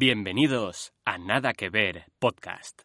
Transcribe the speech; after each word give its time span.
Bienvenidos 0.00 0.92
a 1.04 1.18
Nada 1.18 1.52
que 1.52 1.70
Ver 1.70 2.04
Podcast. 2.20 2.82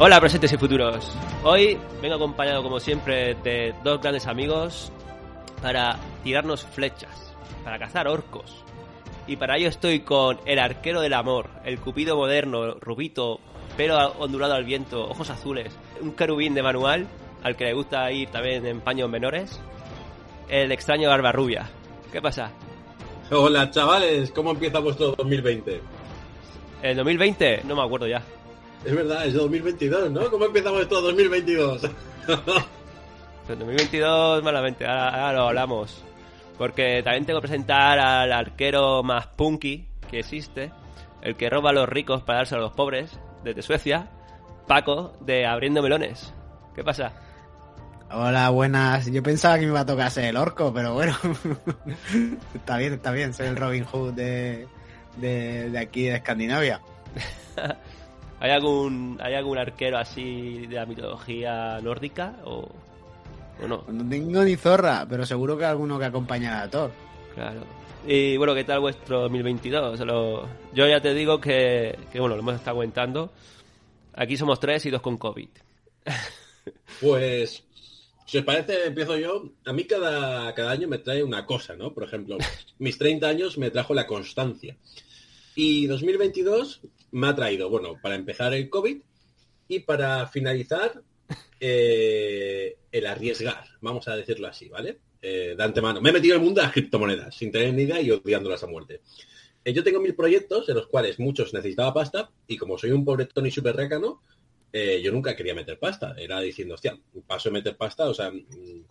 Hola 0.00 0.18
presentes 0.18 0.52
y 0.52 0.56
futuros. 0.56 1.16
Hoy 1.44 1.78
vengo 2.02 2.16
acompañado 2.16 2.64
como 2.64 2.80
siempre 2.80 3.36
de 3.36 3.72
dos 3.84 4.00
grandes 4.00 4.26
amigos 4.26 4.90
para 5.62 5.96
tirarnos 6.24 6.64
flechas, 6.66 7.33
para 7.62 7.78
cazar 7.78 8.08
orcos. 8.08 8.64
Y 9.26 9.36
para 9.36 9.56
ello 9.56 9.68
estoy 9.68 10.00
con 10.00 10.38
el 10.44 10.58
arquero 10.58 11.00
del 11.00 11.14
amor, 11.14 11.48
el 11.64 11.78
cupido 11.80 12.16
moderno, 12.16 12.74
rubito, 12.74 13.40
pelo 13.76 14.12
ondulado 14.18 14.54
al 14.54 14.64
viento, 14.64 15.08
ojos 15.08 15.30
azules, 15.30 15.72
un 16.00 16.12
querubín 16.12 16.54
de 16.54 16.62
manual 16.62 17.06
al 17.42 17.56
que 17.56 17.64
le 17.64 17.74
gusta 17.74 18.10
ir 18.10 18.28
también 18.30 18.66
en 18.66 18.80
paños 18.80 19.08
menores, 19.08 19.60
el 20.48 20.72
extraño 20.72 21.08
barba 21.08 21.32
rubia. 21.32 21.68
¿Qué 22.12 22.20
pasa? 22.20 22.50
Hola 23.30 23.70
chavales, 23.70 24.30
¿cómo 24.30 24.50
empieza 24.50 24.78
vuestro 24.78 25.14
2020? 25.16 25.80
El 26.82 26.96
2020, 26.96 27.62
no 27.64 27.76
me 27.76 27.82
acuerdo 27.82 28.06
ya. 28.06 28.22
Es 28.84 28.94
verdad, 28.94 29.26
es 29.26 29.34
2022, 29.34 30.10
¿no? 30.10 30.30
¿Cómo 30.30 30.44
empezamos 30.44 30.82
esto 30.82 31.00
2022? 31.00 31.84
El 33.48 33.58
2022 33.58 34.42
malamente, 34.42 34.86
ahora, 34.86 35.08
ahora 35.08 35.32
lo 35.32 35.48
hablamos. 35.48 36.02
Porque 36.58 37.02
también 37.02 37.26
tengo 37.26 37.40
que 37.40 37.48
presentar 37.48 37.98
al 37.98 38.32
arquero 38.32 39.02
más 39.02 39.26
punky 39.26 39.86
que 40.10 40.20
existe, 40.20 40.70
el 41.22 41.36
que 41.36 41.50
roba 41.50 41.70
a 41.70 41.72
los 41.72 41.88
ricos 41.88 42.22
para 42.22 42.38
darse 42.38 42.54
a 42.54 42.58
los 42.58 42.72
pobres, 42.72 43.18
desde 43.42 43.62
Suecia, 43.62 44.08
Paco, 44.66 45.12
de 45.20 45.46
Abriendo 45.46 45.82
Melones. 45.82 46.32
¿Qué 46.74 46.84
pasa? 46.84 47.12
Hola, 48.10 48.50
buenas. 48.50 49.10
Yo 49.10 49.22
pensaba 49.22 49.56
que 49.56 49.62
me 49.62 49.68
iba 49.68 49.80
a 49.80 49.86
tocar 49.86 50.10
ser 50.10 50.26
el 50.26 50.36
orco, 50.36 50.72
pero 50.72 50.94
bueno. 50.94 51.16
está 52.54 52.78
bien, 52.78 52.94
está 52.94 53.10
bien. 53.10 53.34
Soy 53.34 53.46
el 53.46 53.56
Robin 53.56 53.84
Hood 53.84 54.12
de, 54.12 54.68
de, 55.16 55.70
de 55.70 55.78
aquí, 55.78 56.04
de 56.04 56.16
Escandinavia. 56.16 56.80
¿Hay 58.40 58.50
algún, 58.50 59.18
¿Hay 59.22 59.34
algún 59.34 59.58
arquero 59.58 59.98
así 59.98 60.66
de 60.66 60.76
la 60.76 60.86
mitología 60.86 61.80
nórdica 61.80 62.36
o, 62.44 62.68
o 63.62 63.68
no? 63.68 63.84
No 63.88 64.08
tengo 64.08 64.42
ni 64.44 64.56
zorra, 64.56 65.06
pero 65.08 65.24
seguro 65.26 65.56
que 65.56 65.64
alguno 65.64 65.98
que 65.98 66.04
acompaña 66.06 66.62
a 66.62 66.70
Thor. 66.70 66.90
Claro. 67.34 67.64
Y 68.06 68.36
bueno, 68.36 68.54
¿qué 68.54 68.64
tal 68.64 68.80
vuestro 68.80 69.20
2022? 69.22 70.00
Lo- 70.00 70.46
Yo 70.74 70.86
ya 70.86 71.00
te 71.00 71.14
digo 71.14 71.40
que, 71.40 71.98
que, 72.12 72.20
bueno, 72.20 72.34
lo 72.36 72.42
hemos 72.42 72.56
estado 72.56 72.76
comentando. 72.76 73.32
Aquí 74.14 74.36
somos 74.36 74.60
tres 74.60 74.84
y 74.86 74.90
dos 74.90 75.00
con 75.02 75.16
COVID. 75.18 75.48
Pues, 77.00 77.64
si 78.26 78.38
os 78.38 78.44
parece, 78.44 78.86
empiezo 78.86 79.18
yo. 79.18 79.50
A 79.66 79.72
mí 79.72 79.84
cada, 79.84 80.54
cada 80.54 80.70
año 80.70 80.88
me 80.88 80.98
trae 80.98 81.22
una 81.22 81.44
cosa, 81.44 81.74
¿no? 81.76 81.92
Por 81.92 82.04
ejemplo, 82.04 82.38
mis 82.78 82.96
30 82.96 83.26
años 83.28 83.58
me 83.58 83.70
trajo 83.70 83.92
la 83.94 84.06
constancia. 84.06 84.76
Y 85.54 85.86
2022 85.86 86.80
me 87.12 87.26
ha 87.28 87.34
traído, 87.34 87.68
bueno, 87.68 87.94
para 88.00 88.14
empezar 88.14 88.54
el 88.54 88.70
COVID 88.70 88.98
y 89.68 89.80
para 89.80 90.26
finalizar 90.28 91.02
eh, 91.60 92.76
el 92.90 93.06
arriesgar, 93.06 93.64
vamos 93.80 94.08
a 94.08 94.16
decirlo 94.16 94.48
así, 94.48 94.68
¿vale? 94.68 94.98
Eh, 95.22 95.54
de 95.56 95.62
antemano. 95.62 96.00
Me 96.00 96.10
he 96.10 96.12
metido 96.12 96.34
en 96.34 96.40
el 96.40 96.44
mundo 96.44 96.60
de 96.60 96.66
las 96.66 96.72
criptomonedas, 96.72 97.34
sin 97.34 97.50
tener 97.50 97.72
ni 97.72 97.82
idea 97.82 98.00
y 98.00 98.10
odiándolas 98.10 98.62
a 98.62 98.66
muerte. 98.66 99.00
Eh, 99.64 99.72
yo 99.72 99.82
tengo 99.82 100.00
mil 100.00 100.14
proyectos, 100.14 100.66
de 100.66 100.74
los 100.74 100.86
cuales 100.88 101.18
muchos 101.18 101.54
necesitaba 101.54 101.94
pasta, 101.94 102.30
y 102.46 102.56
como 102.56 102.76
soy 102.76 102.90
un 102.90 103.04
pobre 103.04 103.26
Tony 103.26 103.50
super 103.50 103.74
récano, 103.74 104.22
yo 104.72 105.12
nunca 105.12 105.36
quería 105.36 105.54
meter 105.54 105.78
pasta. 105.78 106.16
Era 106.18 106.40
diciendo, 106.40 106.74
hostia, 106.74 106.98
paso 107.28 107.48
de 107.48 107.52
meter 107.52 107.76
pasta, 107.76 108.08
o 108.08 108.14
sea, 108.14 108.32
mm, 108.32 108.84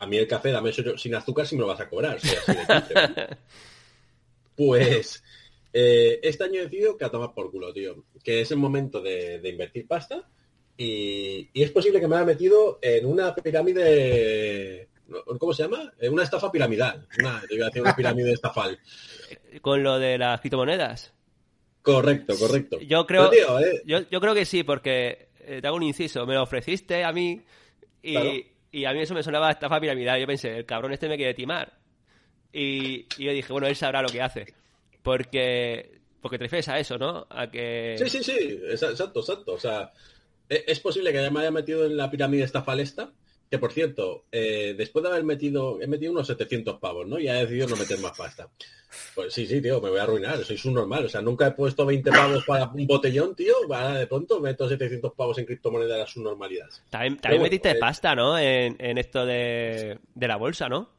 a 0.00 0.06
mí 0.06 0.16
el 0.16 0.26
café 0.26 0.50
dame 0.50 0.70
eso 0.70 0.98
sin 0.98 1.14
azúcar 1.14 1.46
si 1.46 1.54
me 1.54 1.60
lo 1.60 1.68
vas 1.68 1.80
a 1.80 1.88
cobrar. 1.88 2.18
Pues 4.54 5.22
este 5.72 6.44
año 6.44 6.60
he 6.60 6.64
decidido 6.64 6.98
que 6.98 7.06
a 7.06 7.10
tomar 7.10 7.32
por 7.32 7.50
culo, 7.50 7.72
tío. 7.72 8.04
Que 8.22 8.42
es 8.42 8.50
el 8.50 8.58
momento 8.58 9.00
de, 9.00 9.38
de 9.38 9.48
invertir 9.48 9.88
pasta. 9.88 10.28
Y, 10.82 11.48
y 11.52 11.62
es 11.62 11.70
posible 11.70 12.00
que 12.00 12.08
me 12.08 12.16
haya 12.16 12.24
metido 12.24 12.80
en 12.82 13.06
una 13.06 13.32
pirámide. 13.34 14.88
¿Cómo 15.38 15.52
se 15.52 15.62
llama? 15.62 15.92
En 16.00 16.12
una 16.12 16.24
estafa 16.24 16.50
piramidal. 16.50 17.06
Una, 17.20 17.94
pirámide 17.94 18.32
estafal. 18.34 18.78
Con 19.60 19.82
lo 19.82 19.98
de 20.00 20.18
las 20.18 20.40
criptomonedas. 20.40 21.12
Correcto, 21.82 22.34
correcto. 22.36 22.80
Yo 22.80 23.06
creo, 23.06 23.30
tío, 23.30 23.60
eh, 23.60 23.82
yo, 23.84 24.00
yo 24.10 24.20
creo 24.20 24.34
que 24.34 24.44
sí, 24.44 24.64
porque 24.64 25.28
eh, 25.40 25.60
te 25.60 25.66
hago 25.66 25.76
un 25.76 25.82
inciso. 25.84 26.26
Me 26.26 26.34
lo 26.34 26.42
ofreciste 26.42 27.04
a 27.04 27.12
mí 27.12 27.40
y, 28.02 28.12
Claro. 28.12 28.30
y 28.72 28.84
a 28.84 28.92
mí 28.92 29.02
eso 29.02 29.14
me 29.14 29.22
sonaba 29.22 29.48
a 29.48 29.52
estafa 29.52 29.80
piramidal. 29.80 30.20
Yo 30.20 30.26
pensé, 30.26 30.56
el 30.56 30.66
cabrón 30.66 30.92
este 30.92 31.08
me 31.08 31.16
quiere 31.16 31.34
timar. 31.34 31.72
Y, 32.52 33.06
y 33.18 33.24
yo 33.24 33.32
dije, 33.32 33.52
bueno, 33.52 33.68
él 33.68 33.76
sabrá 33.76 34.02
lo 34.02 34.08
que 34.08 34.22
hace. 34.22 34.46
Porque, 35.02 36.00
porque 36.20 36.38
te 36.38 36.44
refieres 36.44 36.68
a 36.68 36.78
eso, 36.78 36.98
¿no? 36.98 37.26
A 37.30 37.48
que... 37.48 37.96
Sí, 37.98 38.08
sí, 38.08 38.24
sí, 38.24 38.60
exacto, 38.68 39.20
exacto. 39.20 39.52
O 39.54 39.58
sea, 39.58 39.92
es 40.48 40.80
posible 40.80 41.12
que 41.12 41.22
ya 41.22 41.30
me 41.30 41.40
haya 41.40 41.50
metido 41.50 41.84
en 41.86 41.96
la 41.96 42.10
pirámide 42.10 42.44
estafal 42.44 42.80
esta, 42.80 43.12
que 43.50 43.58
por 43.58 43.72
cierto, 43.72 44.24
eh, 44.32 44.74
después 44.76 45.02
de 45.02 45.10
haber 45.10 45.24
metido, 45.24 45.80
he 45.80 45.86
metido 45.86 46.12
unos 46.12 46.26
700 46.26 46.78
pavos, 46.78 47.06
¿no? 47.06 47.18
Y 47.18 47.28
he 47.28 47.32
decidido 47.32 47.68
no 47.68 47.76
meter 47.76 47.98
más 47.98 48.16
pasta. 48.16 48.48
Pues 49.14 49.32
sí, 49.32 49.46
sí, 49.46 49.60
tío, 49.60 49.80
me 49.80 49.90
voy 49.90 49.98
a 49.98 50.02
arruinar, 50.04 50.38
soy 50.44 50.58
un 50.64 50.74
normal. 50.74 51.04
O 51.04 51.08
sea, 51.08 51.20
nunca 51.22 51.46
he 51.46 51.50
puesto 51.52 51.84
20 51.84 52.10
pavos 52.10 52.44
para 52.46 52.66
un 52.66 52.86
botellón, 52.86 53.34
tío. 53.34 53.54
Ahora 53.64 53.94
de 53.98 54.06
pronto 54.06 54.40
meto 54.40 54.68
700 54.68 55.12
pavos 55.14 55.36
en 55.38 55.44
criptomonedas 55.46 55.94
a 55.96 55.98
la 55.98 56.06
subnormalidad. 56.06 56.68
También, 56.88 57.14
Pero 57.16 57.22
también 57.22 57.40
bueno, 57.40 57.42
metiste 57.44 57.70
eh, 57.72 57.74
pasta, 57.78 58.14
¿no? 58.14 58.38
En, 58.38 58.76
en 58.78 58.96
esto 58.98 59.26
de, 59.26 59.98
de 60.14 60.28
la 60.28 60.36
bolsa, 60.36 60.68
¿no? 60.70 60.90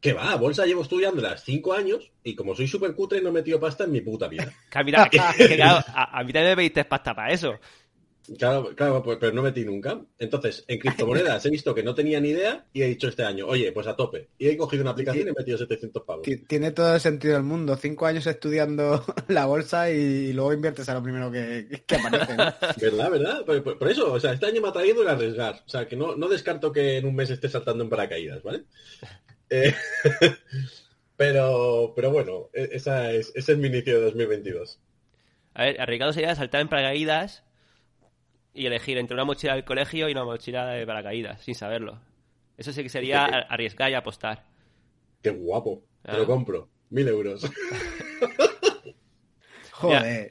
Que 0.00 0.12
va, 0.12 0.34
bolsa 0.36 0.66
llevo 0.66 0.82
estudiándolas 0.82 1.42
5 1.44 1.72
años 1.72 2.10
y 2.22 2.34
como 2.34 2.54
soy 2.54 2.68
súper 2.68 2.94
cutre 2.94 3.22
no 3.22 3.30
he 3.30 3.32
metido 3.32 3.58
pasta 3.58 3.84
en 3.84 3.92
mi 3.92 4.02
puta 4.02 4.28
vida. 4.28 4.52
Que, 4.70 4.84
mira, 4.84 5.08
que- 5.10 5.18
que 5.48 5.56
claro, 5.56 5.82
a, 5.88 6.18
a 6.18 6.24
mí 6.24 6.32
también 6.32 6.52
me 6.52 6.56
pediste 6.56 6.84
pasta 6.84 7.14
para 7.14 7.32
eso. 7.32 7.58
Claro, 8.38 8.74
claro, 8.74 9.02
pues, 9.02 9.18
pero 9.20 9.32
no 9.32 9.42
metí 9.42 9.64
nunca. 9.64 10.00
Entonces, 10.18 10.64
en 10.66 10.78
criptomonedas 10.80 11.46
he 11.46 11.50
visto 11.50 11.74
que 11.74 11.82
no 11.82 11.94
tenía 11.94 12.20
ni 12.20 12.30
idea 12.30 12.66
y 12.72 12.82
he 12.82 12.86
dicho 12.86 13.08
este 13.08 13.22
año, 13.24 13.46
oye, 13.46 13.70
pues 13.72 13.86
a 13.86 13.94
tope. 13.94 14.28
Y 14.38 14.48
he 14.48 14.56
cogido 14.56 14.82
una 14.82 14.90
aplicación 14.92 15.28
y 15.28 15.30
he 15.30 15.34
metido 15.34 15.58
700 15.58 16.02
pavos. 16.02 16.22
Ti- 16.22 16.38
Tiene 16.38 16.72
todo 16.72 16.94
el 16.94 17.00
sentido 17.00 17.34
del 17.34 17.42
mundo. 17.44 17.76
Cinco 17.76 18.06
años 18.06 18.26
estudiando 18.26 19.04
la 19.28 19.46
bolsa 19.46 19.90
y 19.90 20.32
luego 20.32 20.52
inviertes 20.52 20.88
a 20.88 20.94
lo 20.94 21.02
primero 21.02 21.30
que, 21.30 21.84
que 21.86 21.94
aparece. 21.94 22.36
¿no? 22.36 22.44
¿Verdad, 22.80 23.10
verdad? 23.10 23.44
Por, 23.44 23.62
por- 23.62 23.78
por 23.78 23.88
eso, 23.90 24.12
o 24.12 24.18
sea, 24.18 24.32
este 24.32 24.46
año 24.46 24.60
me 24.60 24.68
ha 24.68 24.72
traído 24.72 25.02
el 25.02 25.08
arriesgar. 25.08 25.62
O 25.64 25.68
sea, 25.68 25.86
que 25.86 25.96
no, 25.96 26.16
no 26.16 26.28
descarto 26.28 26.72
que 26.72 26.96
en 26.96 27.06
un 27.06 27.14
mes 27.14 27.30
esté 27.30 27.48
saltando 27.48 27.84
en 27.84 27.90
paracaídas, 27.90 28.42
¿vale? 28.42 28.64
Eh, 29.48 29.72
pero, 31.16 31.92
pero 31.94 32.10
bueno, 32.10 32.50
e- 32.52 32.70
esa 32.72 33.12
es, 33.12 33.32
ese 33.34 33.52
es 33.52 33.58
mi 33.58 33.68
inicio 33.68 33.94
de 33.98 34.04
2022. 34.06 34.80
A 35.54 35.62
ver, 35.64 35.80
arriesgado 35.80 36.12
sería 36.12 36.34
saltar 36.34 36.60
en 36.60 36.68
paracaídas 36.68 37.44
y 38.56 38.66
elegir 38.66 38.98
entre 38.98 39.14
una 39.14 39.24
mochila 39.24 39.54
del 39.54 39.64
colegio 39.64 40.08
y 40.08 40.12
una 40.12 40.24
mochila 40.24 40.66
de 40.68 40.86
paracaídas, 40.86 41.42
sin 41.42 41.54
saberlo. 41.54 42.00
Eso 42.56 42.72
sí 42.72 42.82
que 42.82 42.88
sería 42.88 43.24
arriesgar 43.24 43.90
y 43.90 43.94
apostar. 43.94 44.42
Qué 45.22 45.30
guapo. 45.30 45.82
Te 46.02 46.12
Ah. 46.12 46.16
lo 46.18 46.26
compro. 46.26 46.68
Mil 46.90 47.06
euros. 47.08 47.44
Joder. 49.72 50.30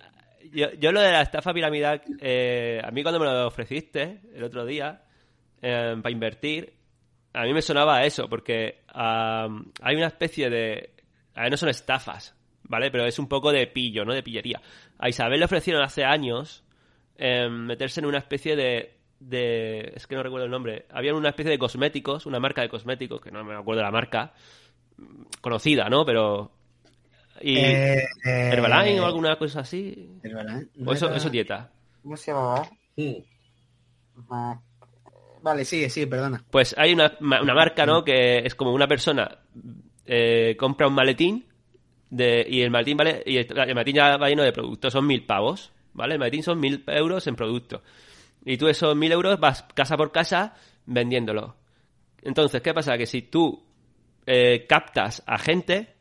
Yo, 0.51 0.71
yo 0.73 0.91
lo 0.91 1.01
de 1.01 1.11
la 1.11 1.21
estafa 1.21 1.53
piramidal, 1.53 2.01
eh, 2.21 2.81
a 2.83 2.89
mí 2.91 3.03
cuando 3.03 3.19
me 3.19 3.25
lo 3.25 3.47
ofreciste 3.47 4.21
el 4.33 4.43
otro 4.43 4.65
día 4.65 5.03
eh, 5.61 5.95
para 6.01 6.11
invertir, 6.13 6.73
a 7.33 7.43
mí 7.43 7.53
me 7.53 7.61
sonaba 7.61 7.97
a 7.97 8.05
eso, 8.05 8.29
porque 8.29 8.83
am, 8.87 9.71
hay 9.81 9.95
una 9.97 10.07
especie 10.07 10.49
de... 10.49 10.93
A 11.33 11.41
ver, 11.43 11.51
no 11.51 11.57
son 11.57 11.67
estafas, 11.69 12.33
¿vale? 12.63 12.89
Pero 12.89 13.05
es 13.05 13.19
un 13.19 13.27
poco 13.27 13.51
de 13.51 13.67
pillo, 13.67 14.05
¿no? 14.05 14.13
De 14.13 14.23
pillería. 14.23 14.61
A 14.97 15.09
Isabel 15.09 15.39
le 15.39 15.45
ofrecieron 15.45 15.83
hace 15.83 16.05
años 16.05 16.63
eh, 17.17 17.47
meterse 17.49 17.99
en 17.99 18.05
una 18.05 18.17
especie 18.19 18.55
de, 18.55 18.95
de... 19.19 19.93
Es 19.95 20.07
que 20.07 20.15
no 20.15 20.23
recuerdo 20.23 20.45
el 20.45 20.51
nombre. 20.51 20.85
Había 20.91 21.13
una 21.13 21.29
especie 21.29 21.51
de 21.51 21.57
cosméticos, 21.59 22.25
una 22.25 22.39
marca 22.39 22.61
de 22.61 22.69
cosméticos, 22.69 23.21
que 23.21 23.31
no 23.31 23.43
me 23.43 23.55
acuerdo 23.55 23.81
la 23.81 23.91
marca, 23.91 24.33
conocida, 25.41 25.89
¿no? 25.89 26.05
Pero... 26.05 26.51
Y... 27.41 27.57
Eh, 27.57 28.03
eh, 28.25 28.99
o 29.01 29.05
alguna 29.05 29.35
cosa 29.37 29.59
así. 29.61 30.09
Herbalife. 30.23 30.67
O 30.85 30.93
eso, 30.93 31.09
¿No 31.09 31.15
eso 31.15 31.25
era- 31.27 31.31
dieta. 31.31 31.71
¿Cómo 32.01 32.15
se 32.17 32.31
llamaba? 32.31 32.69
Ma- 34.29 34.61
Vale, 35.41 35.63
sigue, 35.65 35.89
sí, 35.89 36.05
perdona. 36.07 36.43
Pues 36.49 36.73
hay 36.77 36.93
una, 36.93 37.13
una 37.19 37.53
marca, 37.53 37.85
¿no? 37.85 38.03
Que 38.03 38.39
es 38.39 38.55
como 38.55 38.73
una 38.73 38.87
persona 38.87 39.39
eh, 40.05 40.55
compra 40.57 40.87
un 40.87 40.93
maletín 40.95 41.45
de, 42.09 42.45
y 42.49 42.61
el 42.61 42.71
maletín 42.71 42.97
vale 42.97 43.21
y 43.25 43.37
el, 43.37 43.47
el 43.55 43.75
maletín 43.75 43.95
ya 43.95 44.17
va 44.17 44.27
lleno 44.29 44.41
de 44.43 44.51
productos, 44.51 44.91
son 44.93 45.05
mil 45.05 45.23
pavos, 45.25 45.71
¿vale? 45.95 46.13
El 46.13 46.19
maletín 46.19 46.43
son 46.43 46.59
mil 46.59 46.83
euros 46.87 47.25
en 47.25 47.35
producto. 47.35 47.81
Y 48.45 48.57
tú 48.57 48.67
esos 48.67 48.95
mil 48.95 49.11
euros 49.11 49.39
vas 49.39 49.63
casa 49.73 49.97
por 49.97 50.11
casa 50.11 50.53
vendiéndolo. 50.85 51.55
Entonces, 52.21 52.61
¿qué 52.61 52.73
pasa? 52.73 52.97
Que 52.97 53.05
si 53.05 53.23
tú 53.23 53.65
eh, 54.25 54.65
captas 54.67 55.23
a 55.25 55.37
gente, 55.37 55.95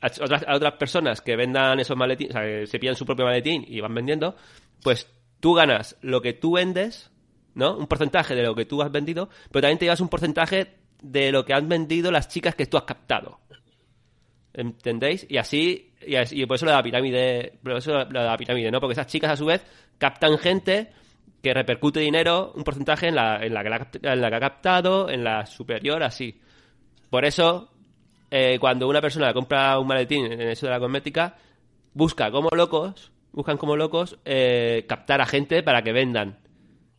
a 0.00 0.06
otras, 0.06 0.44
a 0.46 0.54
otras 0.54 0.74
personas 0.74 1.20
que 1.20 1.36
vendan 1.36 1.80
esos 1.80 1.96
maletines, 1.96 2.34
o 2.34 2.38
sea, 2.38 2.42
que 2.42 2.66
se 2.66 2.78
pillan 2.78 2.94
su 2.94 3.06
propio 3.06 3.24
maletín 3.24 3.64
y 3.66 3.80
van 3.80 3.94
vendiendo, 3.94 4.36
pues 4.82 5.10
tú 5.40 5.54
ganas 5.54 5.96
lo 6.02 6.20
que 6.20 6.34
tú 6.34 6.52
vendes, 6.52 7.10
¿no? 7.54 7.76
Un 7.76 7.86
porcentaje 7.86 8.34
de 8.34 8.42
lo 8.42 8.54
que 8.54 8.66
tú 8.66 8.82
has 8.82 8.92
vendido, 8.92 9.28
pero 9.50 9.62
también 9.62 9.78
te 9.78 9.86
llevas 9.86 10.00
un 10.00 10.08
porcentaje 10.08 10.76
de 11.02 11.32
lo 11.32 11.44
que 11.44 11.54
han 11.54 11.68
vendido 11.68 12.10
las 12.10 12.28
chicas 12.28 12.54
que 12.54 12.66
tú 12.66 12.76
has 12.76 12.84
captado. 12.84 13.40
¿Entendéis? 14.52 15.26
Y 15.28 15.38
así, 15.38 15.87
y, 16.06 16.46
por 16.46 16.56
eso 16.56 16.66
lo 16.66 16.72
de 16.72 16.76
la 16.76 16.82
pirámide, 16.82 17.52
por 17.62 17.72
eso 17.72 17.92
lo 17.92 18.04
de 18.04 18.26
la 18.26 18.36
pirámide, 18.36 18.70
¿no? 18.70 18.80
Porque 18.80 18.92
esas 18.92 19.06
chicas 19.06 19.32
a 19.32 19.36
su 19.36 19.46
vez 19.46 19.64
captan 19.98 20.38
gente 20.38 20.90
que 21.42 21.54
repercute 21.54 22.00
dinero, 22.00 22.52
un 22.56 22.64
porcentaje 22.64 23.08
en 23.08 23.14
la, 23.14 23.44
en 23.44 23.54
la, 23.54 23.62
que, 23.62 23.70
la, 23.70 24.12
en 24.12 24.20
la 24.20 24.30
que 24.30 24.36
ha 24.36 24.40
captado, 24.40 25.08
en 25.10 25.24
la 25.24 25.46
superior, 25.46 26.02
así. 26.02 26.40
Por 27.10 27.24
eso, 27.24 27.70
eh, 28.30 28.58
cuando 28.60 28.88
una 28.88 29.00
persona 29.00 29.32
compra 29.32 29.78
un 29.78 29.86
maletín 29.86 30.26
en 30.26 30.40
eso 30.40 30.66
de 30.66 30.72
la 30.72 30.80
cosmética, 30.80 31.36
busca 31.94 32.30
como 32.30 32.50
locos, 32.50 33.12
buscan 33.32 33.56
como 33.56 33.76
locos 33.76 34.18
eh, 34.24 34.84
captar 34.88 35.20
a 35.20 35.26
gente 35.26 35.62
para 35.62 35.82
que 35.82 35.92
vendan. 35.92 36.38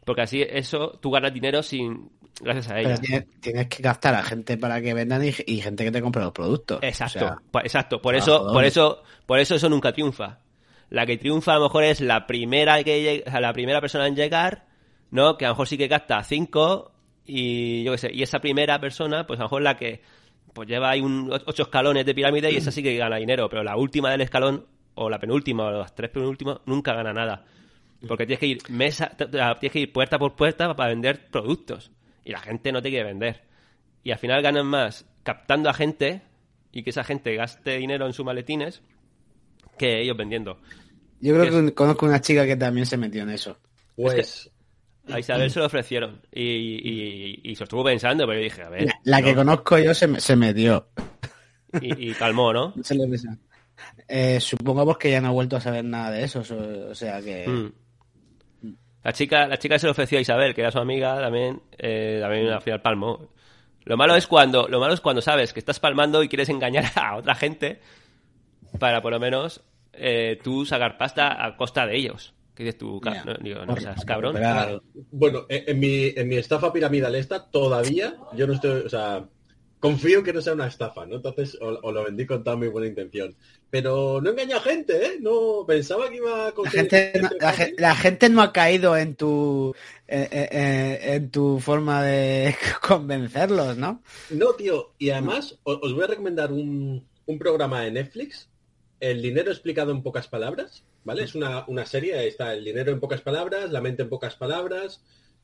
Porque 0.06 0.22
así 0.22 0.42
eso 0.42 0.98
tú 1.02 1.12
ganas 1.12 1.34
dinero 1.34 1.62
sin 1.62 2.10
gracias 2.42 2.70
a 2.70 2.76
Pero 2.76 2.90
ella. 2.90 2.98
tienes, 2.98 3.26
tienes 3.42 3.68
que 3.68 3.84
captar 3.84 4.16
a 4.16 4.24
gente 4.24 4.58
para 4.58 4.82
que 4.82 4.94
vendan 4.94 5.24
y, 5.26 5.32
y 5.46 5.62
gente 5.62 5.84
que 5.84 5.92
te 5.92 6.02
compre 6.02 6.22
los 6.24 6.32
productos. 6.32 6.80
Exacto, 6.82 7.20
O 7.20 7.28
sea, 7.28 7.38
pa- 7.52 7.62
exacto. 7.62 8.02
Por 8.02 8.16
ah, 8.16 8.18
eso, 8.18 8.48
por 8.54 8.64
eso, 8.64 9.04
por 9.26 9.40
eso 9.40 9.56
eso 9.56 9.70
nunca 9.70 9.92
triunfa. 9.92 10.40
La 10.90 11.06
que 11.06 11.18
triunfa 11.18 11.54
a 11.54 11.56
lo 11.58 11.64
mejor 11.64 11.84
es 11.84 12.02
la 12.02 12.26
primera 12.26 12.84
que 12.84 13.24
o 13.26 13.30
sea, 13.30 13.40
la 13.42 13.54
primera 13.54 13.80
persona 13.82 14.08
en 14.08 14.16
llegar, 14.16 14.66
¿no? 15.12 15.38
Que 15.38 15.46
a 15.46 15.50
lo 15.50 15.54
mejor 15.54 15.68
sí 15.68 15.78
que 15.78 15.88
capta 15.90 16.24
cinco 16.24 16.92
y 17.26 17.84
yo 17.84 17.92
qué 17.92 17.98
sé, 18.00 18.12
y 18.12 18.24
esa 18.24 18.40
primera 18.40 18.80
persona, 18.80 19.28
pues 19.28 19.40
a 19.40 19.44
lo 19.44 19.48
mejor 19.50 19.62
la 19.62 19.78
que 19.78 20.02
pues 20.54 20.68
lleva 20.68 20.90
ahí 20.90 21.02
un 21.02 21.32
ocho 21.46 21.62
escalones 21.64 22.06
de 22.06 22.16
pirámide 22.16 22.52
y 22.52 22.56
esa 22.56 22.72
sí 22.72 22.82
que 22.82 22.96
gana 22.98 23.18
dinero, 23.18 23.48
pero 23.50 23.64
la 23.64 23.78
última 23.78 24.10
del 24.10 24.22
escalón 24.22 24.66
o 24.96 25.10
la 25.10 25.20
penúltima 25.20 25.66
o 25.66 25.72
las 25.72 25.94
tres 25.94 26.10
penúltimas 26.10 26.58
nunca 26.66 26.94
gana 26.94 27.14
nada. 27.14 27.46
Porque 28.08 28.26
tienes 28.26 28.40
que 28.40 28.48
ir 28.48 28.58
mesa, 28.70 29.12
tienes 29.16 29.72
que 29.72 29.80
ir 29.80 29.94
puerta 29.94 30.18
por 30.18 30.36
puerta 30.36 30.74
para 30.76 30.90
vender 30.90 31.30
productos 31.30 31.92
y 32.30 32.32
la 32.32 32.40
gente 32.40 32.72
no 32.72 32.80
te 32.80 32.90
quiere 32.90 33.06
vender. 33.06 33.42
Y 34.04 34.12
al 34.12 34.20
final 34.20 34.44
ganan 34.44 34.68
más 34.68 35.04
captando 35.24 35.68
a 35.68 35.74
gente 35.74 36.22
y 36.72 36.84
que 36.84 36.92
esa 36.92 37.04
gente 37.04 37.36
gaste 37.36 37.78
dinero 37.78 38.06
en 38.06 38.14
sus 38.14 38.24
maletines 38.24 38.84
que 39.80 40.00
ellos 40.02 40.16
vendiendo. 40.16 40.60
Yo 41.20 41.34
creo 41.34 41.46
¿Qué 41.46 41.66
que 41.70 41.74
conozco 41.74 42.06
una 42.06 42.22
chica 42.22 42.46
que 42.46 42.56
también 42.56 42.86
se 42.86 42.98
metió 42.98 43.24
en 43.24 43.32
eso. 43.32 43.58
Pues 43.96 44.52
A 45.12 45.18
Isabel 45.20 45.50
se 45.50 45.58
lo 45.60 45.66
ofrecieron 45.66 46.22
y, 46.32 46.44
y, 46.44 47.40
y 47.44 47.56
se 47.56 47.62
lo 47.62 47.64
estuvo 47.64 47.84
pensando, 47.84 48.28
pero 48.28 48.38
yo 48.40 48.44
dije, 48.44 48.62
a 48.62 48.70
ver, 48.70 48.86
La, 48.86 49.00
la 49.06 49.22
que 49.24 49.32
no. 49.32 49.38
conozco 49.38 49.80
yo 49.80 49.94
se, 49.96 50.06
me- 50.08 50.20
se 50.20 50.36
metió. 50.36 50.88
y, 51.82 52.12
y 52.12 52.14
calmó, 52.14 52.54
¿no? 52.54 52.76
Sé 52.84 52.94
lo 52.94 53.06
que. 53.10 53.18
Eh, 54.08 54.40
supongo 54.40 54.86
porque 54.86 55.10
ya 55.10 55.20
no 55.20 55.30
ha 55.30 55.32
vuelto 55.32 55.58
a 55.58 55.62
saber 55.62 55.84
nada 55.84 56.12
de 56.12 56.24
eso. 56.26 56.44
so- 56.44 56.90
O 56.92 56.96
sea 56.96 57.22
que. 57.24 57.48
Mm. 57.48 57.72
La 59.04 59.14
chica, 59.14 59.48
la 59.48 59.58
chica 59.58 59.80
se 59.80 59.88
lo 59.88 59.92
ofreció 59.92 60.18
a 60.18 60.22
Isabel, 60.22 60.54
que 60.54 60.62
era 60.62 60.72
su 60.72 60.80
amiga, 60.80 61.20
también, 61.20 61.62
eh, 61.78 62.20
también 62.22 62.48
al 62.50 62.62
final 62.62 62.82
palmó. 62.82 63.30
Lo 63.86 63.98
malo 63.98 64.16
es 64.16 64.28
cuando, 64.28 64.68
lo 64.68 64.80
malo 64.80 64.94
es 64.94 65.02
cuando 65.02 65.22
sabes 65.22 65.54
que 65.54 65.60
estás 65.60 65.80
palmando 65.80 66.22
y 66.22 66.30
quieres 66.30 66.50
engañar 66.50 66.86
a 66.96 67.16
otra 67.16 67.36
gente 67.36 67.80
para 68.78 69.02
por 69.02 69.12
lo 69.12 69.20
menos 69.20 69.64
eh, 69.94 70.40
tú 70.44 70.66
sacar 70.66 70.98
pasta 70.98 71.44
a 71.44 71.56
costa 71.56 71.86
de 71.86 71.96
ellos. 71.96 72.34
¿Qué 72.54 72.64
dices 72.64 72.78
tú? 72.78 73.00
No, 73.26 73.34
digo, 73.36 73.66
no 73.66 73.78
seas 73.78 74.04
cabrón. 74.04 74.36
Bueno, 75.12 75.46
en 75.48 75.64
en 75.66 75.80
mi, 75.80 76.08
en 76.10 76.28
mi 76.28 76.36
estafa 76.36 76.74
piramidal 76.74 77.16
esta 77.16 77.50
todavía 77.50 78.16
yo 78.34 78.48
no 78.48 78.54
estoy, 78.54 78.82
o 78.82 78.90
sea, 78.90 79.24
confío 79.80 80.24
que 80.24 80.34
no 80.34 80.42
sea 80.42 80.54
una 80.54 80.68
estafa, 80.68 81.06
¿no? 81.06 81.16
Entonces, 81.18 81.58
o, 81.62 81.68
o 81.68 81.92
lo 81.92 82.04
vendí 82.04 82.26
con 82.26 82.44
toda 82.44 82.58
mi 82.58 82.68
buena 82.68 82.88
intención. 82.88 83.36
Pero 83.70 84.20
no 84.22 84.32
engaño 84.32 84.58
a 84.58 84.62
gente, 84.62 85.06
¿eh? 85.06 85.18
No, 85.22 85.64
pensaba 85.68 86.10
que 86.10 86.18
iba 86.18 86.48
a 86.48 86.54
La 86.54 86.54
conseguir... 86.54 86.90
gente, 86.90 87.20
no, 87.22 87.30
la, 87.40 87.54
la 87.78 87.96
gente 87.96 88.30
no 88.30 88.42
ha 88.42 88.52
caído 88.54 88.98
en 88.98 89.16
tu 89.16 89.74
eh, 90.08 90.28
eh, 90.32 90.50
eh, 90.52 91.00
en 91.16 91.32
tu 91.32 91.60
forma 91.60 92.04
de 92.04 92.56
convencerlos, 92.88 93.78
¿no? 93.78 94.04
No, 94.30 94.54
tío, 94.56 94.96
y 94.98 95.10
además 95.12 95.60
o- 95.64 95.80
os 95.82 95.94
voy 95.94 96.04
a 96.04 96.08
recomendar 96.08 96.52
un, 96.52 97.08
un 97.26 97.40
programa 97.40 97.82
de 97.82 97.92
Netflix, 97.92 98.50
El 99.00 99.22
dinero 99.22 99.52
explicado 99.52 99.92
en 99.92 100.04
pocas 100.04 100.28
palabras, 100.28 100.84
¿vale? 101.04 101.24
Es 101.24 101.36
una, 101.36 101.64
una 101.68 101.86
serie, 101.86 102.28
está 102.28 102.54
el 102.54 102.66
dinero 102.66 102.92
en 102.92 103.00
pocas 103.00 103.22
palabras, 103.22 103.72
la 103.72 103.82
mente 103.82 104.02
en 104.04 104.10
pocas 104.10 104.36
palabras, 104.36 105.02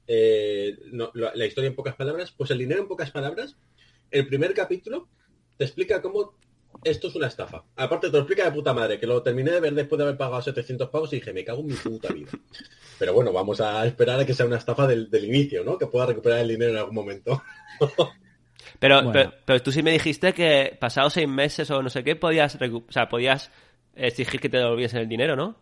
eh, 0.08 0.78
no, 0.92 1.12
la, 1.14 1.32
la 1.36 1.46
historia 1.46 1.70
en 1.70 1.76
pocas 1.76 1.96
palabras, 1.96 2.32
pues 2.36 2.52
el 2.52 2.58
dinero 2.60 2.82
en 2.82 2.88
pocas 2.88 3.12
palabras, 3.12 3.56
el 4.12 4.28
primer 4.28 4.54
capítulo 4.54 5.08
te 5.58 5.66
explica 5.66 6.02
cómo 6.02 6.34
esto 6.84 7.08
es 7.08 7.16
una 7.16 7.28
estafa. 7.28 7.64
Aparte 7.78 8.08
te 8.08 8.14
lo 8.14 8.20
explica 8.20 8.46
de 8.46 8.52
puta 8.52 8.74
madre, 8.74 9.00
que 9.00 9.08
lo 9.08 9.24
terminé 9.24 9.52
de 9.52 9.60
ver 9.62 9.74
después 9.74 9.98
de 9.98 10.04
haber 10.04 10.18
pagado 10.18 10.42
700 10.42 10.90
pavos 10.90 11.12
y 11.14 11.18
dije, 11.18 11.32
me 11.34 11.44
cago 11.46 11.62
en 11.62 11.68
mi 11.68 11.74
puta 11.74 12.12
vida. 12.14 12.32
Pero 13.00 13.14
bueno, 13.14 13.32
vamos 13.32 13.62
a 13.62 13.86
esperar 13.86 14.20
a 14.20 14.26
que 14.26 14.34
sea 14.34 14.46
una 14.46 14.58
estafa 14.58 14.86
del, 14.88 15.10
del 15.10 15.26
inicio, 15.26 15.64
¿no? 15.64 15.78
Que 15.78 15.88
pueda 15.88 16.06
recuperar 16.08 16.40
el 16.40 16.50
dinero 16.50 16.72
en 16.72 16.78
algún 16.78 16.96
momento. 16.96 17.42
Pero, 18.80 18.96
Bueno. 18.96 19.12
pero, 19.14 19.34
pero 19.46 19.62
tú 19.62 19.72
sí 19.72 19.82
me 19.84 19.92
dijiste 19.92 20.34
que 20.34 20.76
pasados 20.80 21.14
seis 21.14 21.28
meses 21.30 21.70
o 21.72 21.82
no 21.82 21.90
sé 21.90 22.04
qué, 22.04 22.16
podías, 22.18 22.60
recu- 22.60 22.84
o 22.88 22.92
sea, 22.92 23.08
podías 23.08 23.50
exigir 23.96 24.40
que 24.42 24.50
te 24.50 24.58
devolviesen 24.58 25.00
el 25.00 25.08
dinero, 25.08 25.36
¿no? 25.38 25.56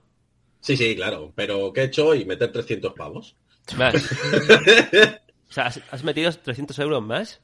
Sí, 0.61 0.75
sí, 0.75 0.95
claro, 0.95 1.31
pero 1.35 1.71
¿qué 1.73 1.81
he 1.81 1.85
hecho? 1.85 2.15
Y 2.15 2.25
meter 2.25 2.51
300 2.51 2.93
pavos. 2.93 3.35
Más. 3.77 3.93
o 5.49 5.53
sea, 5.53 5.67
¿has, 5.67 5.81
has 5.91 6.03
metido 6.03 6.31
300 6.31 6.77
euros 6.79 7.03
más? 7.03 7.41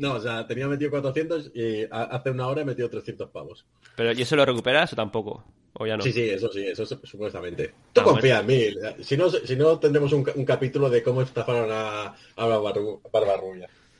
No, 0.00 0.14
o 0.14 0.20
sea, 0.20 0.46
tenía 0.46 0.66
metido 0.66 0.90
400 0.90 1.50
y 1.54 1.86
hace 1.90 2.30
una 2.30 2.46
hora 2.48 2.62
he 2.62 2.64
metido 2.64 2.88
300 2.88 3.30
pavos. 3.30 3.66
Pero 3.96 4.12
¿y 4.12 4.22
eso 4.22 4.34
lo 4.34 4.46
recuperas 4.46 4.92
o 4.92 4.96
tampoco? 4.96 5.44
¿O 5.74 5.86
ya 5.86 5.96
no? 5.96 6.02
Sí, 6.02 6.12
sí, 6.12 6.22
eso 6.30 6.50
sí, 6.50 6.64
eso 6.66 6.86
su- 6.86 7.00
supuestamente. 7.04 7.72
Tú 7.92 8.00
Ah, 8.00 8.04
confía 8.04 8.40
en 8.40 8.46
mí. 8.46 8.64
Si 9.02 9.16
no, 9.16 9.28
si 9.30 9.56
no 9.56 9.78
tendremos 9.78 10.12
un, 10.12 10.24
ca- 10.24 10.32
un 10.34 10.44
capítulo 10.46 10.88
de 10.88 11.02
cómo 11.02 11.20
estafaron 11.22 11.68
a, 11.70 12.14
a. 12.36 12.46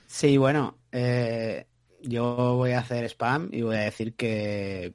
Sí, 0.06 0.36
bueno, 0.38 0.78
eh, 0.90 1.66
yo 2.02 2.56
voy 2.56 2.72
a 2.72 2.80
hacer 2.80 3.04
spam 3.04 3.50
y 3.52 3.62
voy 3.62 3.76
a 3.76 3.80
decir 3.80 4.14
que 4.16 4.94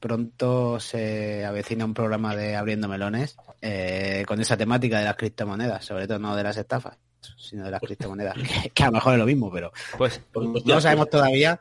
pronto 0.00 0.78
se 0.80 1.44
avecina 1.44 1.84
un 1.84 1.94
programa 1.94 2.36
de 2.36 2.56
Abriendo 2.56 2.88
Melones 2.88 3.36
eh, 3.60 4.24
con 4.26 4.40
esa 4.40 4.56
temática 4.56 4.98
de 4.98 5.04
las 5.06 5.16
criptomonedas, 5.16 5.84
sobre 5.84 6.06
todo 6.06 6.18
no 6.18 6.36
de 6.36 6.42
las 6.42 6.56
estafas, 6.56 6.98
sino 7.36 7.64
de 7.64 7.70
las 7.70 7.80
criptomonedas, 7.80 8.36
que, 8.62 8.70
que 8.70 8.82
a 8.82 8.86
lo 8.86 8.92
mejor 8.92 9.12
es 9.14 9.18
lo 9.18 9.26
mismo, 9.26 9.50
pero 9.52 9.72
Pues, 9.98 10.20
Pues, 10.32 10.64
no 10.64 10.80
sabemos 10.80 11.08
todavía. 11.10 11.60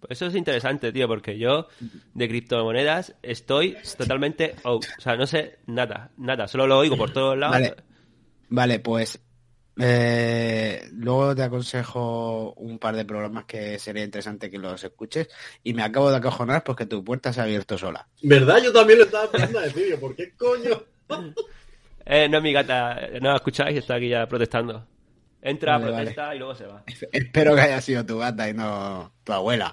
pues 0.00 0.12
eso 0.12 0.26
es 0.26 0.34
interesante, 0.34 0.92
tío, 0.92 1.06
porque 1.08 1.38
yo 1.38 1.68
de 2.14 2.28
criptomonedas 2.28 3.14
estoy 3.22 3.76
totalmente 3.98 4.54
out. 4.64 4.84
O 4.98 5.00
sea, 5.00 5.16
no 5.16 5.26
sé 5.26 5.58
nada, 5.66 6.10
nada. 6.16 6.48
Solo 6.48 6.66
lo 6.66 6.78
oigo 6.78 6.96
por 6.96 7.12
todos 7.12 7.36
lados. 7.38 7.54
Vale. 7.54 7.74
Vale, 8.48 8.80
pues 8.80 9.20
eh, 9.78 10.88
luego 10.92 11.34
te 11.34 11.42
aconsejo 11.42 12.52
un 12.54 12.78
par 12.78 12.96
de 12.96 13.04
programas 13.04 13.44
que 13.44 13.78
sería 13.78 14.02
interesante 14.04 14.50
que 14.50 14.58
los 14.58 14.82
escuches 14.82 15.28
y 15.62 15.72
me 15.72 15.82
acabo 15.82 16.10
de 16.10 16.16
acojonar 16.16 16.64
porque 16.64 16.84
tu 16.86 17.02
puerta 17.04 17.32
se 17.32 17.40
ha 17.40 17.44
abierto 17.44 17.78
sola. 17.78 18.06
¿Verdad? 18.22 18.58
Yo 18.62 18.72
también 18.72 18.98
lo 18.98 19.04
estaba 19.06 19.24
esperando 19.24 19.58
a 19.58 19.62
decir. 19.62 19.98
¿Por 20.00 20.14
qué 20.16 20.32
coño? 20.36 20.82
Eh, 22.12 22.28
no 22.28 22.38
es 22.38 22.42
mi 22.42 22.52
gata, 22.52 22.98
no 23.20 23.28
la 23.30 23.36
escucháis, 23.36 23.78
está 23.78 23.94
aquí 23.94 24.08
ya 24.08 24.26
protestando. 24.26 24.84
Entra, 25.40 25.78
Vale, 25.78 25.92
protesta 25.94 26.34
y 26.34 26.38
luego 26.38 26.54
se 26.56 26.66
va. 26.66 26.82
Espero 27.12 27.54
que 27.54 27.60
haya 27.60 27.80
sido 27.80 28.04
tu 28.04 28.18
gata 28.18 28.48
y 28.48 28.52
no 28.52 29.12
tu 29.22 29.32
abuela. 29.32 29.72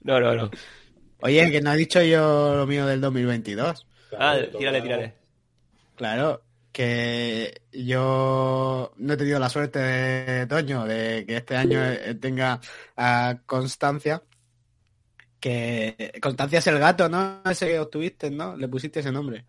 No, 0.00 0.18
no, 0.18 0.34
no. 0.34 0.50
Oye, 1.20 1.50
que 1.50 1.60
no 1.60 1.72
he 1.72 1.76
dicho 1.76 2.00
yo 2.02 2.54
lo 2.56 2.66
mío 2.66 2.86
del 2.86 3.00
2022. 3.02 3.86
Ah, 4.12 4.16
Claro, 4.16 4.46
toca- 4.46 4.58
tírale, 4.58 4.80
tírale. 4.80 5.14
Claro, 5.94 6.42
que 6.72 7.60
yo 7.72 8.92
no 8.96 9.12
he 9.12 9.16
tenido 9.18 9.38
la 9.38 9.48
suerte 9.50 9.78
de 9.80 10.46
Toño 10.46 10.84
de 10.86 11.24
que 11.26 11.36
este 11.36 11.56
año 11.56 11.84
eh, 11.84 12.14
tenga 12.14 12.60
a 12.96 13.38
Constancia. 13.44 14.22
Que 15.38 16.18
Constancia 16.22 16.60
es 16.60 16.66
el 16.66 16.78
gato, 16.78 17.08
¿no? 17.08 17.42
Ese 17.44 17.66
que 17.68 17.78
obtuviste, 17.78 18.30
¿no? 18.30 18.56
Le 18.56 18.68
pusiste 18.68 19.00
ese 19.00 19.12
nombre. 19.12 19.44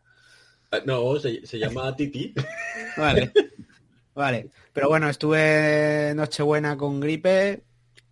Ah, 0.72 0.80
No, 0.86 1.18
se, 1.20 1.46
se 1.46 1.58
llama 1.60 1.96
Titi. 1.96 2.34
Vale. 2.98 3.32
Vale. 4.14 4.50
Pero 4.74 4.90
bueno, 4.90 5.10
estuve 5.10 6.14
Nochebuena 6.16 6.78
con 6.78 7.00
gripe 7.00 7.64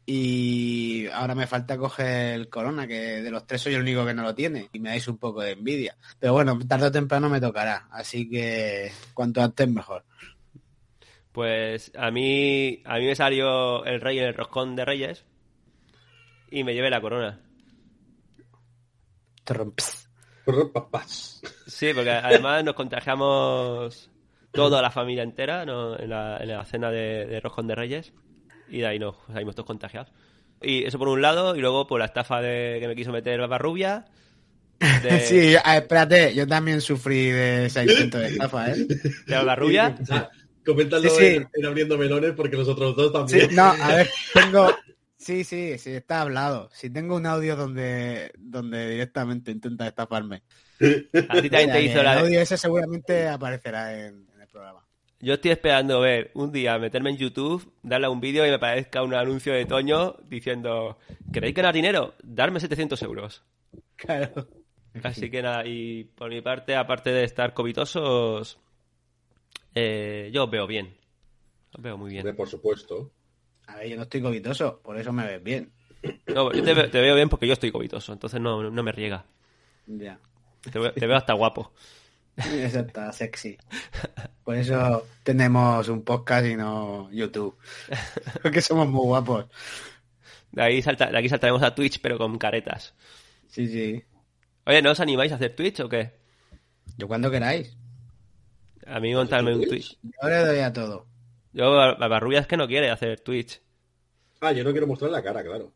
y 0.06 1.06
ahora 1.08 1.36
me 1.36 1.48
falta 1.48 1.78
coger 1.78 2.34
el 2.36 2.50
corona, 2.50 2.88
que 2.88 3.22
de 3.22 3.30
los 3.30 3.46
tres 3.46 3.62
soy 3.62 3.74
el 3.74 3.82
único 3.82 4.06
que 4.06 4.14
no 4.14 4.24
lo 4.24 4.34
tiene 4.34 4.70
y 4.72 4.80
me 4.80 4.90
dais 4.90 5.08
un 5.10 5.18
poco 5.18 5.42
de 5.42 5.52
envidia. 5.52 5.98
Pero 6.18 6.32
bueno, 6.34 6.58
tarde 6.66 6.88
o 6.88 6.92
temprano 6.92 7.30
me 7.30 7.42
tocará, 7.42 7.88
así 7.92 8.30
que 8.30 8.92
cuanto 9.14 9.42
antes 9.42 9.68
mejor. 9.68 10.06
Pues 11.34 11.92
a 11.96 12.10
mí, 12.10 12.82
a 12.86 12.98
mí 12.98 13.06
me 13.06 13.16
salió 13.16 13.84
el 13.86 14.00
rey 14.00 14.18
en 14.20 14.26
el 14.26 14.34
roscón 14.34 14.78
de 14.78 14.86
reyes 14.86 15.26
y 16.50 16.64
me 16.64 16.74
llevé 16.74 16.90
la 16.90 17.02
corona. 17.02 17.42
Trumps. 19.44 20.07
Papás. 20.74 21.42
Sí, 21.68 21.92
porque 21.94 22.12
además 22.12 22.64
nos 22.64 22.76
contagiamos 22.76 24.10
toda 24.52 24.82
la 24.82 24.90
familia 24.92 25.24
entera 25.24 25.66
¿no? 25.66 26.00
en, 26.00 26.10
la, 26.10 26.38
en 26.38 26.48
la 26.50 26.66
cena 26.66 26.90
de, 26.90 27.26
de 27.26 27.40
roscón 27.40 27.68
de 27.68 27.76
reyes 27.76 28.14
y 28.70 28.80
de 28.80 28.88
ahí 28.88 29.00
nos 29.00 29.16
salimos 29.32 29.56
todos 29.56 29.68
contagiados. 29.68 30.12
Y 30.62 30.86
eso 30.86 30.98
por 30.98 31.08
un 31.10 31.22
lado, 31.22 31.56
y 31.56 31.60
luego 31.60 31.86
por 31.86 32.00
la 32.00 32.06
estafa 32.06 32.42
de 32.42 32.78
que 32.82 32.88
me 32.88 32.96
quiso 32.96 33.12
meter 33.12 33.40
Barbarrubia. 33.40 34.06
De, 34.80 35.20
Sí, 35.26 35.56
espérate, 35.56 36.34
yo 36.34 36.48
también 36.48 36.82
sufrí 36.82 37.32
de 37.32 37.68
ese 37.68 37.84
intento 37.84 38.18
de 38.18 38.28
estafa, 38.30 38.72
¿eh? 38.72 38.86
de 39.28 39.36
Barbarrubia. 39.36 39.96
Coméntalo 40.66 41.10
Sí, 41.10 41.16
sí. 41.18 41.26
En, 41.36 41.48
en 41.54 41.66
abriendo 41.66 41.98
melones 41.98 42.34
porque 42.34 42.58
los 42.58 42.68
otros 42.68 42.96
dos 42.96 43.12
Sí, 43.30 43.38
también. 43.40 43.56
no, 43.56 43.64
a 43.64 43.96
ver, 43.96 44.10
tengo... 44.34 44.70
Sí, 45.18 45.44
sí, 45.44 45.78
sí, 45.78 45.92
está 45.92 46.22
hablado. 46.22 46.70
Si 46.72 46.90
tengo 46.90 47.16
un 47.16 47.26
audio 47.26 47.56
donde, 47.56 48.32
donde 48.38 48.90
directamente 48.90 49.52
intenta 49.52 49.88
estafarme. 49.88 50.44
A 51.30 51.42
ti 51.42 51.50
también 51.50 51.72
te 51.72 51.82
hizo 51.82 52.00
el 52.00 52.06
la. 52.06 52.20
audio 52.20 52.40
ese 52.40 52.58
seguramente 52.58 53.28
aparecerá 53.28 53.98
en, 53.98 54.28
en 54.34 54.42
el 54.42 54.48
programa. 54.48 54.86
Yo 55.20 55.34
estoy 55.34 55.52
esperando 55.52 56.00
ver 56.00 56.30
un 56.36 56.52
día 56.52 56.78
meterme 56.78 57.10
en 57.10 57.18
YouTube, 57.18 57.74
darle 57.82 58.06
a 58.06 58.10
un 58.12 58.22
vídeo 58.22 58.46
y 58.46 58.50
me 58.50 58.56
aparezca 58.56 59.02
un 59.02 59.16
anuncio 59.16 59.54
de 59.54 59.66
Toño 59.66 60.18
diciendo: 60.30 61.00
¿Queréis 61.34 61.56
ganar 61.56 61.74
dinero? 61.74 62.14
Darme 62.24 62.60
700 62.60 63.02
euros. 63.02 63.44
Claro. 63.96 64.48
Así 65.04 65.30
que 65.32 65.42
nada, 65.42 65.66
y 65.66 66.04
por 66.04 66.30
mi 66.30 66.42
parte, 66.42 66.76
aparte 66.76 67.12
de 67.12 67.24
estar 67.24 67.56
covitosos, 67.56 68.60
eh, 69.74 70.30
yo 70.32 70.44
os 70.46 70.52
veo 70.52 70.68
bien. 70.68 70.96
Os 71.74 71.82
veo 71.82 71.98
muy 71.98 72.12
bien. 72.12 72.36
Por 72.36 72.48
supuesto. 72.48 73.12
A 73.68 73.76
ver, 73.76 73.90
yo 73.90 73.96
no 73.98 74.04
estoy 74.04 74.22
covitoso, 74.22 74.80
por 74.82 74.98
eso 74.98 75.14
me 75.14 75.26
ves 75.26 75.44
bien. 75.44 75.72
No, 76.28 76.52
yo 76.52 76.64
te, 76.64 76.74
ve- 76.74 76.88
te 76.88 77.02
veo 77.02 77.16
bien 77.16 77.30
porque 77.30 77.48
yo 77.48 77.54
estoy 77.54 77.72
covitoso, 77.72 78.14
entonces 78.14 78.40
no, 78.42 78.70
no 78.70 78.84
me 78.84 78.92
riega. 78.92 79.26
Ya. 79.88 80.20
Te 80.72 80.80
veo, 80.80 80.92
te 80.94 81.06
veo 81.08 81.16
hasta 81.18 81.34
guapo. 81.34 81.72
Eso 82.38 82.80
está 82.82 83.12
sexy. 83.12 83.58
Por 84.44 84.56
eso 84.56 85.08
tenemos 85.24 85.88
un 85.90 86.04
podcast 86.04 86.46
y 86.46 86.56
no 86.56 87.10
YouTube. 87.12 87.58
Porque 88.44 88.62
somos 88.62 88.88
muy 88.88 89.06
guapos. 89.06 89.46
De, 90.52 90.62
ahí 90.62 90.82
salta, 90.82 91.10
de 91.10 91.18
aquí 91.18 91.30
saltaremos 91.30 91.64
a 91.64 91.74
Twitch, 91.74 92.00
pero 92.00 92.18
con 92.18 92.38
caretas. 92.38 92.94
Sí, 93.48 93.68
sí. 93.68 94.04
Oye, 94.66 94.82
¿no 94.82 94.92
os 94.92 95.00
animáis 95.00 95.32
a 95.32 95.36
hacer 95.36 95.56
Twitch 95.56 95.80
o 95.80 95.90
qué? 95.90 96.12
Yo 96.98 97.08
cuando 97.08 97.32
queráis. 97.32 97.76
A 98.86 99.00
mí 99.00 99.14
montarme 99.14 99.56
un? 99.56 99.66
Twitch. 99.68 99.98
Yo 100.04 100.30
le 100.30 100.46
doy 100.46 100.60
a 100.60 100.72
todo. 100.72 101.08
Yo, 101.58 101.72
Barbarrubia 101.76 102.40
es 102.40 102.48
que 102.48 102.56
no 102.56 102.68
quiere 102.68 102.92
hacer 102.92 103.20
Twitch. 103.20 103.60
Ah, 104.42 104.52
yo 104.52 104.64
no 104.64 104.72
quiero 104.72 104.86
mostrar 104.86 105.10
la 105.12 105.24
cara, 105.24 105.44
claro. 105.44 105.74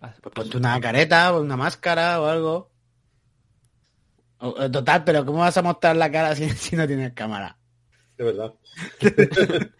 Ah, 0.00 0.14
Pues 0.22 0.34
ponte 0.34 0.56
una 0.56 0.80
careta 0.80 1.34
o 1.34 1.42
una 1.42 1.56
máscara 1.56 2.20
o 2.20 2.26
algo. 2.26 2.70
O 4.38 4.70
total, 4.70 5.04
pero 5.04 5.24
¿cómo 5.24 5.38
vas 5.38 5.56
a 5.56 5.62
mostrar 5.62 5.96
la 5.96 6.10
cara 6.10 6.34
si, 6.38 6.48
si 6.50 6.76
no 6.76 6.86
tienes 6.86 7.12
cámara? 7.12 7.58
De 8.16 8.24
verdad. 8.24 8.54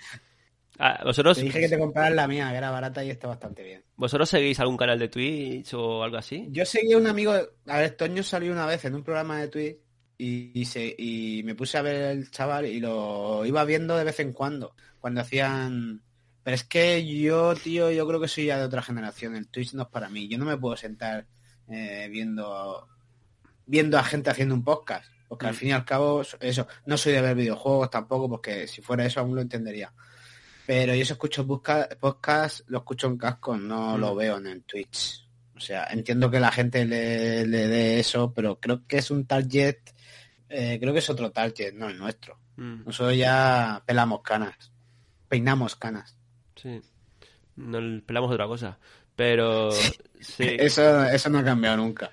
Ah, 0.78 1.00
¿vosotros, 1.04 1.38
Te 1.38 1.44
dije 1.44 1.60
que 1.60 1.68
te 1.70 1.78
compraras 1.78 2.12
la 2.14 2.28
mía, 2.28 2.50
que 2.50 2.56
era 2.56 2.70
barata 2.70 3.02
y 3.02 3.08
está 3.10 3.28
bastante 3.28 3.62
bien. 3.62 3.82
¿Vosotros 3.96 4.28
seguís 4.28 4.60
algún 4.60 4.76
canal 4.76 4.98
de 4.98 5.08
Twitch 5.08 5.72
o 5.72 6.02
algo 6.02 6.18
así? 6.18 6.46
Yo 6.50 6.66
seguí 6.66 6.92
a 6.92 6.98
un 6.98 7.06
amigo, 7.06 7.32
a 7.32 7.78
ver, 7.78 7.92
Toño 7.96 8.22
salió 8.22 8.52
una 8.52 8.66
vez 8.66 8.84
en 8.84 8.94
un 8.94 9.02
programa 9.02 9.40
de 9.40 9.48
Twitch 9.48 9.76
y, 10.18 10.60
y, 10.60 10.64
se- 10.66 10.94
y 10.98 11.42
me 11.44 11.54
puse 11.54 11.78
a 11.78 11.82
ver 11.82 12.10
el 12.10 12.30
chaval 12.30 12.66
y 12.66 12.78
lo 12.80 13.46
iba 13.46 13.64
viendo 13.64 13.96
de 13.96 14.04
vez 14.04 14.20
en 14.20 14.34
cuando, 14.34 14.74
cuando 15.06 15.20
hacían... 15.20 16.02
Pero 16.42 16.56
es 16.56 16.64
que 16.64 17.06
yo, 17.06 17.54
tío, 17.54 17.92
yo 17.92 18.06
creo 18.08 18.20
que 18.20 18.26
soy 18.26 18.46
ya 18.46 18.58
de 18.58 18.64
otra 18.64 18.82
generación, 18.82 19.36
el 19.36 19.46
Twitch 19.48 19.72
no 19.74 19.82
es 19.84 19.88
para 19.88 20.08
mí, 20.08 20.26
yo 20.26 20.36
no 20.36 20.44
me 20.44 20.56
puedo 20.58 20.76
sentar 20.76 21.26
eh, 21.68 22.08
viendo 22.10 22.88
viendo 23.66 23.96
a 23.98 24.02
gente 24.02 24.30
haciendo 24.30 24.54
un 24.56 24.64
podcast, 24.64 25.08
porque 25.28 25.46
al 25.46 25.52
Mm. 25.54 25.56
fin 25.56 25.68
y 25.68 25.72
al 25.72 25.84
cabo, 25.84 26.22
eso, 26.40 26.66
no 26.86 26.96
soy 26.96 27.12
de 27.12 27.20
ver 27.20 27.36
videojuegos 27.36 27.88
tampoco, 27.90 28.28
porque 28.28 28.66
si 28.66 28.82
fuera 28.82 29.04
eso 29.06 29.20
aún 29.20 29.34
lo 29.36 29.40
entendería. 29.42 29.92
Pero 30.66 30.92
yo 30.94 31.04
si 31.04 31.12
escucho 31.12 31.44
busca- 31.44 31.88
podcast, 32.00 32.60
lo 32.68 32.78
escucho 32.78 33.06
en 33.06 33.16
casco, 33.16 33.56
no 33.56 33.96
Mm. 33.96 34.00
lo 34.00 34.14
veo 34.16 34.38
en 34.38 34.46
el 34.48 34.62
Twitch. 34.64 35.24
O 35.56 35.60
sea, 35.60 35.86
entiendo 35.90 36.28
que 36.30 36.40
la 36.40 36.50
gente 36.50 36.84
le, 36.84 37.46
le 37.46 37.68
dé 37.68 38.00
eso, 38.00 38.32
pero 38.34 38.58
creo 38.60 38.84
que 38.88 38.98
es 38.98 39.10
un 39.12 39.24
target, 39.26 39.78
eh, 40.48 40.78
creo 40.80 40.92
que 40.92 40.98
es 41.00 41.10
otro 41.10 41.30
target, 41.32 41.72
no 41.74 41.88
el 41.88 41.96
nuestro. 41.98 42.38
Mm, 42.56 42.84
Nosotros 42.86 43.16
ya 43.16 43.82
pelamos 43.84 44.20
canas, 44.22 44.54
peinamos 45.36 45.76
canas. 45.76 46.16
sí. 46.56 46.80
No 47.56 47.80
le 47.80 48.02
pelamos 48.02 48.30
otra 48.30 48.46
cosa. 48.46 48.78
Pero 49.14 49.70
sí. 50.20 50.44
Eso, 50.58 51.04
eso 51.06 51.30
no 51.30 51.38
ha 51.38 51.44
cambiado 51.44 51.78
nunca. 51.78 52.10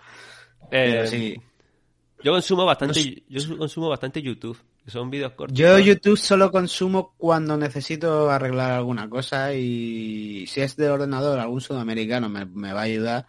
Pero 0.69 1.03
Eh, 1.03 1.07
sí. 1.07 1.41
Yo 2.23 2.31
consumo 2.31 2.63
bastante, 2.65 3.23
yo 3.27 3.39
su- 3.41 3.57
consumo 3.57 3.89
bastante 3.89 4.21
YouTube, 4.21 4.57
son 4.87 5.09
vídeos 5.09 5.33
cortos. 5.33 5.57
Yo 5.57 5.77
YouTube 5.79 6.17
solo 6.17 6.49
consumo 6.49 7.13
cuando 7.17 7.57
necesito 7.57 8.29
arreglar 8.31 8.71
alguna 8.71 9.09
cosa 9.09 9.53
y 9.53 10.45
si 10.47 10.61
es 10.61 10.77
de 10.77 10.89
ordenador, 10.89 11.37
algún 11.39 11.59
sudamericano 11.59 12.29
me, 12.29 12.45
me 12.45 12.71
va 12.71 12.79
a 12.79 12.83
ayudar. 12.83 13.27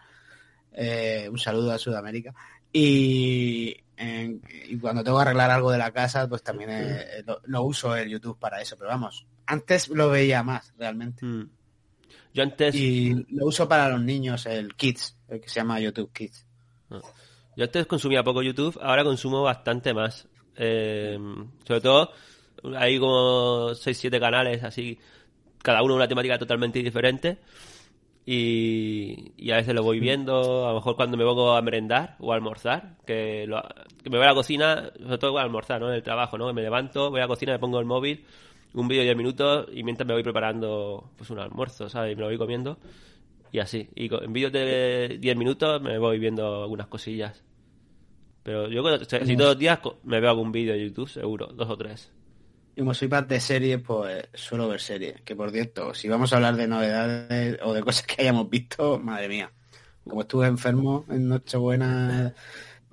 Eh, 0.71 1.27
un 1.29 1.37
saludo 1.37 1.73
a 1.73 1.77
Sudamérica. 1.77 2.33
Y, 2.71 3.75
en- 3.97 4.41
y 4.69 4.77
cuando 4.77 5.03
tengo 5.03 5.17
que 5.17 5.23
arreglar 5.23 5.51
algo 5.51 5.71
de 5.71 5.77
la 5.79 5.91
casa, 5.91 6.29
pues 6.29 6.41
también 6.43 6.69
eh, 6.71 7.23
lo, 7.25 7.41
lo 7.43 7.63
uso 7.63 7.93
el 7.97 8.07
YouTube 8.09 8.39
para 8.39 8.61
eso. 8.61 8.77
Pero 8.77 8.89
vamos, 8.91 9.25
antes 9.47 9.89
lo 9.89 10.09
veía 10.09 10.43
más 10.43 10.73
realmente. 10.77 11.25
Mm. 11.25 11.49
Yo 12.33 12.43
antes, 12.43 12.75
Y 12.75 13.13
lo 13.29 13.45
uso 13.45 13.67
para 13.67 13.89
los 13.89 14.01
niños, 14.01 14.45
el 14.45 14.75
Kids, 14.75 15.17
el 15.29 15.39
que 15.41 15.47
se 15.49 15.55
llama 15.61 15.79
YouTube 15.79 16.11
Kids. 16.11 16.45
yo 16.89 17.63
antes 17.63 17.85
consumía 17.87 18.23
poco 18.23 18.41
YouTube, 18.41 18.77
ahora 18.81 19.03
consumo 19.03 19.41
bastante 19.43 19.93
más. 19.93 20.27
Eh, 20.57 21.17
sobre 21.65 21.81
todo, 21.81 22.11
hay 22.77 22.99
como 22.99 23.69
6-7 23.73 24.19
canales 24.19 24.63
así, 24.63 24.97
cada 25.61 25.81
uno 25.81 25.95
una 25.95 26.07
temática 26.07 26.37
totalmente 26.37 26.79
diferente. 26.83 27.37
Y, 28.27 29.33
y 29.37 29.51
a 29.51 29.57
veces 29.57 29.75
lo 29.75 29.83
voy 29.83 29.99
viendo, 29.99 30.65
a 30.65 30.69
lo 30.69 30.75
mejor 30.75 30.95
cuando 30.95 31.15
me 31.15 31.23
pongo 31.23 31.53
a 31.55 31.61
merendar 31.61 32.15
o 32.19 32.31
a 32.31 32.35
almorzar, 32.35 32.95
que, 33.05 33.45
lo- 33.47 33.61
que 34.03 34.09
me 34.09 34.17
voy 34.17 34.25
a 34.25 34.29
la 34.29 34.33
cocina, 34.35 34.91
sobre 34.99 35.17
todo 35.19 35.37
a 35.37 35.43
almorzar, 35.43 35.79
¿no? 35.79 35.89
En 35.89 35.95
el 35.95 36.01
trabajo, 36.03 36.35
¿no? 36.37 36.47
Que 36.47 36.53
me 36.53 36.63
levanto, 36.63 37.11
voy 37.11 37.19
a 37.19 37.23
la 37.23 37.27
cocina, 37.27 37.51
me 37.53 37.59
pongo 37.59 37.79
el 37.79 37.85
móvil, 37.85 38.25
un 38.75 38.87
vídeo 38.87 39.01
de 39.01 39.05
10 39.05 39.17
minutos 39.17 39.67
y 39.71 39.83
mientras 39.83 40.07
me 40.07 40.13
voy 40.13 40.23
preparando 40.23 41.09
pues 41.17 41.29
un 41.29 41.39
almuerzo, 41.39 41.89
¿sabes? 41.89 42.13
Y 42.13 42.15
me 42.15 42.21
lo 42.21 42.27
voy 42.27 42.37
comiendo 42.37 42.77
y 43.51 43.59
así. 43.59 43.89
Y 43.95 44.13
en 44.13 44.33
vídeos 44.33 44.51
de 44.51 45.17
10 45.19 45.37
minutos 45.37 45.81
me 45.81 45.97
voy 45.97 46.19
viendo 46.19 46.63
algunas 46.63 46.87
cosillas. 46.87 47.43
Pero 48.43 48.67
yo 48.67 48.83
creo 48.83 48.99
que 48.99 49.05
si 49.05 49.35
todos 49.35 49.51
los 49.51 49.57
días 49.57 49.79
me 50.03 50.19
veo 50.19 50.29
algún 50.29 50.51
vídeo 50.51 50.73
de 50.73 50.83
YouTube, 50.83 51.09
seguro, 51.09 51.47
dos 51.47 51.69
o 51.69 51.77
tres. 51.77 52.11
Y 52.75 52.81
como 52.81 52.93
soy 52.93 53.07
parte 53.07 53.35
de 53.35 53.39
series, 53.39 53.81
pues 53.81 54.27
suelo 54.33 54.67
ver 54.67 54.81
series. 54.81 55.21
Que 55.21 55.35
por 55.35 55.49
cierto, 55.51 55.93
si 55.93 56.09
vamos 56.09 56.31
a 56.31 56.35
hablar 56.35 56.55
de 56.55 56.67
novedades 56.67 57.57
o 57.63 57.73
de 57.73 57.81
cosas 57.81 58.05
que 58.05 58.21
hayamos 58.21 58.49
visto, 58.49 58.99
madre 58.99 59.29
mía. 59.29 59.51
Como 60.03 60.21
estuve 60.21 60.47
enfermo 60.47 61.05
en 61.09 61.29
Nochebuena 61.29 62.35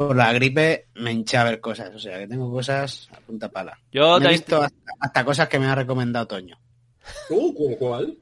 por 0.09 0.17
la 0.17 0.33
gripe, 0.33 0.89
me 0.95 1.13
hinché 1.13 1.37
a 1.37 1.45
ver 1.45 1.61
cosas. 1.61 1.95
O 1.95 1.99
sea, 1.99 2.19
que 2.19 2.29
tengo 2.29 2.51
cosas 2.51 3.09
a 3.17 3.21
punta 3.21 3.51
pala. 3.51 3.79
Yo 3.91 4.19
Me 4.21 4.27
he 4.27 4.31
visto 4.31 4.63
hasta, 4.63 4.77
hasta 5.01 5.25
cosas 5.25 5.49
que 5.49 5.59
me 5.59 5.67
ha 5.67 5.75
recomendado 5.75 6.27
Toño. 6.27 6.59
Uh, 7.31 7.55
¿cómo 7.55 7.77
cuál? 7.77 8.19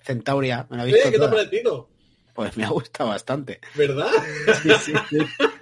Centauria, 0.00 0.66
me 0.70 0.76
la 0.76 0.84
he 0.84 0.90
Eh, 0.90 0.94
visto 0.94 1.10
¿Qué 1.10 1.18
te 1.18 1.24
ha 1.24 1.30
parecido? 1.30 1.88
Pues 2.34 2.56
me 2.56 2.64
ha 2.64 2.68
gustado 2.68 3.10
bastante. 3.10 3.60
¿Verdad? 3.76 4.08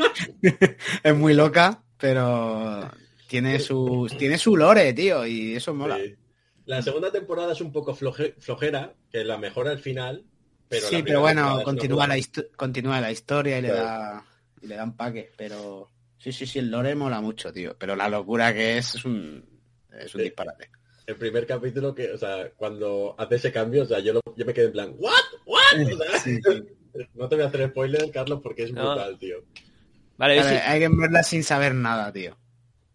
es 1.03 1.15
muy 1.17 1.35
loca, 1.35 1.83
pero 1.99 2.91
tiene 3.29 3.59
su, 3.61 4.11
tiene 4.19 4.39
su 4.39 4.57
lore, 4.57 4.93
tío, 4.93 5.27
y 5.27 5.57
eso 5.57 5.75
mola. 5.75 5.97
Sí. 5.99 6.15
La 6.67 6.81
segunda 6.81 7.11
temporada 7.11 7.53
es 7.53 7.61
un 7.61 7.73
poco 7.73 7.95
floje- 7.95 8.35
flojera, 8.39 8.95
que 9.11 9.25
la 9.25 9.37
mejora 9.39 9.71
al 9.71 9.81
final. 9.81 10.25
Pero 10.69 10.87
sí, 10.89 11.03
pero 11.03 11.21
bueno, 11.21 11.61
continúa 11.65 12.07
la, 12.07 12.17
histo- 12.17 12.49
continúa 12.57 13.01
la 13.01 13.11
historia 13.11 13.59
y 13.59 13.63
le 13.63 13.69
da 13.69 14.25
y 14.63 14.67
le 14.67 14.77
dan 14.77 14.97
paque, 14.97 15.31
pero 15.37 15.91
sí, 16.19 16.33
sí, 16.33 16.47
sí, 16.47 16.59
el 16.61 16.71
lore 16.71 16.95
mola 16.95 17.21
mucho, 17.21 17.53
tío, 17.53 17.77
pero 17.79 17.97
la 17.97 18.09
locura 18.09 18.53
que 18.55 18.79
es 18.79 18.95
es 18.95 19.05
un, 19.05 19.45
es 19.91 20.15
un 20.15 20.21
Sí. 20.21 20.25
disparate. 20.27 20.71
El 21.07 21.17
primer 21.17 21.47
capítulo 21.47 21.95
que, 21.95 22.13
o 22.13 22.19
sea, 22.19 22.49
cuando 22.57 23.15
hace 23.19 23.35
ese 23.35 23.53
cambio, 23.53 23.83
o 23.83 23.87
sea, 23.87 23.99
yo, 23.99 24.13
lo- 24.13 24.21
yo 24.37 24.47
me 24.47 24.55
quedé 24.55 24.67
en 24.67 24.73
plan, 24.73 24.95
¿what? 24.99 25.13
¿what? 25.47 25.93
O 25.93 25.97
sea, 25.97 26.19
Sí, 26.21 26.39
no 27.15 27.29
te 27.29 27.35
voy 27.37 27.45
a 27.45 27.49
hacer 27.49 27.69
spoiler, 27.71 28.11
Carlos, 28.13 28.41
porque 28.43 28.65
es 28.65 28.73
No. 28.73 28.93
brutal, 28.93 29.19
tío. 29.19 29.39
Vale, 30.17 30.39
hay 30.41 30.79
que 30.79 30.89
verla 30.89 31.23
sin 31.25 31.43
saber 31.43 31.75
nada, 31.75 32.13
tío. 32.13 32.37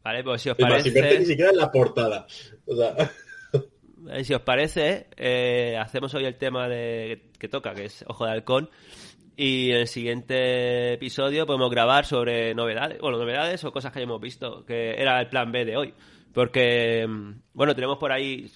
vale, 0.03 0.23
pues 0.23 0.41
si 0.41 0.49
os 0.49 0.57
Es 0.57 0.63
más, 0.65 0.85
ni 0.85 0.91
parece, 0.91 1.25
siquiera 1.25 1.51
en 1.51 1.57
la 1.57 1.69
portada. 1.69 2.25
O 2.65 2.75
sea, 2.77 2.95
si 4.23 4.33
os 4.33 4.41
parece, 4.41 5.07
eh, 5.17 5.77
hacemos 5.77 6.13
hoy 6.13 6.23
el 6.25 6.37
tema 6.37 6.69
de 6.69 7.29
que 7.37 7.49
toca, 7.49 7.73
que 7.73 7.85
es 7.85 8.05
Ojo 8.07 8.25
de 8.25 8.31
Halcón. 8.31 8.69
Y 9.39 9.69
en 9.69 9.77
el 9.77 9.87
siguiente 9.87 10.93
episodio 10.93 11.45
podemos 11.45 11.69
grabar 11.69 12.05
sobre 12.05 12.55
novedades, 12.55 12.99
bueno, 12.99 13.19
novedades 13.19 13.63
o 13.63 13.71
cosas 13.71 13.93
que 13.93 13.99
hayamos 13.99 14.19
visto, 14.19 14.65
que 14.65 14.99
era 14.99 15.21
el 15.21 15.27
plan 15.29 15.51
B 15.51 15.63
de 15.63 15.77
hoy. 15.77 15.93
Porque, 16.33 17.05
mm, 17.07 17.31
bueno, 17.53 17.75
tenemos 17.75 17.99
por 17.99 18.11
ahí 18.11 18.49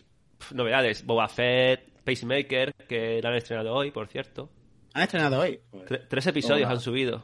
novedades. 0.53 1.05
Boba 1.05 1.27
Fett, 1.27 2.01
Pacemaker, 2.03 2.73
que 2.89 3.21
la 3.21 3.29
han 3.29 3.35
estrenado 3.35 3.75
hoy, 3.75 3.91
por 3.91 4.07
cierto. 4.07 4.49
¿Han 4.95 5.03
estrenado 5.03 5.39
hoy? 5.41 5.59
Tre- 5.87 6.07
tres 6.09 6.25
episodios 6.27 6.65
Hola. 6.65 6.73
han 6.73 6.79
subido. 6.81 7.23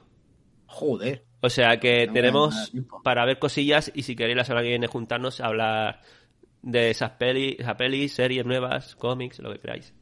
joder. 0.67 1.23
O 1.41 1.49
sea 1.49 1.79
que 1.79 2.07
No 2.07 2.13
tenemos 2.13 2.71
para 3.03 3.23
ver 3.25 3.39
cosillas 3.39 3.91
y 3.95 4.03
si 4.03 4.15
queréis 4.15 4.37
la 4.37 4.43
semana 4.43 4.63
que 4.63 4.69
viene 4.69 4.87
juntarnos 4.87 5.39
a 5.41 5.47
hablar 5.47 6.01
de 6.61 6.89
esas 6.91 7.11
pelis, 7.11 7.59
esas 7.59 7.75
pelis, 7.75 8.13
series 8.13 8.45
nuevas, 8.45 8.95
cómics, 8.95 9.39
lo 9.39 9.51
que 9.53 9.59
queráis. 9.59 9.93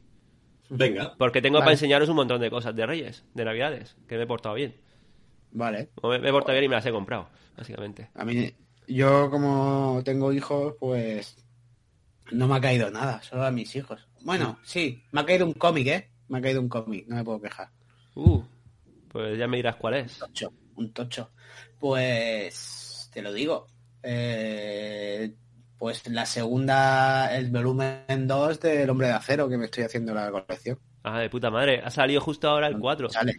Venga. 0.68 1.14
Porque 1.18 1.40
tengo 1.42 1.58
Vale. 1.58 1.64
para 1.66 1.72
enseñaros 1.74 2.08
un 2.08 2.16
montón 2.16 2.40
de 2.40 2.50
cosas 2.50 2.74
de 2.74 2.86
Reyes, 2.86 3.24
de 3.34 3.44
Navidades, 3.44 3.96
que 4.08 4.16
me 4.16 4.24
he 4.24 4.26
portado 4.26 4.54
bien. 4.54 4.74
Vale. 5.52 5.90
O 6.02 6.08
Me, 6.10 6.18
me 6.18 6.28
he 6.28 6.32
portado 6.32 6.52
bien 6.54 6.64
y 6.64 6.68
me 6.68 6.74
las 6.76 6.86
he 6.86 6.90
comprado, 6.92 7.28
básicamente. 7.56 8.10
A 8.14 8.24
mí, 8.24 8.52
yo 8.88 9.30
como 9.30 10.02
tengo 10.04 10.32
hijos, 10.32 10.74
pues 10.80 11.36
no 12.32 12.48
me 12.48 12.56
ha 12.56 12.60
caído 12.60 12.90
nada, 12.90 13.22
solo 13.22 13.44
a 13.44 13.50
mis 13.50 13.74
hijos. 13.76 14.06
Bueno, 14.22 14.58
sí, 14.64 15.02
me 15.12 15.20
ha 15.20 15.24
caído 15.24 15.46
un 15.46 15.52
cómic, 15.54 15.86
¿eh? 15.86 16.10
Me 16.28 16.38
ha 16.38 16.42
caído 16.42 16.60
un 16.60 16.68
cómic, 16.68 17.06
no 17.06 17.14
me 17.16 17.24
puedo 17.24 17.40
quejar. 17.40 17.70
Uh, 18.16 18.42
pues 19.08 19.38
ya 19.38 19.46
me 19.46 19.58
dirás 19.58 19.76
cuál 19.76 19.94
es. 19.94 20.18
Tocho, 20.18 20.52
un 20.74 20.92
tocho. 20.92 21.30
Pues 21.78 23.08
te 23.12 23.22
lo 23.22 23.32
digo. 23.32 23.66
eh, 24.02 25.32
pues 25.78 26.06
la 26.08 26.26
segunda, 26.26 27.34
el 27.36 27.50
volumen 27.50 28.26
2 28.26 28.60
del 28.60 28.88
Hombre 28.90 29.08
de 29.08 29.12
Acero, 29.14 29.48
que 29.48 29.56
me 29.58 29.66
estoy 29.66 29.84
haciendo 29.84 30.14
la 30.14 30.30
colección. 30.30 30.78
Ah, 31.02 31.20
de 31.20 31.30
puta 31.30 31.50
madre. 31.50 31.80
Ha 31.84 31.90
salido 31.90 32.20
justo 32.20 32.48
ahora 32.48 32.66
el 32.66 32.78
4. 32.78 33.10
Sale. 33.10 33.34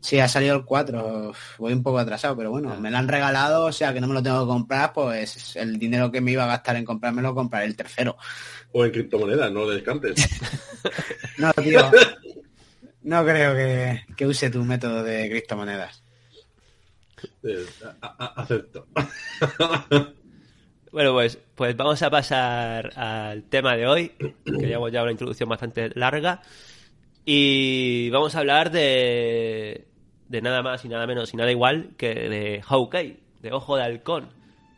Sí, 0.00 0.18
ha 0.18 0.26
salido 0.28 0.56
el 0.56 0.64
4. 0.64 1.32
Voy 1.58 1.72
un 1.72 1.82
poco 1.82 1.98
atrasado, 1.98 2.36
pero 2.36 2.50
bueno, 2.50 2.74
me 2.80 2.90
lo 2.90 2.98
han 2.98 3.06
regalado, 3.08 3.66
o 3.66 3.72
sea 3.72 3.92
que 3.94 4.00
no 4.00 4.08
me 4.08 4.14
lo 4.14 4.22
tengo 4.22 4.40
que 4.44 4.48
comprar, 4.50 4.92
pues 4.92 5.54
el 5.56 5.78
dinero 5.78 6.10
que 6.10 6.20
me 6.20 6.32
iba 6.32 6.42
a 6.44 6.48
gastar 6.48 6.74
en 6.76 6.84
comprármelo, 6.84 7.34
compraré 7.34 7.66
el 7.66 7.76
tercero. 7.76 8.16
O 8.72 8.84
en 8.84 8.90
criptomonedas, 8.90 9.52
no 9.52 9.60
lo 9.60 9.70
descartes. 9.70 10.14
No, 11.38 11.52
tío. 11.54 11.78
No 13.02 13.24
creo 13.24 13.54
que, 13.54 14.04
que 14.16 14.26
use 14.26 14.50
tu 14.50 14.64
método 14.64 15.02
de 15.04 15.30
criptomonedas. 15.30 16.02
Eh, 17.44 17.64
a- 18.00 18.16
a- 18.18 18.42
acepto. 18.42 18.86
Bueno, 20.92 21.14
pues, 21.14 21.38
pues 21.54 21.74
vamos 21.74 22.02
a 22.02 22.10
pasar 22.10 22.92
al 22.98 23.44
tema 23.44 23.74
de 23.76 23.86
hoy, 23.86 24.08
que 24.44 24.66
llevamos 24.66 24.92
ya 24.92 25.02
una 25.02 25.12
introducción 25.12 25.48
bastante 25.48 25.90
larga. 25.94 26.42
Y 27.24 28.10
vamos 28.10 28.34
a 28.34 28.40
hablar 28.40 28.70
de, 28.70 29.86
de 30.28 30.42
nada 30.42 30.62
más 30.62 30.84
y 30.84 30.90
nada 30.90 31.06
menos 31.06 31.32
y 31.32 31.38
nada 31.38 31.50
igual 31.50 31.92
que 31.96 32.08
de 32.08 32.62
Hawkeye, 32.62 33.20
de 33.40 33.52
Ojo 33.52 33.76
de 33.76 33.84
Halcón, 33.84 34.28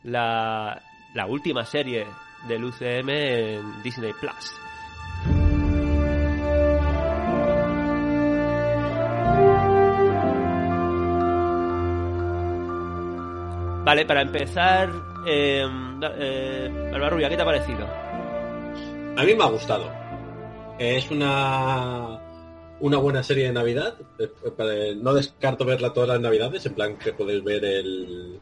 la, 0.05 0.83
la 1.15 1.27
última 1.27 1.65
serie 1.65 2.07
del 2.47 2.63
UCM 2.63 3.09
en 3.09 3.83
Disney 3.83 4.13
Plus. 4.13 4.53
Vale, 13.85 14.07
para 14.07 14.23
empezar, 14.23 14.91
eh, 15.27 15.67
eh, 16.19 16.89
Barbarrubia, 16.93 17.29
¿qué 17.29 17.37
te 17.37 17.43
ha 17.43 17.47
parecido? 17.47 17.87
A 19.17 19.23
mí 19.25 19.35
me 19.35 19.45
ha 19.45 19.49
gustado. 19.49 19.91
Es 20.79 21.11
una 21.11 22.21
una 22.81 22.99
buena 22.99 23.23
serie 23.23 23.45
de 23.47 23.53
Navidad. 23.53 23.97
Eh, 24.19 24.29
eh, 24.59 24.95
No 24.97 25.15
descarto 25.15 25.65
verla 25.65 25.93
todas 25.93 26.09
las 26.09 26.21
Navidades, 26.21 26.67
en 26.67 26.75
plan 26.75 26.97
que 26.97 27.13
podéis 27.13 27.43
ver 27.43 27.65
el, 27.65 28.41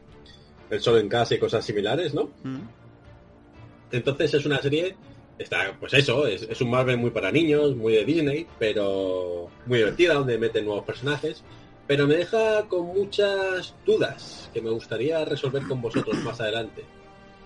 el 0.69 0.81
Sol 0.81 0.99
en 0.99 1.09
casa 1.09 1.35
y 1.35 1.39
cosas 1.39 1.63
similares, 1.63 2.13
¿no? 2.13 2.29
¿Mm? 2.43 2.61
Entonces 3.91 4.33
es 4.33 4.45
una 4.45 4.59
serie, 4.59 4.95
está, 5.37 5.77
pues 5.79 5.93
eso, 5.93 6.25
es, 6.25 6.41
es 6.43 6.59
un 6.61 6.71
Marvel 6.71 6.97
muy 6.97 7.11
para 7.11 7.31
niños, 7.31 7.75
muy 7.75 7.93
de 7.93 8.05
Disney, 8.05 8.47
pero 8.57 9.49
muy 9.67 9.77
divertida, 9.77 10.15
donde 10.15 10.37
meten 10.37 10.65
nuevos 10.65 10.83
personajes. 10.83 11.43
Pero 11.87 12.07
me 12.07 12.15
deja 12.15 12.63
con 12.67 12.87
muchas 12.87 13.73
dudas 13.85 14.49
que 14.53 14.61
me 14.61 14.69
gustaría 14.69 15.25
resolver 15.25 15.63
con 15.63 15.81
vosotros 15.81 16.17
más 16.23 16.39
adelante, 16.39 16.83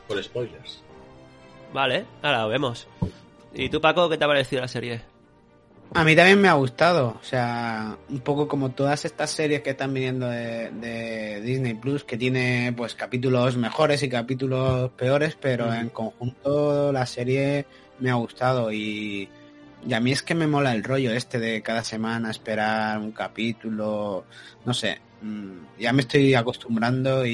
con 0.08 0.22
spoilers. 0.22 0.84
Vale, 1.74 2.06
ahora 2.22 2.44
lo 2.44 2.50
vemos. 2.50 2.88
¿Y 3.53 3.70
tú, 3.70 3.82
Paco, 3.82 4.10
qué 4.10 4.17
te 4.17 4.24
ha 4.24 4.27
parecido 4.27 4.62
la 4.62 4.67
serie? 4.67 5.01
A 5.94 6.03
mí 6.03 6.15
también 6.15 6.39
me 6.41 6.50
ha 6.50 6.53
gustado, 6.53 7.17
o 7.20 7.24
sea, 7.24 7.98
un 8.10 8.20
poco 8.20 8.48
como 8.48 8.72
todas 8.72 9.06
estas 9.06 9.32
series 9.32 9.62
que 9.62 9.70
están 9.70 9.94
viniendo 9.94 10.27
de, 10.27 10.70
de 10.72 11.41
Disney 11.41 11.75
Plus, 11.75 12.03
que 12.03 12.17
tiene 12.17 12.74
pues 12.75 12.94
capítulos 12.94 13.56
mejores 13.56 14.03
y 14.03 14.10
capítulos 14.10 14.91
peores, 14.91 15.38
pero 15.39 15.73
en 15.73 15.89
conjunto 15.89 16.91
la 16.91 17.06
serie 17.06 17.65
me 18.00 18.12
ha 18.12 18.15
gustado 18.15 18.71
y, 18.71 19.30
y 19.88 19.93
a 19.93 20.00
mí 20.00 20.12
es 20.12 20.21
que 20.21 20.36
me 20.36 20.47
mola 20.47 20.73
el 20.73 20.84
rollo 20.84 21.12
este 21.12 21.39
de 21.39 21.62
cada 21.62 21.84
semana 21.84 22.30
esperar 22.32 23.00
un 23.00 23.12
capítulo, 23.12 24.26
no 24.65 24.73
sé, 24.73 25.00
mm, 25.21 25.80
ya 25.80 25.93
me 25.93 26.02
estoy 26.02 26.34
acostumbrando 26.34 27.26
y, 27.26 27.32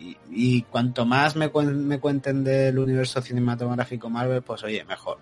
y- 0.00 0.16
y 0.30 0.62
cuanto 0.62 1.06
más 1.06 1.34
me, 1.36 1.50
cuen- 1.50 1.74
me 1.84 1.98
cuenten 1.98 2.44
del 2.44 2.78
universo 2.78 3.22
cinematográfico 3.22 4.10
Marvel, 4.10 4.42
pues 4.42 4.62
oye, 4.64 4.84
mejor. 4.84 5.18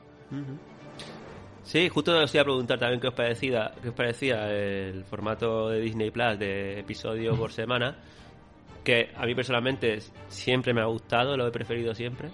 Sí, 1.64 1.88
justo 1.88 2.16
os 2.22 2.32
iba 2.34 2.42
a 2.42 2.44
preguntar 2.44 2.78
también 2.78 3.00
qué 3.00 3.08
os 3.08 3.14
parecía, 3.14 3.72
qué 3.82 3.88
os 3.88 3.94
parecía 3.94 4.48
el 4.50 5.04
formato 5.04 5.68
de 5.70 5.80
Disney 5.80 6.10
Plus 6.10 6.38
de 6.38 6.78
episodio 6.80 7.34
por 7.36 7.50
semana, 7.52 7.96
que 8.84 9.10
a 9.16 9.26
mí 9.26 9.34
personalmente 9.34 9.98
siempre 10.28 10.72
me 10.72 10.80
ha 10.80 10.84
gustado, 10.84 11.36
lo 11.36 11.46
he 11.46 11.50
preferido 11.50 11.92
siempre. 11.94 12.28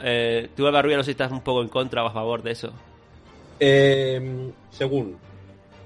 Eh, 0.00 0.50
tú, 0.56 0.64
Barbarrubia, 0.64 0.96
no 0.96 1.04
sé 1.04 1.06
si 1.06 1.10
estás 1.12 1.30
un 1.30 1.42
poco 1.42 1.62
en 1.62 1.68
contra 1.68 2.02
o 2.02 2.08
a 2.08 2.12
favor 2.12 2.42
de 2.42 2.50
eso. 2.50 2.72
Eh, 3.60 4.50
según, 4.70 5.16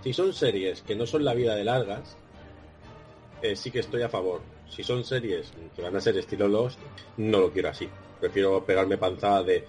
si 0.02 0.12
son 0.12 0.32
series 0.32 0.82
que 0.82 0.96
no 0.96 1.06
son 1.06 1.24
la 1.24 1.34
vida 1.34 1.54
de 1.54 1.64
largas, 1.64 2.16
eh, 3.42 3.56
sí 3.56 3.70
que 3.70 3.80
estoy 3.80 4.02
a 4.02 4.08
favor. 4.08 4.40
Si 4.68 4.82
son 4.82 5.04
series 5.04 5.52
que 5.74 5.82
van 5.82 5.96
a 5.96 6.00
ser 6.00 6.16
estilo 6.16 6.48
Lost, 6.48 6.78
no 7.16 7.40
lo 7.40 7.50
quiero 7.50 7.70
así. 7.70 7.88
Prefiero 8.20 8.64
pegarme 8.64 8.98
panzada 8.98 9.42
de 9.42 9.64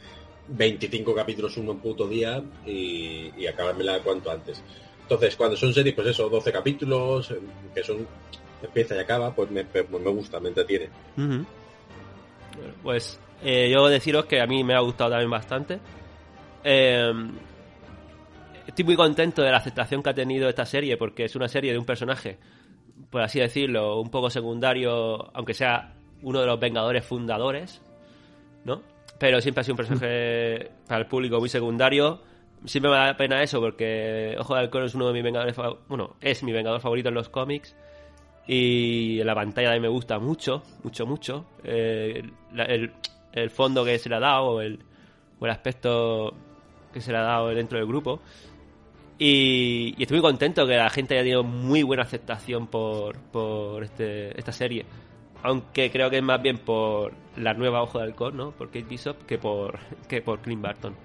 25 0.48 1.14
capítulos 1.14 1.58
uno 1.58 1.74
en 1.74 1.80
puto 1.80 2.08
día 2.08 2.44
y, 2.66 3.32
y 3.38 3.48
acabármela 3.48 4.00
cuanto 4.00 4.32
antes. 4.32 4.62
Entonces, 5.04 5.36
cuando 5.36 5.56
son 5.58 5.74
series, 5.74 5.96
pues 5.96 6.08
eso, 6.08 6.30
12 6.30 6.52
capítulos, 6.52 7.32
eh, 7.32 7.40
que 7.74 7.84
son 7.84 8.06
empieza 8.62 8.96
y 8.96 9.00
acaba, 9.00 9.34
pues 9.34 9.50
me, 9.52 9.64
pues 9.64 9.90
me 9.90 10.12
gusta, 10.12 10.40
me 10.40 10.50
entretiene. 10.50 10.90
Pues 12.84 13.20
eh, 13.44 13.70
yo 13.72 13.88
deciros 13.88 14.26
que 14.26 14.42
a 14.42 14.48
mí 14.48 14.64
me 14.64 14.76
ha 14.76 14.80
gustado 14.80 15.12
también 15.12 15.30
bastante. 15.30 15.80
Eh, 16.64 17.12
estoy 18.70 18.86
muy 18.86 18.96
contento 18.96 19.42
de 19.42 19.52
la 19.52 19.58
aceptación 19.58 20.02
que 20.02 20.10
ha 20.10 20.14
tenido 20.14 20.48
esta 20.50 20.66
serie 20.66 20.98
porque 20.98 21.26
es 21.26 21.36
una 21.36 21.48
serie 21.48 21.72
de 21.72 21.78
un 21.78 21.86
personaje, 21.86 22.38
por 23.10 23.22
así 23.22 23.40
decirlo, 23.40 24.00
un 24.02 24.10
poco 24.10 24.30
secundario, 24.30 25.30
aunque 25.36 25.54
sea 25.54 25.94
uno 26.22 26.40
de 26.42 26.46
los 26.48 26.60
Vengadores 26.60 27.06
fundadores, 27.06 27.82
¿no? 28.66 28.82
Pero 29.20 29.42
siempre 29.42 29.62
ha 29.62 29.64
sido 29.64 29.74
un 29.74 29.78
personaje 29.78 30.72
para 30.88 31.02
el 31.02 31.08
público 31.08 31.40
muy 31.40 31.50
secundario. 31.50 32.22
Siempre 32.66 32.92
me 32.92 32.98
da 32.98 33.16
pena 33.16 33.42
eso 33.42 33.60
porque 33.62 34.36
Ojo 34.38 34.54
de 34.56 34.62
Halcón 34.62 34.84
es 34.84 34.96
uno 34.96 35.08
de 35.08 35.14
mis 35.14 35.24
Vengadores, 35.24 35.56
bueno, 35.88 36.16
es 36.22 36.44
mi 36.44 36.52
Vengador 36.52 36.80
favorito 36.82 37.10
en 37.10 37.16
los 37.16 37.30
cómics. 37.30 37.76
Y 38.48 39.20
en 39.22 39.28
la 39.28 39.36
pantalla 39.36 39.72
de 39.72 39.80
me 39.80 39.88
gusta 39.88 40.18
mucho, 40.20 40.64
mucho, 40.84 41.06
mucho. 41.06 41.46
Eh, 41.64 42.24
la- 42.54 42.64
el, 42.66 42.92
el 43.32 43.50
fondo 43.50 43.86
que 43.86 44.00
se 44.00 44.10
le 44.10 44.16
ha 44.16 44.20
dado, 44.20 44.46
o 44.46 44.62
el, 44.62 44.80
o 45.40 45.46
el 45.46 45.52
aspecto 45.52 46.34
que 46.92 47.00
se 47.00 47.12
le 47.12 47.18
ha 47.20 47.22
dado 47.22 47.50
dentro 47.50 47.78
del 47.78 47.88
grupo. 47.88 48.20
Y, 49.22 49.96
y 49.98 50.04
estoy 50.04 50.20
muy 50.20 50.30
contento 50.30 50.66
que 50.66 50.78
la 50.78 50.90
gente 50.90 51.16
haya 51.16 51.24
tenido 51.24 51.44
muy 51.44 51.84
buena 51.84 52.04
aceptación 52.04 52.68
por, 52.68 53.18
por 53.18 53.84
este, 53.84 54.38
esta 54.40 54.54
serie. 54.54 54.86
Aunque 55.44 55.92
creo 55.92 56.10
que 56.10 56.18
es 56.18 56.24
más 56.24 56.42
bien 56.42 56.58
por 56.58 57.14
la 57.36 57.54
nueva 57.54 57.84
Ojo 57.84 58.00
de 58.00 58.06
Halcón, 58.06 58.38
¿no? 58.38 58.52
Por 58.52 58.68
Kate 58.68 58.86
Bishop 58.90 59.26
que 59.26 59.38
por, 59.38 59.78
que 60.08 60.22
por 60.22 60.40
Clint 60.40 60.62
Barton. 60.62 60.96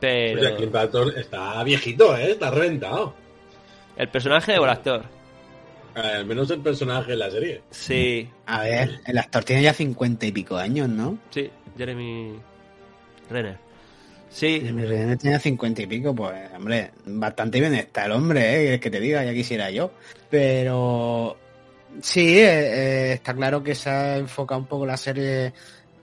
Pero... 0.00 0.40
O 0.40 0.42
sea, 0.44 0.56
Clint 0.56 0.72
Barton 0.72 1.12
está 1.16 1.62
viejito, 1.62 2.16
¿eh? 2.16 2.32
Está 2.32 2.50
reventado. 2.50 3.14
¿El 3.96 4.08
personaje 4.08 4.58
o 4.58 4.64
el 4.64 4.70
actor? 4.70 5.04
Eh, 5.94 6.00
al 6.00 6.26
menos 6.26 6.50
el 6.50 6.60
personaje 6.60 7.12
en 7.12 7.18
la 7.20 7.30
serie. 7.30 7.62
Sí, 7.70 8.28
A 8.46 8.62
ver, 8.62 9.00
el 9.06 9.18
actor 9.18 9.44
tiene 9.44 9.62
ya 9.62 9.72
cincuenta 9.72 10.26
y 10.26 10.32
pico 10.32 10.56
años, 10.56 10.88
¿no? 10.88 11.18
sí, 11.30 11.48
Jeremy 11.76 12.34
Renner. 13.30 13.58
Sí, 14.32 14.60
Mi 14.72 14.84
René 14.84 15.16
tenía 15.16 15.38
cincuenta 15.38 15.82
y 15.82 15.86
pico, 15.86 16.14
pues, 16.14 16.50
hombre, 16.56 16.90
bastante 17.04 17.60
bien 17.60 17.74
está 17.74 18.06
el 18.06 18.12
hombre, 18.12 18.74
¿eh? 18.74 18.80
que 18.80 18.90
te 18.90 18.98
diga, 18.98 19.22
ya 19.24 19.34
quisiera 19.34 19.70
yo. 19.70 19.92
Pero 20.30 21.36
sí, 22.00 22.38
eh, 22.38 23.10
eh, 23.10 23.12
está 23.12 23.34
claro 23.34 23.62
que 23.62 23.74
se 23.74 23.90
ha 23.90 24.16
enfocado 24.16 24.60
un 24.60 24.66
poco 24.66 24.86
la 24.86 24.96
serie 24.96 25.52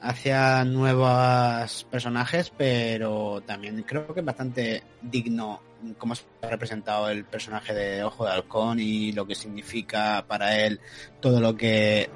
hacia 0.02 0.64
nuevos 0.64 1.86
personajes, 1.90 2.52
pero 2.56 3.42
también 3.46 3.82
creo 3.84 4.14
que 4.14 4.20
es 4.20 4.26
bastante 4.26 4.84
digno 5.02 5.62
cómo 5.98 6.14
se 6.14 6.24
ha 6.44 6.50
representado 6.50 7.10
el 7.10 7.26
personaje 7.26 7.74
de 7.74 8.04
Ojo 8.04 8.26
de 8.26 8.32
Halcón 8.32 8.80
y 8.80 9.12
lo 9.12 9.26
que 9.26 9.34
significa 9.36 10.24
para 10.28 10.58
él 10.60 10.80
todo 11.20 11.40
lo 11.42 11.56
que 11.56 12.10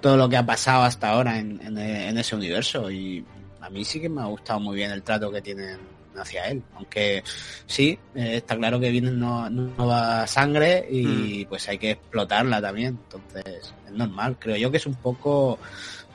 todo 0.00 0.16
lo 0.16 0.28
que 0.30 0.38
ha 0.38 0.46
pasado 0.46 0.82
hasta 0.84 1.10
ahora 1.10 1.38
en, 1.38 1.60
en- 1.62 1.76
en 1.78 2.16
ese 2.18 2.34
universo 2.34 2.90
y 2.90 3.22
a 3.60 3.70
mí 3.70 3.84
sí 3.84 4.00
que 4.00 4.08
me 4.08 4.20
ha 4.22 4.26
gustado 4.26 4.60
muy 4.60 4.76
bien 4.76 4.90
el 4.90 5.02
trato 5.02 5.30
que 5.30 5.40
tienen 5.42 5.78
hacia 6.16 6.48
él, 6.48 6.62
aunque 6.74 7.22
sí, 7.66 7.98
eh, 8.14 8.36
está 8.36 8.56
claro 8.56 8.78
que 8.80 8.90
viene 8.90 9.10
no- 9.10 9.48
nueva 9.48 10.26
sangre 10.26 10.86
y 10.90 11.44
pues 11.46 11.68
hay 11.68 11.78
que 11.78 11.92
explotarla 11.92 12.60
también, 12.60 12.98
entonces 13.04 13.72
es 13.86 13.92
normal, 13.92 14.36
creo 14.38 14.56
yo 14.56 14.70
que 14.70 14.76
es 14.78 14.86
un 14.86 14.96
poco 14.96 15.58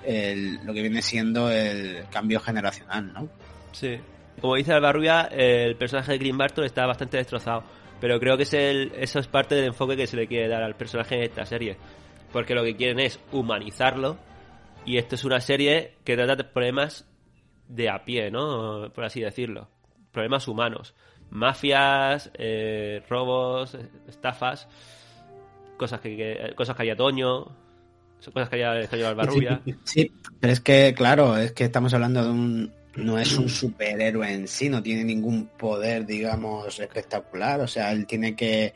el- 0.03 0.55
lo 0.65 0.73
que 0.73 0.81
viene 0.81 1.01
siendo 1.01 1.49
el 1.49 2.05
cambio 2.12 2.39
generacional, 2.39 3.12
¿no? 3.13 3.29
sí. 3.71 3.97
como 4.41 4.55
dice 4.55 4.73
Albarrubia, 4.73 5.21
el 5.31 5.75
personaje 5.77 6.12
de 6.12 6.17
Green 6.17 6.38
Barton 6.38 6.65
está 6.65 6.86
bastante 6.86 7.17
destrozado. 7.17 7.63
Pero 8.01 8.19
creo 8.19 8.36
que 8.36 8.43
es 8.43 8.53
el, 8.53 8.91
eso 8.99 9.19
es 9.19 9.27
parte 9.27 9.55
del 9.55 9.67
enfoque 9.67 9.95
que 9.95 10.05
se 10.05 10.17
le 10.17 10.27
quiere 10.27 10.49
dar 10.49 10.62
al 10.62 10.75
personaje 10.75 11.15
en 11.15 11.23
esta 11.23 11.45
serie. 11.45 11.77
Porque 12.34 12.53
lo 12.53 12.62
que 12.62 12.75
quieren 12.75 12.99
es 12.99 13.17
humanizarlo. 13.31 14.17
Y 14.86 14.97
esto 14.97 15.15
es 15.15 15.23
una 15.23 15.39
serie 15.39 15.93
que 16.03 16.15
trata 16.17 16.36
de 16.36 16.43
problemas 16.43 17.05
de 17.67 17.89
a 17.89 18.04
pie, 18.06 18.32
¿no? 18.32 18.91
Por 18.93 19.04
así 19.04 19.21
decirlo. 19.21 19.67
Problemas 20.12 20.47
humanos. 20.47 20.93
Mafias, 21.30 22.30
eh, 22.36 23.01
robos, 23.10 23.78
estafas, 24.08 24.67
cosas 25.78 25.99
que, 25.99 26.15
que- 26.15 26.54
cosas 26.56 26.75
que 26.75 26.84
haría 26.84 26.95
Toño, 26.95 27.45
cosas 28.34 28.49
que 28.49 28.63
haría, 28.63 28.88
que 28.88 29.04
haría. 29.06 29.62
Sí, 29.84 30.12
pero 30.39 30.54
es 30.54 30.62
que, 30.62 30.93
claro, 30.95 31.38
es 31.38 31.51
que 31.51 31.65
estamos 31.65 31.93
hablando 31.93 32.23
de 32.23 32.30
un... 32.30 32.73
No 32.95 33.19
es 33.19 33.38
un 33.38 33.49
superhéroe 33.49 34.32
en 34.34 34.47
sí, 34.47 34.69
no 34.69 34.82
tiene 34.82 35.04
ningún 35.04 35.47
poder, 35.47 36.06
digamos, 36.06 36.80
espectacular. 36.80 37.60
O 37.60 37.67
sea, 37.67 37.91
él 37.91 38.06
tiene 38.08 38.38
que, 38.38 38.73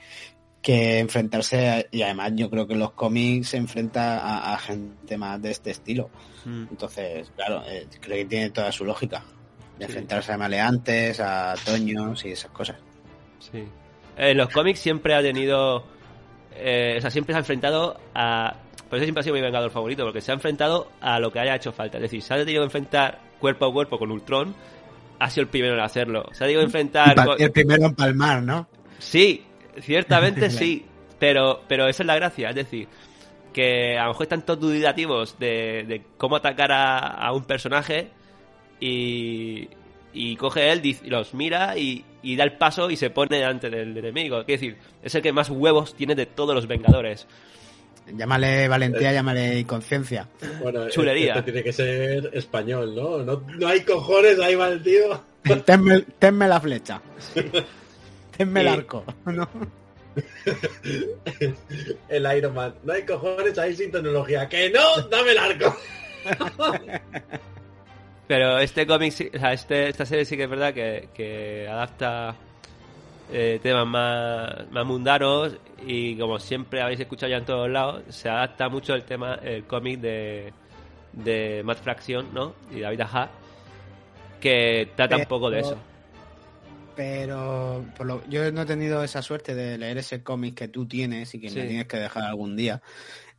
que 0.62 1.00
enfrentarse, 1.00 1.70
a- 1.70 1.86
y 1.92 2.02
además 2.02 2.32
yo 2.36 2.50
creo 2.50 2.68
que 2.68 2.76
los 2.76 2.92
cómics 2.92 3.50
se 3.50 3.58
enfrenta 3.58 4.20
a, 4.20 4.54
a 4.54 4.58
gente 4.60 5.18
más 5.18 5.42
de 5.42 5.52
este 5.52 5.72
estilo. 5.72 6.10
Mm. 6.46 6.66
Entonces, 6.72 7.32
claro, 7.36 7.64
eh, 7.68 7.88
creo 8.02 8.18
que 8.18 8.26
tiene 8.26 8.50
toda 8.50 8.72
su 8.72 8.84
lógica. 8.86 9.24
De 9.78 9.86
Sí. 9.86 9.92
enfrentarse 9.92 10.34
a 10.34 10.38
maleantes, 10.38 11.20
a 11.22 11.56
toños 11.66 12.26
y 12.26 12.32
esas 12.32 12.52
cosas. 12.52 12.76
Sí. 13.40 13.64
En 14.18 14.38
los 14.38 14.50
cómics 14.50 14.80
siempre 14.80 15.16
ha 15.16 15.22
tenido. 15.22 15.86
eh, 16.62 16.96
o 16.98 17.02
sea, 17.02 17.10
siempre 17.10 17.32
se 17.34 17.38
ha 17.38 17.40
enfrentado 17.40 17.98
a. 18.14 18.54
Por 18.90 18.98
eso 18.98 19.06
siempre 19.06 19.22
ha 19.22 19.24
sido 19.24 19.36
mi 19.36 19.42
vengador 19.42 19.72
favorito, 19.72 20.04
porque 20.04 20.20
se 20.20 20.32
ha 20.32 20.34
enfrentado 20.34 20.92
a 21.00 21.20
lo 21.20 21.32
que 21.32 21.40
haya 21.40 21.56
hecho 21.56 21.72
falta. 21.72 21.98
Es 22.00 22.02
decir, 22.02 22.22
se 22.22 22.34
ha 22.34 22.38
tenido 22.38 22.62
que 22.62 22.66
enfrentar 22.66 23.20
cuerpo 23.40 23.66
a 23.68 23.72
cuerpo 23.72 23.98
con 23.98 24.12
Ultron, 24.12 24.54
ha 25.20 25.30
sido 25.30 25.44
el 25.44 25.48
primero 25.48 25.76
en 25.76 25.80
hacerlo. 25.80 26.26
Se 26.34 26.44
ha 26.44 26.48
tenido 26.48 26.60
que 26.62 26.66
enfrentar. 26.66 27.16
con- 27.16 27.42
El 27.42 27.52
primero 27.52 27.86
en 27.86 27.96
palmar, 27.96 28.44
¿no? 28.44 28.68
Sí, 28.98 29.46
ciertamente 29.82 30.50
sí. 30.50 30.86
Pero, 31.20 31.64
pero 31.68 31.88
esa 31.88 32.04
es 32.04 32.08
la 32.08 32.16
gracia. 32.16 32.50
Es 32.50 32.56
decir, 32.56 32.88
que 33.54 33.98
a 33.98 34.04
lo 34.04 34.10
mejor 34.10 34.24
están 34.24 34.46
todos 34.46 34.62
dudativos 34.62 35.38
de, 35.38 35.84
de 35.88 36.02
cómo 36.18 36.38
atacar 36.38 36.72
a, 36.72 36.98
a 36.98 37.34
un 37.34 37.44
personaje 37.44 38.08
y, 38.80 39.68
y 40.14 40.36
coge 40.38 40.72
él, 40.72 40.98
los 41.06 41.34
mira 41.34 41.78
y, 41.78 42.06
y 42.22 42.36
da 42.36 42.46
el 42.46 42.54
paso 42.54 42.90
y 42.90 42.96
se 42.96 43.10
pone 43.10 43.38
delante 43.38 43.70
del 43.70 43.98
enemigo. 43.98 44.40
Es 44.42 44.48
decir, 44.48 44.78
es 45.04 45.14
el 45.14 45.22
que 45.22 45.34
más 45.34 45.50
huevos 45.50 45.94
tiene 45.96 46.16
de 46.16 46.26
todos 46.26 46.56
los 46.56 46.68
Vengadores. 46.68 47.28
Llámale 48.12 48.68
valentía, 48.68 49.12
llámale 49.14 49.66
conciencia. 49.66 50.28
Bueno, 50.62 50.90
Chulería. 50.90 51.34
este 51.34 51.52
tiene 51.52 51.64
que 51.64 51.74
ser 51.74 52.30
español, 52.34 52.96
¿no? 52.96 53.20
No, 53.20 53.44
no 53.58 53.68
hay 53.68 53.82
cojones, 53.82 54.40
ahí 54.40 54.56
va 54.56 54.70
el 54.70 54.82
tío. 54.82 55.22
Tenme, 55.66 56.02
tenme 56.18 56.48
la 56.48 56.60
flecha. 56.60 57.02
Tenme 58.40 58.62
el 58.62 58.68
Sí. 58.68 58.74
arco. 58.74 59.04
¿no? 59.26 59.48
El 62.10 62.38
Iron 62.38 62.54
Man. 62.54 62.74
No 62.84 62.94
hay 62.94 63.04
cojones 63.06 63.58
ahí 63.58 63.76
sin 63.76 63.92
tecnología. 63.92 64.48
¡Que 64.50 64.70
no! 64.72 65.02
¡Dame 65.10 65.32
el 65.32 65.38
arco! 65.38 65.76
Pero 68.28 68.60
este 68.60 68.86
cómic, 68.88 69.14
o 69.36 69.40
sea, 69.40 69.54
este, 69.54 69.90
esta 69.90 70.06
serie 70.06 70.24
sí 70.26 70.38
que 70.38 70.44
es 70.44 70.50
verdad 70.50 70.74
que, 70.74 71.10
que 71.14 71.68
adapta 71.68 72.36
eh, 73.32 73.60
temas 73.62 73.88
más, 73.88 74.70
más 74.72 74.86
mundanos 74.86 75.58
y 75.86 76.16
como 76.18 76.38
siempre 76.40 76.82
habéis 76.82 77.00
escuchado 77.00 77.32
ya 77.32 77.38
en 77.38 77.46
todos 77.46 77.70
lados, 77.70 78.04
se 78.10 78.30
adapta 78.30 78.70
mucho 78.70 78.94
el 78.94 79.04
tema, 79.04 79.36
el 79.42 79.64
cómic 79.66 80.00
de, 80.00 80.54
de 81.14 81.62
Matt 81.64 81.80
Fraction, 81.80 82.28
¿no? 82.34 82.54
Y 82.72 82.82
David 82.82 83.02
Aja, 83.02 83.30
que 84.40 84.92
trata 84.96 85.18
un 85.18 85.26
poco 85.26 85.50
de 85.50 85.60
eso. 85.62 85.78
Pero 86.96 87.86
por 87.98 88.06
lo- 88.08 88.28
yo 88.30 88.52
no 88.52 88.64
he 88.64 88.66
tenido 88.66 89.04
esa 89.04 89.22
suerte 89.22 89.56
de 89.56 89.78
leer 89.78 89.98
ese 89.98 90.22
cómic 90.24 90.56
que 90.56 90.68
tú 90.68 90.86
tienes 90.88 91.34
y 91.34 91.40
que 91.40 91.50
Sí. 91.50 91.58
me 91.60 91.66
tienes 91.66 91.88
que 91.88 91.98
dejar 91.98 92.24
algún 92.24 92.56
día. 92.56 92.82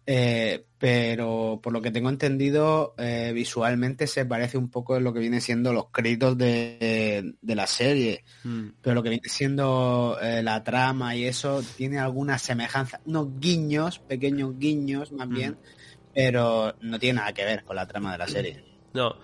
Eh, 0.07 0.65
pero 0.79 1.61
por 1.63 1.73
lo 1.75 1.83
que 1.83 1.91
tengo 1.91 2.09
entendido, 2.09 2.95
eh, 2.99 3.33
visualmente 3.35 4.07
se 4.07 4.25
parece 4.25 4.57
un 4.57 4.71
poco 4.71 4.95
a 4.95 5.01
lo 5.01 5.13
que 5.13 5.21
viene 5.21 5.41
siendo 5.41 5.73
los 5.75 5.91
créditos 5.91 6.37
de, 6.39 7.35
de 7.41 7.55
la 7.55 7.67
serie. 7.67 8.25
Mm. 8.43 8.69
Pero 8.81 8.95
lo 8.95 9.03
que 9.03 9.11
viene 9.11 9.29
siendo 9.29 10.19
eh, 10.21 10.43
la 10.43 10.65
trama 10.65 11.15
y 11.15 11.27
eso 11.27 11.63
tiene 11.77 11.99
alguna 11.99 12.39
semejanza, 12.39 13.01
unos 13.05 13.39
guiños, 13.39 13.99
pequeños 14.01 14.59
guiños 14.59 15.13
más 15.13 15.29
bien, 15.29 15.59
pero 16.15 16.75
no 16.81 16.99
tiene 16.99 17.19
nada 17.21 17.33
que 17.35 17.45
ver 17.45 17.63
con 17.65 17.77
la 17.77 17.87
trama 17.87 18.13
de 18.13 18.19
la 18.19 18.27
serie. 18.27 18.65
No, 18.95 19.15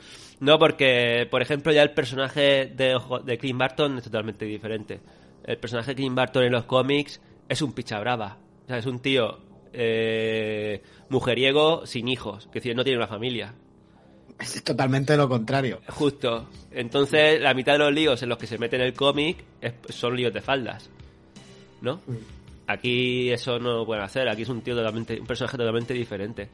no 0.41 0.59
porque, 0.59 1.27
por 1.31 1.43
ejemplo, 1.43 1.73
ya 1.73 1.83
el 1.83 1.93
personaje 1.93 2.67
de, 2.67 2.99
de 3.25 3.39
Clint 3.39 3.59
Barton 3.59 3.99
es 3.99 4.05
totalmente 4.05 4.45
diferente. 4.45 5.01
El 5.45 5.59
personaje 5.59 5.93
de 5.93 5.95
Clint 5.97 6.15
Barton 6.17 6.45
en 6.45 6.53
los 6.53 6.65
cómics 6.65 7.21
es 7.49 7.63
un 7.63 7.73
picha 7.73 7.99
brava. 8.01 8.37
O 8.65 8.67
sea, 8.69 8.79
es 8.79 8.87
un 8.87 8.99
tío 9.01 9.39
eh, 9.73 10.83
mujeriego 11.09 11.87
sin 11.87 12.09
hijos, 12.09 12.47
que 12.49 12.59
decir, 12.61 12.75
no 12.75 12.83
tiene 12.85 12.99
una 12.99 13.07
familia. 13.07 13.55
Es 14.39 14.63
totalmente 14.63 15.17
lo 15.17 15.29
contrario. 15.29 15.81
Justo. 15.89 16.49
Entonces, 16.71 17.41
la 17.41 17.55
mitad 17.55 17.73
de 17.75 17.79
los 17.79 17.93
líos 17.93 18.23
en 18.23 18.29
los 18.29 18.37
que 18.39 18.47
se 18.47 18.59
mete 18.59 18.77
en 18.77 18.83
el 18.83 18.93
cómic 18.93 19.43
es- 19.61 19.73
son 19.89 20.15
líos 20.17 20.35
de 20.35 20.41
faldas. 20.43 20.91
¿No? 21.81 22.01
Aquí 22.67 23.31
eso 23.31 23.59
no 23.59 23.73
lo 23.75 23.87
pueden 23.87 24.03
hacer. 24.03 24.29
Aquí 24.29 24.43
es 24.43 24.49
un 24.49 24.61
tío 24.61 24.75
totalmente, 24.75 25.19
un 25.21 25.27
personaje 25.27 25.57
totalmente 25.57 25.95
diferente. 25.95 26.49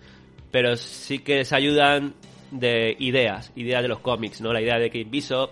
Pero 0.50 0.76
sí 0.76 1.20
que 1.20 1.44
se 1.44 1.56
ayudan 1.56 2.14
de 2.52 2.94
ideas, 3.00 3.50
ideas 3.56 3.82
de 3.82 3.88
los 3.88 3.98
cómics, 3.98 4.40
¿no? 4.40 4.52
La 4.52 4.60
idea 4.62 4.78
de 4.78 4.88
Kate 4.88 5.04
Bishop, 5.04 5.50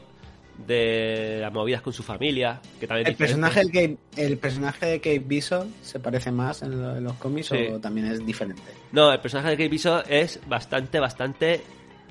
de 0.67 1.39
las 1.41 1.53
movidas 1.53 1.81
con 1.81 1.93
su 1.93 2.03
familia, 2.03 2.61
que 2.79 2.87
también 2.87 3.09
El 3.09 3.17
personaje, 3.17 3.65
de 3.65 3.67
Kate, 3.67 3.97
el 4.23 4.37
personaje 4.39 4.87
de 4.87 4.99
Kate 5.01 5.19
Bishop 5.21 5.67
se 5.83 5.99
parece 5.99 6.31
más 6.31 6.61
en, 6.63 6.81
lo- 6.83 6.97
en 6.97 7.03
los 7.05 7.15
cómics 7.15 7.49
Sí. 7.49 7.57
o 7.73 7.81
también 7.81 8.07
es 8.09 8.25
diferente. 8.25 8.63
No, 8.93 9.11
el 9.13 9.21
personaje 9.21 9.51
de 9.51 9.57
Kate 9.57 9.69
Bishop 9.71 10.05
es 10.09 10.39
bastante, 10.47 11.01
bastante 11.01 11.63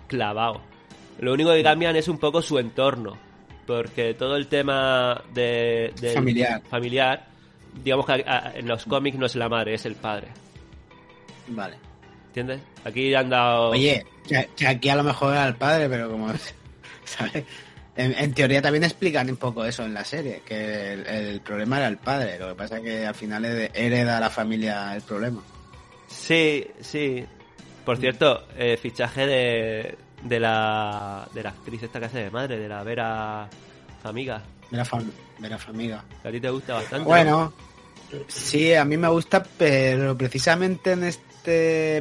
clavado. 0.07 0.61
Lo 1.19 1.33
único 1.33 1.51
que 1.53 1.61
cambian 1.61 1.95
es 1.95 2.07
un 2.07 2.17
poco 2.17 2.41
su 2.41 2.57
entorno. 2.59 3.17
Porque 3.67 4.15
todo 4.15 4.35
el 4.35 4.47
tema 4.47 5.21
de, 5.31 5.93
Familiar. 6.15 6.59
familiar, 6.67 7.27
digamos 7.83 8.07
que 8.07 8.13
a- 8.13 8.47
a- 8.47 8.53
en 8.57 8.67
los 8.67 8.83
cómics 8.85 9.15
no 9.19 9.27
es 9.27 9.35
la 9.35 9.47
madre, 9.47 9.75
es 9.75 9.85
el 9.85 9.93
padre. 9.93 10.29
Vale. 11.49 11.75
¿Entiendes? 12.29 12.61
Aquí 12.85 13.13
han 13.13 13.29
dado. 13.29 13.69
Oye, 13.71 14.05
que, 14.55 14.67
aquí 14.67 14.89
a 14.89 14.95
lo 14.95 15.03
mejor 15.03 15.33
era 15.33 15.47
el 15.47 15.55
padre, 15.55 15.89
pero 15.89 16.09
como... 16.09 16.31
¿sabes? 17.05 17.43
En, 17.95 18.13
en 18.17 18.33
teoría 18.33 18.61
también 18.61 18.83
explican 18.85 19.29
un 19.29 19.35
poco 19.37 19.65
eso 19.65 19.83
en 19.83 19.93
la 19.93 20.05
serie, 20.05 20.41
que 20.45 20.93
el, 20.93 21.05
el 21.07 21.41
problema 21.41 21.77
era 21.79 21.87
el 21.87 21.97
padre, 21.97 22.39
lo 22.39 22.49
que 22.49 22.55
pasa 22.55 22.77
es 22.77 22.83
que 22.83 23.05
al 23.05 23.15
final 23.15 23.43
he- 23.43 23.71
hereda 23.73 24.17
a 24.17 24.21
la 24.21 24.29
familia 24.29 24.95
el 24.95 25.01
problema. 25.01 25.41
Sí, 26.07 26.65
sí. 26.79 27.25
Por 27.83 27.97
cierto, 27.97 28.45
eh, 28.55 28.77
fichaje 28.81 29.25
de, 29.25 29.97
de, 30.23 30.39
la, 30.39 31.27
de 31.33 31.43
la 31.43 31.49
actriz 31.49 31.83
esta 31.83 31.99
que 31.99 32.05
hace 32.05 32.19
de 32.19 32.29
madre, 32.31 32.57
de 32.57 32.69
la 32.69 32.83
Vera 32.83 33.49
Amiga. 34.03 34.43
De 34.69 34.77
la, 34.77 34.85
fam- 34.85 35.11
familia. 35.57 36.03
Que 36.21 36.27
a 36.27 36.31
ti 36.31 36.39
te 36.39 36.49
gusta 36.51 36.75
bastante. 36.75 36.99
¿no? 36.99 37.05
Bueno, 37.05 37.53
sí, 38.27 38.73
a 38.75 38.85
mí 38.85 38.95
me 38.97 39.07
gusta, 39.09 39.43
pero 39.57 40.15
precisamente 40.15 40.91
en 40.93 41.03
este 41.05 41.23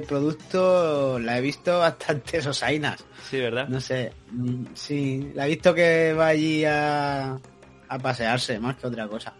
producto 0.07 1.19
la 1.19 1.39
he 1.39 1.41
visto 1.41 1.79
bastante 1.79 2.43
sosainas. 2.43 3.05
Sí, 3.31 3.39
¿verdad? 3.39 3.69
No 3.69 3.81
sé, 3.81 4.13
mm, 4.31 4.67
sí, 4.75 5.33
la 5.35 5.47
he 5.47 5.51
visto 5.51 5.75
que 5.75 6.13
va 6.13 6.29
allí 6.29 6.65
a, 6.65 7.39
a 7.89 7.99
pasearse 7.99 8.59
más 8.59 8.77
que 8.77 8.87
otra 8.87 9.07
cosa. 9.09 9.35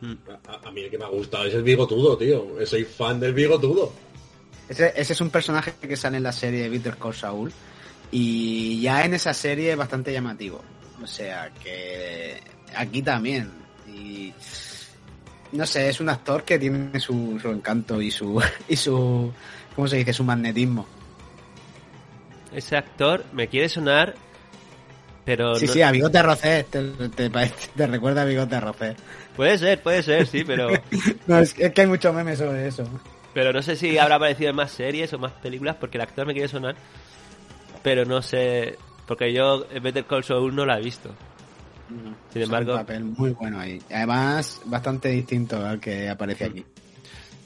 Mm. 0.00 0.14
A, 0.48 0.68
a 0.68 0.70
mí 0.70 0.82
el 0.82 0.90
que 0.90 0.98
me 0.98 1.04
ha 1.04 1.08
gustado 1.08 1.44
es 1.44 1.54
el 1.54 1.62
bigotudo, 1.62 2.16
tío. 2.16 2.46
Soy 2.66 2.84
fan 2.84 3.20
del 3.20 3.32
bigotudo. 3.34 3.92
Ese, 4.68 4.92
ese 4.96 5.12
es 5.12 5.20
un 5.20 5.30
personaje 5.30 5.74
que 5.80 5.96
sale 5.96 6.16
en 6.16 6.22
la 6.22 6.32
serie 6.32 6.62
de 6.62 6.68
Better 6.68 6.96
Call 6.96 7.14
Saul 7.14 7.52
y 8.10 8.80
ya 8.80 9.04
en 9.04 9.14
esa 9.14 9.32
serie 9.32 9.72
es 9.72 9.76
bastante 9.76 10.12
llamativo. 10.12 10.62
O 11.02 11.06
sea 11.06 11.50
que 11.62 12.40
aquí 12.76 13.02
también. 13.02 13.50
Y 13.88 14.32
no 15.52 15.66
sé, 15.66 15.88
es 15.88 16.00
un 16.00 16.08
actor 16.08 16.44
que 16.44 16.58
tiene 16.58 16.98
su, 17.00 17.38
su 17.40 17.48
encanto 17.50 18.00
y 18.00 18.10
su, 18.10 18.42
y 18.68 18.76
su, 18.76 19.32
¿cómo 19.74 19.86
se 19.88 19.96
dice? 19.98 20.12
Su 20.12 20.24
magnetismo. 20.24 20.86
Ese 22.52 22.76
actor 22.76 23.24
me 23.32 23.48
quiere 23.48 23.68
sonar, 23.68 24.14
pero 25.24 25.54
Sí, 25.54 25.66
no- 25.66 25.72
sí, 25.72 25.82
a 25.82 25.90
Bigote 25.90 26.22
Rocés, 26.22 26.66
te, 26.66 26.82
te, 27.08 27.30
te 27.30 27.86
recuerda 27.86 28.22
a 28.22 28.24
Bigote 28.26 28.60
Rocés. 28.60 28.96
puede 29.36 29.56
ser, 29.58 29.82
puede 29.82 30.02
ser, 30.02 30.26
sí, 30.26 30.44
pero 30.44 30.68
No, 31.26 31.38
es, 31.38 31.54
es 31.58 31.72
que 31.72 31.80
hay 31.82 31.86
muchos 31.86 32.14
memes 32.14 32.38
sobre 32.38 32.66
eso. 32.68 32.84
pero 33.32 33.52
no 33.52 33.62
sé 33.62 33.76
si 33.76 33.96
habrá 33.96 34.16
aparecido 34.16 34.50
en 34.50 34.56
más 34.56 34.70
series 34.72 35.12
o 35.14 35.18
más 35.18 35.32
películas 35.32 35.76
porque 35.80 35.96
el 35.96 36.02
actor 36.02 36.26
me 36.26 36.34
quiere 36.34 36.48
sonar, 36.48 36.76
pero 37.82 38.04
no 38.04 38.20
sé, 38.20 38.76
porque 39.06 39.32
yo 39.32 39.66
Better 39.82 40.04
Call 40.04 40.24
Saul 40.24 40.54
no 40.54 40.66
la 40.66 40.78
he 40.78 40.82
visto. 40.82 41.10
Sin 42.32 42.42
es 42.42 42.48
embargo- 42.48 42.72
un 42.72 42.78
papel 42.78 43.04
muy 43.04 43.30
bueno 43.30 43.58
ahí. 43.58 43.80
Además, 43.90 44.60
bastante 44.64 45.08
distinto 45.10 45.64
al 45.64 45.80
que 45.80 46.08
aparece 46.08 46.44
aquí. 46.46 46.64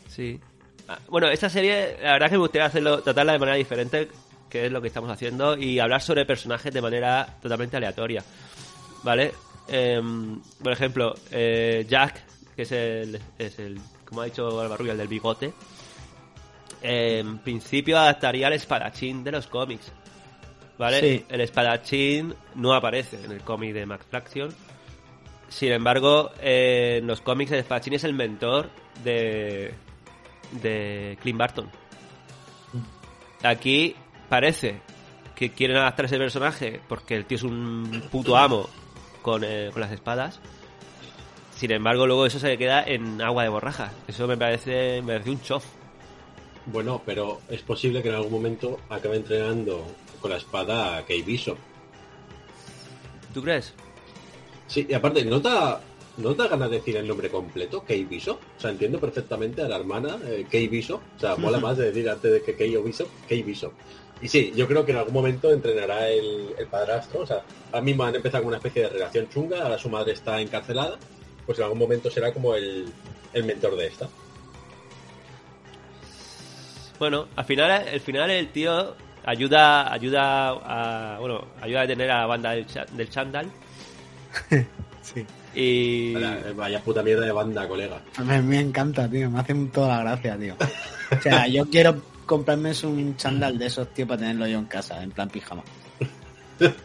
Sí. 0.08 0.40
Ah, 0.88 0.98
Bueno, 1.08 1.28
esta 1.28 1.48
serie, 1.48 1.96
la 2.02 2.12
verdad 2.12 2.26
que 2.28 2.32
me 2.32 2.38
gustaría 2.38 2.66
hacerlo, 2.66 3.02
tratarla 3.02 3.32
de 3.32 3.38
manera 3.38 3.56
diferente, 3.56 4.08
que 4.48 4.66
es 4.66 4.72
lo 4.72 4.80
que 4.80 4.88
estamos 4.88 5.10
haciendo, 5.10 5.56
y 5.56 5.78
hablar 5.80 6.00
sobre 6.00 6.24
personajes 6.24 6.72
de 6.72 6.80
manera 6.80 7.36
totalmente 7.42 7.76
aleatoria. 7.76 8.22
¿vale? 9.02 9.32
Em, 9.68 10.40
por 10.62 10.72
ejemplo, 10.72 11.14
eh, 11.32 11.84
Jack, 11.88 12.22
que 12.54 12.62
es 12.62 12.72
el, 12.72 13.20
es 13.38 13.58
el, 13.58 13.78
como 14.04 14.20
ha 14.20 14.24
dicho 14.26 14.48
Barbarrubia, 14.56 14.92
el 14.92 14.98
del 14.98 15.08
bigote, 15.08 15.52
en 16.82 17.38
principio 17.38 17.98
adaptaría 17.98 18.46
al 18.46 18.52
espadachín 18.52 19.24
de 19.24 19.32
los 19.32 19.46
cómics. 19.48 19.90
¿Vale? 20.78 21.00
Sí. 21.00 21.24
El 21.28 21.40
espadachín 21.40 22.34
no 22.54 22.74
aparece 22.74 23.24
en 23.24 23.32
el 23.32 23.40
cómic 23.40 23.72
de 23.72 23.86
Max 23.86 24.06
Fraction. 24.10 24.54
Sin 25.48 25.72
embargo, 25.72 26.30
eh, 26.40 26.98
en 27.00 27.06
los 27.06 27.20
cómics 27.20 27.52
el 27.52 27.60
espadachín 27.60 27.94
es 27.94 28.04
el 28.04 28.12
mentor 28.12 28.68
de, 29.02 29.72
de 30.60 31.16
Clint 31.22 31.38
Barton. 31.38 31.70
Aquí 33.42 33.94
parece 34.28 34.80
que 35.34 35.50
quieren 35.52 35.76
adaptar 35.76 36.06
ese 36.06 36.18
personaje 36.18 36.80
porque 36.88 37.14
el 37.16 37.26
tío 37.26 37.36
es 37.36 37.42
un 37.42 38.02
puto 38.10 38.36
amo 38.36 38.68
con, 39.22 39.44
eh, 39.44 39.70
con 39.72 39.80
las 39.80 39.92
espadas. 39.92 40.40
Sin 41.54 41.70
embargo, 41.70 42.06
luego 42.06 42.26
eso 42.26 42.38
se 42.38 42.58
queda 42.58 42.82
en 42.82 43.22
agua 43.22 43.44
de 43.44 43.48
borraja. 43.48 43.92
Eso 44.08 44.26
me 44.26 44.36
parece, 44.36 45.00
me 45.02 45.14
parece 45.14 45.30
un 45.30 45.40
chof. 45.40 45.64
Bueno, 46.66 47.00
pero 47.06 47.40
es 47.48 47.62
posible 47.62 48.02
que 48.02 48.08
en 48.08 48.16
algún 48.16 48.32
momento 48.32 48.80
acabe 48.90 49.16
entrenando 49.16 49.86
con 50.20 50.30
la 50.30 50.36
espada 50.36 50.98
a 50.98 51.02
Bishop. 51.02 51.58
¿Tú 53.32 53.42
crees? 53.42 53.74
Sí, 54.66 54.86
y 54.88 54.94
aparte, 54.94 55.24
¿no 55.24 55.40
te, 55.40 55.48
da, 55.48 55.80
¿no 56.16 56.34
te 56.34 56.42
da 56.42 56.48
ganas 56.48 56.70
de 56.70 56.76
decir 56.78 56.96
el 56.96 57.06
nombre 57.06 57.30
completo? 57.30 57.84
Kei 57.84 58.04
Bishop. 58.04 58.38
O 58.56 58.60
sea, 58.60 58.70
entiendo 58.70 58.98
perfectamente 58.98 59.62
a 59.62 59.68
la 59.68 59.76
hermana 59.76 60.18
eh, 60.26 60.68
Bishop. 60.68 61.00
O 61.16 61.20
sea, 61.20 61.36
mola 61.36 61.58
más 61.58 61.76
de 61.76 61.86
decir 61.86 62.08
antes 62.08 62.32
de 62.32 62.42
que 62.42 62.56
Kei 62.56 62.74
o 62.76 62.82
Bishop. 62.82 63.08
Y 64.22 64.28
sí, 64.28 64.52
yo 64.56 64.66
creo 64.66 64.84
que 64.84 64.92
en 64.92 64.98
algún 64.98 65.12
momento 65.12 65.52
entrenará 65.52 66.08
el, 66.08 66.54
el 66.58 66.66
padrastro. 66.66 67.20
O 67.20 67.26
sea, 67.26 67.42
ahora 67.66 67.82
mismo 67.82 68.04
han 68.04 68.14
empezado 68.14 68.42
con 68.42 68.48
una 68.48 68.56
especie 68.56 68.82
de 68.82 68.88
relación 68.88 69.28
chunga. 69.28 69.62
Ahora 69.62 69.78
su 69.78 69.90
madre 69.90 70.12
está 70.12 70.40
encarcelada. 70.40 70.98
Pues 71.44 71.58
en 71.58 71.64
algún 71.64 71.78
momento 71.78 72.10
será 72.10 72.32
como 72.32 72.54
el, 72.54 72.86
el 73.34 73.44
mentor 73.44 73.76
de 73.76 73.86
esta. 73.86 74.08
Bueno, 76.98 77.28
al 77.36 77.44
final, 77.44 77.70
al 77.70 78.00
final 78.00 78.30
el 78.30 78.48
tío 78.48 78.96
ayuda, 79.26 79.92
ayuda 79.92 80.48
a, 80.50 81.18
bueno, 81.20 81.44
ayuda 81.60 81.80
a 81.80 81.82
detener 81.82 82.10
a 82.10 82.18
la 82.20 82.26
banda 82.26 82.50
del, 82.52 82.66
cha- 82.66 82.86
del 82.92 83.10
Chandal 83.10 83.46
Sí. 85.02 85.24
y 85.54 86.14
Vaya, 86.14 86.38
vaya 86.54 86.80
puta 86.80 87.02
mierda 87.02 87.24
de 87.26 87.32
banda, 87.32 87.68
colega. 87.68 88.00
Me, 88.24 88.40
me 88.42 88.60
encanta, 88.60 89.08
tío. 89.08 89.30
Me 89.30 89.40
hacen 89.40 89.70
toda 89.70 89.88
la 89.98 90.00
gracia, 90.02 90.36
tío. 90.36 90.56
O 91.16 91.20
sea, 91.22 91.46
yo 91.46 91.64
quiero 91.70 92.00
comprarme 92.26 92.72
un 92.84 93.16
chándal 93.16 93.56
de 93.58 93.66
esos, 93.66 93.88
tío, 93.94 94.06
para 94.06 94.18
tenerlo 94.20 94.46
yo 94.48 94.58
en 94.58 94.64
casa, 94.66 95.02
en 95.02 95.10
plan 95.12 95.28
pijama. 95.28 95.62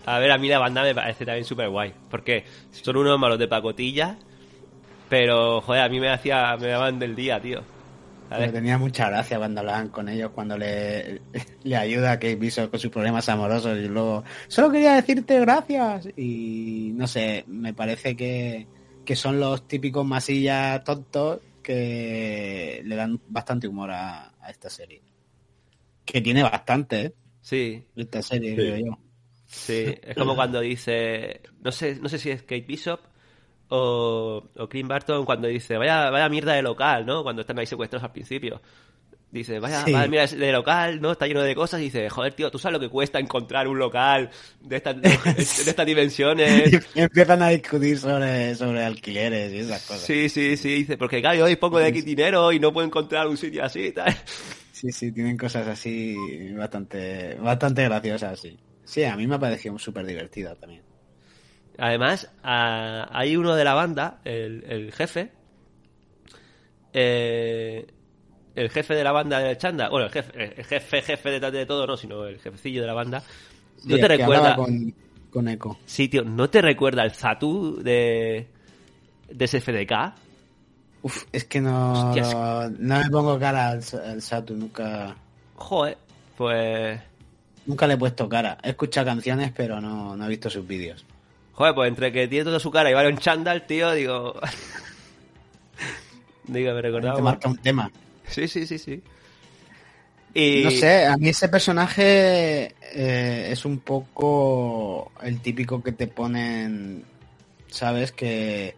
a 0.06 0.20
ver, 0.20 0.32
a 0.32 0.38
mí 0.38 0.48
la 0.50 0.60
banda 0.60 0.84
me 0.84 0.94
parece 0.94 1.26
también 1.26 1.46
súper 1.46 1.70
guay, 1.70 1.94
porque 2.10 2.46
son 2.72 2.98
unos 2.98 3.18
malos 3.18 3.40
de 3.40 3.48
pacotilla, 3.48 4.18
pero 5.10 5.62
joder, 5.62 5.82
a 5.82 5.90
mí 5.90 6.00
me 6.00 6.10
hacía, 6.10 6.56
me 6.60 6.68
daban 6.68 7.00
del 7.00 7.16
día, 7.16 7.40
tío. 7.42 7.64
Tenía 8.38 8.78
mucha 8.78 9.10
gracia 9.10 9.38
cuando 9.38 9.60
hablaban 9.62 9.90
con 9.90 10.08
ellos, 10.10 10.32
cuando 10.32 10.58
le, 10.58 11.22
le 11.64 11.76
ayuda 11.76 12.14
a 12.14 12.16
Kate 12.20 12.36
Bishop 12.36 12.70
con 12.72 12.80
sus 12.80 12.90
problemas 12.92 13.28
amorosos 13.30 13.78
y 13.78 13.88
luego, 13.88 14.24
solo 14.48 14.72
quería 14.72 14.94
decirte 14.96 15.40
gracias. 15.42 16.08
Y 16.18 16.92
no 16.96 17.08
sé, 17.08 17.44
me 17.48 17.74
parece 17.74 18.16
que, 18.16 18.68
que 19.06 19.16
son 19.16 19.40
los 19.40 19.68
típicos 19.68 20.06
masillas 20.06 20.84
tontos 20.84 21.40
que 21.62 22.82
le 22.86 22.96
dan 22.96 23.20
bastante 23.28 23.68
humor 23.68 23.92
a, 23.92 24.34
a 24.42 24.50
esta 24.50 24.70
serie. 24.70 25.02
Que 26.06 26.22
tiene 26.22 26.44
bastante, 26.44 27.02
¿eh? 27.02 27.14
Sí, 27.42 27.84
Esta 27.96 28.22
serie, 28.22 28.52
Sí. 28.52 28.56
creo 28.56 28.78
yo. 28.78 29.00
sí, 29.46 29.96
es 30.02 30.16
como 30.16 30.36
cuando 30.36 30.60
dice, 30.62 31.42
no 31.62 31.72
sé, 31.72 31.96
no 32.02 32.08
sé 32.10 32.18
si 32.18 32.30
es 32.32 32.42
Kate 32.44 32.62
Bishop 32.62 33.00
o, 33.74 34.44
o 34.58 34.68
Clint 34.68 34.90
Barton 34.90 35.24
cuando 35.26 35.48
dice, 35.48 35.78
vaya, 35.78 36.10
vaya 36.10 36.28
mierda 36.28 36.54
de 36.54 36.62
local, 36.62 37.06
¿no? 37.06 37.24
Cuando 37.24 37.42
están 37.42 37.58
ahí 37.58 37.66
secuestrados 37.66 38.04
al 38.04 38.12
principio. 38.12 38.62
Dice, 39.32 39.60
vaya, 39.60 39.86
Sí. 39.86 39.94
vaya 39.94 40.10
mierda 40.10 40.36
de 40.36 40.52
local, 40.52 41.00
¿no? 41.00 41.14
Está 41.14 41.26
lleno 41.26 41.42
de 41.42 41.56
cosas. 41.56 41.80
Y 41.80 41.86
dice, 41.86 42.10
joder, 42.10 42.34
tío, 42.34 42.52
¿tú 42.52 42.60
sabes 42.60 42.74
lo 42.74 42.80
que 42.82 42.90
cuesta 42.90 43.18
encontrar 43.18 43.70
un 43.70 43.80
local 43.80 44.30
de 44.60 44.76
estas, 44.76 45.02
de 45.02 45.42
estas 45.42 45.86
dimensiones? 45.86 46.70
Y 46.96 47.00
empiezan 47.00 47.42
a 47.42 47.48
discutir 47.48 47.98
sobre, 47.98 48.54
sobre 48.56 48.84
alquileres 48.84 49.54
y 49.54 49.60
esas 49.60 49.86
cosas. 49.88 50.02
Sí, 50.02 50.28
sí, 50.28 50.58
sí, 50.58 50.74
dice, 50.80 50.98
porque 50.98 51.22
claro, 51.22 51.38
yo 51.40 51.46
hoy 51.46 51.56
pongo 51.56 51.80
de 51.80 51.88
X 51.88 52.04
dinero 52.04 52.52
y 52.52 52.60
no 52.60 52.74
puedo 52.74 52.86
encontrar 52.86 53.26
un 53.30 53.38
sitio 53.38 53.64
así 53.64 53.86
y 53.86 53.92
tal. 53.94 54.14
Sí, 54.74 54.92
sí, 54.92 55.14
tienen 55.14 55.38
cosas 55.38 55.66
así 55.66 56.14
bastante, 56.58 57.36
bastante 57.36 57.84
graciosas, 57.86 58.38
sí. 58.38 58.58
Sí, 58.84 59.06
a 59.06 59.16
mí 59.16 59.28
me 59.28 59.36
ha 59.36 59.40
parecido 59.40 59.80
súper 59.80 60.06
divertida 60.06 60.56
también. 60.56 60.82
Además, 61.84 62.30
a- 62.44 63.08
hay 63.12 63.36
uno 63.36 63.56
de 63.56 63.64
la 63.64 63.74
banda, 63.74 64.20
el, 64.24 64.64
el 64.68 64.92
jefe, 64.92 65.32
eh, 66.94 67.88
el 68.56 68.70
jefe 68.70 68.94
de 68.96 69.04
la 69.04 69.12
banda 69.12 69.40
del 69.40 69.58
Chanda, 69.58 69.90
bueno, 69.90 70.06
el 70.06 70.12
jefe, 70.12 70.60
el 70.60 70.64
jefe, 70.66 71.02
jefe 71.02 71.40
de, 71.40 71.52
de 71.52 71.66
todo, 71.66 71.88
no, 71.88 71.98
sino 71.98 72.26
el 72.28 72.38
jefecillo 72.40 72.82
de 72.82 72.88
la 72.88 72.94
banda, 72.94 73.24
no 73.86 73.98
te 73.98 74.08
recuerda, 74.08 74.56
con, 74.56 74.94
con 75.32 75.48
Echo. 75.48 75.78
sí, 75.86 76.08
tío, 76.08 76.24
no 76.24 76.50
te 76.52 76.62
recuerda 76.62 77.04
el 77.04 77.12
Zatu 77.12 77.82
de, 77.82 78.48
de 79.30 79.48
SFDK. 79.48 80.14
Uf, 81.04 81.24
es 81.32 81.46
que 81.46 81.62
no, 81.62 81.94
Hostias. 82.10 82.32
no 82.78 83.00
me 83.00 83.10
pongo 83.10 83.40
cara 83.40 83.70
al, 83.70 83.82
al 84.06 84.22
Satu, 84.22 84.54
nunca, 84.56 85.16
Joder, 85.56 85.98
pues, 86.38 87.00
nunca 87.66 87.88
le 87.88 87.94
he 87.96 87.98
puesto 87.98 88.30
cara. 88.30 88.58
He 88.62 88.70
escuchado 88.70 89.06
canciones, 89.08 89.52
pero 89.56 89.82
no, 89.82 90.16
no 90.16 90.26
he 90.26 90.30
visto 90.30 90.48
sus 90.50 90.68
vídeos. 90.68 91.06
Joder, 91.54 91.76
pues 91.76 91.90
entre 91.90 92.12
que 92.12 92.28
tiene 92.28 92.46
toda 92.46 92.60
su 92.60 92.72
cara 92.72 92.90
y 92.90 92.94
vale 92.94 93.10
un 93.10 93.18
chándal, 93.18 93.66
tío, 93.66 93.92
digo, 93.94 94.40
digo, 96.48 96.74
me 96.74 96.82
recordaba. 96.82 97.16
Te 97.16 97.22
marca 97.22 97.50
un 97.50 97.58
tema. 97.58 97.92
Sí, 98.28 98.48
sí, 98.48 98.66
sí, 98.66 98.78
sí. 98.78 99.02
Y... 100.34 100.64
No 100.64 100.72
sé, 100.72 101.06
a 101.06 101.18
mí 101.18 101.30
ese 101.30 101.50
personaje 101.50 102.76
eh, 102.94 103.50
es 103.52 103.66
un 103.66 103.80
poco 103.80 105.12
el 105.22 105.42
típico 105.42 105.84
que 105.84 105.92
te 105.92 106.08
ponen, 106.08 107.04
sabes, 107.68 108.12
que, 108.12 108.76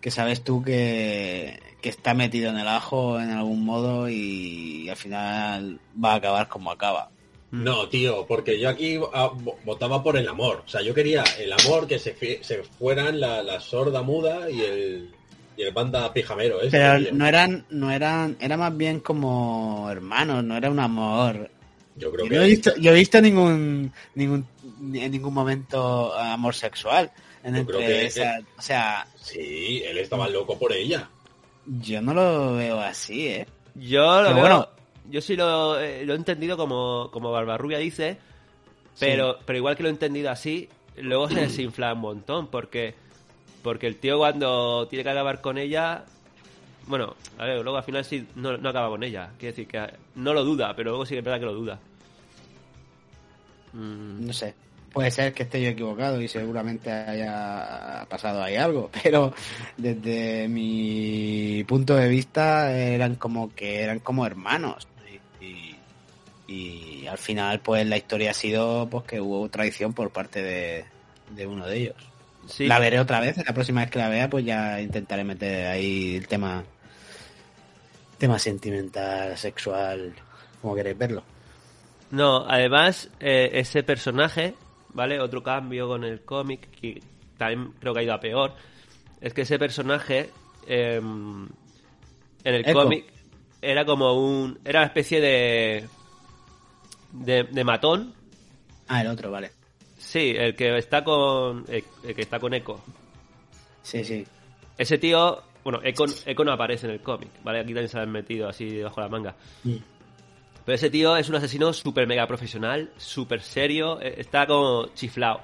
que 0.00 0.10
sabes 0.10 0.44
tú 0.44 0.62
que, 0.62 1.58
que 1.80 1.88
está 1.88 2.14
metido 2.14 2.50
en 2.50 2.58
el 2.58 2.68
ajo 2.68 3.20
en 3.20 3.30
algún 3.30 3.64
modo 3.64 4.08
y, 4.08 4.88
al 4.88 4.96
final 4.96 5.80
va 6.02 6.12
a 6.12 6.16
acabar 6.16 6.48
como 6.48 6.70
acaba. 6.70 7.10
No, 7.52 7.88
tío, 7.88 8.26
porque 8.26 8.60
yo 8.60 8.68
aquí 8.68 8.98
ah, 9.12 9.30
vo- 9.34 9.56
votaba 9.64 10.02
por 10.02 10.16
el 10.16 10.28
amor. 10.28 10.62
O 10.64 10.68
sea, 10.68 10.82
yo 10.82 10.94
quería 10.94 11.24
el 11.38 11.52
amor 11.52 11.86
que 11.88 11.98
se, 11.98 12.14
se 12.44 12.62
fueran 12.62 13.18
la, 13.18 13.42
la 13.42 13.58
sorda 13.60 14.02
muda 14.02 14.48
y 14.50 14.60
el, 14.60 15.10
y 15.56 15.62
el 15.62 15.72
banda 15.72 16.12
pijamero. 16.12 16.60
ese, 16.60 16.70
Pero 16.70 16.98
tío. 17.00 17.12
no 17.12 17.26
eran, 17.26 17.66
no 17.70 17.90
eran, 17.90 18.36
era 18.40 18.56
más 18.56 18.76
bien 18.76 19.00
como 19.00 19.88
hermanos, 19.90 20.44
no 20.44 20.56
era 20.56 20.70
un 20.70 20.78
amor. 20.78 21.50
Yo 21.96 22.12
creo 22.12 22.24
Yo 22.26 22.30
que 22.30 22.36
no 22.36 22.42
he 22.42 22.46
visto, 22.46 22.76
yo 22.76 22.92
he 22.92 22.94
visto 22.94 23.20
ningún, 23.20 23.92
ningún, 24.14 24.46
en 24.94 25.10
ningún 25.10 25.34
momento 25.34 26.14
amor 26.16 26.54
sexual 26.54 27.10
en 27.42 27.56
Yo 27.56 27.66
creo 27.66 27.80
que- 27.80 28.06
esa, 28.06 28.38
o 28.56 28.62
sea, 28.62 29.06
sí, 29.20 29.82
él 29.84 29.98
estaba 29.98 30.28
loco 30.28 30.56
por 30.56 30.72
ella. 30.72 31.08
yo 31.66 32.00
no 32.00 32.14
lo 32.14 32.54
veo 32.54 32.78
así, 32.80 33.26
eh. 33.26 33.46
Yo 33.74 34.22
lo 34.22 34.28
Pero 34.28 34.34
veo- 34.34 34.40
bueno. 34.40 34.68
Yo 35.10 35.20
sí 35.20 35.36
lo, 35.36 35.78
eh, 35.80 36.04
lo 36.06 36.12
he 36.14 36.16
entendido 36.16 36.56
como, 36.56 37.10
como 37.12 37.30
Barbarrubia 37.30 37.78
dice, 37.78 38.18
pero, 38.98 39.38
pero 39.44 39.56
igual 39.58 39.76
que 39.76 39.82
lo 39.82 39.88
he 39.88 39.92
entendido 39.92 40.30
así, 40.30 40.68
luego 40.96 41.28
se 41.28 41.40
desinfla 41.40 41.92
un 41.94 42.00
montón, 42.00 42.46
porque, 42.48 42.94
porque 43.62 43.86
el 43.86 43.96
tío 43.96 44.18
cuando 44.18 44.86
tiene 44.88 45.02
que 45.02 45.10
acabar 45.10 45.40
con 45.40 45.58
ella, 45.58 46.04
bueno, 46.86 47.14
a 47.38 47.44
ver, 47.44 47.62
luego 47.62 47.76
al 47.78 47.84
final 47.84 48.04
sí 48.04 48.26
no, 48.36 48.56
no 48.56 48.68
acaba 48.68 48.88
con 48.88 49.02
ella, 49.02 49.30
quiere 49.38 49.52
decir 49.52 49.66
que 49.66 49.84
no 50.16 50.32
lo 50.34 50.44
duda, 50.44 50.74
pero 50.74 50.90
luego 50.90 51.06
sí 51.06 51.14
que 51.14 51.18
es 51.18 51.24
verdad 51.24 51.40
que 51.40 51.46
lo 51.46 51.54
duda. 51.54 51.78
Mm, 53.72 54.26
No 54.26 54.32
sé. 54.32 54.54
Puede 54.92 55.12
ser 55.12 55.32
que 55.32 55.44
esté 55.44 55.62
yo 55.62 55.68
equivocado 55.68 56.20
y 56.20 56.26
seguramente 56.26 56.90
haya 56.90 58.04
pasado 58.08 58.42
ahí 58.42 58.56
algo, 58.56 58.90
pero 59.04 59.32
desde 59.76 60.48
mi 60.48 61.62
punto 61.68 61.94
de 61.94 62.08
vista 62.08 62.72
eran 62.76 63.14
como 63.14 63.54
que 63.54 63.82
eran 63.84 64.00
como 64.00 64.26
hermanos. 64.26 64.88
Y, 66.50 67.06
al 67.06 67.18
final 67.18 67.60
pues 67.60 67.86
la 67.86 67.96
historia 67.96 68.32
ha 68.32 68.34
sido 68.34 68.88
pues 68.90 69.04
que 69.04 69.20
hubo 69.20 69.48
traición 69.48 69.92
por 69.92 70.10
parte 70.10 70.42
de, 70.42 70.84
de 71.30 71.46
uno 71.46 71.66
de 71.66 71.76
ellos. 71.76 71.96
sí, 72.46 72.66
La 72.66 72.78
veré 72.78 73.00
otra 73.00 73.20
vez, 73.20 73.36
la 73.36 73.54
próxima 73.54 73.80
vez 73.80 73.90
que 73.90 73.98
la 73.98 74.08
vea 74.08 74.28
pues 74.28 74.44
ya 74.44 74.80
intentaré 74.80 75.24
meter 75.24 75.66
ahí 75.68 76.16
el 76.16 76.28
tema 76.28 76.64
tema 78.18 78.38
sentimental, 78.38 79.36
sexual, 79.36 80.12
como 80.60 80.74
queréis 80.74 80.98
verlo. 80.98 81.24
No, 82.10 82.44
además, 82.46 83.08
eh, 83.18 83.50
ese 83.54 83.82
personaje, 83.82 84.54
¿vale? 84.92 85.18
Otro 85.20 85.42
cambio 85.42 85.88
con 85.88 86.04
el 86.04 86.20
cómic, 86.20 86.70
que 86.70 87.02
también 87.38 87.72
creo 87.80 87.94
que 87.94 88.00
ha 88.00 88.02
ido 88.02 88.14
a 88.14 88.20
peor, 88.20 88.54
es 89.20 89.32
que 89.32 89.42
ese 89.42 89.58
personaje 89.58 90.30
eh, 90.66 91.00
en 92.44 92.54
el 92.54 92.72
cómic 92.72 93.06
era 93.62 93.84
como 93.84 94.12
un... 94.14 94.58
Era 94.64 94.80
una 94.80 94.86
especie 94.86 95.20
de... 95.20 95.88
De, 97.12 97.44
de 97.44 97.64
matón, 97.64 98.14
Ah, 98.92 99.02
el 99.02 99.06
otro, 99.06 99.30
vale. 99.30 99.52
Sí, 99.98 100.34
el 100.36 100.56
que 100.56 100.76
está 100.76 101.04
con. 101.04 101.64
El, 101.68 101.84
el 102.02 102.14
que 102.14 102.22
está 102.22 102.40
con 102.40 102.52
Echo. 102.52 102.80
Sí, 103.82 104.04
sí. 104.04 104.26
Ese 104.76 104.98
tío. 104.98 105.42
Bueno, 105.62 105.78
Echo, 105.84 106.06
Echo 106.26 106.44
no 106.44 106.52
aparece 106.52 106.86
en 106.86 106.94
el 106.94 107.00
cómic, 107.00 107.30
¿vale? 107.44 107.60
Aquí 107.60 107.68
también 107.68 107.88
se 107.88 108.00
han 108.00 108.10
metido 108.10 108.48
así 108.48 108.66
debajo 108.66 109.00
de 109.00 109.06
la 109.06 109.08
manga. 109.10 109.36
Mm. 109.62 109.76
Pero 110.64 110.74
ese 110.74 110.90
tío 110.90 111.16
es 111.16 111.28
un 111.28 111.36
asesino 111.36 111.72
súper 111.72 112.08
mega 112.08 112.26
profesional, 112.26 112.90
súper 112.96 113.42
serio, 113.42 114.00
eh, 114.00 114.14
está 114.18 114.46
como 114.46 114.88
chiflado, 114.94 115.40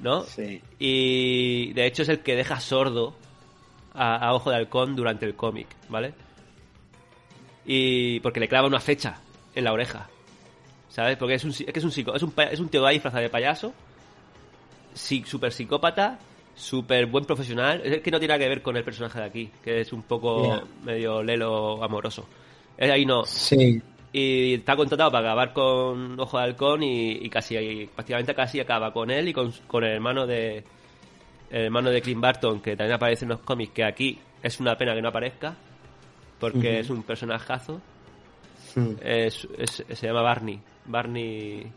¿no? 0.00 0.22
Sí. 0.24 0.60
Y 0.78 1.72
de 1.72 1.86
hecho 1.86 2.02
es 2.02 2.08
el 2.10 2.20
que 2.20 2.36
deja 2.36 2.60
sordo 2.60 3.16
a, 3.94 4.16
a 4.16 4.34
Ojo 4.34 4.50
de 4.50 4.56
Halcón 4.56 4.94
durante 4.94 5.24
el 5.24 5.34
cómic, 5.34 5.68
¿vale? 5.88 6.12
Y 7.64 8.20
porque 8.20 8.40
le 8.40 8.48
clava 8.48 8.66
una 8.68 8.80
fecha 8.80 9.20
en 9.54 9.64
la 9.64 9.72
oreja, 9.72 10.08
¿sabes? 10.88 11.16
Porque 11.16 11.34
es 11.34 11.44
un, 11.44 11.50
es 11.50 11.64
que 11.64 11.78
es 11.78 11.84
un, 11.84 11.90
psico- 11.92 12.14
es 12.14 12.22
un, 12.22 12.32
es 12.50 12.60
un 12.60 12.68
tío 12.68 12.84
ahí 12.86 12.94
disfrazado 12.96 13.22
de 13.22 13.30
payaso, 13.30 13.72
sí, 14.94 15.22
súper 15.26 15.52
psicópata, 15.52 16.18
súper 16.54 17.06
buen 17.06 17.24
profesional. 17.24 17.80
Es 17.84 18.00
que 18.02 18.10
no 18.10 18.18
tiene 18.18 18.34
nada 18.34 18.44
que 18.44 18.48
ver 18.48 18.62
con 18.62 18.76
el 18.76 18.84
personaje 18.84 19.18
de 19.20 19.24
aquí, 19.24 19.50
que 19.62 19.80
es 19.80 19.92
un 19.92 20.02
poco 20.02 20.62
medio 20.84 21.22
lelo 21.22 21.82
amoroso. 21.82 22.26
Es 22.76 22.90
ahí 22.90 23.04
no. 23.06 23.24
Sí. 23.24 23.80
Y 24.12 24.54
está 24.54 24.74
contratado 24.74 25.10
para 25.12 25.28
acabar 25.28 25.52
con 25.52 26.18
Ojo 26.18 26.38
de 26.38 26.44
Halcón 26.44 26.82
y, 26.82 27.10
y 27.12 27.28
casi 27.28 27.88
prácticamente 27.94 28.34
casi 28.34 28.58
acaba 28.58 28.92
con 28.92 29.10
él 29.10 29.28
y 29.28 29.32
con, 29.34 29.52
con 29.66 29.84
el 29.84 29.92
hermano 29.92 30.26
de 30.26 30.64
el 31.50 31.64
hermano 31.66 31.90
de 31.90 32.00
Clint 32.00 32.20
Barton 32.20 32.60
que 32.60 32.74
también 32.76 32.94
aparece 32.94 33.24
en 33.26 33.30
los 33.30 33.40
cómics 33.40 33.72
que 33.74 33.84
aquí 33.84 34.18
es 34.42 34.60
una 34.60 34.76
pena 34.78 34.94
que 34.94 35.02
no 35.02 35.08
aparezca 35.08 35.54
porque 36.40 36.78
es 36.80 36.88
un 36.90 37.02
personajazo 37.02 37.80
es, 39.02 39.46
es- 39.58 39.84
se 39.92 40.06
llama 40.06 40.22
Barney 40.22 40.58
Barney 40.88 41.70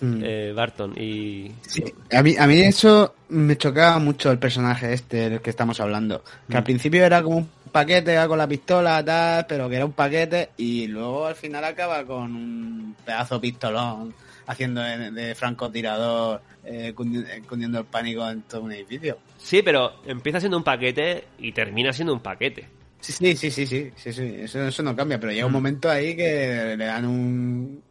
mm. 0.00 0.20
eh, 0.22 0.52
Barton 0.54 0.92
y 0.96 1.50
Sí, 1.62 1.82
a 2.12 2.22
mí, 2.22 2.36
a 2.38 2.46
mí 2.46 2.60
eso 2.60 3.14
me 3.28 3.56
chocaba 3.56 3.98
mucho 3.98 4.30
el 4.30 4.38
personaje 4.38 4.92
este 4.92 5.28
del 5.30 5.40
que 5.40 5.50
estamos 5.50 5.80
hablando. 5.80 6.22
Que 6.48 6.56
al 6.56 6.62
Mm. 6.62 6.64
principio 6.64 7.04
era 7.04 7.22
como 7.22 7.38
un 7.38 7.48
paquete 7.72 8.16
con 8.28 8.38
la 8.38 8.46
pistola, 8.46 9.04
tal, 9.04 9.46
pero 9.48 9.68
que 9.68 9.76
era 9.76 9.84
un 9.84 9.92
paquete 9.92 10.50
y 10.56 10.86
luego 10.86 11.26
al 11.26 11.34
final 11.34 11.64
acaba 11.64 12.04
con 12.04 12.34
un 12.34 12.96
pedazo 13.04 13.36
de 13.36 13.40
pistolón 13.40 14.14
haciendo 14.46 14.80
de, 14.82 15.10
de 15.10 15.34
francotirador, 15.34 16.40
eh, 16.64 16.92
cundiendo 16.94 17.78
el 17.80 17.84
pánico 17.86 18.28
en 18.28 18.42
todo 18.42 18.62
un 18.62 18.72
edificio. 18.72 19.18
sí 19.38 19.62
pero 19.62 19.94
empieza 20.06 20.38
siendo 20.38 20.56
un 20.58 20.64
paquete 20.64 21.24
y 21.38 21.52
termina 21.52 21.92
siendo 21.92 22.12
un 22.14 22.20
paquete 22.20 22.66
Sí, 23.12 23.36
sí, 23.36 23.50
sí, 23.50 23.66
sí, 23.66 23.90
sí, 23.96 24.12
sí, 24.12 24.34
Eso, 24.38 24.66
eso 24.66 24.82
no 24.82 24.96
cambia, 24.96 25.20
pero 25.20 25.32
llega 25.32 25.44
un 25.46 25.52
Mm. 25.52 25.54
momento 25.54 25.90
ahí 25.90 26.16
que 26.16 26.74
le 26.76 26.84
dan 26.84 27.04
un, 27.04 27.82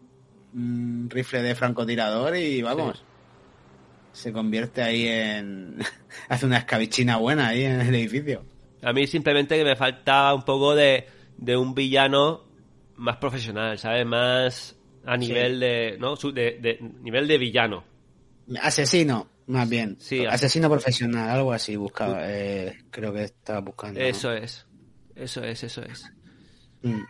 un 0.56 1.08
rifle 1.10 1.41
de 1.41 1.54
francotirador 1.56 2.36
y 2.36 2.62
vamos, 2.63 3.04
se 4.12 4.32
convierte 4.32 4.82
ahí 4.82 5.08
en... 5.08 5.78
hace 6.30 6.45
una 6.45 6.58
escabichina 6.58 7.17
buena 7.17 7.47
ahí 7.49 7.63
en 7.63 7.82
el 7.82 7.93
edificio. 7.95 8.43
A 8.82 8.91
mí 8.91 9.08
simplemente 9.08 9.56
que 9.58 9.63
me 9.63 9.76
falta 9.76 10.34
un 10.34 10.43
poco 10.43 10.76
de, 10.76 11.06
de 11.38 11.56
un 11.58 11.73
villano 11.76 12.41
más 12.95 13.17
profesional, 13.17 13.78
¿sabes? 13.78 14.06
Más 14.06 14.76
a 15.06 15.15
nivel 15.17 15.60
de, 15.60 15.97
¿no? 15.99 16.15
Su- 16.15 16.32
de, 16.34 16.58
de- 16.60 16.80
nivel 17.02 17.28
de 17.28 17.38
villano. 17.38 17.84
Asesino, 18.62 19.28
más 19.47 19.69
bien. 19.69 19.95
Sí, 19.99 20.26
asesino 20.26 20.69
profesional, 20.69 21.30
algo 21.30 21.54
así 21.54 21.76
buscaba, 21.76 22.19
eh, 22.30 22.78
creo 22.91 23.13
que 23.13 23.23
estaba 23.23 23.62
buscando. 23.62 23.99
¿no? 23.99 24.06
Eso 24.06 24.34
es. 24.34 24.65
Eso 25.15 25.43
es, 25.43 25.63
eso 25.63 25.82
es. 25.84 26.06
Mm. 26.82 27.02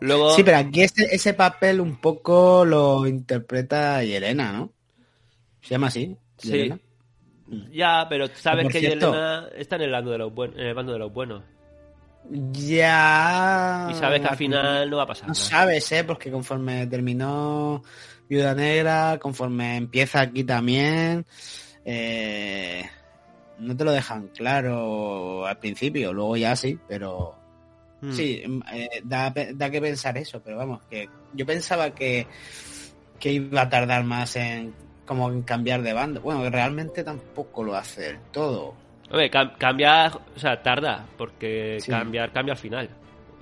Luego, 0.00 0.30
Sí, 0.34 0.42
pero 0.42 0.58
aquí 0.58 0.82
ese, 0.82 1.06
ese 1.14 1.34
papel 1.34 1.80
un 1.80 1.96
poco 1.96 2.64
lo 2.64 3.06
interpreta 3.06 4.02
Yelena, 4.02 4.52
¿no? 4.52 4.72
Se 5.62 5.70
llama 5.70 5.86
así. 5.86 6.16
Sí. 6.36 6.48
Yelena. 6.50 6.78
ya, 7.72 8.06
pero 8.08 8.26
sabes 8.34 8.68
que 8.68 8.80
cierto- 8.80 9.12
Yelena 9.12 9.48
está 9.56 9.76
en 9.76 9.82
el 9.82 9.90
bando 9.92 10.10
de 10.10 10.18
los 10.18 10.34
buenos, 10.34 10.56
en 10.58 10.66
el 10.66 10.74
bando 10.74 10.92
de 10.92 10.98
los 10.98 11.12
buenos. 11.12 11.42
Ya. 12.52 13.88
Y 13.90 13.94
sabes 13.94 14.20
que 14.20 14.28
al 14.28 14.36
final 14.36 14.88
no 14.90 14.96
va 14.96 15.02
a 15.02 15.06
pasar 15.06 15.28
No 15.28 15.34
sabes, 15.34 15.90
¿eh? 15.92 16.04
Porque 16.04 16.30
conforme 16.30 16.86
terminó 16.86 17.82
Viuda 18.28 18.54
Negra, 18.54 19.18
conforme 19.20 19.76
empieza 19.76 20.20
aquí 20.22 20.42
también, 20.44 21.26
eh, 21.84 22.82
no 23.58 23.76
te 23.76 23.84
lo 23.84 23.92
dejan 23.92 24.28
claro 24.28 25.46
al 25.46 25.58
principio, 25.58 26.12
luego 26.12 26.36
ya 26.36 26.56
sí, 26.56 26.78
pero 26.88 27.36
Mm. 28.00 28.12
sí, 28.12 28.42
mm, 28.46 28.60
eh, 28.72 28.88
da, 29.04 29.32
da 29.54 29.70
que 29.70 29.80
pensar 29.80 30.16
eso, 30.18 30.40
pero 30.42 30.56
vamos, 30.56 30.82
que 30.90 31.08
yo 31.32 31.46
pensaba 31.46 31.90
que, 31.94 32.26
que 33.18 33.32
iba 33.32 33.62
a 33.62 33.68
tardar 33.68 34.04
más 34.04 34.36
en 34.36 34.74
como 35.06 35.30
en 35.30 35.42
cambiar 35.42 35.82
de 35.82 35.92
bando. 35.92 36.20
Bueno, 36.20 36.42
que 36.42 36.50
realmente 36.50 37.04
tampoco 37.04 37.62
lo 37.62 37.76
hace 37.76 38.00
del 38.02 38.18
todo. 38.32 38.74
Hombre, 39.10 39.30
cam- 39.30 39.56
cambia, 39.58 40.06
o 40.34 40.38
sea, 40.38 40.62
tarda, 40.62 41.04
porque 41.18 41.78
Sí. 41.80 41.90
cambiar 41.90 42.32
cambia 42.32 42.52
al 42.54 42.58
final, 42.58 42.88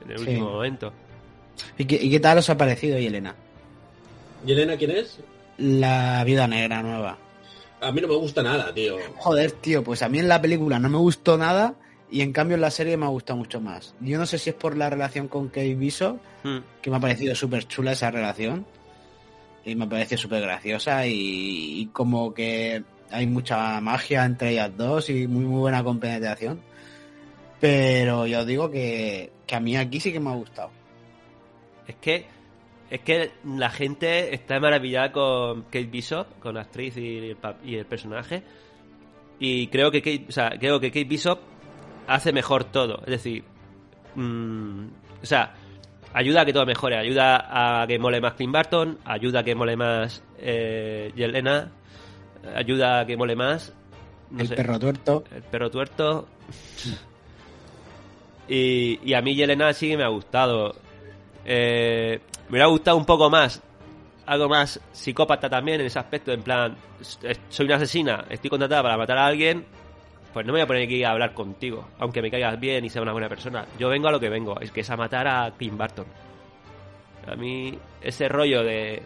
en 0.05 0.11
el 0.11 0.19
Sí. 0.19 0.25
último 0.29 0.51
momento. 0.51 0.93
¿Y 1.79 1.85
qué, 1.85 1.97
y 2.03 2.11
qué 2.11 2.19
tal 2.21 2.39
os 2.39 2.51
ha 2.51 2.57
parecido, 2.57 2.99
Yelena? 2.99 3.35
¿Y 4.45 4.53
Elena 4.53 4.77
quién 4.77 4.91
es? 4.91 5.21
La 5.59 6.25
Viuda 6.25 6.47
Negra 6.49 6.83
nueva. 6.83 7.17
A 7.81 7.93
mí 7.93 8.01
no 8.01 8.09
me 8.09 8.15
gusta 8.17 8.43
nada, 8.43 8.73
tío. 8.75 8.97
Joder, 9.17 9.53
tío, 9.53 9.83
pues 9.85 10.03
a 10.03 10.09
mí 10.09 10.19
en 10.19 10.29
la 10.29 10.41
película 10.41 10.79
no 10.79 10.89
me 10.89 10.99
gustó 10.99 11.37
nada 11.39 11.75
y 12.13 12.21
en 12.21 12.33
cambio 12.33 12.55
en 12.57 12.61
la 12.61 12.71
serie 12.71 12.97
me 12.97 13.07
ha 13.07 13.09
gustado 13.09 13.39
mucho 13.39 13.61
más. 13.61 13.95
Yo 14.01 14.19
no 14.19 14.27
sé 14.27 14.39
si 14.39 14.51
es 14.51 14.57
por 14.57 14.77
la 14.77 14.89
relación 14.91 15.27
con 15.29 15.49
Kate 15.49 15.75
Bishop, 15.75 16.19
Mm. 16.45 16.59
que 16.81 16.91
me 16.91 16.97
ha 16.97 17.01
parecido 17.01 17.35
súper 17.35 17.67
chula 17.67 17.93
esa 17.93 18.11
relación 18.11 18.67
y 19.65 19.75
me 19.77 19.87
parece 19.87 20.17
súper 20.17 20.43
graciosa 20.43 21.07
y, 21.07 21.81
y 21.81 21.87
como 21.87 22.35
que 22.35 22.83
hay 23.11 23.27
mucha 23.27 23.81
magia 23.81 24.25
entre 24.25 24.51
ellas 24.51 24.77
dos 24.77 25.09
y 25.11 25.27
muy, 25.27 25.45
muy 25.45 25.61
buena 25.61 25.83
compenetración. 25.85 26.61
Pero 27.61 28.27
yo 28.27 28.41
os 28.41 28.47
digo 28.47 28.71
que, 28.71 29.31
que 29.47 29.55
a 29.55 29.61
mí 29.61 29.77
aquí 29.77 30.01
sí 30.01 30.13
que 30.13 30.21
me 30.21 30.31
ha 30.31 30.35
gustado. 30.35 30.71
Es 31.87 31.95
que 31.97 32.27
es 32.91 33.01
que 33.01 33.31
la 33.45 33.71
gente 33.71 34.35
está 34.35 34.61
maravillada 34.61 35.13
con 35.13 35.63
Kate 35.63 35.85
Bishop, 35.85 36.27
con 36.41 36.57
la 36.57 36.63
actriz 36.63 36.97
y 36.99 37.19
el, 37.19 37.37
y 37.65 37.77
el 37.77 37.87
personaje. 37.87 38.43
Y 39.39 39.69
creo 39.69 39.91
que 39.91 40.03
Kate, 40.03 40.27
o 40.29 40.33
sea, 40.33 40.51
creo 40.59 40.79
que 40.79 40.91
Kate 40.91 41.05
Bishop 41.05 41.39
hace 42.07 42.33
mejor 42.33 42.65
todo. 42.65 42.99
Es 43.01 43.11
decir, 43.11 43.45
mm, 44.15 44.87
o 45.23 45.27
sea, 45.27 45.55
ayuda 46.13 46.43
a 46.43 46.45
que 46.45 46.53
todo 46.53 46.67
mejore, 46.67 46.97
ayuda 46.99 47.83
a 47.83 47.87
que 47.87 47.99
mole 47.99 48.21
más 48.21 48.35
Clint 48.35 48.53
Barton, 48.53 48.99
ayuda 49.05 49.41
a 49.41 49.45
que 49.45 49.55
mole 49.55 49.77
más 49.77 50.23
eh, 50.39 51.13
Yelena, 51.15 51.71
ayuda 52.55 53.01
a 53.01 53.07
que 53.07 53.17
mole 53.17 53.37
más 53.37 53.73
no 54.31 54.41
el 54.41 54.49
sé, 54.49 54.55
perro 54.55 54.79
tuerto. 54.79 55.25
el 55.35 55.43
perro 55.43 55.71
tuerto. 55.71 56.29
Y, 58.49 58.99
y 59.05 59.15
a 59.15 59.23
mí 59.23 59.35
Yelena 59.35 59.73
sí 59.73 59.89
que 59.89 59.97
me 59.97 60.05
ha 60.05 60.09
gustado. 60.09 60.75
Eh, 61.45 62.21
me 62.49 62.53
hubiera 62.53 62.67
gustado 62.67 62.97
un 62.97 63.07
poco 63.07 63.31
más. 63.31 63.63
Algo 64.27 64.49
más 64.49 64.81
psicópata 64.93 65.49
también 65.49 65.81
en 65.81 65.87
ese 65.87 65.99
aspecto. 65.99 66.33
En 66.33 66.43
plan, 66.43 66.77
soy 67.49 67.67
una 67.67 67.77
asesina, 67.77 68.25
estoy 68.31 68.51
contratada 68.51 68.83
para 68.83 68.97
matar 68.97 69.19
a 69.19 69.27
alguien. 69.27 69.65
Pues 70.33 70.47
no 70.47 70.53
me 70.53 70.59
voy 70.59 70.65
a 70.65 70.67
poner 70.67 70.85
aquí 70.85 71.05
a 71.05 71.11
hablar 71.11 71.35
contigo. 71.35 71.89
Aunque 71.99 72.23
me 72.23 72.31
caigas 72.31 72.59
bien 72.59 72.85
y 72.85 72.91
sea 72.91 73.03
una 73.03 73.13
buena 73.13 73.29
persona. 73.29 73.67
Yo 73.79 73.89
vengo 73.89 74.09
a 74.09 74.13
lo 74.13 74.21
que 74.21 74.29
vengo. 74.29 74.59
Es 74.61 74.71
que 74.71 74.81
es 74.81 74.91
a 74.91 74.97
matar 74.97 75.29
a 75.29 75.51
Tim 75.51 75.77
Burton. 75.77 76.07
A 77.27 77.37
mí 77.37 77.79
ese 78.01 78.29
rollo 78.29 78.63
de... 78.63 79.03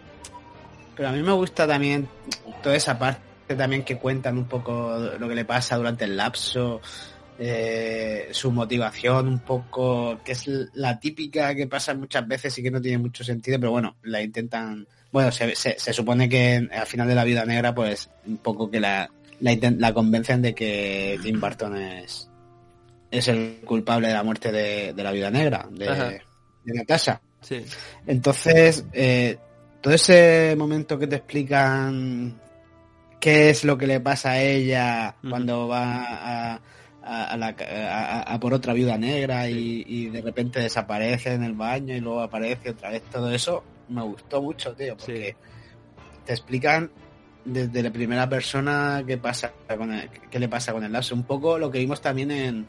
Pero 0.97 1.09
a 1.09 1.13
mí 1.13 1.23
me 1.23 1.33
gusta 1.33 1.67
también 1.67 2.09
toda 2.63 2.77
esa 2.77 2.99
parte 2.99 3.27
también 3.55 3.85
que 3.85 3.99
cuentan 3.99 4.39
un 4.39 4.47
poco 4.47 4.99
lo 5.19 5.29
que 5.29 5.35
le 5.35 5.45
pasa 5.45 5.77
durante 5.77 6.05
el 6.05 6.17
lapso, 6.17 6.81
eh, 7.39 8.29
su 8.33 8.51
motivación 8.51 9.29
un 9.29 9.39
poco, 9.41 10.19
que 10.25 10.33
es 10.33 10.49
la 10.75 10.99
típica 10.99 11.55
que 11.55 11.67
pasa 11.67 11.95
muchas 11.95 12.27
veces 12.27 12.57
y 12.59 12.63
que 12.63 12.71
no 12.71 12.81
tiene 12.81 12.99
mucho 12.99 13.23
sentido, 13.23 13.61
pero 13.61 13.73
bueno, 13.73 13.97
la 14.03 14.23
intentan, 14.23 14.87
bueno, 15.13 15.31
se, 15.31 15.77
supone 15.93 16.29
que 16.29 16.69
al 16.73 16.87
final 16.87 17.07
de 17.07 17.15
la 17.15 17.25
vida 17.25 17.45
negra, 17.45 17.75
pues 17.75 18.11
un 18.27 18.39
poco 18.39 18.71
que 18.71 18.81
la, 18.81 19.11
la, 19.41 19.57
la 19.79 19.93
convencen 19.95 20.43
de 20.43 20.55
que 20.55 21.19
Tim 21.23 21.41
Burton 21.41 21.77
es, 21.77 22.31
es 23.11 23.29
el 23.29 23.61
culpable 23.65 24.09
de 24.09 24.15
la 24.15 24.23
muerte 24.23 24.53
de, 24.53 24.93
de 24.93 25.03
la 25.03 25.13
vida 25.13 25.31
negra, 25.31 25.67
de, 25.71 25.87
de 26.65 26.75
Natasha. 26.75 27.21
Sí. 27.41 27.65
Entonces, 28.07 28.85
eh, 28.93 29.39
todo 29.81 29.95
ese 29.95 30.55
momento 30.59 30.99
que 30.99 31.07
te 31.07 31.17
explican 31.17 32.41
qué 33.21 33.51
es 33.51 33.65
lo 33.65 33.79
que 33.79 33.87
le 33.87 34.01
pasa 34.01 34.33
a 34.33 34.41
ella 34.43 35.17
cuando 35.29 35.69
va 35.69 36.03
a, 36.05 36.55
a- 36.55 36.61
a 37.25 37.37
la 37.37 37.55
a- 38.27 38.41
por 38.41 38.53
otra 38.53 38.73
viuda 38.73 38.99
negra 38.99 39.49
y, 39.49 39.85
y 39.87 40.07
de 40.11 40.21
repente 40.23 40.61
desaparece 40.61 41.35
en 41.35 41.45
el 41.45 41.53
baño 41.53 41.95
y 41.95 42.01
luego 42.01 42.21
aparece 42.21 42.71
otra 42.71 42.91
vez, 42.91 43.03
todo 43.05 43.31
eso 43.31 43.63
me 43.89 44.03
gustó 44.03 44.43
mucho, 44.43 44.75
tío, 44.75 44.97
porque 44.97 45.37
te 46.25 46.33
explican 46.33 46.91
desde 47.47 47.83
la 47.83 47.91
primera 47.91 48.29
persona 48.29 49.03
qué 49.07 49.17
pasa 49.19 49.53
con 49.79 49.93
el- 49.95 50.11
qué 50.31 50.39
le 50.39 50.49
pasa 50.49 50.73
con 50.73 50.85
el 50.85 50.93
lapso. 50.93 51.15
Un 51.15 51.23
poco 51.25 51.59
lo 51.59 51.71
que 51.71 51.79
vimos 51.79 52.01
también 52.01 52.31
en, 52.31 52.67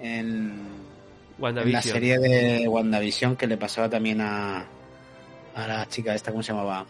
en, 0.00 0.62
en 1.40 1.72
la 1.72 1.80
serie 1.82 2.18
de 2.18 2.66
WandaVision 2.68 3.36
que 3.36 3.46
le 3.46 3.56
pasaba 3.56 3.88
también 3.88 4.20
a, 4.20 4.64
a 5.54 5.66
la 5.66 5.86
chica 5.88 6.14
esta, 6.14 6.30
¿cómo 6.32 6.42
se 6.42 6.52
llamaba? 6.52 6.84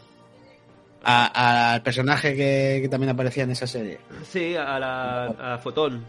A- 1.05 1.75
Al 1.75 1.83
personaje 1.83 2.35
que, 2.35 2.79
que 2.83 2.89
también 2.89 3.11
aparecía 3.11 3.45
en 3.45 3.51
esa 3.53 3.67
serie. 3.67 3.99
Sí, 4.29 4.57
a 4.57 4.79
la 4.79 5.55
a 5.55 5.59
Fotón. 5.59 6.05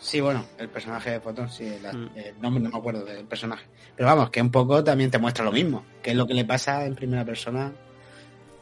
Sí, 0.00 0.20
bueno, 0.20 0.44
el 0.58 0.68
personaje 0.68 1.10
de 1.10 1.20
Fotón, 1.20 1.50
sí, 1.50 1.76
la- 1.82 1.92
Mm. 1.92 2.10
el 2.14 2.40
nombre 2.40 2.62
no 2.62 2.70
me 2.70 2.78
acuerdo 2.78 3.04
del 3.04 3.24
personaje. 3.24 3.64
Pero 3.96 4.08
vamos, 4.08 4.30
que 4.30 4.40
un 4.40 4.50
poco 4.50 4.84
también 4.84 5.10
te 5.10 5.18
muestra 5.18 5.44
lo 5.44 5.50
mismo, 5.50 5.84
que 6.02 6.10
es 6.10 6.16
lo 6.16 6.24
que 6.26 6.34
le 6.34 6.44
pasa 6.44 6.84
en 6.84 6.94
primera 6.94 7.24
persona 7.24 7.72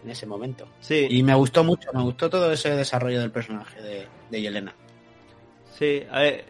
en 0.07 0.13
ese 0.13 0.25
momento. 0.27 0.67
Sí, 0.81 1.07
Y 1.11 1.23
me 1.23 1.35
gustó 1.35 1.65
mucho, 1.65 1.91
me 1.93 2.03
gustó 2.03 2.31
todo 2.31 2.51
ese 2.53 2.71
desarrollo 2.71 3.21
del 3.21 3.31
personaje 3.33 3.83
de, 3.83 4.07
de 4.31 4.41
Yelena. 4.41 4.73
sí. 5.77 6.03
A 6.11 6.21
ver, 6.21 6.45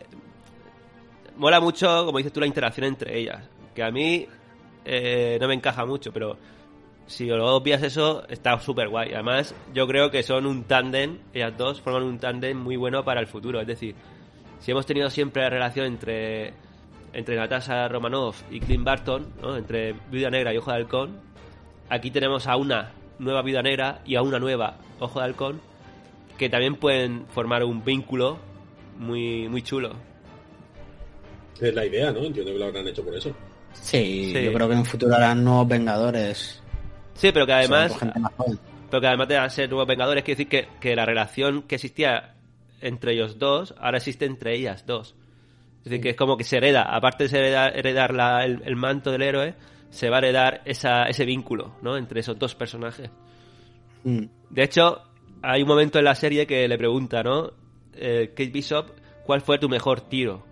mola 1.37 1.59
mucho, 1.61 2.05
como 2.07 2.19
dices 2.19 2.33
tú, 2.33 2.41
la 2.41 2.47
interacción 2.47 2.87
entre 2.87 3.19
ellas. 3.19 3.43
Que 3.75 3.83
a 3.83 3.91
mí 3.91 4.27
eh, 4.85 5.39
no 5.41 5.49
me 5.49 5.55
encaja 5.55 5.85
mucho, 5.87 6.13
pero 6.13 6.37
si 7.07 7.27
luego 7.27 7.55
obvias 7.55 7.83
eso, 7.83 8.27
está 8.29 8.59
súper 8.61 8.89
guay. 8.89 9.13
Además, 9.15 9.55
yo 9.75 9.87
creo 9.87 10.11
que 10.11 10.23
son 10.23 10.45
un 10.47 10.65
tándem, 10.65 11.19
ellas 11.33 11.57
dos 11.57 11.81
forman 11.81 12.03
un 12.03 12.19
tándem 12.19 12.57
muy 12.59 12.77
bueno 12.77 13.05
para 13.05 13.21
el 13.21 13.27
futuro. 13.27 13.61
Es 13.61 13.67
decir, 13.67 13.95
si 14.61 14.71
hemos 14.71 14.87
tenido 14.87 15.09
siempre 15.11 15.43
la 15.43 15.51
relación 15.51 15.87
entre, 15.87 16.53
entre 17.13 17.37
Natasha 17.37 17.89
Romanoff 17.89 18.43
y 18.51 18.61
Clint 18.61 18.85
Barton, 18.85 19.33
¿no? 19.41 19.57
entre 19.57 19.95
Viuda 20.11 20.31
Negra 20.31 20.53
y 20.53 20.59
Ojo 20.59 20.71
de 20.71 20.77
Halcón, 20.77 21.21
aquí 21.89 22.11
tenemos 22.11 22.47
a 22.47 22.57
una 22.57 22.93
nueva 23.19 23.43
Viuda 23.43 23.63
Negra 23.63 24.01
y 24.05 24.17
a 24.17 24.23
una 24.23 24.39
nueva 24.39 24.77
Ojo 25.01 25.19
de 25.21 25.25
Halcón, 25.27 25.61
que 26.39 26.49
también 26.49 26.77
pueden 26.77 27.27
formar 27.29 27.65
un 27.65 27.85
vínculo 27.85 28.39
muy, 28.99 29.49
muy 29.49 29.63
chulo. 29.63 29.93
Es 31.61 31.75
la 31.75 31.85
idea, 31.87 32.13
¿no? 32.13 32.19
Entiendo 32.21 32.53
que 32.53 32.59
lo 32.59 32.67
habrán 32.67 32.87
hecho 32.89 33.03
por 33.05 33.15
eso. 33.15 33.35
Sí, 33.73 34.33
Sí. 34.35 34.45
yo 34.45 34.53
creo 34.53 34.67
que 34.69 34.73
en 34.75 34.79
un 34.81 34.85
futuro 34.85 35.15
harán 35.15 35.43
nuevos 35.45 35.69
Vengadores. 35.69 36.63
Sí, 37.15 37.31
pero 37.33 37.47
que 37.47 37.53
además, 37.53 37.97
pero 38.91 39.01
que 39.01 39.07
además 39.07 39.29
de 39.29 39.51
ser 39.51 39.69
nuevos 39.71 39.87
Vengadores, 39.87 40.23
quiere 40.25 40.37
decir 40.45 40.49
que, 40.49 40.69
que 40.81 40.95
la 40.97 41.07
relación 41.07 41.63
que 41.63 41.77
existía 41.77 42.35
entre 42.83 43.13
ellos 43.15 43.39
dos, 43.39 43.75
ahora 43.81 43.99
existe 43.99 44.27
entre 44.27 44.55
ellas 44.55 44.85
dos. 44.87 45.15
Es 45.79 45.85
decir, 45.91 46.01
que 46.03 46.11
es 46.11 46.17
como 46.17 46.37
que 46.37 46.45
se 46.45 46.57
hereda, 46.59 46.83
aparte 46.83 47.27
de 47.29 47.39
heredar, 47.39 47.77
heredar 47.79 48.13
la- 48.15 48.45
el, 48.45 48.61
el 48.65 48.77
manto 48.77 49.11
del 49.13 49.23
héroe, 49.23 49.55
se 49.97 50.11
va 50.11 50.17
a 50.17 50.19
heredar 50.19 50.61
esa, 50.67 51.05
ese 51.05 51.25
vínculo, 51.25 51.75
¿no? 51.81 51.97
Entre 51.97 52.21
esos 52.21 52.39
dos 52.39 52.55
personajes. 52.55 53.11
Mm. 54.05 54.25
De 54.51 54.63
hecho, 54.63 55.03
hay 55.43 55.63
un 55.63 55.69
momento 55.69 55.99
en 55.99 56.05
la 56.05 56.15
serie 56.15 56.47
que 56.47 56.69
le 56.69 56.77
pregunta, 56.77 57.23
¿no? 57.23 57.51
Eh, 57.95 58.29
Kate 58.37 58.51
Bishop, 58.51 58.91
¿cuál 59.25 59.41
fue 59.41 59.59
tu 59.59 59.71
mejor 59.71 60.03
tiro? 60.03 60.45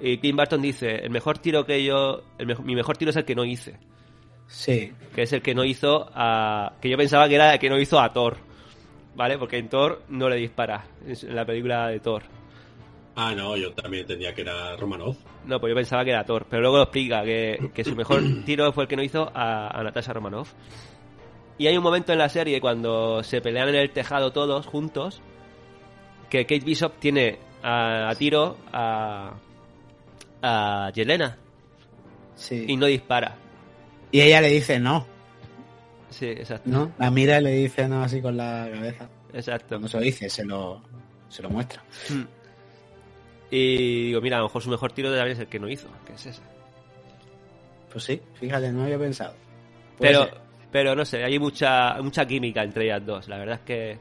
Y 0.00 0.18
Tim 0.18 0.36
Burton 0.36 0.62
dice, 0.62 0.96
el 0.96 1.10
mejor 1.10 1.38
tiro 1.38 1.66
que 1.66 1.82
yo, 1.82 2.22
el 2.38 2.58
mi 2.62 2.76
mejor 2.76 2.96
tiro 2.96 3.10
es 3.10 3.16
el 3.16 3.24
que 3.24 3.34
no 3.34 3.44
hice, 3.44 3.78
Sí, 4.46 4.92
que 5.14 5.22
es 5.22 5.32
el 5.32 5.42
que 5.42 5.54
no 5.54 5.64
hizo 5.64 6.08
a, 6.14 6.74
que 6.80 6.88
yo 6.88 6.96
pensaba 6.96 7.28
que 7.28 7.34
era 7.34 7.54
el 7.54 7.58
que 7.58 7.70
no 7.70 7.78
hizo 7.78 7.98
a 7.98 8.12
Thor, 8.12 8.36
¿vale? 9.16 9.36
Porque 9.36 9.58
en 9.58 9.68
Thor 9.68 10.02
no 10.10 10.28
le 10.28 10.36
dispara, 10.36 10.86
en 11.04 11.34
la 11.34 11.44
película 11.44 11.88
de 11.88 11.98
Thor. 11.98 12.22
Ah, 13.16 13.34
no, 13.34 13.56
yo 13.56 13.72
también 13.72 14.02
entendía 14.02 14.34
que 14.34 14.42
era 14.42 14.76
Romanov. 14.76 15.16
No, 15.46 15.60
pues 15.60 15.70
yo 15.70 15.76
pensaba 15.76 16.04
que 16.04 16.10
era 16.10 16.24
Thor, 16.24 16.46
pero 16.48 16.62
luego 16.62 16.78
lo 16.78 16.82
explica, 16.84 17.22
que, 17.22 17.70
que 17.72 17.84
su 17.84 17.94
mejor 17.94 18.22
tiro 18.44 18.72
fue 18.72 18.84
el 18.84 18.88
que 18.88 18.96
no 18.96 19.02
hizo 19.02 19.30
a, 19.34 19.68
a 19.68 19.82
Natasha 19.82 20.12
Romanoff. 20.12 20.52
Y 21.56 21.68
hay 21.68 21.76
un 21.76 21.84
momento 21.84 22.12
en 22.12 22.18
la 22.18 22.28
serie 22.28 22.60
cuando 22.60 23.22
se 23.22 23.40
pelean 23.40 23.68
en 23.68 23.76
el 23.76 23.90
tejado 23.90 24.32
todos 24.32 24.66
juntos, 24.66 25.22
que 26.28 26.44
Kate 26.46 26.64
Bishop 26.64 26.94
tiene 26.98 27.38
a, 27.62 28.08
a 28.08 28.14
tiro 28.16 28.56
a, 28.72 29.34
a 30.42 30.90
Yelena 30.92 31.38
sí. 32.34 32.64
y 32.66 32.76
no 32.76 32.86
dispara. 32.86 33.36
Y 34.10 34.20
ella 34.20 34.40
le 34.40 34.48
dice 34.48 34.80
no, 34.80 35.06
Sí, 36.14 36.26
exacto. 36.26 36.70
¿no? 36.70 36.92
La 36.98 37.10
mira 37.10 37.40
y 37.40 37.42
le 37.42 37.50
dice 37.50 37.88
no 37.88 38.02
así 38.02 38.22
con 38.22 38.36
la 38.36 38.68
cabeza. 38.72 39.08
Exacto. 39.32 39.70
Cuando 39.70 39.88
se 39.88 39.96
lo 39.96 40.02
dice, 40.04 40.30
se 40.30 40.44
lo, 40.44 40.80
se 41.28 41.42
lo 41.42 41.50
muestra. 41.50 41.82
Mm. 42.08 42.22
Y 43.56 44.06
digo, 44.06 44.20
mira, 44.20 44.38
a 44.38 44.40
lo 44.40 44.46
mejor 44.46 44.62
su 44.62 44.70
mejor 44.70 44.90
tiro 44.90 45.10
también 45.14 45.28
es 45.36 45.38
el 45.38 45.46
que 45.46 45.60
no 45.60 45.68
hizo, 45.68 45.86
que 46.04 46.14
es 46.14 46.26
ese. 46.26 46.42
Pues 47.92 48.02
sí, 48.02 48.20
fíjate, 48.34 48.72
no 48.72 48.82
había 48.82 48.98
pensado. 48.98 49.32
Puede 49.96 50.10
Pero, 50.10 50.24
ser. 50.24 50.34
pero 50.72 50.96
no 50.96 51.04
sé, 51.04 51.22
hay 51.22 51.38
mucha, 51.38 52.02
mucha 52.02 52.26
química 52.26 52.64
entre 52.64 52.86
ellas 52.86 53.06
dos. 53.06 53.28
La 53.28 53.38
verdad 53.38 53.60
es 53.60 53.60
que 53.60 53.98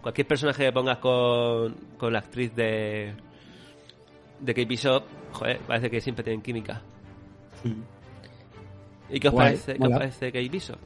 cualquier 0.00 0.26
personaje 0.26 0.64
que 0.64 0.72
pongas 0.72 0.96
con, 0.96 1.74
con 1.98 2.14
la 2.14 2.20
actriz 2.20 2.54
de, 2.54 3.12
de 4.40 4.54
Kate 4.54 4.64
Bishop, 4.64 5.04
joder, 5.32 5.58
parece 5.58 5.90
que 5.90 6.00
siempre 6.00 6.24
tienen 6.24 6.40
química. 6.40 6.80
Mm. 7.62 7.82
¿Y 9.16 9.20
qué 9.20 9.28
os 9.28 9.34
Guay, 9.34 9.48
parece, 9.48 9.74
qué 9.74 9.84
os 9.84 9.90
parece 9.90 10.32
Kate 10.32 10.48
Bishop? 10.48 10.78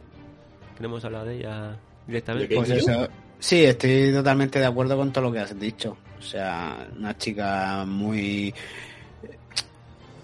Que 0.74 0.82
no 0.82 0.88
hemos 0.88 1.04
hablado 1.04 1.26
de 1.26 1.36
ella 1.36 1.76
directamente. 2.04 2.48
¿De 2.48 2.56
Pues 2.56 2.70
eso. 2.70 3.08
Sí, 3.38 3.64
estoy 3.64 4.12
totalmente 4.12 4.58
de 4.58 4.66
acuerdo 4.66 4.96
con 4.96 5.12
todo 5.12 5.26
lo 5.26 5.32
que 5.32 5.38
has 5.38 5.56
dicho. 5.56 5.96
O 6.24 6.26
sea, 6.26 6.88
una 6.96 7.16
chica 7.18 7.84
muy 7.86 8.54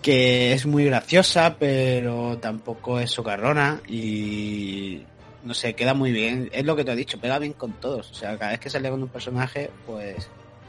que 0.03 0.55
es 0.55 0.65
muy 0.65 0.85
graciosa, 0.87 1.57
pero 1.59 2.39
tampoco 2.39 2.99
es 2.99 3.11
socarrona 3.11 3.83
y 3.87 5.03
no 5.43 5.53
sé, 5.53 5.75
queda 5.75 5.93
muy 5.93 6.11
bien. 6.11 6.49
Es 6.53 6.65
lo 6.65 6.75
que 6.75 6.85
te 6.85 6.93
he 6.93 6.97
dicho, 6.97 7.19
pega 7.21 7.39
bien 7.39 7.53
con 7.53 7.75
todos. 7.75 8.11
O 8.11 8.15
sea, 8.15 8.39
cada 8.39 8.53
vez 8.53 8.61
que 8.61 8.71
sale 8.71 8.89
con 8.91 9.03
un 9.03 9.11
personaje, 9.11 9.71
pues 9.85 10.27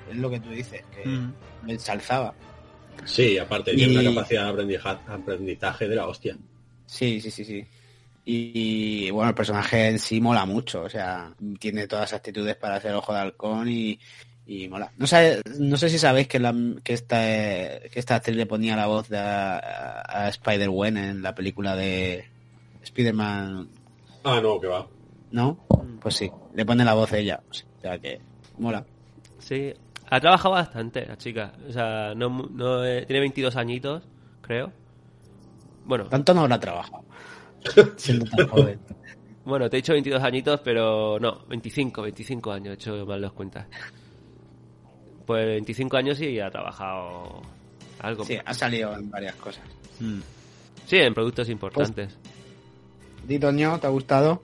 es 0.09 0.17
lo 0.17 0.29
que 0.29 0.41
tú 0.41 0.49
dices, 0.49 0.83
que 0.91 1.07
Mm. 1.07 1.33
me 1.61 1.73
ensalzaba. 1.73 2.33
Sí, 3.05 3.37
aparte, 3.37 3.71
Y- 3.73 3.77
tiene 3.77 3.99
una 3.99 4.09
capacidad 4.13 4.43
de 4.45 4.49
aprendizaje, 4.49 4.99
aprendizaje 5.07 5.87
de 5.87 5.95
la 5.95 6.07
hostia. 6.07 6.37
Sí, 6.85 7.21
sí, 7.21 7.31
sí, 7.31 7.45
sí. 7.45 7.65
Y, 8.25 9.09
bueno, 9.11 9.29
el 9.29 9.35
personaje 9.35 9.87
en 9.87 9.97
sí 9.99 10.19
mola 10.21 10.45
mucho, 10.45 10.83
o 10.83 10.89
sea, 10.89 11.33
tiene 11.59 11.87
todas 11.87 12.11
las 12.11 12.13
actitudes 12.19 12.55
para 12.57 12.75
hacer 12.75 12.93
ojo 12.93 13.13
de 13.13 13.19
halcón 13.19 13.69
y, 13.69 13.97
y 14.45 14.67
mola. 14.67 14.91
No 14.97 15.07
sé, 15.07 15.41
no 15.59 15.77
sé 15.77 15.89
si 15.89 15.99
sabéis 15.99 16.27
que, 16.27 16.39
la, 16.39 16.53
que, 16.83 16.93
esta, 16.93 17.17
que 17.17 17.99
esta 17.99 18.15
actriz 18.15 18.35
le 18.35 18.45
ponía 18.45 18.75
la 18.75 18.87
voz 18.87 19.09
de 19.09 19.17
a, 19.19 20.03
a 20.05 20.29
Spider-Gwen 20.29 20.97
en 20.97 21.21
la 21.21 21.35
película 21.35 21.75
de 21.75 22.25
Spider-Man, 22.83 23.69
Ah, 24.23 24.39
no, 24.41 24.59
que 24.59 24.67
va. 24.67 24.87
¿no? 25.31 25.57
Pues 25.99 26.15
sí, 26.15 26.31
le 26.53 26.65
pone 26.65 26.85
la 26.85 26.93
voz 26.93 27.11
de 27.11 27.19
ella, 27.21 27.41
o 27.49 27.53
sea 27.81 27.97
que 27.99 28.21
mola. 28.57 28.85
Sí, 29.39 29.73
ha 30.09 30.19
trabajado 30.19 30.53
bastante 30.55 31.05
la 31.05 31.17
chica. 31.17 31.53
O 31.67 31.71
sea, 31.71 32.13
no, 32.15 32.29
no, 32.51 32.85
eh, 32.85 33.05
tiene 33.05 33.21
22 33.21 33.55
añitos, 33.55 34.03
creo. 34.41 34.71
Bueno, 35.85 36.05
Tanto 36.05 36.33
no 36.33 36.41
habrá 36.41 36.59
trabajado, 36.59 37.03
siendo 37.97 38.25
tan 38.25 38.47
joven. 38.47 38.79
Bueno, 39.43 39.69
te 39.69 39.77
he 39.77 39.81
dicho 39.81 39.93
22 39.93 40.21
añitos, 40.21 40.59
pero 40.63 41.17
no, 41.19 41.45
25, 41.47 42.03
25 42.03 42.51
años, 42.51 42.71
he 42.71 42.73
hecho 42.75 43.05
mal 43.05 43.21
las 43.21 43.31
cuentas. 43.31 43.65
Pues 45.31 45.45
25 45.45 45.95
años 45.95 46.19
y 46.19 46.41
ha 46.41 46.51
trabajado 46.51 47.41
algo. 47.99 48.25
Sí, 48.25 48.37
ha 48.43 48.53
salido 48.53 48.93
en 48.93 49.09
varias 49.09 49.33
cosas. 49.35 49.63
Sí, 50.85 50.97
en 50.97 51.13
productos 51.13 51.47
importantes. 51.47 52.17
Di, 53.25 53.39
Toño, 53.39 53.79
¿te 53.79 53.87
ha 53.87 53.89
gustado? 53.91 54.43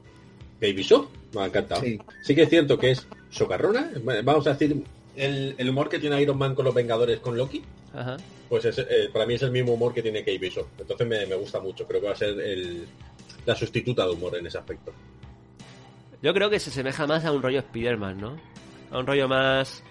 Kate 0.61 0.71
Bishop, 0.71 1.09
me 1.33 1.41
ha 1.41 1.45
encantado. 1.47 1.81
Sí. 1.81 1.99
Sí. 2.23 2.33
que 2.33 2.43
es 2.43 2.49
cierto 2.49 2.79
que 2.79 2.91
es 2.91 3.05
socarrona. 3.29 3.91
Vamos 4.23 4.47
a 4.47 4.51
decir, 4.51 4.81
el, 5.17 5.55
el 5.57 5.69
humor 5.69 5.89
que 5.89 5.99
tiene 5.99 6.21
Iron 6.21 6.37
Man 6.37 6.55
con 6.55 6.63
los 6.63 6.73
Vengadores 6.73 7.19
con 7.19 7.35
Loki, 7.35 7.63
Ajá. 7.93 8.15
pues 8.47 8.63
es, 8.63 8.77
eh, 8.77 9.09
para 9.11 9.25
mí 9.25 9.33
es 9.33 9.41
el 9.41 9.51
mismo 9.51 9.73
humor 9.73 9.93
que 9.93 10.01
tiene 10.01 10.19
Kate 10.19 10.37
Bishop. 10.37 10.67
Entonces 10.79 11.05
me, 11.05 11.25
me 11.25 11.35
gusta 11.35 11.59
mucho. 11.59 11.85
Creo 11.85 11.99
que 11.99 12.07
va 12.07 12.13
a 12.13 12.15
ser 12.15 12.29
el, 12.39 12.87
la 13.45 13.55
sustituta 13.55 14.05
de 14.05 14.13
humor 14.13 14.37
en 14.37 14.47
ese 14.47 14.57
aspecto. 14.57 14.93
Yo 16.21 16.33
creo 16.33 16.49
que 16.49 16.61
se 16.61 16.69
asemeja 16.69 17.05
más 17.05 17.25
a 17.25 17.33
un 17.33 17.41
rollo 17.43 17.59
Spider-Man, 17.59 18.21
¿no? 18.21 18.37
A 18.89 18.99
un 18.99 19.05
rollo 19.05 19.27
más... 19.27 19.83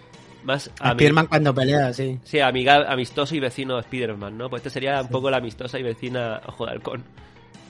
más 0.46 0.70
Spiderman 0.92 1.26
cuando 1.26 1.54
pelea, 1.54 1.92
sí. 1.92 2.18
Sí, 2.24 2.40
amiga, 2.40 2.90
amistoso 2.90 3.34
y 3.34 3.40
vecino 3.40 3.78
Spider-Man, 3.78 4.38
¿no? 4.38 4.48
Pues 4.48 4.60
este 4.60 4.70
sería 4.70 5.00
un 5.02 5.08
poco 5.08 5.30
la 5.30 5.36
amistosa 5.38 5.78
y 5.78 5.82
vecina 5.82 6.40
Ojo 6.46 6.64
de 6.66 6.72
Halcón, 6.72 7.04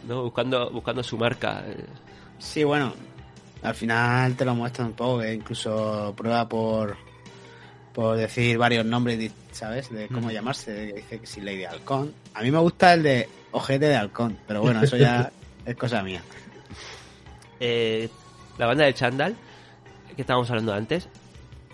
¿no? 0.06 0.22
Buscando, 0.22 0.70
buscando 0.70 1.02
su 1.02 1.16
marca. 1.18 1.64
eh. 1.66 1.84
Sí, 2.38 2.62
bueno, 2.64 2.92
al 3.62 3.74
final 3.74 4.36
te 4.36 4.44
lo 4.44 4.54
muestran 4.54 4.88
un 4.88 4.92
poco, 4.94 5.20
que 5.20 5.32
incluso 5.34 6.12
prueba 6.16 6.48
por, 6.48 6.96
por 7.92 8.16
decir 8.16 8.58
varios 8.58 8.84
nombres, 8.84 9.32
¿sabes? 9.52 9.90
De 9.90 10.08
cómo 10.08 10.30
llamarse. 10.30 10.92
Dice 10.92 11.18
que 11.20 11.26
si 11.26 11.40
Lady 11.40 11.64
Halcón. 11.64 12.12
A 12.34 12.42
mí 12.42 12.50
me 12.50 12.58
gusta 12.58 12.92
el 12.94 13.02
de 13.02 13.28
Ojete 13.52 13.86
de 13.86 13.96
Halcón, 13.96 14.36
pero 14.46 14.60
bueno, 14.60 14.82
eso 14.82 14.96
ya 14.98 15.32
es 15.64 15.76
cosa 15.76 16.02
mía. 16.02 16.20
eh, 17.60 18.08
la 18.58 18.66
banda 18.66 18.84
de 18.84 18.94
Chandal, 18.94 19.34
que 20.14 20.22
estábamos 20.22 20.48
hablando 20.50 20.72
antes, 20.74 21.08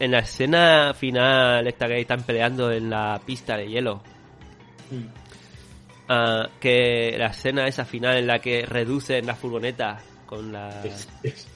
en 0.02 0.10
la 0.10 0.18
escena 0.18 0.92
final, 0.94 1.64
esta 1.68 1.86
que 1.86 2.00
están 2.00 2.24
peleando 2.24 2.72
en 2.72 2.90
la 2.90 3.20
pista 3.24 3.56
de 3.56 3.68
hielo, 3.68 4.02
ah, 6.08 6.48
que 6.58 7.14
la 7.16 7.28
escena 7.28 7.68
esa 7.68 7.84
final 7.84 8.16
en 8.16 8.26
la 8.26 8.40
que 8.40 8.66
reducen 8.66 9.24
la 9.24 9.36
furgoneta 9.36 10.00
con 10.26 10.50
la... 10.50 10.82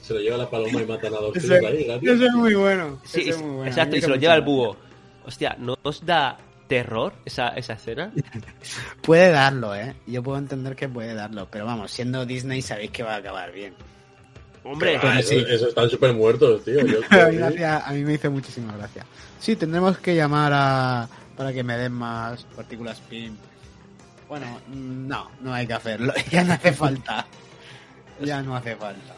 Se 0.01 0.13
lo 0.13 0.21
lleva 0.21 0.37
la 0.37 0.49
paloma 0.49 0.81
y 0.81 0.85
matan 0.85 1.13
a 1.13 1.17
dos 1.17 1.33
tíos 1.33 1.51
ahí, 1.51 1.87
ese 2.01 2.25
es 2.25 2.33
muy 2.33 2.53
bueno. 2.53 3.01
Sí, 3.03 3.19
ese 3.19 3.29
es 3.31 3.41
muy 3.41 3.51
bueno. 3.51 3.69
exacto, 3.69 3.97
y 3.97 4.01
se 4.01 4.07
lo 4.07 4.15
lleva 4.15 4.35
el 4.35 4.43
búho. 4.43 4.77
Hostia, 5.25 5.57
¿no 5.59 5.77
os 5.83 6.05
da 6.05 6.37
terror 6.69 7.15
esa, 7.25 7.49
esa 7.49 7.73
escena? 7.73 8.13
Puede 9.01 9.29
darlo, 9.29 9.75
¿eh? 9.75 9.93
Yo 10.05 10.23
puedo 10.23 10.37
entender 10.37 10.73
que 10.77 10.87
puede 10.87 11.13
darlo, 11.13 11.49
pero 11.51 11.65
vamos, 11.65 11.91
siendo 11.91 12.25
Disney 12.25 12.61
sabéis 12.61 12.91
que 12.91 13.03
va 13.03 13.15
a 13.15 13.17
acabar 13.17 13.51
bien. 13.51 13.73
Hombre, 14.71 14.95
eso, 14.95 15.29
sí. 15.29 15.45
eso 15.47 15.69
están 15.69 15.89
súper 15.89 16.13
muertos, 16.13 16.63
tío. 16.65 16.85
Yo- 16.85 16.99
a, 17.09 17.27
mí 17.29 17.37
me 17.37 17.43
hacía- 17.47 17.79
a 17.87 17.91
mí 17.93 18.03
me 18.03 18.13
hizo 18.15 18.29
muchísima 18.31 18.75
gracia. 18.75 19.05
Sí, 19.39 19.55
tendremos 19.55 19.97
que 19.99 20.15
llamar 20.15 20.51
a 20.53 21.07
para 21.35 21.53
que 21.53 21.63
me 21.63 21.77
den 21.77 21.93
más 21.93 22.43
partículas 22.55 22.99
PIN. 23.01 23.37
Bueno, 24.27 24.59
no, 24.67 25.29
no 25.41 25.53
hay 25.53 25.65
que 25.67 25.73
hacerlo. 25.73 26.13
Ya 26.31 26.43
no 26.43 26.53
hace 26.53 26.73
falta. 26.73 27.25
Ya 28.21 28.41
no 28.41 28.55
hace 28.55 28.75
falta. 28.75 29.15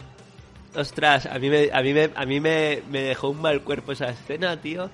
ostras, 0.76 1.26
a 1.26 1.40
mí 1.40 1.50
me, 1.50 1.70
a 1.72 1.82
mí 1.82 1.94
me, 1.94 2.10
a 2.14 2.26
mí 2.26 2.40
me, 2.40 2.84
me 2.92 3.02
dejó 3.02 3.30
un 3.30 3.42
mal 3.42 3.62
cuerpo 3.64 3.94
esa 3.94 4.10
escena, 4.10 4.60
tío. 4.62 4.90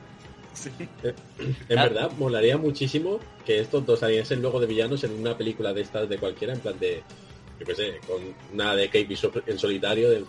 En 1.70 1.78
Ah. 1.78 1.84
verdad, 1.84 2.12
molaría 2.18 2.58
muchísimo 2.58 3.20
que 3.46 3.60
estos 3.60 3.86
dos 3.86 4.00
saliesen 4.00 4.42
luego 4.42 4.60
de 4.62 4.68
villanos 4.68 5.04
en 5.04 5.12
una 5.20 5.36
película 5.38 5.74
de 5.74 5.82
estas 5.82 6.08
de 6.08 6.18
cualquiera, 6.18 6.54
en 6.54 6.60
plan 6.62 6.80
de, 6.80 7.04
yo 7.60 7.66
qué 7.66 7.76
sé, 7.76 8.00
con 8.08 8.22
una 8.54 8.74
de 8.76 8.88
Bishop 9.04 9.44
en 9.48 9.60
solitario, 9.60 10.10
de, 10.10 10.24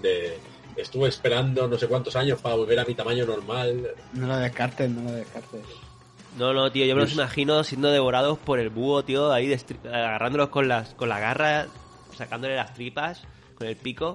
de 0.00 0.38
estuve 0.76 1.08
esperando 1.08 1.68
no 1.68 1.76
sé 1.76 1.86
cuantos 1.86 2.16
años 2.16 2.40
para 2.40 2.54
volver 2.54 2.78
a 2.80 2.84
mi 2.84 2.94
tamaño 2.94 3.26
normal. 3.26 3.88
No 4.14 4.26
lo 4.26 4.36
descartes, 4.38 4.90
no 4.90 5.02
lo 5.02 5.12
descartes. 5.12 5.60
No, 6.38 6.54
no, 6.54 6.72
tío, 6.72 6.86
yo 6.86 6.94
me 6.94 7.02
los 7.02 7.10
Pues- 7.10 7.18
imagino 7.18 7.62
siendo 7.62 7.90
devorados 7.90 8.38
por 8.38 8.58
el 8.58 8.70
búho, 8.70 9.04
tío, 9.04 9.30
ahí 9.32 9.54
agarrándolos 9.84 10.48
con 10.48 10.66
las 10.68 10.94
con 10.94 11.08
la 11.10 11.20
garra, 11.20 11.66
sacándole 12.16 12.56
las 12.56 12.72
tripas 12.72 13.22
con 13.54 13.66
el 13.66 13.76
pico 13.76 14.14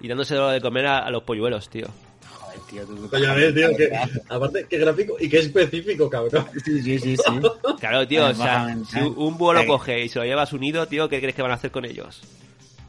y 0.00 0.08
dándoselo 0.08 0.48
de 0.48 0.60
comer 0.62 0.86
a, 0.86 0.98
a 1.00 1.10
los 1.10 1.22
polluelos, 1.24 1.68
tío. 1.68 1.86
Joder, 2.32 2.60
tío, 2.60 2.86
tú. 2.86 3.10
Ya 3.18 3.34
ves, 3.34 3.54
tío, 3.54 3.76
que 3.76 3.90
aparte, 4.30 4.66
qué 4.70 4.78
gráfico 4.78 5.16
y 5.20 5.28
qué 5.28 5.40
específico, 5.40 6.08
cabrón. 6.08 6.46
Sí, 6.64 6.80
sí, 6.80 6.98
sí, 6.98 7.16
sí. 7.16 7.40
Claro, 7.78 8.08
tío, 8.08 8.26
o 8.26 8.34
sea, 8.34 8.74
si 8.90 8.98
un 9.00 9.36
búho 9.36 9.52
lo 9.52 9.66
coge 9.66 10.02
y 10.04 10.08
se 10.08 10.18
lo 10.18 10.24
lleva 10.24 10.42
a 10.42 10.46
su 10.46 10.56
nido, 10.56 10.86
tío, 10.88 11.10
¿qué 11.10 11.18
crees 11.20 11.34
que 11.34 11.42
van 11.42 11.50
a 11.50 11.54
hacer 11.54 11.70
con 11.70 11.84
ellos? 11.84 12.22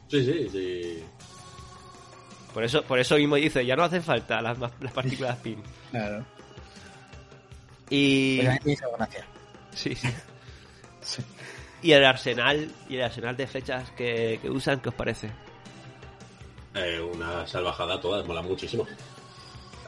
Sí, 0.08 0.24
sí, 0.24 0.48
sí. 0.50 1.02
Por 2.54 2.64
eso, 2.64 2.82
por 2.82 2.98
eso 2.98 3.16
mismo 3.16 3.36
dice, 3.36 3.64
ya 3.64 3.76
no 3.76 3.84
hacen 3.84 4.02
falta 4.02 4.42
las, 4.42 4.58
las 4.58 4.92
partículas 4.92 5.36
PIN. 5.42 5.62
Claro. 5.90 6.24
Y... 7.90 8.38
Pues 8.38 8.48
a 8.48 8.52
mí 8.52 8.58
me 8.64 8.72
hizo 8.72 8.92
gracia. 8.96 9.24
Sí, 9.74 9.94
sí. 9.94 11.22
Y 11.82 11.92
el 11.92 12.04
arsenal, 12.04 12.70
y 12.88 12.96
el 12.96 13.02
arsenal 13.02 13.36
de 13.36 13.46
flechas 13.46 13.90
que, 13.92 14.38
que 14.40 14.48
usan, 14.50 14.80
¿qué 14.80 14.90
os 14.90 14.94
parece? 14.94 15.30
Eh, 16.74 17.00
una 17.00 17.46
salvajada 17.46 18.00
toda, 18.00 18.22
mola 18.24 18.40
muchísimo. 18.42 18.86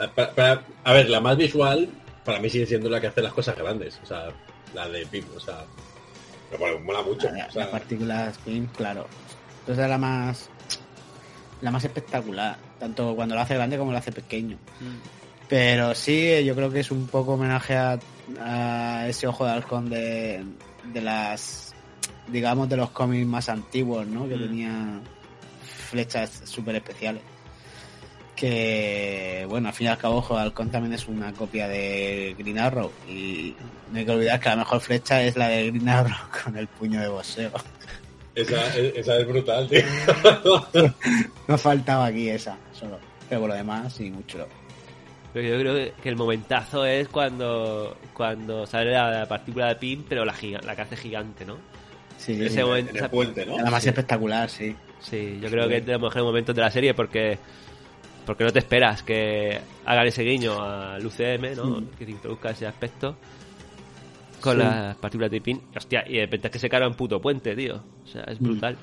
Eh, 0.01 0.59
a 0.85 0.93
ver, 0.93 1.09
la 1.09 1.21
más 1.21 1.37
visual, 1.37 1.89
para 2.25 2.41
mí 2.41 2.51
sigue 2.51 2.67
siendo 2.67 2.91
la 2.91 3.01
que 3.01 3.07
hace 3.07 3.23
las 3.23 3.33
cosas 3.33 3.57
grandes. 3.57 4.01
O 4.03 4.07
sea, 4.07 4.29
la 4.75 4.89
de 4.89 5.07
Pim, 5.07 5.25
o 5.37 5.41
sea. 5.41 5.65
Pero 6.51 6.61
bueno, 6.61 6.81
mola 6.81 7.03
mucho. 7.03 7.31
La- 7.31 7.47
o 7.47 7.51
sea, 7.53 7.63
Las 7.63 7.71
partículas 7.71 8.39
PIN, 8.39 8.67
claro. 8.77 9.07
Entonces 9.61 9.85
es 9.85 9.91
la 9.91 9.99
más 9.99 10.51
la 11.61 11.71
más 11.71 11.85
espectacular, 11.85 12.57
tanto 12.79 13.15
cuando 13.15 13.35
lo 13.35 13.41
hace 13.41 13.55
grande 13.55 13.79
como 13.79 13.93
lo 13.93 13.99
hace 13.99 14.13
pequeño. 14.13 14.57
Pero 15.49 15.95
sí, 15.95 16.45
yo 16.45 16.55
creo 16.55 16.71
que 16.71 16.81
es 16.81 16.91
un 16.91 17.07
poco 17.07 17.35
homenaje 17.35 17.77
a, 17.77 17.99
a 18.41 19.07
ese 19.09 19.27
ojo 19.27 19.45
de 19.45 19.53
halcón 19.53 19.89
de, 19.91 20.45
de 20.93 21.01
las, 21.03 21.75
digamos, 22.29 22.69
de 22.69 22.77
los 22.79 22.91
cómics 22.91 23.27
más 23.27 23.49
antiguos, 23.49 24.07
¿no? 24.07 24.29
Que 24.29 24.37
Mm. 24.37 24.41
tenía 24.41 25.01
flechas 25.91 26.43
súper 26.45 26.77
especiales. 26.77 27.23
Que, 28.35 29.47
bueno, 29.49 29.69
al 29.69 29.75
fin 29.75 29.87
y 29.87 29.91
al 29.91 29.99
cabo, 29.99 30.17
Ojo 30.17 30.35
de 30.35 30.43
Halcón 30.43 30.69
también 30.71 30.93
es 30.93 31.07
una 31.07 31.33
copia 31.33 31.69
de 31.69 32.35
Green 32.37 32.59
Arrow. 32.59 32.91
Y 33.09 33.55
no 33.93 33.99
hay 33.99 34.05
que 34.05 34.11
olvidar 34.11 34.41
que 34.41 34.49
la 34.49 34.57
mejor 34.57 34.81
flecha 34.81 35.23
es 35.23 35.37
la 35.37 35.49
de 35.49 35.71
Green 35.71 35.89
Arrow 35.89 36.17
con 36.45 36.57
el 36.57 36.67
puño 36.67 37.01
de 37.01 37.09
boxeo. 37.09 37.53
Esa, 38.35 38.77
esa 38.79 39.17
es 39.19 39.27
brutal, 39.27 39.69
tío. 39.69 39.83
No 41.49 41.59
faltaba 41.59 42.07
aquí 42.07 42.29
esa, 42.31 42.57
solo. 42.73 42.99
Pero 43.29 43.43
por 43.43 43.51
lo 43.51 43.57
demás, 43.57 43.93
sí, 43.93 44.11
mucho. 44.11 44.47
Pero 45.33 45.49
yo 45.49 45.59
creo 45.61 45.93
que 46.03 46.09
el 46.09 46.17
momentazo 46.17 46.87
es 46.87 47.09
cuando, 47.09 47.97
cuando 48.13 48.67
sale 48.67 48.93
la, 48.93 49.11
la 49.11 49.27
partícula 49.29 49.69
de 49.69 49.77
PIN, 49.77 50.05
pero 50.09 50.25
la, 50.25 50.33
giga- 50.33 50.63
la 50.63 50.75
que 50.77 50.83
hace 50.83 50.97
gigante, 50.97 51.45
¿no? 51.45 51.57
Sí, 52.17 52.35
sí, 52.37 52.45
Ese 52.45 52.57
sí. 52.57 52.63
momento- 52.63 52.91
En 52.97 53.05
el 53.05 53.11
puente, 53.11 53.45
¿no? 53.47 53.59
La 53.59 53.71
más 53.71 53.83
Sí. 53.83 53.89
espectacular, 53.89 54.49
sí. 54.49 54.75
Sí, 55.01 55.39
yo 55.43 55.51
creo 55.51 55.69
que 55.69 55.79
es 55.79 55.87
de 55.87 55.93
los 55.93 56.01
mejores 56.01 56.25
momentos 56.25 56.55
de 56.55 56.63
la 56.63 56.71
serie 56.71 56.95
porque 56.95 57.39
porque 58.25 58.43
no 58.45 58.51
te 58.55 58.61
esperas 58.61 59.03
que 59.03 59.61
hagan 59.85 60.07
ese 60.07 60.23
guiño 60.23 60.63
al 60.63 61.05
UCM, 61.05 61.55
¿no? 61.57 61.65
Mm. 61.67 61.87
Que 61.99 62.07
te 62.07 62.11
introduzca 62.13 62.51
ese 62.51 62.67
aspecto 62.67 63.17
con 64.45 64.57
Sí. 64.57 64.63
las 64.63 64.97
partículas 64.97 65.31
de 65.31 65.41
PIN. 65.41 65.63
Hostia, 65.77 66.05
y 66.07 66.15
de 66.15 66.21
repente 66.23 66.49
es 66.49 66.53
que 66.53 66.59
se 66.59 66.69
carga 66.69 66.87
un 66.87 66.95
puto 66.95 67.21
puente, 67.21 67.57
tío. 67.57 67.83
O 68.05 68.07
sea, 68.07 68.23
es 68.25 68.41
Mm. 68.41 68.45
brutal. 68.45 68.77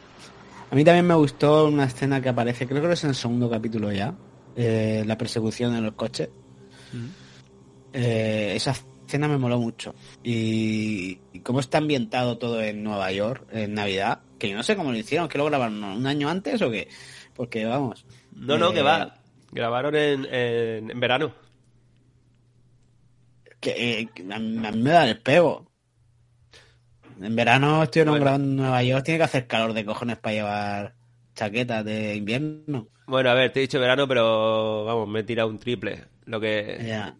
A 0.72 0.76
mí 0.76 0.84
también 0.84 1.06
me 1.06 1.14
gustó 1.16 1.68
una 1.68 1.84
escena 1.86 2.22
que 2.22 2.30
aparece, 2.30 2.66
creo 2.68 2.82
que 2.82 2.94
es 2.94 3.04
en 3.04 3.10
el 3.12 3.16
segundo 3.16 3.50
capítulo 3.50 3.92
ya, 3.92 4.14
eh, 4.56 5.04
la 5.06 5.18
persecución 5.18 5.76
en 5.76 5.84
los 5.86 5.94
coches. 5.94 6.30
Eh, 7.94 8.54
esa 8.56 8.72
escena 9.06 9.28
me 9.28 9.38
moló 9.38 9.60
mucho. 9.60 9.94
Y, 10.24 11.20
y 11.34 11.40
cómo 11.42 11.60
está 11.60 11.78
ambientado 11.80 12.38
todo 12.38 12.62
en 12.62 12.84
Nueva 12.84 13.12
York, 13.12 13.46
en 13.52 13.74
Navidad, 13.74 14.20
que 14.40 14.50
yo 14.50 14.56
no 14.56 14.64
sé 14.64 14.76
cómo 14.76 14.92
lo 14.92 14.98
hicieron, 14.98 15.28
que 15.28 15.38
lo 15.38 15.46
grabaron 15.46 15.84
un 15.84 16.06
año 16.08 16.30
antes 16.30 16.62
o 16.62 16.72
qué. 16.72 16.88
Porque 17.36 17.66
vamos. 17.66 18.06
No, 18.34 18.58
no, 18.58 18.72
eh, 18.72 18.74
que 18.76 18.82
va. 18.82 19.16
Grabaron 19.52 19.96
en, 19.96 20.26
en, 20.34 20.92
en 20.92 21.00
verano. 21.00 21.34
Que, 23.62 24.00
eh, 24.02 24.10
que 24.14 24.24
a, 24.34 24.40
mí, 24.40 24.66
a 24.68 24.72
mí 24.72 24.82
me 24.82 24.90
da 24.90 25.08
el 25.08 25.20
pego. 25.20 25.72
En 27.22 27.36
verano 27.36 27.84
estoy 27.84 28.04
Bueno. 28.04 28.20
grabando 28.20 28.48
en 28.48 28.56
Nueva 28.56 28.84
York, 28.84 29.06
tiene 29.06 29.20
que 29.20 29.24
hacer 29.26 29.48
calor 29.48 29.74
de 29.74 29.86
cojones 29.86 30.18
para 30.18 30.34
llevar 30.36 30.96
chaquetas 31.36 31.86
de 31.86 32.16
invierno. 32.16 32.88
Bueno, 33.06 33.30
a 33.30 33.34
ver, 33.36 33.52
te 33.52 33.60
he 33.60 33.62
dicho 33.62 33.80
verano, 33.80 34.08
pero 34.08 34.86
vamos, 34.86 35.08
me 35.08 35.20
he 35.20 35.24
tirado 35.24 35.50
un 35.50 35.60
triple. 35.60 36.06
Lo 36.26 36.40
que. 36.40 36.80
Ya. 36.86 37.16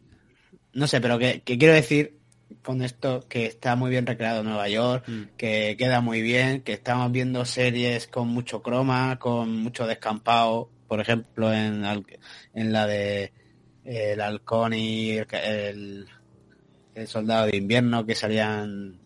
No 0.74 0.88
sé, 0.88 1.00
pero 1.02 1.20
que, 1.20 1.42
que 1.42 1.58
quiero 1.58 1.74
decir 1.74 2.18
con 2.64 2.82
esto 2.82 3.26
que 3.30 3.46
está 3.46 3.76
muy 3.76 3.90
bien 3.92 4.06
recreado 4.08 4.44
Nueva 4.44 4.68
York, 4.70 5.04
Mm. 5.08 5.22
que 5.38 5.76
queda 5.78 6.02
muy 6.02 6.22
bien, 6.22 6.62
que 6.62 6.74
estamos 6.74 7.12
viendo 7.12 7.46
series 7.46 8.08
con 8.08 8.28
mucho 8.30 8.62
croma, 8.62 9.20
con 9.20 9.56
mucho 9.58 9.86
descampado, 9.88 10.70
por 10.88 11.00
ejemplo 11.00 11.54
en, 11.54 11.84
en 12.54 12.74
la 12.74 12.88
de 12.88 13.24
eh, 13.86 14.12
el 14.14 14.22
halcón 14.22 14.74
y 14.74 15.12
el, 15.12 15.28
el- 15.44 16.08
el 16.96 17.08
soldado 17.08 17.48
de 17.48 17.58
invierno 17.58 18.06
que 18.06 18.16
salían 18.16 19.00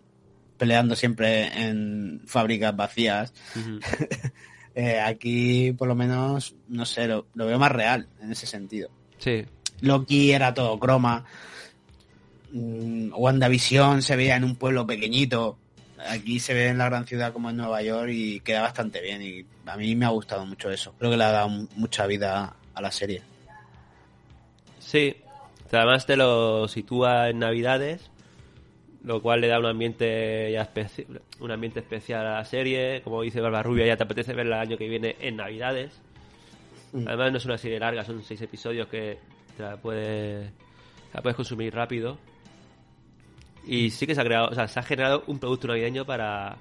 peleando 0.57 0.95
siempre 0.95 1.47
en 1.67 2.21
fábricas 2.25 2.75
vacías. 2.75 3.33
Eh, 4.77 4.99
aquí 4.99 5.71
por 5.71 5.87
lo 5.87 5.95
menos, 5.95 6.53
no 6.67 6.85
sé, 6.85 7.07
lo, 7.07 7.27
lo 7.33 7.45
veo 7.45 7.57
más 7.57 7.71
real 7.71 8.09
en 8.21 8.33
ese 8.33 8.45
sentido. 8.45 8.89
Sí. 9.19 9.45
Loki 9.79 10.33
era 10.33 10.53
todo 10.53 10.77
croma. 10.77 11.23
Mm, 12.51 13.13
WandaVision 13.15 14.01
se 14.01 14.15
veía 14.15 14.35
en 14.35 14.43
un 14.43 14.55
pueblo 14.55 14.85
pequeñito. 14.85 15.57
Aquí 16.09 16.39
se 16.39 16.53
ve 16.53 16.67
en 16.67 16.77
la 16.77 16.85
gran 16.85 17.07
ciudad 17.07 17.31
como 17.31 17.49
en 17.49 17.57
Nueva 17.57 17.81
York 17.81 18.09
y 18.11 18.41
queda 18.41 18.63
bastante 18.63 19.01
bien. 19.01 19.21
Y 19.21 19.45
a 19.65 19.77
mí 19.77 19.95
me 19.95 20.05
ha 20.05 20.09
gustado 20.09 20.45
mucho 20.45 20.69
eso. 20.69 20.93
Creo 20.99 21.11
que 21.11 21.17
le 21.17 21.23
ha 21.23 21.31
dado 21.31 21.49
mucha 21.75 22.05
vida 22.05 22.55
a 22.73 22.81
la 22.81 22.91
serie. 22.91 23.21
Sí. 24.79 25.15
Además 25.71 26.05
te 26.05 26.15
lo 26.15 26.67
sitúa 26.67 27.29
en 27.29 27.39
Navidades, 27.39 28.09
lo 29.03 29.21
cual 29.21 29.41
le 29.41 29.47
da 29.47 29.59
un 29.59 29.65
ambiente 29.65 30.51
ya 30.51 30.69
un 31.39 31.51
ambiente 31.51 31.79
especial 31.79 32.25
a 32.25 32.37
la 32.37 32.45
serie. 32.45 33.01
Como 33.03 33.21
dice 33.21 33.41
Barbarrubia, 33.41 33.85
ya 33.85 33.97
te 33.97 34.03
apetece 34.03 34.33
verla 34.33 34.57
el 34.57 34.69
año 34.69 34.77
que 34.77 34.87
viene 34.87 35.15
en 35.19 35.37
Navidades. 35.37 36.01
Mm. 36.93 37.07
Además 37.07 37.31
no 37.31 37.37
es 37.37 37.45
una 37.45 37.57
serie 37.57 37.79
larga, 37.79 38.03
son 38.03 38.23
seis 38.23 38.41
episodios 38.41 38.87
que 38.87 39.19
te 39.57 39.63
la 39.63 39.77
puedes, 39.77 40.51
la 41.13 41.21
puedes 41.21 41.35
consumir 41.35 41.73
rápido. 41.73 42.17
Y 43.67 43.89
sí 43.89 44.05
que 44.07 44.15
se 44.15 44.21
ha 44.21 44.23
creado, 44.23 44.49
o 44.49 44.53
sea, 44.53 44.67
se 44.67 44.79
ha 44.79 44.83
generado 44.83 45.23
un 45.27 45.39
producto 45.39 45.67
navideño 45.67 46.05
para, 46.05 46.57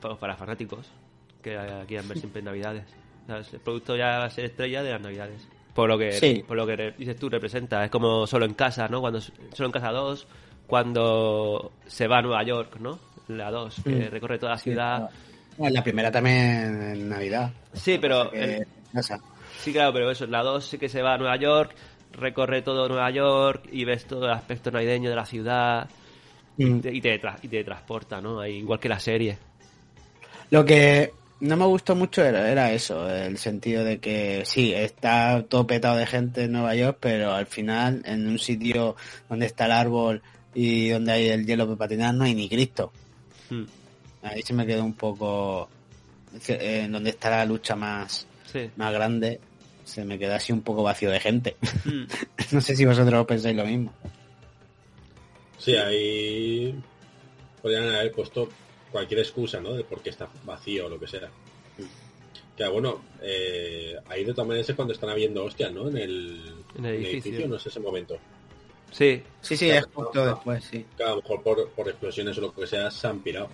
para, 0.00 0.16
para 0.16 0.36
fanáticos 0.36 0.90
que 1.42 1.58
quieran 1.88 2.08
ver 2.08 2.18
siempre 2.18 2.40
en 2.40 2.44
Navidades. 2.44 2.84
O 3.24 3.26
sea, 3.26 3.38
el 3.38 3.60
producto 3.60 3.96
ya 3.96 4.18
va 4.18 4.24
a 4.26 4.30
ser 4.30 4.44
estrella 4.44 4.82
de 4.82 4.92
las 4.92 5.00
Navidades. 5.00 5.48
Por 5.76 5.88
lo 5.88 5.96
que, 5.98 6.10
Sí. 6.12 6.42
por 6.48 6.56
lo 6.56 6.66
que 6.66 6.94
dices 6.98 7.16
tú, 7.16 7.28
representa. 7.28 7.84
Es 7.84 7.90
como 7.90 8.26
solo 8.26 8.44
en 8.46 8.54
casa, 8.54 8.88
¿no? 8.88 9.00
Cuando 9.00 9.20
solo 9.20 9.66
en 9.66 9.70
casa 9.72 9.92
2, 9.92 10.26
cuando 10.66 11.72
se 11.86 12.08
va 12.08 12.18
a 12.18 12.22
Nueva 12.22 12.42
York, 12.42 12.78
¿no? 12.80 12.98
La 13.28 13.50
2, 13.50 13.82
que 13.84 13.90
Mm. 13.90 14.10
recorre 14.10 14.38
toda 14.38 14.52
la 14.52 14.58
ciudad. 14.58 15.10
Bueno, 15.58 15.74
la 15.74 15.82
primera 15.84 16.10
también 16.10 16.82
en 16.82 17.08
Navidad. 17.08 17.50
Sí, 17.72 17.98
pero 18.00 18.30
Que- 18.30 18.56
en-. 18.56 18.66
Sí, 19.60 19.72
claro, 19.72 19.92
pero 19.92 20.10
eso, 20.10 20.26
la 20.26 20.42
2 20.42 20.64
sí 20.66 20.78
que 20.78 20.88
se 20.88 21.02
va 21.02 21.14
a 21.14 21.18
Nueva 21.18 21.36
York, 21.36 21.74
recorre 22.12 22.62
todo 22.62 22.88
Nueva 22.88 23.10
York 23.10 23.68
y 23.70 23.84
ves 23.84 24.06
todo 24.06 24.24
el 24.26 24.32
aspecto 24.32 24.70
navideño 24.70 25.10
de 25.10 25.16
la 25.16 25.26
ciudad 25.26 25.88
Mm. 26.56 26.80
y 26.90 27.00
te, 27.02 27.20
tra- 27.20 27.38
y 27.42 27.48
te 27.48 27.62
transporta, 27.64 28.20
¿no? 28.20 28.44
Igual 28.46 28.80
que 28.80 28.88
la 28.88 28.98
serie. 28.98 29.36
Lo 30.50 30.64
que 30.64 31.10
no 31.40 31.56
me 31.56 31.64
gustó 31.66 31.94
mucho 31.94 32.24
era, 32.24 32.50
era 32.50 32.72
eso, 32.72 33.08
el 33.10 33.38
sentido 33.38 33.84
de 33.84 33.98
que 33.98 34.42
sí, 34.44 34.72
está 34.72 35.44
todo 35.48 35.66
petado 35.66 35.96
de 35.96 36.06
gente 36.06 36.44
en 36.44 36.52
Nueva 36.52 36.74
York, 36.74 36.98
pero 37.00 37.32
al 37.32 37.46
final 37.46 38.02
en 38.04 38.26
un 38.26 38.38
sitio 38.38 38.96
donde 39.28 39.46
está 39.46 39.66
el 39.66 39.72
árbol 39.72 40.22
y 40.54 40.88
donde 40.88 41.12
hay 41.12 41.28
el 41.28 41.46
hielo 41.46 41.66
para 41.66 41.76
patinar 41.78 42.14
no 42.14 42.24
hay 42.24 42.34
ni 42.34 42.48
Cristo. 42.48 42.92
Hmm. 43.50 43.64
Ahí 44.22 44.42
se 44.42 44.54
me 44.54 44.66
quedó 44.66 44.84
un 44.84 44.94
poco 44.94 45.68
eh, 46.48 46.82
en 46.84 46.92
donde 46.92 47.10
está 47.10 47.30
la 47.30 47.44
lucha 47.44 47.76
más 47.76 48.26
Sí. 48.52 48.70
más 48.76 48.92
grande, 48.92 49.40
se 49.84 50.04
me 50.04 50.18
queda 50.18 50.36
así 50.36 50.52
un 50.52 50.62
poco 50.62 50.82
vacío 50.82 51.10
de 51.10 51.20
gente. 51.20 51.56
Mm. 51.84 52.04
no 52.52 52.60
sé 52.60 52.76
si 52.76 52.84
vosotros 52.84 53.26
pensáis 53.26 53.56
lo 53.56 53.64
mismo. 53.64 53.92
Sí, 55.58 55.76
ahí 55.76 56.74
podrían 57.60 57.88
haber 57.88 58.12
puesto 58.12 58.48
cualquier 58.90 59.20
excusa, 59.20 59.60
¿no? 59.60 59.72
De 59.74 59.84
por 59.84 60.00
qué 60.00 60.10
está 60.10 60.28
vacío 60.44 60.86
o 60.86 60.88
lo 60.88 60.98
que 60.98 61.06
sea. 61.06 61.28
Que 62.56 62.66
bueno, 62.68 63.02
eh, 63.20 63.94
ahí 64.08 64.24
de 64.24 64.32
todas 64.32 64.48
maneras 64.48 64.68
es 64.70 64.74
cuando 64.76 64.94
están 64.94 65.10
habiendo 65.10 65.44
hostias, 65.44 65.70
¿no? 65.72 65.88
En 65.88 65.96
el, 65.98 66.54
En 66.78 66.84
el 66.86 67.04
edificio. 67.06 67.46
no 67.48 67.56
es 67.56 67.66
ese 67.66 67.80
momento. 67.80 68.16
Sí, 68.90 69.22
Sí, 69.42 69.56
sí, 69.58 69.68
es 69.70 69.84
justo 69.92 70.24
después, 70.24 70.64
sí. 70.64 70.86
Que 70.96 71.04
a 71.04 71.10
lo 71.10 71.16
mejor 71.16 71.42
por, 71.42 71.68
por 71.70 71.88
explosiones 71.88 72.38
o 72.38 72.40
lo 72.40 72.54
que 72.54 72.66
sea 72.66 72.90
se 72.90 73.06
han 73.06 73.20
pirado. 73.20 73.48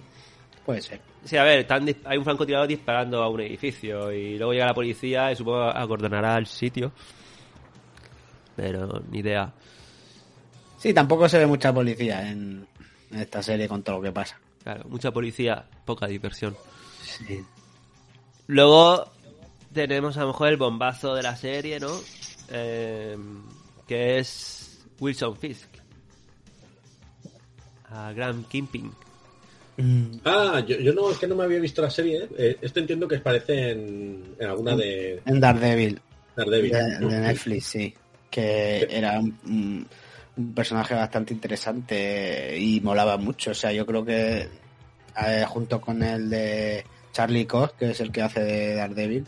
Puede 0.64 0.80
ser. 0.82 1.00
Sí, 1.24 1.36
a 1.36 1.42
ver, 1.42 1.60
están 1.60 1.84
dis- 1.84 1.96
hay 2.04 2.16
un 2.16 2.22
francotirador 2.24 2.68
disparando 2.68 3.20
a 3.22 3.28
un 3.28 3.40
edificio 3.40 4.12
y 4.12 4.36
luego 4.38 4.52
llega 4.52 4.66
la 4.66 4.74
policía 4.74 5.32
y 5.32 5.36
supongo 5.36 5.62
acordonará 5.64 6.38
el 6.38 6.46
sitio. 6.46 6.92
Pero 8.54 9.02
ni 9.10 9.18
idea. 9.18 9.52
Sí, 10.78 10.92
tampoco 10.94 11.28
se 11.28 11.38
ve 11.38 11.46
mucha 11.46 11.72
policía 11.72 12.30
en, 12.30 12.66
en 13.10 13.18
esta 13.20 13.42
serie 13.42 13.66
con 13.66 13.82
todo 13.82 13.96
lo 13.96 14.02
que 14.02 14.12
pasa. 14.12 14.38
Claro, 14.62 14.84
mucha 14.88 15.10
policía, 15.10 15.64
poca 15.84 16.06
diversión. 16.06 16.56
Sí. 17.02 17.44
Luego 18.46 19.10
tenemos 19.72 20.16
a 20.16 20.20
lo 20.22 20.28
mejor 20.28 20.48
el 20.48 20.56
bombazo 20.56 21.14
de 21.14 21.22
la 21.22 21.36
serie, 21.36 21.80
¿no? 21.80 21.90
Eh, 22.50 23.16
que 23.86 24.18
es 24.18 24.84
Wilson 25.00 25.36
Fisk. 25.36 25.68
A 27.90 28.12
Graham 28.12 28.44
Kimping. 28.44 28.92
Ah, 30.24 30.62
yo, 30.66 30.76
yo 30.78 30.92
no, 30.92 31.10
es 31.10 31.18
que 31.18 31.26
no 31.26 31.34
me 31.34 31.44
había 31.44 31.58
visto 31.58 31.82
la 31.82 31.90
serie. 31.90 32.24
¿eh? 32.24 32.28
Eh, 32.38 32.56
esto 32.60 32.78
entiendo 32.80 33.08
que 33.08 33.16
aparece 33.16 33.72
en, 33.72 34.36
en 34.38 34.46
alguna 34.48 34.76
de 34.76 35.20
En 35.24 35.40
Daredevil, 35.40 36.00
Daredevil. 36.36 36.70
de, 36.72 36.98
de 36.98 37.20
Netflix, 37.20 37.66
sí. 37.66 37.94
Que 38.30 38.86
era 38.88 39.18
un, 39.18 39.86
un 40.36 40.54
personaje 40.54 40.94
bastante 40.94 41.34
interesante 41.34 42.56
y 42.58 42.80
molaba 42.80 43.16
mucho. 43.16 43.50
O 43.50 43.54
sea, 43.54 43.72
yo 43.72 43.84
creo 43.86 44.04
que 44.04 44.48
eh, 45.26 45.44
junto 45.46 45.80
con 45.80 46.02
el 46.02 46.30
de 46.30 46.84
Charlie 47.12 47.46
Cox, 47.46 47.74
que 47.78 47.90
es 47.90 48.00
el 48.00 48.10
que 48.12 48.22
hace 48.22 48.40
de 48.42 48.74
Daredevil, 48.74 49.26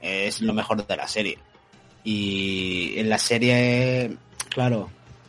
es 0.00 0.40
lo 0.40 0.54
mejor 0.54 0.86
de 0.86 0.96
la 0.96 1.08
serie. 1.08 1.38
Y 2.04 2.94
en 2.96 3.08
la 3.08 3.18
serie, 3.18 4.16
claro, 4.50 4.88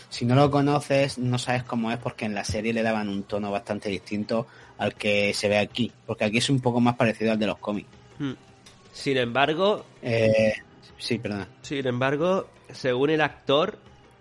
si 0.09 0.25
no 0.25 0.35
lo 0.35 0.51
conoces, 0.51 1.17
no 1.17 1.37
sabes 1.39 1.63
cómo 1.63 1.91
es 1.91 1.97
porque 1.97 2.25
en 2.25 2.35
la 2.35 2.43
serie 2.43 2.73
le 2.73 2.83
daban 2.83 3.09
un 3.09 3.23
tono 3.23 3.51
bastante 3.51 3.89
distinto 3.89 4.45
al 4.77 4.93
que 4.93 5.33
se 5.33 5.49
ve 5.49 5.57
aquí. 5.57 5.91
Porque 6.05 6.25
aquí 6.25 6.37
es 6.37 6.49
un 6.49 6.59
poco 6.61 6.79
más 6.79 6.95
parecido 6.95 7.31
al 7.31 7.39
de 7.39 7.47
los 7.47 7.57
cómics. 7.57 7.89
Sin 8.93 9.17
embargo, 9.17 9.85
Eh, 10.01 10.53
sí, 10.97 11.17
perdona. 11.17 11.47
sin 11.61 11.87
embargo, 11.87 12.47
según 12.71 13.09
el 13.09 13.21
actor, 13.21 13.79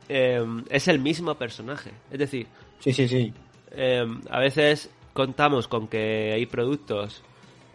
eh, 0.09 0.42
es 0.70 0.88
el 0.88 0.98
mismo 0.98 1.34
personaje. 1.36 1.90
Es 2.11 2.18
decir, 2.18 2.46
Sí, 2.80 2.92
sí, 2.92 3.09
sí. 3.09 3.32
eh, 3.72 4.06
a 4.30 4.38
veces 4.40 4.90
contamos 5.12 5.68
con 5.68 5.88
que 5.88 6.32
hay 6.32 6.46
productos 6.46 7.22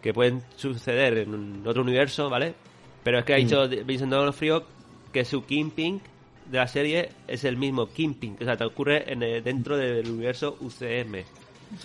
que 0.02 0.12
pueden 0.12 0.42
suceder 0.56 1.18
en 1.18 1.62
otro 1.66 1.82
universo, 1.82 2.28
¿vale? 2.28 2.54
Pero 3.02 3.18
es 3.18 3.24
que 3.24 3.34
ha 3.34 3.36
dicho 3.36 3.68
Vincent 3.68 4.10
D'Onofrio 4.10 4.64
que 5.12 5.24
su 5.24 5.44
Kingpin 5.44 6.00
de 6.50 6.58
la 6.58 6.66
serie 6.66 7.10
es 7.28 7.44
el 7.44 7.56
mismo 7.56 7.86
Kingpin, 7.88 8.36
o 8.40 8.44
sea, 8.44 8.56
te 8.56 8.64
ocurre 8.64 9.10
en 9.12 9.22
el- 9.22 9.42
dentro 9.42 9.76
del 9.76 10.08
universo 10.10 10.56
UCM. 10.60 11.24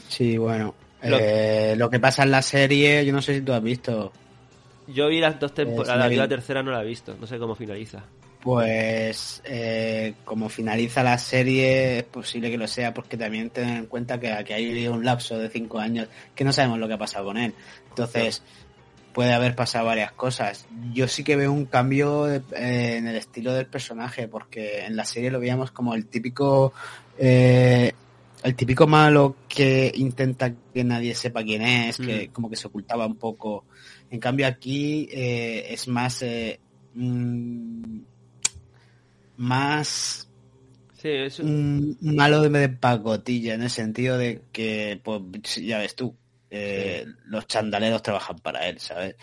Sí, 0.08 0.38
bueno. 0.38 0.74
Lo- 1.04 1.18
Eh, 1.20 1.76
lo 1.78 1.90
que 1.90 2.00
pasa 2.00 2.24
en 2.24 2.32
la 2.32 2.42
serie, 2.42 3.06
yo 3.06 3.14
no 3.14 3.22
sé 3.22 3.36
si 3.36 3.42
tú 3.42 3.54
has 3.54 3.64
visto. 3.64 4.12
Yo 4.88 5.08
vi 5.08 5.20
las 5.22 5.40
dos 5.40 5.54
temporadas, 5.54 5.88
sí, 5.88 5.94
yo 5.94 6.18
la 6.18 6.24
David. 6.24 6.30
tercera 6.30 6.64
no 6.64 6.72
la 6.72 6.82
he 6.82 6.86
visto, 6.86 7.16
no 7.20 7.26
sé 7.28 7.38
cómo 7.38 7.56
finaliza. 7.56 8.04
Pues 8.42 9.42
eh, 9.44 10.14
como 10.24 10.48
finaliza 10.48 11.04
la 11.04 11.18
serie, 11.18 11.98
es 12.00 12.04
posible 12.06 12.50
que 12.50 12.58
lo 12.58 12.68
sea, 12.68 12.94
porque 12.94 13.18
también 13.18 13.50
ten 13.50 13.68
en 13.70 13.86
cuenta 13.88 14.20
que 14.20 14.32
aquí 14.32 14.54
hay 14.54 14.88
un 14.88 15.04
lapso 15.04 15.38
de 15.38 15.50
cinco 15.50 15.78
años 15.80 16.08
que 16.36 16.46
no 16.46 16.54
sabemos 16.54 16.80
lo 16.80 16.88
que 16.88 16.94
ha 16.94 16.98
pasado 16.98 17.26
con 17.26 17.38
él. 17.38 17.54
Entonces, 17.90 18.42
puede 19.14 19.34
haber 19.34 19.56
pasado 19.56 19.88
varias 19.88 20.14
cosas. 20.14 20.68
Yo 20.94 21.08
sí 21.10 21.24
que 21.26 21.36
veo 21.36 21.52
un 21.52 21.66
cambio 21.66 22.26
de- 22.26 22.42
eh, 22.56 22.96
en 22.98 23.08
el 23.08 23.18
estilo 23.18 23.54
del 23.54 23.66
personaje, 23.66 24.30
porque 24.30 24.86
en 24.86 24.96
la 24.96 25.04
serie 25.04 25.32
lo 25.32 25.40
veíamos 25.42 25.72
como 25.72 25.94
el 25.94 26.06
típico 26.06 26.72
eh, 27.18 27.92
el 28.42 28.56
típico 28.56 28.88
malo 28.88 29.36
que 29.50 29.92
intenta 29.96 30.54
que 30.74 30.86
nadie 30.86 31.14
sepa 31.14 31.44
quién 31.44 31.62
es, 31.62 31.98
que 31.98 32.30
Mm. 32.30 32.32
como 32.32 32.50
que 32.50 32.56
se 32.56 32.68
ocultaba 32.68 33.06
un 33.06 33.18
poco. 33.18 33.66
En 34.10 34.22
cambio 34.22 34.48
aquí 34.48 35.10
es 35.12 35.90
más 35.90 36.24
mm, 36.94 38.00
más 39.40 40.30
Sí, 40.98 41.08
malo 42.02 42.42
de, 42.42 42.50
de 42.50 42.68
pacotilla, 42.70 43.54
en 43.54 43.64
el 43.64 43.70
sentido 43.70 44.18
de 44.18 44.42
que, 44.52 45.00
pues, 45.02 45.56
ya 45.56 45.80
ves 45.80 45.96
tú, 45.96 46.18
eh, 46.50 47.06
los 47.26 47.48
chandaleros 47.48 48.04
trabajan 48.04 48.38
para 48.40 48.68
él, 48.68 48.80
¿sabes? 48.80 49.16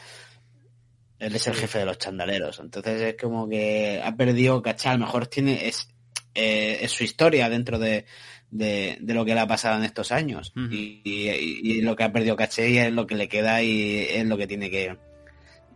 Él 1.18 1.34
es 1.34 1.46
el 1.46 1.54
jefe 1.54 1.80
de 1.80 1.84
los 1.84 1.98
chandaleros, 1.98 2.60
entonces 2.60 3.02
es 3.02 3.16
como 3.20 3.46
que 3.46 4.00
ha 4.02 4.16
perdido, 4.16 4.62
¿cachai? 4.62 4.92
A 4.94 4.98
lo 4.98 5.04
mejor 5.04 5.26
tiene, 5.26 5.68
es, 5.68 5.88
eh, 6.34 6.78
es 6.80 6.92
su 6.92 7.04
historia 7.04 7.50
dentro 7.50 7.78
de, 7.78 8.06
de, 8.50 8.96
de 8.98 9.14
lo 9.14 9.26
que 9.26 9.34
le 9.34 9.40
ha 9.40 9.46
pasado 9.46 9.76
en 9.76 9.84
estos 9.84 10.12
años. 10.12 10.52
Y- 10.70 11.02
y 11.62 11.82
lo 11.82 11.94
que 11.94 12.04
ha 12.04 12.12
perdido 12.12 12.36
caché 12.36 12.70
y 12.70 12.78
es 12.78 12.90
lo 12.92 13.06
que 13.06 13.16
le 13.16 13.28
queda 13.28 13.62
y 13.62 14.00
es 14.10 14.24
lo 14.26 14.38
que 14.38 14.46
tiene 14.46 14.70
que, 14.70 14.96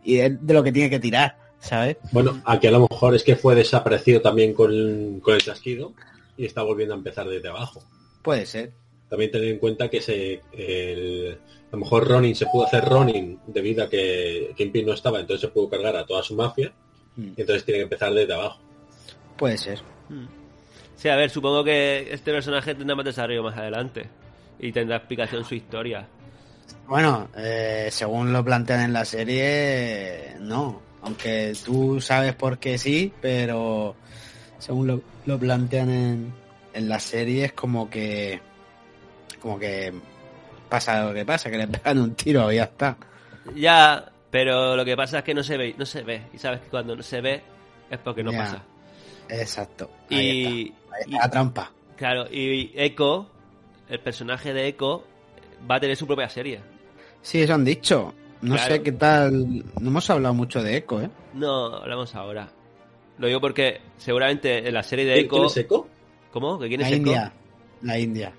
y 0.03 0.17
es 0.17 0.31
de 0.45 0.53
lo 0.55 0.63
que 0.63 0.71
tiene 0.71 0.89
que 0.89 0.99
tirar, 0.99 1.37
¿sabes? 1.61 1.97
Bueno, 2.11 2.41
aquí 2.45 2.67
a 2.67 2.71
lo 2.71 2.87
mejor 2.89 3.15
es 3.15 3.23
que 3.23 3.35
fue 3.37 3.55
desaparecido 3.55 4.21
también 4.21 4.53
con, 4.53 5.19
con 5.21 5.35
el 5.35 5.41
chasquido 5.41 5.93
y 6.37 6.45
está 6.45 6.61
volviendo 6.63 6.93
a 6.93 6.97
empezar 6.97 7.27
desde 7.29 7.47
abajo. 7.47 7.83
Puede 8.21 8.45
ser. 8.45 8.71
También 9.09 9.31
tener 9.31 9.47
en 9.49 9.59
cuenta 9.59 9.89
que 9.89 10.01
se, 10.01 10.41
el- 10.53 11.37
a 11.67 11.75
lo 11.75 11.77
mejor 11.79 12.07
Ronin 12.07 12.35
se 12.35 12.45
pudo 12.47 12.65
hacer 12.65 12.83
Ronin 12.85 13.39
debido 13.47 13.83
a 13.83 13.89
que 13.89 14.53
Kingpin 14.57 14.85
no 14.85 14.93
estaba, 14.93 15.19
entonces 15.19 15.41
se 15.41 15.47
pudo 15.53 15.69
cargar 15.69 15.95
a 15.95 16.05
toda 16.05 16.21
su 16.23 16.35
mafia 16.35 16.73
Mm, 17.17 17.33
y 17.35 17.41
entonces 17.41 17.65
tiene 17.65 17.79
que 17.79 17.83
empezar 17.83 18.13
desde 18.13 18.33
abajo. 18.33 18.59
Puede 19.37 19.57
ser. 19.57 19.79
Mm. 20.07 20.25
Sí, 20.95 21.09
a 21.09 21.15
ver, 21.17 21.29
supongo 21.29 21.61
que 21.63 22.07
este 22.13 22.31
personaje 22.31 22.73
tendrá 22.73 22.95
más 22.95 23.03
desarrollo 23.05 23.43
más 23.43 23.57
adelante 23.57 24.07
y 24.59 24.71
tendrá 24.71 24.95
explicación 24.97 25.43
su 25.43 25.55
historia. 25.55 26.07
Bueno, 26.87 27.27
eh, 27.35 27.89
según 27.91 28.31
lo 28.31 28.45
plantean 28.45 28.81
en 28.81 28.93
la 28.93 29.03
serie, 29.03 30.35
no. 30.39 30.81
Aunque 31.03 31.53
tú 31.65 31.99
sabes 31.99 32.33
por 32.35 32.57
qué 32.59 32.77
sí, 32.77 33.11
pero 33.21 33.95
según 34.59 34.87
lo, 34.87 35.01
lo 35.25 35.39
plantean 35.39 35.89
en, 35.89 36.33
en 36.73 36.89
la 36.89 36.99
serie 36.99 37.45
es 37.45 37.53
como 37.53 37.89
que 37.89 38.39
como 39.41 39.57
que 39.57 39.91
pasa 40.69 41.03
lo 41.05 41.13
que 41.13 41.25
pasa, 41.25 41.49
que 41.49 41.57
le 41.57 41.67
pegan 41.67 41.99
un 41.99 42.13
tiro 42.15 42.51
y 42.51 42.57
ya 42.57 42.63
está. 42.65 42.95
Ya, 43.55 44.11
pero 44.29 44.75
lo 44.75 44.85
que 44.85 44.95
pasa 44.95 45.17
es 45.19 45.23
que 45.23 45.33
no 45.33 45.41
se 45.43 45.57
ve, 45.57 45.73
no 45.77 45.85
se 45.85 46.03
ve. 46.03 46.21
Y 46.33 46.37
sabes 46.37 46.61
que 46.61 46.67
cuando 46.69 46.95
no 46.95 47.01
se 47.01 47.19
ve 47.21 47.41
es 47.89 47.97
porque 47.99 48.23
no 48.23 48.31
Ya. 48.31 48.37
pasa. 48.37 48.63
Exacto. 49.29 49.89
Ahí 50.11 50.17
Y, 50.27 50.41
está. 50.43 50.95
Ahí 50.95 51.03
y- 51.07 51.13
está 51.15 51.25
la 51.25 51.31
trampa. 51.31 51.71
claro, 51.97 52.27
y 52.31 52.71
Echo, 52.75 53.27
el 53.89 53.99
personaje 53.99 54.53
de 54.53 54.67
Echo, 54.67 55.03
va 55.69 55.75
a 55.75 55.79
tener 55.79 55.97
su 55.97 56.05
propia 56.05 56.29
serie. 56.29 56.59
Sí, 57.23 57.41
eso 57.41 57.55
han 57.55 57.65
dicho. 57.65 58.13
No 58.41 58.55
Claro. 58.55 58.73
sé 58.73 58.81
qué 58.83 58.91
tal. 58.91 59.63
No 59.79 59.89
hemos 59.89 60.09
hablado 60.09 60.33
mucho 60.33 60.63
de 60.63 60.77
Echo, 60.77 61.01
¿eh? 61.01 61.09
No, 61.33 61.75
hablamos 61.75 62.15
ahora. 62.15 62.49
Lo 63.19 63.27
digo 63.27 63.39
porque 63.39 63.81
seguramente 63.97 64.67
en 64.67 64.73
la 64.73 64.81
serie 64.83 65.05
de 65.05 65.13
¿Quién, 65.13 65.25
Echo... 65.25 65.35
quién 65.35 65.45
es 65.45 65.57
Echo? 65.57 65.87
¿Cómo? 66.31 66.57
¿Que 66.59 66.67
quién 66.67 66.81
La 66.81 66.87
es 66.87 66.93
Echo? 66.93 67.01
India. 67.07 67.33
La 67.83 67.99
India. 67.99 68.33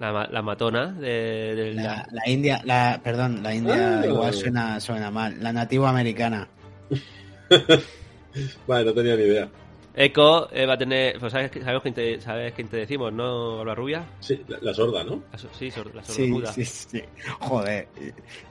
La, 0.00 0.12
ma- 0.12 0.26
la 0.26 0.42
matona 0.42 0.86
de, 0.92 1.54
de 1.54 1.74
la- 1.74 1.82
La, 1.82 2.06
la 2.10 2.28
India, 2.30 2.60
la, 2.64 3.00
perdón, 3.02 3.42
la 3.42 3.54
India 3.54 4.00
Ah. 4.00 4.06
igual 4.06 4.34
suena, 4.34 4.80
suena 4.80 5.10
mal. 5.10 5.36
La 5.40 5.52
nativa 5.52 5.88
americana. 5.90 6.48
Vale, 8.66 8.84
no 8.84 8.92
tenía 8.94 9.16
ni 9.16 9.22
idea. 9.22 9.48
Echo 9.94 10.50
eh, 10.52 10.64
va 10.64 10.74
a 10.74 10.78
tener... 10.78 11.18
Pues 11.18 11.32
sabes, 11.32 11.50
sabes, 11.62 11.82
quién 11.82 11.94
te, 11.94 12.20
¿Sabes 12.20 12.54
quién 12.54 12.68
te 12.68 12.78
decimos, 12.78 13.12
no? 13.12 13.64
¿La 13.64 13.74
rubia? 13.74 14.04
Sí, 14.20 14.42
la, 14.48 14.58
la 14.62 14.72
sorda, 14.74 15.04
¿no? 15.04 15.22
La 15.30 15.38
sí, 15.38 15.70
sor- 15.70 15.94
la 15.94 16.02
Sí, 16.02 16.12
sordomuda. 16.14 16.52
sí, 16.52 16.64
sí. 16.64 17.02
Joder. 17.40 17.88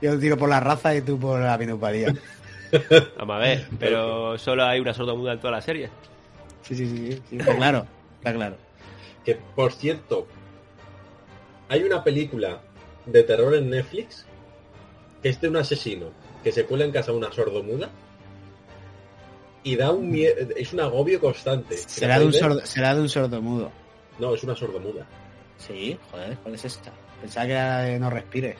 Yo 0.02 0.20
tiro 0.20 0.38
por 0.38 0.50
la 0.50 0.60
raza 0.60 0.96
y 0.96 1.02
tú 1.02 1.18
por 1.20 1.40
la 1.40 1.58
minusvalía. 1.58 2.14
Vamos 3.18 3.36
a 3.36 3.40
ver, 3.40 3.68
pero 3.80 4.38
solo 4.38 4.64
hay 4.66 4.80
una 4.80 4.94
sordomuda 4.94 5.34
en 5.34 5.40
toda 5.40 5.52
la 5.52 5.62
serie. 5.62 5.90
Sí, 6.62 6.76
sí, 6.76 6.88
sí. 6.88 7.22
sí, 7.30 7.38
Está 7.38 7.56
claro. 7.56 7.86
Está 8.20 8.34
claro. 8.34 8.56
Que, 9.26 9.36
por 9.56 9.74
cierto, 9.74 10.28
hay 11.70 11.84
una 11.84 12.04
película 12.04 12.62
de 13.06 13.24
terror 13.24 13.56
en 13.56 13.70
Netflix 13.72 14.26
que 15.24 15.30
es 15.30 15.42
de 15.42 15.50
un 15.50 15.58
asesino 15.58 16.08
que 16.44 16.52
se 16.52 16.66
cuela 16.66 16.86
en 16.86 16.92
casa 16.92 17.12
de 17.12 17.18
una 17.18 17.32
sordomuda 17.32 17.90
y 19.64 19.76
da 19.76 19.92
un 19.92 20.10
miedo, 20.10 20.36
es 20.56 20.74
un 20.74 20.80
agobio 20.80 21.20
constante. 21.20 21.76
La 21.76 21.82
Será 21.90 22.20
de, 22.20 22.26
un 22.26 22.34
sordo, 22.34 22.66
será 22.66 22.96
de 22.96 23.02
un 23.02 23.10
sordomudo. 23.10 23.72
No, 24.20 24.34
es 24.36 24.44
una 24.44 24.56
sordomuda. 24.56 25.06
Sí, 25.58 25.98
joder, 26.12 26.38
¿cuál 26.38 26.56
es 26.56 26.66
esta? 26.66 26.92
Pensaba 27.22 27.46
que 27.46 27.52
era 27.54 27.80
de 27.84 28.00
No 28.00 28.10
Respires. 28.10 28.58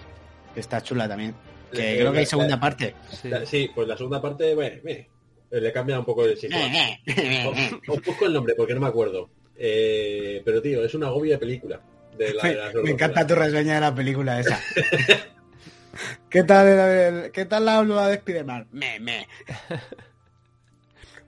Que 0.54 0.60
está 0.60 0.82
chula 0.82 1.08
también. 1.08 1.34
Que 1.72 1.94
Eh, 1.94 1.98
creo 2.00 2.12
que 2.12 2.20
hay 2.20 2.26
la- 2.26 2.30
segunda 2.30 2.56
la- 2.56 2.60
parte. 2.60 2.96
Sí. 3.10 3.30
La- 3.30 3.46
Sí, 3.46 3.70
pues 3.74 3.88
la 3.88 3.96
segunda 3.98 4.22
parte, 4.22 4.54
bueno, 4.54 4.82
meh, 4.84 5.08
le 5.52 5.72
cambia 5.74 5.98
un 6.00 6.06
poco 6.06 6.26
el 6.26 6.38
sistema. 6.38 6.66
Os, 7.48 7.58
os 7.98 8.06
busco 8.06 8.26
el 8.26 8.34
nombre 8.34 8.54
porque 8.56 8.74
no 8.74 8.82
me 8.82 8.88
acuerdo. 8.88 9.30
Eh, 9.58 10.42
pero 10.46 10.62
tío, 10.62 10.84
es 10.84 10.94
una 10.94 11.08
agobia 11.08 11.34
de 11.36 11.40
película. 11.40 11.80
De 12.18 12.34
la, 12.34 12.44
de 12.44 12.56
las 12.56 12.74
Me 12.76 12.92
encanta 12.92 13.26
tu 13.26 13.36
reseña 13.36 13.76
de 13.76 13.82
la 13.82 13.96
película 13.96 14.40
esa. 14.40 14.60
¿Qué 16.30 16.44
tal, 16.44 16.68
el- 16.68 17.32
¿Qué 17.32 17.46
tal 17.46 17.66
la 17.66 17.78
habla 17.78 18.08
de 18.08 18.16
Spider-Man? 18.16 18.68
Me, 18.72 19.00
me. 19.00 19.28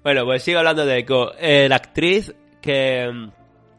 Bueno, 0.03 0.25
pues 0.25 0.43
sigo 0.43 0.59
hablando 0.59 0.85
de 0.85 0.97
Echo. 0.97 1.33
Eh, 1.39 1.67
la 1.69 1.77
actriz 1.77 2.35
que, 2.61 3.29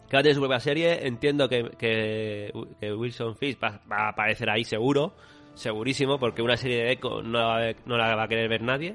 que 0.08 0.16
va 0.16 0.34
su 0.34 0.40
propia 0.40 0.58
serie, 0.58 1.06
entiendo 1.06 1.48
que, 1.48 1.70
que, 1.78 2.50
Wilson 2.96 3.36
Fisk 3.36 3.62
va, 3.62 3.78
va 3.90 4.06
a 4.06 4.08
aparecer 4.08 4.48
ahí 4.48 4.64
seguro, 4.64 5.12
segurísimo, 5.54 6.18
porque 6.18 6.40
una 6.40 6.56
serie 6.56 6.84
de 6.84 6.92
Echo 6.92 7.22
no 7.22 7.38
la, 7.38 7.44
va 7.46 7.56
a 7.56 7.60
ver- 7.60 7.76
no 7.84 7.98
la 7.98 8.16
va 8.16 8.22
a 8.22 8.28
querer 8.28 8.48
ver 8.48 8.62
nadie, 8.62 8.94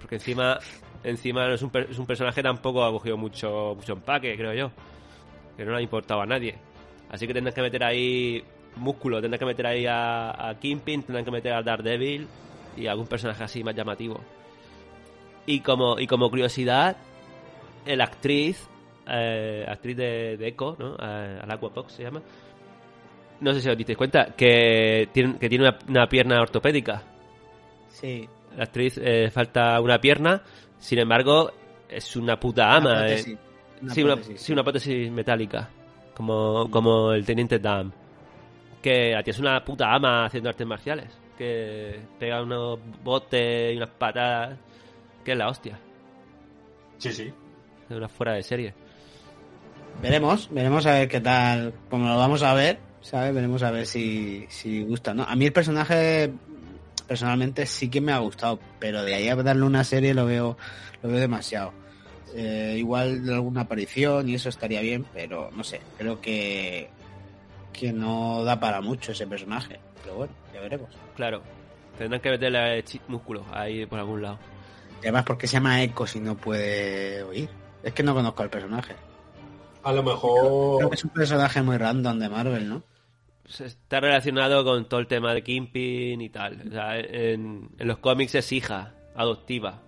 porque 0.00 0.16
encima 0.16 0.58
encima 1.02 1.52
es 1.52 1.62
un, 1.62 1.72
es 1.90 1.98
un 1.98 2.06
personaje 2.06 2.40
tampoco 2.44 2.84
ha 2.84 2.92
cogido 2.92 3.16
mucho, 3.16 3.74
mucho 3.74 3.94
empaque, 3.94 4.36
creo 4.36 4.54
yo, 4.54 4.70
que 5.56 5.64
no 5.64 5.72
le 5.72 5.78
ha 5.78 5.82
importado 5.82 6.20
a 6.20 6.26
nadie. 6.26 6.54
Así 7.10 7.26
que 7.26 7.34
tendrán 7.34 7.54
que 7.54 7.60
meter 7.62 7.82
ahí 7.82 8.44
músculo, 8.76 9.20
tendrán 9.20 9.40
que 9.40 9.46
meter 9.46 9.66
ahí 9.66 9.86
a, 9.86 10.48
a 10.50 10.54
Kingpin, 10.60 11.02
tendrán 11.02 11.24
que 11.24 11.32
meter 11.32 11.54
a 11.54 11.62
Daredevil 11.62 12.28
y 12.76 12.86
algún 12.86 13.08
personaje 13.08 13.42
así 13.42 13.64
más 13.64 13.74
llamativo. 13.74 14.20
Y 15.46 15.60
como, 15.60 15.98
y 15.98 16.06
como 16.06 16.30
curiosidad, 16.30 16.96
la 17.86 18.04
actriz, 18.04 18.68
eh, 19.08 19.64
actriz 19.68 19.96
de, 19.96 20.36
de 20.36 20.48
Echo, 20.48 20.76
¿no? 20.78 20.94
Eh, 20.94 21.40
Al 21.42 21.50
Aquapox 21.50 21.92
se 21.94 22.04
llama. 22.04 22.22
No 23.40 23.52
sé 23.52 23.60
si 23.60 23.68
os 23.68 23.76
disteis 23.76 23.98
cuenta, 23.98 24.26
que 24.36 25.08
tiene, 25.12 25.36
que 25.38 25.48
tiene 25.48 25.66
una, 25.68 25.78
una 25.88 26.06
pierna 26.06 26.40
ortopédica. 26.40 27.02
Sí. 27.88 28.28
La 28.56 28.64
actriz 28.64 29.00
eh, 29.02 29.30
falta 29.30 29.80
una 29.80 29.98
pierna, 29.98 30.42
sin 30.78 31.00
embargo, 31.00 31.50
es 31.88 32.14
una 32.16 32.38
puta 32.38 32.66
Una 32.66 32.76
ama. 32.76 33.08
eh. 33.08 33.36
Una 33.82 33.94
sí, 33.94 34.02
una, 34.04 34.16
sí, 34.22 34.52
una 34.52 34.62
prótesis 34.62 35.10
metálica, 35.10 35.68
como, 36.14 36.70
como 36.70 37.12
el 37.12 37.24
teniente 37.26 37.58
Dam. 37.58 37.90
Que 38.80 39.10
la 39.12 39.22
tía 39.24 39.32
es 39.32 39.40
una 39.40 39.64
puta 39.64 39.92
ama 39.92 40.26
haciendo 40.26 40.50
artes 40.50 40.66
marciales. 40.66 41.18
Que 41.36 42.00
pega 42.18 42.42
unos 42.42 42.78
botes 43.02 43.72
y 43.74 43.76
unas 43.76 43.90
patadas. 43.90 44.56
Que 45.24 45.32
es 45.32 45.38
la 45.38 45.48
hostia. 45.48 45.78
Sí, 46.98 47.12
sí. 47.12 47.32
Es 47.90 47.96
una 47.96 48.08
fuera 48.08 48.32
de 48.34 48.42
serie. 48.42 48.74
Veremos, 50.00 50.48
veremos 50.50 50.86
a 50.86 50.92
ver 50.94 51.08
qué 51.08 51.20
tal. 51.20 51.72
Como 51.90 52.08
lo 52.08 52.16
vamos 52.16 52.42
a 52.42 52.54
ver, 52.54 52.78
¿sabes? 53.00 53.34
Veremos 53.34 53.62
a 53.62 53.70
ver 53.70 53.86
si, 53.86 54.46
si 54.48 54.82
gusta, 54.82 55.14
¿no? 55.14 55.22
A 55.24 55.36
mí 55.36 55.44
el 55.46 55.52
personaje, 55.52 56.32
personalmente, 57.06 57.66
sí 57.66 57.88
que 57.88 58.00
me 58.00 58.12
ha 58.12 58.18
gustado, 58.18 58.58
pero 58.78 59.02
de 59.04 59.14
ahí 59.14 59.28
a 59.28 59.36
darle 59.36 59.64
una 59.64 59.84
serie 59.84 60.14
lo 60.14 60.26
veo, 60.26 60.56
lo 61.02 61.08
veo 61.08 61.18
demasiado. 61.20 61.72
Eh, 62.34 62.76
igual 62.78 63.24
de 63.26 63.34
alguna 63.34 63.60
aparición 63.62 64.28
y 64.28 64.34
eso 64.34 64.48
estaría 64.48 64.80
bien, 64.80 65.04
pero 65.12 65.50
no 65.54 65.62
sé, 65.62 65.80
creo 65.98 66.20
que, 66.20 66.88
que 67.74 67.92
no 67.92 68.42
da 68.42 68.58
para 68.58 68.80
mucho 68.80 69.12
ese 69.12 69.26
personaje. 69.26 69.78
Pero 70.02 70.16
bueno, 70.16 70.32
ya 70.54 70.60
veremos. 70.60 70.88
Claro. 71.14 71.42
Tendrán 71.98 72.22
que 72.22 72.30
meterle 72.30 72.82
chi- 72.84 73.02
músculo 73.06 73.44
ahí 73.52 73.84
por 73.84 73.98
algún 73.98 74.22
lado. 74.22 74.38
Y 75.02 75.06
además, 75.06 75.24
¿por 75.24 75.36
qué 75.38 75.46
se 75.46 75.54
llama 75.54 75.82
Echo 75.82 76.06
si 76.06 76.20
no 76.20 76.36
puede 76.36 77.22
oír? 77.24 77.48
Es 77.82 77.92
que 77.92 78.02
no 78.02 78.14
conozco 78.14 78.42
al 78.42 78.50
personaje. 78.50 78.94
A 79.82 79.92
lo 79.92 80.02
mejor... 80.02 80.76
Creo 80.78 80.90
que 80.90 80.94
es 80.96 81.04
un 81.04 81.10
personaje 81.10 81.60
muy 81.62 81.76
random 81.76 82.18
de 82.20 82.28
Marvel, 82.28 82.68
¿no? 82.68 82.82
Se 83.46 83.66
está 83.66 83.98
relacionado 84.00 84.64
con 84.64 84.88
todo 84.88 85.00
el 85.00 85.08
tema 85.08 85.34
de 85.34 85.42
Kingpin 85.42 86.20
y 86.20 86.28
tal. 86.30 86.62
O 86.68 86.70
sea, 86.70 86.98
en, 86.98 87.68
en 87.78 87.88
los 87.88 87.98
cómics 87.98 88.34
es 88.36 88.52
hija 88.52 88.94
adoptiva 89.14 89.80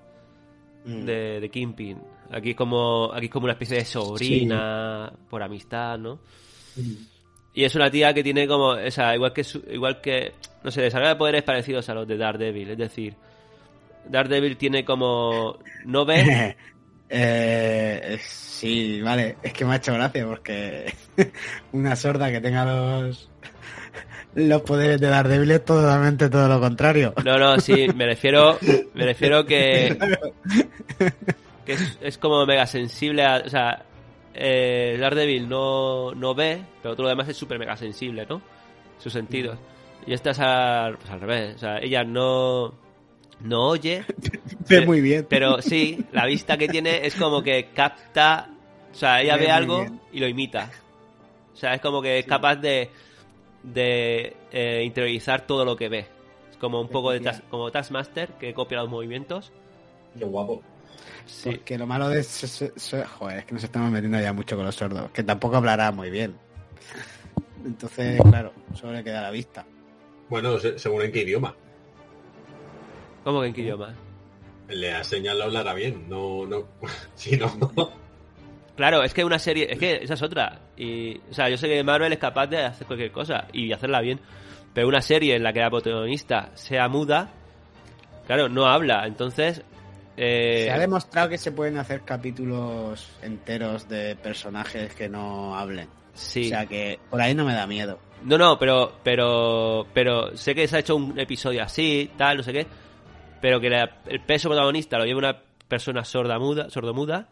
Mm. 0.86 1.04
de, 1.06 1.40
de 1.40 1.48
Kingpin. 1.48 1.98
Aquí 2.30 2.50
es 2.50 2.56
como 2.56 3.10
aquí 3.14 3.26
es 3.26 3.32
como 3.32 3.44
una 3.44 3.54
especie 3.54 3.78
de 3.78 3.84
sobrina 3.86 5.10
por 5.30 5.42
amistad, 5.42 5.96
¿no? 5.98 6.18
Y 7.54 7.64
es 7.64 7.74
una 7.74 7.90
tía 7.90 8.12
que 8.12 8.22
tiene 8.22 8.46
como, 8.46 8.68
o 8.72 8.90
sea, 8.90 9.14
igual 9.14 9.32
que 9.32 9.44
su- 9.44 9.64
igual 9.70 10.02
que 10.02 10.34
no 10.62 10.70
sé, 10.70 10.82
desarrolla 10.82 11.16
poderes 11.16 11.42
parecidos 11.42 11.88
a 11.88 11.94
los 11.94 12.06
de 12.06 12.18
Daredevil, 12.18 12.68
es 12.70 12.76
decir, 12.76 13.14
Daredevil 14.08 14.56
tiene 14.56 14.84
como 14.84 15.58
no 15.84 16.04
ve, 16.04 16.56
Eh, 17.16 18.18
sí, 18.20 19.00
vale. 19.00 19.36
Es 19.42 19.52
que 19.52 19.64
me 19.64 19.74
ha 19.74 19.76
hecho 19.76 19.92
gracia 19.94 20.26
porque 20.26 20.92
una 21.72 21.94
sorda 21.94 22.30
que 22.32 22.40
tenga 22.40 22.64
los 22.64 23.30
los 24.34 24.62
poderes 24.62 25.00
de 25.00 25.08
Daredevil 25.08 25.50
es 25.52 25.64
totalmente 25.64 26.28
todo 26.28 26.48
lo 26.48 26.58
contrario. 26.58 27.14
no, 27.24 27.38
no, 27.38 27.60
sí, 27.60 27.86
me 27.94 28.06
refiero 28.06 28.58
me 28.94 29.04
refiero 29.04 29.44
que 29.46 29.96
que 31.64 31.72
es, 31.74 31.98
es 32.00 32.18
como 32.18 32.44
mega 32.46 32.66
sensible 32.66 33.24
a, 33.24 33.42
o 33.44 33.48
sea, 33.48 33.84
eh, 34.34 34.96
Daredevil 34.98 35.48
no, 35.48 36.12
no 36.14 36.34
ve, 36.34 36.62
pero 36.82 36.94
todo 36.94 37.04
lo 37.04 37.10
demás 37.10 37.28
es 37.28 37.36
súper 37.36 37.58
mega 37.58 37.76
sensible, 37.76 38.26
¿no? 38.28 38.42
Sus 38.98 39.12
sentidos. 39.12 39.56
Y 40.06 40.12
esta 40.12 40.30
es 40.30 40.40
al, 40.40 40.96
pues 40.98 41.10
al 41.10 41.20
revés, 41.20 41.54
o 41.54 41.58
sea, 41.58 41.78
ella 41.78 42.02
no 42.02 42.74
no 43.44 43.68
oye, 43.68 44.04
Ve 44.68 44.84
muy 44.86 45.00
bien. 45.00 45.26
Pero 45.28 45.60
sí, 45.62 46.04
la 46.12 46.26
vista 46.26 46.56
que 46.56 46.66
tiene 46.68 47.06
es 47.06 47.14
como 47.14 47.42
que 47.42 47.66
capta, 47.74 48.48
o 48.92 48.94
sea, 48.94 49.20
ella 49.22 49.36
Ve 49.36 49.50
algo 49.50 49.80
bien. 49.80 50.00
y 50.12 50.18
lo 50.20 50.26
imita. 50.28 50.70
O 51.52 51.56
sea, 51.56 51.74
es 51.74 51.80
como 51.80 52.02
que 52.02 52.18
es 52.18 52.26
capaz 52.26 52.56
de, 52.56 52.90
de 53.62 54.36
eh, 54.50 54.82
interiorizar 54.84 55.46
todo 55.46 55.64
lo 55.64 55.76
que 55.76 55.88
ve. 55.88 56.06
Es 56.50 56.56
como 56.56 56.80
un 56.80 56.88
poco 56.88 57.10
de 57.12 57.20
tas- 57.20 57.42
como 57.50 57.70
Taskmaster 57.70 58.30
que 58.40 58.52
copia 58.54 58.78
los 58.78 58.88
movimientos. 58.90 59.52
Qué 60.18 60.24
guapo. 60.24 60.62
Sí, 61.26 61.50
Porque 61.50 61.78
lo 61.78 61.86
malo 61.86 62.08
de 62.08 62.20
eso- 62.20 62.46
eso- 62.46 62.72
eso- 62.76 63.04
joder, 63.18 63.38
es 63.38 63.44
que 63.44 63.54
nos 63.54 63.64
estamos 63.64 63.90
metiendo 63.90 64.20
ya 64.20 64.32
mucho 64.32 64.56
con 64.56 64.64
los 64.64 64.74
sordos, 64.74 65.10
que 65.12 65.22
tampoco 65.22 65.56
hablará 65.56 65.92
muy 65.92 66.10
bien. 66.10 66.34
Entonces, 67.64 68.20
claro, 68.20 68.52
solo 68.74 68.92
le 68.94 69.04
queda 69.04 69.22
la 69.22 69.30
vista. 69.30 69.64
Bueno, 70.28 70.58
se- 70.58 70.78
según 70.78 71.02
en 71.02 71.12
qué 71.12 71.22
idioma. 71.22 71.54
¿Cómo 73.24 73.40
que 73.40 73.48
en 73.48 73.54
qué 73.54 73.62
idioma? 73.62 73.94
Le 74.68 74.92
ha 74.94 75.02
señalado 75.04 75.44
hablará 75.44 75.74
bien. 75.74 76.08
No, 76.08 76.46
no. 76.46 76.64
Si 77.14 77.36
no. 77.36 77.50
Claro, 78.76 79.02
es 79.02 79.14
que 79.14 79.24
una 79.24 79.38
serie, 79.38 79.68
es 79.70 79.78
que 79.78 79.96
esa 80.02 80.14
es 80.14 80.22
otra. 80.22 80.60
Y, 80.76 81.18
o 81.30 81.34
sea, 81.34 81.48
yo 81.48 81.56
sé 81.56 81.68
que 81.68 81.82
Marvel 81.84 82.12
es 82.12 82.18
capaz 82.18 82.46
de 82.48 82.64
hacer 82.64 82.86
cualquier 82.86 83.12
cosa 83.12 83.46
y 83.52 83.72
hacerla 83.72 84.00
bien. 84.00 84.20
Pero 84.72 84.88
una 84.88 85.00
serie 85.00 85.36
en 85.36 85.42
la 85.44 85.52
que 85.52 85.60
la 85.60 85.70
protagonista 85.70 86.50
sea 86.54 86.88
muda, 86.88 87.30
claro, 88.26 88.48
no 88.48 88.66
habla. 88.66 89.06
Entonces, 89.06 89.62
eh, 90.16 90.64
Se 90.64 90.72
ha 90.72 90.78
demostrado 90.78 91.28
que 91.28 91.38
se 91.38 91.52
pueden 91.52 91.78
hacer 91.78 92.02
capítulos 92.02 93.08
enteros 93.22 93.88
de 93.88 94.16
personajes 94.16 94.94
que 94.94 95.08
no 95.08 95.56
hablen. 95.56 95.88
sí. 96.14 96.46
O 96.46 96.48
sea 96.48 96.66
que 96.66 96.98
por 97.10 97.20
ahí 97.20 97.34
no 97.34 97.44
me 97.44 97.54
da 97.54 97.66
miedo. 97.66 98.00
No, 98.24 98.38
no, 98.38 98.58
pero, 98.58 98.94
pero, 99.04 99.86
pero 99.92 100.36
sé 100.36 100.54
que 100.54 100.66
se 100.66 100.76
ha 100.76 100.80
hecho 100.80 100.96
un 100.96 101.18
episodio 101.20 101.62
así, 101.62 102.10
tal, 102.16 102.38
no 102.38 102.42
sé 102.42 102.52
qué, 102.54 102.66
pero 103.44 103.60
que 103.60 103.68
la- 103.68 103.98
el 104.06 104.20
peso 104.22 104.48
protagonista 104.48 104.96
lo 104.96 105.04
lleva 105.04 105.18
una 105.18 105.42
persona 105.68 106.02
sorda 106.02 106.38
muda, 106.38 106.70
sordomuda 106.70 107.28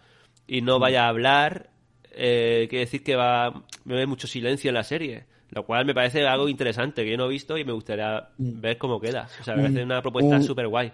y 0.47 0.61
no 0.61 0.79
vaya 0.79 1.07
a 1.07 1.09
hablar, 1.09 1.71
eh, 2.11 2.67
quiere 2.69 2.85
decir 2.85 3.03
que 3.03 3.17
va, 3.17 3.47
a 3.47 3.63
haber 3.89 4.07
mucho 4.07 4.27
silencio 4.27 4.69
en 4.69 4.75
la 4.75 4.85
serie, 4.85 5.25
lo 5.49 5.65
cual 5.65 5.87
me 5.87 5.95
parece 5.95 6.27
algo 6.27 6.51
interesante 6.51 7.03
que 7.03 7.13
yo 7.13 7.17
no 7.17 7.25
he 7.25 7.31
visto 7.31 7.57
y 7.57 7.65
me 7.65 7.73
gustaría 7.73 8.29
ver 8.37 8.77
cómo 8.77 9.01
queda. 9.01 9.27
O 9.41 9.43
sea, 9.43 9.57
me 9.57 9.63
parece 9.63 9.85
una 9.85 10.03
propuesta 10.03 10.37
un- 10.37 10.43
súper 10.43 10.69
guay. 10.69 10.93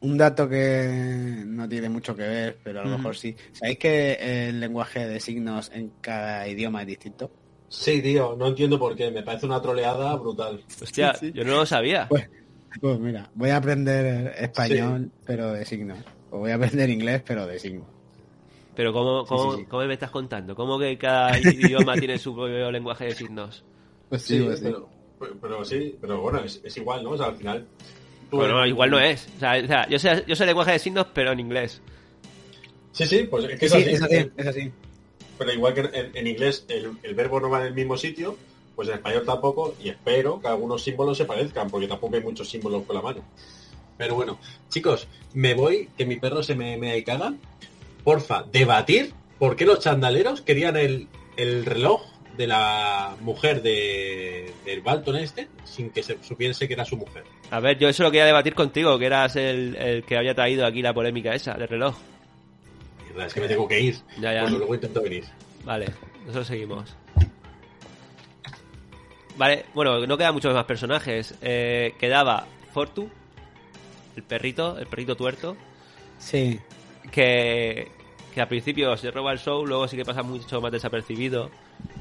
Un 0.00 0.18
dato 0.18 0.48
que 0.48 1.44
no 1.46 1.68
tiene 1.68 1.88
mucho 1.88 2.16
que 2.16 2.24
ver, 2.24 2.58
pero 2.64 2.80
a 2.80 2.84
lo 2.84 2.96
mejor 2.96 3.16
sí. 3.16 3.36
¿Sabéis 3.52 3.78
que 3.78 4.48
el 4.48 4.58
lenguaje 4.58 5.06
de 5.06 5.20
signos 5.20 5.70
en 5.72 5.92
cada 6.00 6.48
idioma 6.48 6.80
es 6.80 6.88
distinto? 6.88 7.30
Sí, 7.68 8.02
tío, 8.02 8.34
no 8.36 8.48
entiendo 8.48 8.76
por 8.76 8.96
qué. 8.96 9.12
Me 9.12 9.22
parece 9.22 9.46
una 9.46 9.62
troleada 9.62 10.16
brutal. 10.16 10.64
Hostia, 10.82 11.14
Sí, 11.20 11.26
sí. 11.28 11.32
yo 11.32 11.44
no 11.44 11.54
lo 11.54 11.64
sabía. 11.66 12.08
Pues, 12.08 12.28
pues 12.80 12.98
mira, 12.98 13.30
voy 13.34 13.50
a 13.50 13.56
aprender 13.56 14.34
español, 14.38 15.10
pero 15.24 15.52
de 15.52 15.64
signos. 15.64 15.98
O 16.30 16.38
voy 16.38 16.50
a 16.50 16.56
aprender 16.56 16.90
inglés, 16.90 17.22
pero 17.26 17.46
de 17.46 17.58
signos. 17.58 17.86
Pero 18.74 18.92
¿cómo, 18.92 19.22
Sí, 19.22 19.28
cómo, 19.28 19.52
sí, 19.52 19.58
sí. 19.60 19.66
cómo 19.66 19.84
me 19.86 19.94
estás 19.94 20.10
contando? 20.10 20.54
¿Cómo 20.54 20.78
que 20.78 20.98
cada 20.98 21.38
idioma 21.38 21.94
tiene 21.94 22.18
su 22.18 22.34
propio 22.34 22.70
lenguaje 22.70 23.06
de 23.06 23.14
signos? 23.14 23.64
Pues 24.08 24.22
Sí, 24.22 24.40
pues 24.40 24.60
pero, 24.60 24.88
pero 25.40 25.64
sí, 25.64 25.96
pero 26.00 26.20
bueno, 26.20 26.40
es, 26.44 26.60
es 26.62 26.76
igual, 26.76 27.02
¿no? 27.02 27.10
O 27.10 27.16
sea, 27.16 27.26
al 27.28 27.36
final. 27.36 27.66
Bueno, 28.30 28.66
igual 28.66 28.90
no 28.90 28.98
es. 29.00 29.28
O 29.36 29.38
sea, 29.40 29.56
o 29.62 29.66
sea, 29.66 29.88
yo, 29.88 29.98
sé, 29.98 30.24
yo 30.26 30.36
sé 30.36 30.44
lenguaje 30.44 30.72
de 30.72 30.78
signos, 30.78 31.06
pero 31.14 31.32
en 31.32 31.40
inglés. 31.40 31.80
Sí, 32.92 33.06
sí, 33.06 33.26
pues 33.30 33.44
es 33.44 33.58
que 33.60 33.68
Sí, 33.68 33.78
es 33.78 33.84
sí, 33.84 33.90
así. 33.90 33.94
es 33.94 34.02
así, 34.02 34.30
es 34.36 34.46
así. 34.46 34.72
Pero 35.38 35.52
igual 35.52 35.74
que 35.74 35.80
en, 35.80 36.16
en 36.16 36.26
inglés 36.26 36.64
el, 36.68 36.92
el 37.02 37.14
verbo 37.14 37.40
no 37.40 37.48
va 37.50 37.60
en 37.60 37.66
el 37.68 37.74
mismo 37.74 37.96
sitio, 37.96 38.36
pues 38.76 38.88
en 38.88 38.94
español 38.94 39.24
tampoco, 39.24 39.74
y 39.82 39.88
espero 39.88 40.38
que 40.40 40.48
algunos 40.48 40.84
símbolos 40.84 41.16
se 41.16 41.24
parezcan, 41.24 41.68
porque 41.68 41.88
tampoco 41.88 42.14
hay 42.14 42.22
muchos 42.22 42.48
símbolos 42.48 42.84
con 42.84 42.94
la 42.94 43.02
mano. 43.02 43.22
Pero 43.96 44.14
bueno, 44.14 44.38
chicos, 44.68 45.08
me 45.32 45.54
voy, 45.54 45.88
que 45.96 46.04
mi 46.04 46.16
perro 46.16 46.42
se 46.42 46.54
me, 46.54 46.76
me 46.76 47.02
caga. 47.02 47.34
Porfa, 48.04 48.44
debatir 48.52 49.14
por 49.38 49.56
qué 49.56 49.64
los 49.64 49.80
chandaleros 49.80 50.42
querían 50.42 50.76
el, 50.76 51.08
el 51.36 51.64
reloj 51.64 52.02
de 52.36 52.46
la 52.46 53.16
mujer 53.20 53.62
de, 53.62 54.52
del 54.66 54.82
Balton 54.82 55.16
este 55.16 55.48
sin 55.64 55.88
que 55.88 56.02
se 56.02 56.22
supiese 56.22 56.68
que 56.68 56.74
era 56.74 56.84
su 56.84 56.98
mujer. 56.98 57.24
A 57.50 57.60
ver, 57.60 57.78
yo 57.78 57.88
eso 57.88 58.02
lo 58.02 58.10
quería 58.10 58.26
debatir 58.26 58.54
contigo, 58.54 58.98
que 58.98 59.06
eras 59.06 59.36
el, 59.36 59.74
el 59.76 60.04
que 60.04 60.18
había 60.18 60.34
traído 60.34 60.66
aquí 60.66 60.82
la 60.82 60.92
polémica 60.92 61.34
esa 61.34 61.54
del 61.54 61.68
reloj. 61.68 61.96
Es 63.18 63.32
que 63.32 63.40
me 63.40 63.48
tengo 63.48 63.66
que 63.66 63.80
ir. 63.80 63.96
Ya, 64.20 64.34
ya. 64.34 64.42
Bueno, 64.42 64.58
luego 64.58 64.74
intento 64.74 65.00
venir. 65.02 65.24
Vale, 65.64 65.86
nosotros 66.20 66.46
seguimos. 66.46 66.94
Vale, 69.36 69.66
bueno, 69.74 70.06
no 70.06 70.16
quedan 70.16 70.34
muchos 70.34 70.54
más 70.54 70.64
personajes. 70.64 71.34
Eh, 71.42 71.94
quedaba 71.98 72.46
Fortu, 72.72 73.08
el 74.16 74.22
perrito, 74.22 74.78
el 74.78 74.86
perrito 74.86 75.14
tuerto, 75.16 75.56
Sí. 76.18 76.58
que, 77.10 77.88
que 78.34 78.40
al 78.40 78.48
principio 78.48 78.96
se 78.96 79.10
roba 79.10 79.32
el 79.32 79.38
show, 79.38 79.66
luego 79.66 79.86
sí 79.88 79.96
que 79.96 80.04
pasa 80.04 80.22
mucho 80.22 80.60
más 80.60 80.72
desapercibido. 80.72 81.50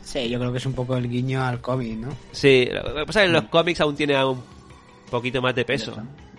Sí, 0.02 0.30
yo 0.30 0.40
creo 0.40 0.52
que 0.52 0.60
es 0.60 0.66
un 0.66 0.74
poco 0.74 0.96
el 0.96 1.10
guiño 1.10 1.44
al 1.44 1.60
cómic, 1.60 1.98
¿no? 1.98 2.10
Sí, 2.32 2.70
lo 2.72 2.96
que 2.96 3.06
pasa 3.06 3.22
es 3.22 3.26
que 3.26 3.28
en 3.28 3.34
los 3.34 3.44
cómics 3.46 3.82
aún 3.82 3.96
tiene 3.96 4.24
un 4.24 4.42
poquito 5.12 5.42
más 5.42 5.54
de 5.56 5.66
peso. 5.66 5.94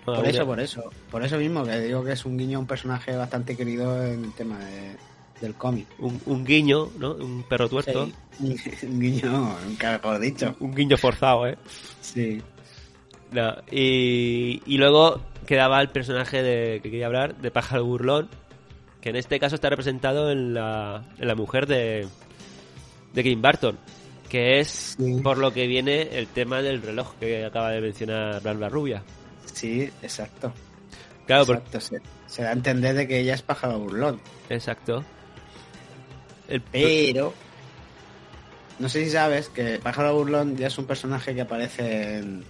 Por 0.04 0.24
eso, 0.26 0.46
por 0.46 0.60
eso. 0.60 0.84
Por 1.10 1.22
eso 1.24 1.36
mismo, 1.36 1.64
que 1.64 1.78
digo 1.80 2.04
que 2.04 2.12
es 2.12 2.24
un 2.24 2.38
guiño 2.38 2.58
a 2.58 2.60
un 2.60 2.66
personaje 2.66 3.14
bastante 3.16 3.56
querido 3.56 4.02
en 4.04 4.24
el 4.24 4.32
tema 4.32 4.58
de- 4.60 4.96
del 5.40 5.54
cómic. 5.54 5.86
un, 5.98 6.20
un 6.26 6.44
guiño, 6.44 6.88
¿no? 6.98 7.12
Un 7.14 7.42
perro 7.42 7.68
tuerto. 7.68 8.08
Sí. 8.38 8.56
un 8.86 9.00
guiño, 9.00 9.56
nunca 9.66 9.92
mejor 9.92 10.18
dicho. 10.20 10.56
Un 10.60 10.74
guiño 10.74 10.96
forzado, 10.96 11.46
¿eh? 11.46 11.56
Sí. 12.00 12.40
No, 13.32 13.54
y, 13.70 14.62
y 14.66 14.78
luego 14.78 15.20
quedaba 15.46 15.80
el 15.80 15.88
personaje 15.90 16.42
de, 16.42 16.80
que 16.80 16.90
quería 16.90 17.06
hablar, 17.06 17.36
de 17.36 17.50
Pájaro 17.50 17.84
Burlón, 17.84 18.28
que 19.00 19.10
en 19.10 19.16
este 19.16 19.38
caso 19.40 19.56
está 19.56 19.68
representado 19.68 20.30
en 20.30 20.54
la, 20.54 21.04
en 21.18 21.26
la 21.28 21.34
mujer 21.34 21.66
de, 21.66 22.06
de 23.12 23.22
Kim 23.22 23.42
Barton, 23.42 23.76
que 24.28 24.60
es 24.60 24.94
Sí. 24.98 25.20
por 25.22 25.38
lo 25.38 25.52
que 25.52 25.66
viene 25.66 26.02
el 26.18 26.28
tema 26.28 26.62
del 26.62 26.80
reloj 26.82 27.14
que 27.20 27.44
acaba 27.44 27.70
de 27.70 27.80
mencionar 27.80 28.40
Blanca 28.42 28.68
Rubia. 28.68 29.02
Sí, 29.52 29.90
exacto. 30.02 30.52
Claro, 31.26 31.42
exacto. 31.42 31.80
Se, 31.80 32.00
se 32.26 32.42
da 32.42 32.50
a 32.50 32.52
entender 32.52 32.94
de 32.94 33.08
que 33.08 33.18
ella 33.20 33.34
es 33.34 33.42
pájaro 33.42 33.78
burlón. 33.80 34.20
exacto. 34.48 35.04
El- 36.48 36.62
Pero 36.62 37.34
no 38.78 38.88
sé 38.88 39.04
si 39.04 39.10
sabes 39.10 39.48
que 39.48 39.78
Pájaro 39.78 40.14
Burlón 40.14 40.56
ya 40.56 40.66
es 40.66 40.78
un 40.78 40.86
personaje 40.86 41.34
que 41.34 41.40
aparece 41.40 42.18
en 42.18 42.44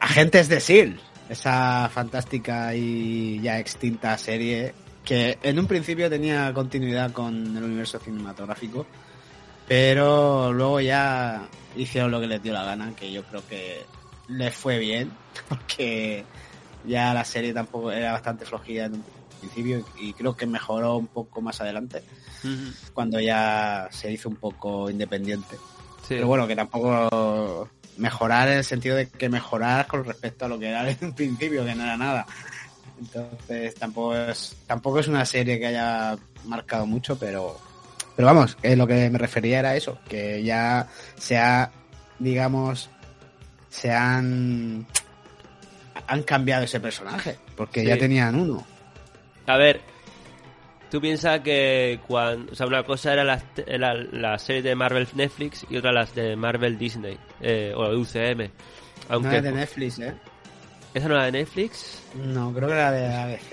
Agentes 0.00 0.48
de 0.48 0.56
S.H.I.E.L.D., 0.56 1.00
esa 1.28 1.90
fantástica 1.92 2.74
y 2.74 3.38
ya 3.42 3.58
extinta 3.58 4.16
serie 4.16 4.72
que 5.04 5.38
en 5.42 5.58
un 5.58 5.66
principio 5.66 6.08
tenía 6.08 6.52
continuidad 6.54 7.12
con 7.12 7.56
el 7.56 7.62
universo 7.62 7.98
cinematográfico, 7.98 8.86
pero 9.66 10.52
luego 10.52 10.80
ya 10.80 11.46
hicieron 11.76 12.10
lo 12.10 12.20
que 12.20 12.26
les 12.26 12.42
dio 12.42 12.52
la 12.54 12.64
gana, 12.64 12.94
que 12.96 13.12
yo 13.12 13.22
creo 13.24 13.46
que 13.46 13.84
les 14.28 14.54
fue 14.54 14.78
bien, 14.78 15.10
porque 15.48 16.24
ya 16.86 17.12
la 17.12 17.24
serie 17.24 17.52
tampoco 17.52 17.92
era 17.92 18.12
bastante 18.12 18.46
flojilla 18.46 18.86
en 18.86 18.94
un 18.94 19.02
principio 19.38 19.84
y 19.98 20.12
creo 20.12 20.36
que 20.36 20.46
mejoró 20.46 20.96
un 20.96 21.06
poco 21.06 21.40
más 21.40 21.60
adelante 21.60 22.02
cuando 22.94 23.20
ya 23.20 23.88
se 23.90 24.12
hizo 24.12 24.28
un 24.28 24.36
poco 24.36 24.90
independiente. 24.90 25.56
sí. 26.02 26.14
Pero 26.14 26.26
bueno, 26.26 26.46
que 26.46 26.54
tampoco 26.56 27.68
mejorar 27.98 28.48
en 28.48 28.58
el 28.58 28.64
sentido 28.64 28.96
de 28.96 29.08
que 29.08 29.28
mejorar 29.28 29.86
con 29.86 30.04
respecto 30.04 30.44
a 30.44 30.48
lo 30.48 30.58
que 30.58 30.68
era 30.68 30.88
en 30.90 30.98
un 31.02 31.12
principio, 31.12 31.64
que 31.64 31.74
no 31.74 31.82
era 31.82 31.96
nada. 31.96 32.26
Entonces 32.98 33.74
tampoco 33.74 34.16
es, 34.16 34.56
tampoco 34.66 34.98
es 34.98 35.08
una 35.08 35.24
serie 35.24 35.58
que 35.58 35.66
haya 35.66 36.16
marcado 36.44 36.86
mucho, 36.86 37.16
pero, 37.18 37.58
pero 38.16 38.26
vamos, 38.26 38.56
que 38.56 38.74
lo 38.74 38.86
que 38.86 39.08
me 39.10 39.18
refería 39.18 39.60
era 39.60 39.76
eso, 39.76 39.98
que 40.08 40.42
ya 40.42 40.88
se 41.16 41.38
ha, 41.38 41.70
digamos, 42.18 42.90
se 43.70 43.92
han, 43.92 44.86
han 46.06 46.22
cambiado 46.24 46.64
ese 46.64 46.80
personaje, 46.80 47.38
porque 47.56 47.84
ya 47.84 47.96
tenían 47.96 48.34
uno. 48.34 48.66
A 49.48 49.56
ver, 49.56 49.80
tú 50.90 51.00
piensas 51.00 51.40
que 51.40 51.98
cuando, 52.06 52.52
o 52.52 52.54
sea, 52.54 52.66
una 52.66 52.82
cosa 52.84 53.12
era 53.14 53.24
la, 53.24 53.42
la, 53.66 53.94
la 53.94 54.38
serie 54.38 54.62
de 54.62 54.74
Marvel 54.74 55.08
Netflix 55.14 55.66
y 55.68 55.76
otra 55.76 55.90
las 55.92 56.14
de 56.14 56.36
Marvel 56.36 56.78
Disney 56.78 57.18
eh, 57.40 57.72
o 57.74 57.88
UCM. 57.98 58.42
No 59.08 59.14
Aunque 59.14 59.38
es 59.38 59.42
de 59.42 59.52
Netflix, 59.52 59.98
¿eh? 60.00 60.14
esa 60.94 61.08
no 61.08 61.14
era 61.14 61.24
de 61.24 61.32
Netflix. 61.32 62.02
No, 62.14 62.52
creo 62.52 62.68
que 62.68 62.74
era 62.74 62.90
de 62.92 63.06
ABC. 63.14 63.52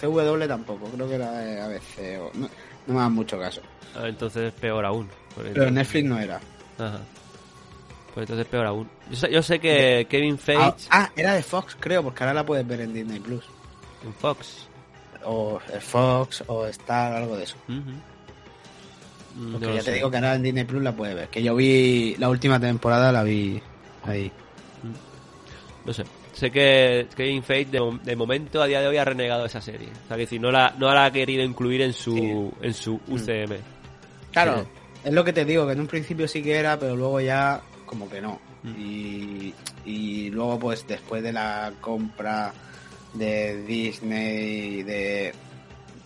CW 0.00 0.46
tampoco, 0.46 0.86
creo 0.90 1.08
que 1.08 1.14
era 1.14 1.30
de 1.32 1.60
ABC. 1.60 2.20
o- 2.20 2.30
No, 2.34 2.48
no 2.86 2.94
me 2.94 3.00
dan 3.00 3.12
mucho 3.12 3.38
caso. 3.38 3.62
Ah, 3.94 4.08
entonces 4.08 4.52
es 4.52 4.52
peor 4.60 4.84
aún. 4.84 5.08
Porque 5.34 5.50
Pero 5.50 5.68
entonces- 5.68 5.72
Netflix 5.74 6.04
no 6.04 6.18
era. 6.18 6.36
Ajá. 6.78 7.00
Pues 8.14 8.24
entonces 8.24 8.46
peor 8.46 8.66
aún. 8.66 8.88
Yo 9.10 9.16
sé, 9.16 9.30
yo 9.32 9.42
sé 9.42 9.58
que 9.58 10.06
Kevin 10.08 10.34
Ah, 10.34 10.42
Feige 10.42 10.74
ah, 10.90 11.10
era 11.16 11.34
de 11.34 11.42
Fox, 11.42 11.76
creo, 11.78 12.02
porque 12.02 12.22
ahora 12.24 12.34
la 12.34 12.44
puedes 12.46 12.66
ver 12.66 12.80
en 12.80 12.92
Disney 12.94 13.20
Plus. 13.20 13.44
En 14.06 14.14
Fox. 14.14 14.68
O 15.24 15.58
eh, 15.72 15.80
Fox, 15.80 16.44
o 16.46 16.66
Star, 16.66 17.12
algo 17.14 17.36
de 17.36 17.44
eso. 17.44 17.56
Mm, 17.68 19.52
Porque 19.52 19.66
no 19.66 19.72
ya 19.72 19.78
te 19.80 19.84
sé. 19.86 19.92
digo 19.94 20.10
que 20.10 20.16
ahora 20.16 20.34
en 20.34 20.42
Disney 20.42 20.64
Plus 20.64 20.82
la 20.82 20.92
puedes 20.92 21.14
ver. 21.14 21.28
Que 21.28 21.42
yo 21.42 21.54
vi 21.54 22.14
la 22.18 22.28
última 22.28 22.58
temporada, 22.60 23.12
la 23.12 23.22
vi 23.22 23.60
ahí. 24.04 24.30
No 25.84 25.92
sé. 25.92 26.04
Sé 26.32 26.50
que 26.50 27.06
Kevin 27.16 27.42
Feige 27.42 27.70
de, 27.70 27.80
mom- 27.80 28.00
de 28.02 28.14
momento 28.16 28.60
a 28.62 28.66
día 28.66 28.80
de 28.80 28.88
hoy 28.88 28.96
ha 28.98 29.04
renegado 29.04 29.46
esa 29.46 29.60
serie. 29.60 29.88
O 30.04 30.08
sea, 30.08 30.16
que 30.16 30.22
decir, 30.24 30.40
no 30.40 30.50
la, 30.50 30.74
no 30.78 30.92
la 30.92 31.06
ha 31.06 31.10
querido 31.10 31.42
incluir 31.42 31.80
en 31.82 31.92
su, 31.94 32.14
Sí. 32.14 32.66
en 32.66 32.74
su 32.74 33.00
UCM. 33.08 33.56
Claro, 34.32 34.60
Sí. 34.62 34.68
es 35.04 35.12
lo 35.14 35.24
que 35.24 35.32
te 35.32 35.44
digo, 35.46 35.66
que 35.66 35.72
en 35.72 35.80
un 35.80 35.86
principio 35.86 36.28
sí 36.28 36.42
que 36.42 36.56
era, 36.56 36.78
pero 36.78 36.94
luego 36.94 37.20
ya 37.20 37.62
como 37.86 38.08
que 38.10 38.20
no. 38.20 38.38
Mm. 38.64 38.74
Y, 38.78 39.54
y 39.86 40.30
luego 40.30 40.58
pues 40.58 40.86
después 40.86 41.22
de 41.22 41.32
la 41.32 41.72
compra 41.80 42.52
de 43.14 43.62
Disney, 43.64 44.82
de, 44.82 45.32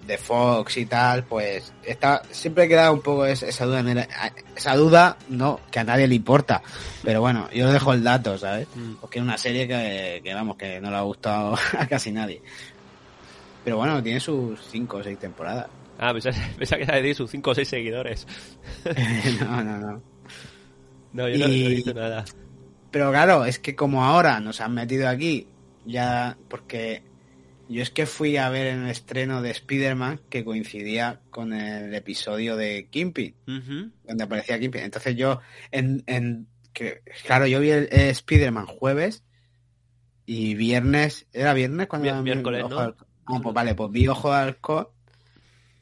de 0.07 0.19
Fox 0.19 0.77
y 0.77 0.87
tal, 0.87 1.25
pues 1.25 1.73
está, 1.85 2.23
siempre 2.31 2.69
queda 2.69 2.91
un 2.93 3.01
poco 3.01 3.27
es- 3.27 3.43
esa 3.43 3.65
duda, 3.67 3.81
en 3.81 3.89
el- 3.89 4.07
esa 4.57 4.75
duda, 4.77 5.17
no, 5.29 5.61
que 5.71 5.79
a 5.81 5.85
nadie 5.85 6.07
le 6.09 6.15
importa. 6.15 6.63
Pero 7.03 7.21
bueno, 7.21 7.49
yo 7.53 7.71
dejo 7.73 7.93
el 7.93 8.03
dato, 8.03 8.37
¿sabes? 8.39 8.67
Mm. 8.75 8.95
Porque 9.01 9.19
es 9.19 9.25
una 9.25 9.39
serie 9.39 9.67
que, 9.69 10.21
que 10.25 10.35
vamos, 10.35 10.57
que 10.57 10.81
no 10.81 10.91
le 10.91 10.97
ha 10.97 11.03
gustado 11.03 11.55
a 11.79 11.87
casi 11.87 12.11
nadie. 12.13 12.43
Pero 13.65 13.77
bueno, 13.77 14.03
tiene 14.03 14.21
sus 14.21 14.59
cinco 14.71 14.99
o 14.99 15.03
seis 15.03 15.19
temporadas. 15.19 15.67
Ah, 15.99 16.13
pensaba, 16.15 16.35
que 16.79 16.83
era 16.83 16.97
de 17.03 17.13
sus 17.15 17.31
5 17.31 17.51
o 17.51 17.55
6 17.55 17.69
seguidores. 17.69 18.27
no, 19.41 19.63
no, 19.63 19.77
no. 19.77 20.03
No, 21.13 21.29
yo 21.29 21.37
no, 21.39 21.47
no 21.47 21.53
he 21.53 21.57
Y- 21.57 21.75
visto 21.75 21.93
nada. 21.93 22.25
Pero 22.91 23.11
claro, 23.11 23.45
es 23.45 23.59
que 23.59 23.77
como 23.77 24.03
ahora 24.03 24.41
nos 24.41 24.63
han 24.63 24.73
metido 24.73 25.07
aquí, 25.11 25.47
ya 25.91 26.37
porque 26.49 27.03
yo 27.69 27.83
es 27.83 27.91
que 27.91 28.07
fui 28.07 28.37
a 28.37 28.49
ver 28.49 28.67
el 28.67 28.89
estreno 28.89 29.43
de 29.43 29.51
Spider-Man 29.51 30.21
que 30.29 30.45
coincidía 30.45 31.21
con 31.31 31.53
el 31.53 31.95
episodio 31.95 32.57
de 32.57 32.89
Kingpin, 32.91 33.35
Ujú. 33.47 33.91
donde 34.05 34.25
aparecía 34.25 34.59
Kingpin. 34.59 34.83
Entonces 34.83 35.17
yo, 35.17 35.41
en, 35.71 36.03
en 36.07 36.49
que, 36.73 37.03
claro, 37.27 37.47
yo 37.47 37.61
vi 37.61 37.71
el, 37.71 37.89
Spider-Man 37.93 38.67
jueves 38.67 39.23
y 40.27 40.55
viernes, 40.55 41.27
¿era 41.33 41.55
viernes 41.55 41.87
cuando 41.87 42.09
Mier- 42.11 42.23
miércoles, 42.23 42.65
Halcón? 42.65 42.97
Ah, 43.27 43.41
pues 43.43 43.55
vale, 43.55 43.75
pues 43.75 43.91
vi 43.93 44.09
Ojo 44.09 44.31
de 44.31 44.37
Halcón 44.37 44.89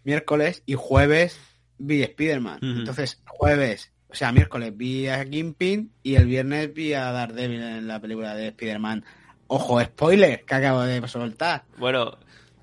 miércoles 0.05 0.63
y 0.67 0.75
jueves 0.75 1.39
vi 1.79 2.03
Spider-Man. 2.03 2.59
Entonces, 2.63 3.23
jueves, 3.27 3.93
o 4.09 4.15
sea, 4.15 4.33
miércoles 4.33 4.77
vi 4.77 5.09
a 5.09 5.25
Kingpin 5.25 5.93
y 6.03 6.17
el 6.17 6.27
viernes 6.27 6.73
vi 6.73 6.93
a 6.95 7.13
Daredevil 7.13 7.63
en 7.63 7.87
la 7.87 8.01
película 8.01 8.35
de 8.35 8.49
Spider-Man. 8.49 9.05
Ojo, 9.49 9.83
spoiler 9.83 10.45
que 10.45 10.55
acabo 10.55 10.83
de 10.83 11.07
soltar. 11.09 11.65
Bueno, 11.79 12.17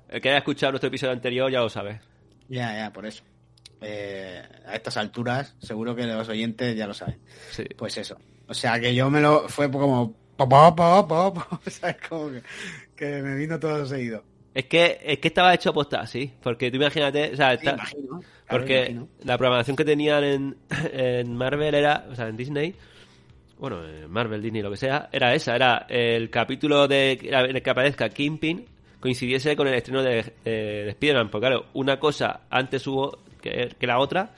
el 0.08 0.20
que 0.20 0.28
haya 0.30 0.38
escuchado 0.38 0.72
nuestro 0.72 0.88
episodio 0.88 1.12
anterior 1.12 1.50
ya 1.50 1.60
lo 1.60 1.68
sabe. 1.68 2.00
Ya, 2.48 2.74
ya, 2.76 2.92
por 2.92 3.06
eso. 3.06 3.22
Eh, 3.80 4.42
a 4.66 4.74
estas 4.74 4.96
alturas, 4.96 5.54
seguro 5.60 5.94
que 5.94 6.04
los 6.06 6.28
oyentes 6.28 6.76
ya 6.76 6.86
lo 6.86 6.94
saben. 6.94 7.18
Sí. 7.50 7.64
Pues 7.76 7.96
eso. 7.98 8.16
O 8.48 8.54
sea, 8.54 8.78
que 8.80 8.94
yo 8.94 9.10
me 9.10 9.20
lo... 9.20 9.48
Fue 9.48 9.70
como... 9.70 10.14
po, 10.36 10.48
po, 10.48 11.06
po, 11.08 11.60
¿sabes? 11.68 11.96
Como 12.08 12.30
que, 12.30 12.42
que 12.94 13.22
me 13.22 13.34
vino 13.34 13.58
todo 13.58 13.84
seguido. 13.84 14.22
Es 14.54 14.66
que, 14.66 15.00
es 15.02 15.18
que 15.18 15.28
estaba 15.28 15.52
hecho 15.52 15.70
aposta 15.70 16.00
así. 16.00 16.32
Porque 16.40 16.70
tú 16.70 16.76
imagínate, 16.76 17.32
o 17.32 17.36
sea, 17.36 17.50
Sí, 17.50 17.56
está- 17.66 17.72
imagino. 17.74 18.08
claro, 18.20 18.22
porque 18.48 19.00
la 19.24 19.36
programación 19.36 19.76
que 19.76 19.84
tenían 19.84 20.24
en, 20.24 20.56
en 20.92 21.36
Marvel 21.36 21.74
era, 21.74 22.06
o 22.10 22.14
sea, 22.14 22.28
en 22.28 22.36
Disney, 22.36 22.74
bueno, 23.58 23.84
en 23.86 24.10
Marvel, 24.10 24.42
Disney, 24.42 24.62
lo 24.62 24.70
que 24.70 24.76
sea, 24.76 25.08
era 25.12 25.34
esa, 25.34 25.54
era 25.54 25.86
el 25.88 26.30
capítulo 26.30 26.86
de 26.88 27.12
en 27.22 27.56
el 27.56 27.62
que 27.62 27.70
aparezca 27.70 28.08
Kingpin 28.08 28.66
coincidiese 29.00 29.54
con 29.56 29.68
el 29.68 29.74
estreno 29.74 30.02
de, 30.02 30.32
de, 30.44 30.50
de 30.50 30.88
Spider-Man. 30.90 31.30
Porque 31.30 31.46
claro, 31.46 31.66
una 31.74 31.98
cosa 31.98 32.40
antes 32.50 32.86
hubo 32.86 33.18
que, 33.40 33.74
que 33.78 33.86
la 33.86 33.98
otra, 33.98 34.34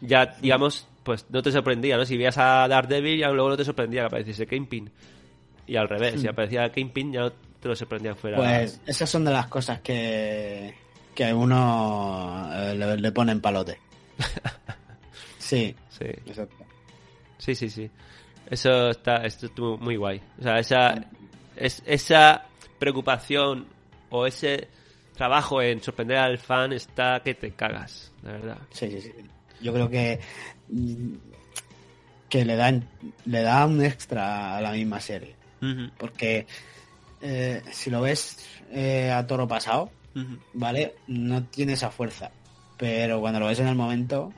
ya, 0.00 0.36
digamos, 0.40 0.86
pues 1.02 1.26
no 1.30 1.42
te 1.42 1.50
sorprendía, 1.50 1.96
¿no? 1.96 2.04
Si 2.04 2.16
veías 2.16 2.36
a 2.38 2.68
Daredevil, 2.68 3.18
ya 3.18 3.30
luego 3.30 3.50
no 3.50 3.56
te 3.56 3.64
sorprendía 3.64 4.02
que 4.02 4.06
apareciese 4.06 4.46
Kingpin. 4.46 4.90
Y 5.66 5.76
al 5.76 5.88
revés, 5.88 6.20
si 6.20 6.28
aparecía 6.28 6.70
Kingpin, 6.70 7.12
ya 7.12 7.20
no 7.20 7.32
te 7.32 7.68
lo 7.68 7.76
sorprendía 7.76 8.14
fuera. 8.14 8.36
Pues 8.36 8.80
esas 8.86 9.08
son 9.08 9.24
de 9.24 9.30
las 9.30 9.46
cosas 9.46 9.80
que, 9.80 10.74
que 11.14 11.24
a 11.24 11.34
uno 11.34 12.50
eh, 12.52 12.74
le, 12.74 12.96
le 12.96 13.12
ponen 13.12 13.40
palote. 13.40 13.78
Sí, 15.38 15.74
Sí, 15.90 16.06
exacto. 16.06 16.64
sí, 17.36 17.54
sí. 17.54 17.68
sí. 17.68 17.90
Eso 18.52 18.90
está, 18.90 19.24
esto 19.24 19.46
estuvo 19.46 19.78
muy 19.78 19.96
guay. 19.96 20.20
O 20.38 20.42
sea, 20.42 20.58
esa, 20.58 21.06
es, 21.56 21.82
esa 21.86 22.44
preocupación 22.78 23.66
o 24.10 24.26
ese 24.26 24.68
trabajo 25.16 25.62
en 25.62 25.82
sorprender 25.82 26.18
al 26.18 26.36
fan 26.36 26.74
está 26.74 27.22
que 27.24 27.32
te 27.32 27.52
cagas, 27.52 28.12
la 28.22 28.32
verdad. 28.32 28.58
Sí, 28.70 28.90
sí, 28.90 29.00
sí. 29.00 29.12
Yo 29.62 29.72
creo 29.72 29.88
que 29.88 30.20
que 32.28 32.44
le 32.44 32.56
dan 32.56 32.86
le 33.24 33.40
da 33.40 33.64
un 33.64 33.82
extra 33.82 34.58
a 34.58 34.60
la 34.60 34.72
misma 34.72 35.00
serie, 35.00 35.34
porque 35.96 36.46
eh, 37.22 37.62
si 37.70 37.88
lo 37.88 38.02
ves 38.02 38.46
eh, 38.70 39.10
a 39.10 39.26
toro 39.26 39.48
pasado. 39.48 39.90
¿vale? 40.52 40.96
No 41.06 41.42
tiene 41.44 41.72
esa 41.72 41.90
fuerza, 41.90 42.30
pero 42.76 43.18
cuando 43.18 43.40
lo 43.40 43.46
ves 43.46 43.60
en 43.60 43.68
el 43.68 43.76
momento 43.76 44.30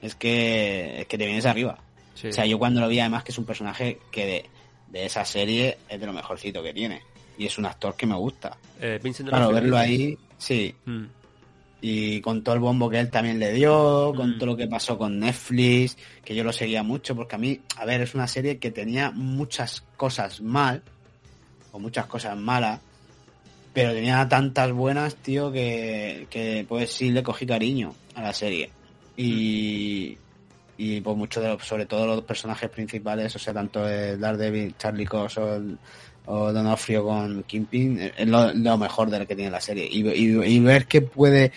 es 0.00 0.16
que 0.16 1.02
es 1.02 1.06
que 1.06 1.16
te 1.16 1.26
vienes 1.26 1.46
arriba. 1.46 1.78
Sí. 2.14 2.28
O 2.28 2.32
sea, 2.32 2.46
yo 2.46 2.58
cuando 2.58 2.80
lo 2.80 2.88
vi 2.88 3.00
además 3.00 3.24
que 3.24 3.32
es 3.32 3.38
un 3.38 3.44
personaje 3.44 3.98
que 4.10 4.26
de, 4.26 4.44
de 4.88 5.06
esa 5.06 5.24
serie 5.24 5.78
es 5.88 5.98
de 6.00 6.06
lo 6.06 6.12
mejorcito 6.12 6.62
que 6.62 6.72
tiene 6.72 7.02
y 7.38 7.46
es 7.46 7.56
un 7.58 7.66
actor 7.66 7.94
que 7.96 8.06
me 8.06 8.14
gusta. 8.14 8.56
Eh, 8.80 9.00
Vincent 9.02 9.28
Claro, 9.28 9.46
D'Onofrio, 9.46 9.62
verlo 9.72 9.78
ahí, 9.78 10.18
sí, 10.38 10.74
Mm, 10.84 11.04
y 11.80 12.20
con 12.20 12.44
todo 12.44 12.54
el 12.54 12.60
bombo 12.60 12.88
que 12.88 13.00
él 13.00 13.10
también 13.10 13.38
le 13.40 13.52
dio, 13.52 14.12
con 14.14 14.30
Mm. 14.30 14.38
todo 14.38 14.46
lo 14.46 14.56
que 14.56 14.68
pasó 14.68 14.96
con 14.96 15.18
Netflix, 15.18 15.96
que 16.24 16.34
yo 16.34 16.44
lo 16.44 16.52
seguía 16.52 16.82
mucho, 16.84 17.16
porque 17.16 17.34
a 17.34 17.38
mí, 17.38 17.58
a 17.76 17.84
ver, 17.84 18.02
es 18.02 18.14
una 18.14 18.28
serie 18.28 18.58
que 18.58 18.70
tenía 18.70 19.10
muchas 19.10 19.82
cosas 19.96 20.40
mal, 20.40 20.82
o 21.72 21.78
muchas 21.80 22.06
cosas 22.06 22.36
malas, 22.36 22.78
pero 23.72 23.92
tenía 23.94 24.28
tantas 24.28 24.70
buenas, 24.70 25.16
tío, 25.16 25.50
que, 25.50 26.26
que 26.30 26.64
pues 26.68 26.92
sí 26.92 27.10
le 27.10 27.22
cogí 27.24 27.46
cariño 27.46 27.94
a 28.14 28.22
la 28.22 28.32
serie. 28.34 28.70
Y, 29.16 30.18
y 30.84 31.00
pues 31.00 31.16
mucho 31.16 31.40
de 31.40 31.48
los- 31.48 31.64
sobre 31.64 31.86
todo 31.86 32.06
los 32.06 32.22
personajes 32.22 32.68
principales, 32.70 33.34
o 33.36 33.38
sea, 33.38 33.52
tanto 33.54 33.86
el 33.88 34.18
Daredevil, 34.20 34.74
Charlie 34.78 35.06
Cox 35.06 35.38
o, 35.38 35.54
el- 35.56 35.78
o 36.26 36.52
Donofrio 36.52 37.04
con 37.04 37.42
Kingpin, 37.44 38.00
eh, 38.00 38.12
es 38.16 38.28
lo, 38.28 38.52
lo 38.52 38.78
mejor 38.78 39.10
de 39.10 39.18
lo 39.20 39.26
que 39.26 39.34
tiene 39.36 39.50
la 39.50 39.60
serie. 39.60 39.86
Y, 39.90 40.06
y- 40.08 40.44
y 40.56 40.60
ver 40.60 40.86
que 40.86 41.02
puede 41.02 41.52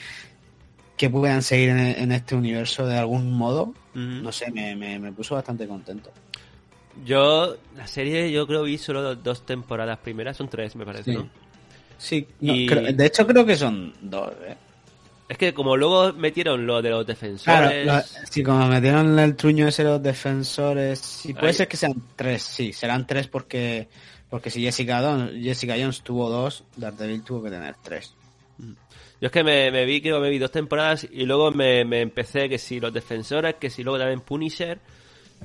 que 0.98 1.10
puedan 1.10 1.42
seguir 1.42 1.70
en, 1.70 1.78
en 1.80 2.12
este 2.14 2.36
universo 2.36 2.86
de 2.88 2.98
algún 2.98 3.32
modo, 3.34 3.74
no 3.94 4.32
sé, 4.32 4.50
me, 4.52 4.76
me, 4.78 4.98
me 5.00 5.12
puso 5.12 5.36
bastante 5.36 5.68
contento. 5.68 6.10
Yo, 7.06 7.58
la 7.76 7.86
serie, 7.88 8.32
yo 8.32 8.48
creo 8.48 8.64
vi 8.64 8.78
solo 8.78 9.02
do- 9.02 9.16
dos 9.16 9.46
temporadas 9.46 9.98
primeras, 10.00 10.38
son 10.38 10.48
tres, 10.48 10.76
me 10.78 10.86
parece, 10.86 11.12
Sí. 11.12 11.18
¿no? 11.18 11.30
Sí, 11.98 12.28
no, 12.40 12.56
Y- 12.56 12.66
creo- 12.68 12.94
de 12.94 13.06
hecho 13.06 13.28
creo 13.28 13.46
que 13.46 13.56
son 13.58 13.94
dos. 14.02 14.32
¿eh? 14.48 14.56
Es 15.28 15.38
que 15.38 15.54
como 15.54 15.76
luego 15.76 16.14
metieron 16.14 16.68
lo 16.68 16.82
de 16.82 16.90
los 16.92 17.06
Claro, 17.44 17.68
defensores... 17.70 17.86
lo- 17.86 18.28
sí, 18.30 18.44
como 18.44 18.68
metieron 18.68 19.18
el 19.18 19.36
truño 19.36 19.68
ese 19.68 19.84
los 19.84 20.02
defensores, 20.02 21.00
sí, 21.00 21.34
puede 21.34 21.54
ser 21.54 21.68
que 21.68 21.78
sean 21.78 21.94
tres, 22.16 22.44
sí, 22.44 22.74
serán 22.74 23.08
tres 23.08 23.28
porque 23.28 23.88
porque 24.30 24.50
si 24.50 24.62
Jessica, 24.62 25.02
Don- 25.02 25.32
Jessica 25.42 25.76
Jones 25.80 26.02
tuvo 26.02 26.30
dos, 26.30 26.64
Daredevil 26.76 27.24
tuvo 27.24 27.44
que 27.44 27.50
tener 27.52 27.76
tres. 27.82 28.14
Yo 29.22 29.28
es 29.28 29.32
que 29.32 29.44
me, 29.44 29.72
me 29.72 29.86
vi, 29.86 30.02
creo 30.02 30.18
que 30.18 30.24
me 30.24 30.30
vi 30.30 30.40
dos 30.40 30.52
temporadas 30.52 31.08
y 31.10 31.26
luego 31.26 31.52
me, 31.52 31.86
me 31.86 32.02
empecé 32.02 32.50
que 32.50 32.58
si 32.58 32.80
los 32.80 32.94
defensores, 32.94 33.56
que 33.56 33.70
si 33.70 33.84
luego 33.84 33.98
también 33.98 34.20
Punisher 34.22 34.80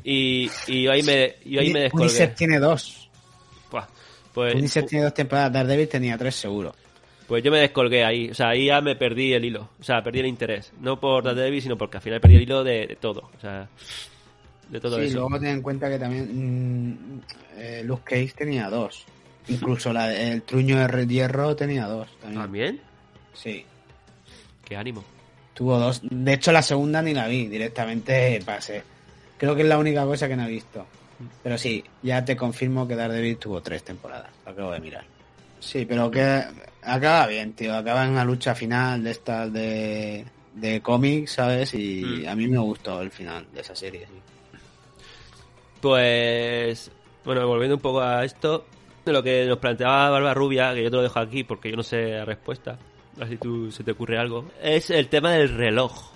y, 0.04 0.50
y 0.66 0.84
yo 0.84 0.92
ahí 0.92 1.02
me, 1.02 1.36
yo 1.44 1.60
ahí 1.60 1.72
me 1.72 1.80
descolgué. 1.80 2.06
Punisher 2.06 2.34
tiene 2.34 2.58
dos. 2.58 3.08
Pues, 4.34 4.52
Punisher 4.52 4.84
tiene 4.86 5.04
dos 5.04 5.14
temporadas, 5.14 5.52
Daredevil 5.52 5.88
tenía 5.88 6.16
tres 6.18 6.34
seguro. 6.34 6.74
Pues 7.30 7.44
yo 7.44 7.52
me 7.52 7.58
descolgué 7.60 8.04
ahí, 8.04 8.28
o 8.30 8.34
sea, 8.34 8.48
ahí 8.48 8.66
ya 8.66 8.80
me 8.80 8.96
perdí 8.96 9.32
el 9.32 9.44
hilo, 9.44 9.68
o 9.78 9.84
sea, 9.84 10.02
perdí 10.02 10.18
el 10.18 10.26
interés, 10.26 10.72
no 10.80 10.98
por 10.98 11.22
Daredevil, 11.22 11.62
sino 11.62 11.78
porque 11.78 11.98
al 11.98 12.02
final 12.02 12.20
perdí 12.20 12.34
el 12.34 12.42
hilo 12.42 12.64
de, 12.64 12.88
de 12.88 12.96
todo, 12.96 13.30
o 13.36 13.40
sea, 13.40 13.68
de 14.68 14.80
todo 14.80 14.98
sí, 14.98 15.04
eso. 15.04 15.20
luego 15.20 15.38
ten 15.38 15.50
en 15.50 15.62
cuenta 15.62 15.88
que 15.88 15.96
también 16.00 16.88
mm, 16.88 17.20
eh, 17.56 17.82
Luke 17.84 18.02
Cage 18.04 18.34
tenía 18.36 18.68
dos. 18.68 19.04
Incluso 19.46 19.92
la, 19.92 20.12
el 20.12 20.42
truño 20.42 20.76
de 20.76 20.88
Red 20.88 21.08
Hierro 21.08 21.54
tenía 21.54 21.86
dos. 21.86 22.08
También. 22.20 22.40
¿También? 22.42 22.80
Sí, 23.32 23.64
Qué 24.64 24.76
ánimo. 24.76 25.04
tuvo 25.54 25.78
dos. 25.78 26.00
De 26.02 26.32
hecho, 26.32 26.50
la 26.50 26.62
segunda 26.62 27.00
ni 27.00 27.14
la 27.14 27.28
vi, 27.28 27.46
directamente 27.46 28.42
pasé. 28.44 28.82
Creo 29.38 29.54
que 29.54 29.62
es 29.62 29.68
la 29.68 29.78
única 29.78 30.04
cosa 30.04 30.26
que 30.26 30.34
no 30.34 30.46
he 30.46 30.50
visto. 30.50 30.84
Pero 31.44 31.56
sí, 31.56 31.84
ya 32.02 32.24
te 32.24 32.36
confirmo 32.36 32.88
que 32.88 32.96
Daredevil 32.96 33.36
tuvo 33.36 33.60
tres 33.60 33.84
temporadas. 33.84 34.30
Lo 34.44 34.50
acabo 34.50 34.72
de 34.72 34.80
mirar. 34.80 35.04
Sí, 35.60 35.84
pero 35.86 36.10
que 36.10 36.42
acaba 36.82 37.26
bien, 37.28 37.52
tío. 37.52 37.74
Acaba 37.76 38.04
en 38.04 38.10
una 38.12 38.24
lucha 38.24 38.54
final 38.54 39.04
de 39.04 39.10
estas 39.10 39.52
de, 39.52 40.24
de 40.54 40.80
cómics, 40.80 41.32
¿sabes? 41.32 41.74
Y 41.74 42.24
Mm. 42.24 42.28
a 42.28 42.34
mí 42.34 42.48
me 42.48 42.58
gustó 42.58 43.00
el 43.02 43.10
final 43.10 43.46
de 43.52 43.60
esa 43.60 43.74
serie. 43.76 44.06
sí. 44.06 44.20
Pues, 45.80 46.90
bueno, 47.24 47.46
volviendo 47.46 47.76
un 47.76 47.80
poco 47.82 48.00
a 48.00 48.24
esto, 48.24 48.66
de 49.04 49.12
lo 49.12 49.22
que 49.22 49.46
nos 49.46 49.58
planteaba 49.58 50.10
Barba 50.10 50.34
Rubia, 50.34 50.74
que 50.74 50.82
yo 50.82 50.90
te 50.90 50.96
lo 50.96 51.02
dejo 51.02 51.18
aquí 51.18 51.42
porque 51.44 51.70
yo 51.70 51.76
no 51.76 51.82
sé 51.82 52.10
la 52.10 52.24
respuesta, 52.24 52.78
a 53.16 53.20
ver 53.20 53.28
si 53.30 53.36
tú 53.38 53.70
se 53.72 53.82
te 53.82 53.92
ocurre 53.92 54.18
algo, 54.18 54.50
es 54.62 54.90
el 54.90 55.08
tema 55.08 55.32
del 55.32 55.48
reloj. 55.56 56.10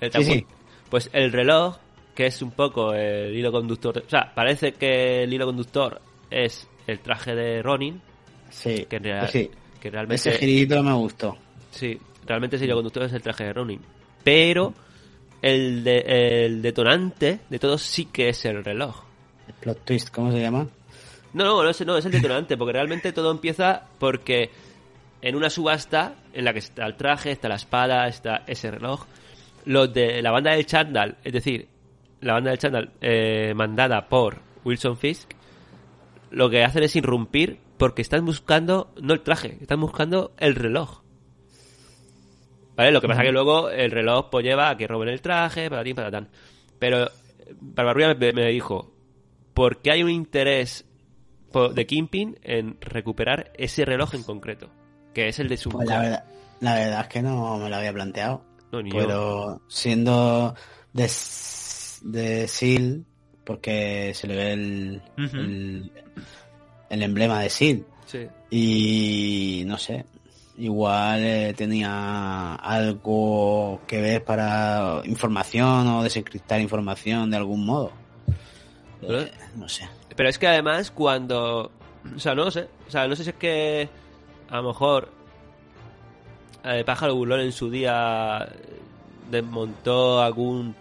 ¿Te 0.00 0.10
Sí? 0.22 0.46
Pues 0.88 1.10
el 1.12 1.32
reloj, 1.32 1.76
que 2.14 2.26
es 2.26 2.40
un 2.40 2.50
poco 2.52 2.94
el 2.94 3.34
hilo 3.36 3.52
conductor, 3.52 4.02
o 4.06 4.08
sea, 4.08 4.32
parece 4.34 4.72
que 4.72 5.24
el 5.24 5.32
hilo 5.32 5.46
conductor 5.46 6.00
es 6.30 6.66
el 6.86 7.00
traje 7.00 7.34
de 7.34 7.62
Ronin, 7.62 8.00
Sí, 8.54 8.86
que, 8.88 8.98
real- 8.98 9.28
sí. 9.28 9.50
que 9.80 9.90
realmente... 9.90 10.30
Ese 10.30 10.38
girito 10.38 10.82
me 10.82 10.92
gustó. 10.94 11.36
Sí, 11.70 11.98
realmente 12.26 12.56
el 12.56 12.72
conductor 12.72 13.02
es 13.04 13.12
el 13.12 13.22
traje 13.22 13.44
de 13.44 13.52
Ronin. 13.52 13.80
Pero 14.22 14.72
el, 15.42 15.84
de- 15.84 16.44
el 16.46 16.62
detonante 16.62 17.40
de 17.50 17.58
todo 17.58 17.76
sí 17.78 18.06
que 18.06 18.28
es 18.30 18.44
el 18.44 18.64
reloj. 18.64 19.02
El 19.48 19.54
plot 19.54 19.84
twist, 19.84 20.10
¿cómo 20.10 20.32
se 20.32 20.40
llama? 20.40 20.66
No, 21.34 21.44
no, 21.44 21.62
no 21.62 21.68
es, 21.68 21.84
no, 21.84 21.96
es 21.98 22.04
el 22.06 22.12
detonante, 22.12 22.56
porque 22.56 22.72
realmente 22.72 23.12
todo 23.12 23.30
empieza 23.32 23.82
porque 23.98 24.50
en 25.20 25.34
una 25.34 25.50
subasta 25.50 26.14
en 26.32 26.44
la 26.44 26.52
que 26.52 26.60
está 26.60 26.86
el 26.86 26.94
traje, 26.96 27.32
está 27.32 27.48
la 27.48 27.56
espada, 27.56 28.06
está 28.06 28.44
ese 28.46 28.70
reloj, 28.70 29.04
los 29.64 29.92
de 29.92 30.22
la 30.22 30.30
banda 30.30 30.52
del 30.52 30.64
Chandal, 30.64 31.16
es 31.24 31.32
decir, 31.32 31.66
la 32.20 32.34
banda 32.34 32.50
del 32.50 32.58
Chandal 32.58 32.92
eh, 33.00 33.52
mandada 33.56 34.06
por 34.08 34.38
Wilson 34.64 34.96
Fisk, 34.96 35.32
lo 36.30 36.48
que 36.48 36.62
hacen 36.62 36.84
es 36.84 36.94
irrumpir 36.96 37.58
porque 37.76 38.02
están 38.02 38.24
buscando, 38.24 38.92
no 39.00 39.14
el 39.14 39.22
traje, 39.22 39.58
están 39.60 39.80
buscando 39.80 40.34
el 40.38 40.54
reloj. 40.54 41.02
¿Vale? 42.76 42.90
Lo 42.90 43.00
que 43.00 43.08
pasa 43.08 43.22
que 43.22 43.32
luego 43.32 43.70
el 43.70 43.90
reloj 43.90 44.30
pues 44.30 44.44
lleva 44.44 44.70
a 44.70 44.76
que 44.76 44.86
roben 44.86 45.08
el 45.08 45.20
traje, 45.20 45.70
para 45.70 45.84
ti, 45.84 45.94
para 45.94 46.10
tan. 46.10 46.28
Pero 46.78 47.08
Barbarrulla 47.60 48.14
me, 48.14 48.32
me 48.32 48.50
dijo, 48.50 48.92
¿por 49.54 49.80
qué 49.80 49.92
hay 49.92 50.02
un 50.02 50.10
interés 50.10 50.84
de 51.74 51.86
Kingpin 51.86 52.38
en 52.42 52.76
recuperar 52.80 53.52
ese 53.54 53.84
reloj 53.84 54.14
en 54.14 54.24
concreto? 54.24 54.70
Que 55.12 55.28
es 55.28 55.38
el 55.38 55.48
de 55.48 55.56
su 55.56 55.70
Pues 55.70 55.88
la 55.88 56.00
verdad, 56.00 56.24
la 56.60 56.74
verdad 56.74 57.00
es 57.02 57.08
que 57.08 57.22
no 57.22 57.58
me 57.58 57.70
lo 57.70 57.76
había 57.76 57.92
planteado. 57.92 58.44
No, 58.72 58.82
ni 58.82 58.90
yo. 58.90 58.98
Pero 58.98 59.62
siendo 59.68 60.54
de, 60.92 61.10
de 62.02 62.48
SEAL, 62.48 63.04
porque 63.44 64.12
se 64.14 64.26
le 64.26 64.36
ve 64.36 64.52
el, 64.52 65.92
el 66.94 67.02
emblema 67.02 67.40
de 67.40 67.50
SEAL. 67.50 67.84
Sí. 68.06 68.26
Y 68.50 69.64
no 69.66 69.76
sé, 69.78 70.04
igual 70.58 71.22
eh, 71.24 71.54
tenía 71.56 72.54
algo 72.54 73.80
que 73.86 74.00
ver 74.00 74.24
para 74.24 75.00
información 75.04 75.86
o 75.88 76.02
desencriptar 76.02 76.60
información 76.60 77.30
de 77.30 77.36
algún 77.36 77.64
modo. 77.66 77.92
Pero- 79.00 79.20
Eh, 79.22 79.32
no 79.56 79.68
sé. 79.68 79.88
Pero 80.16 80.28
es 80.28 80.38
que 80.38 80.46
además 80.46 80.90
cuando... 80.90 81.70
O 82.14 82.18
sea, 82.18 82.34
no 82.34 82.50
sé. 82.50 82.68
O 82.86 82.90
sea, 82.90 83.08
no 83.08 83.16
sé 83.16 83.24
si 83.24 83.30
es 83.30 83.36
que 83.36 83.88
a 84.50 84.56
lo 84.58 84.68
mejor 84.68 85.08
eh, 86.64 86.84
Pájaro 86.84 87.14
Burlón 87.16 87.40
en 87.40 87.52
su 87.52 87.70
día 87.70 88.48
desmontó 89.30 90.22
algún 90.22 90.74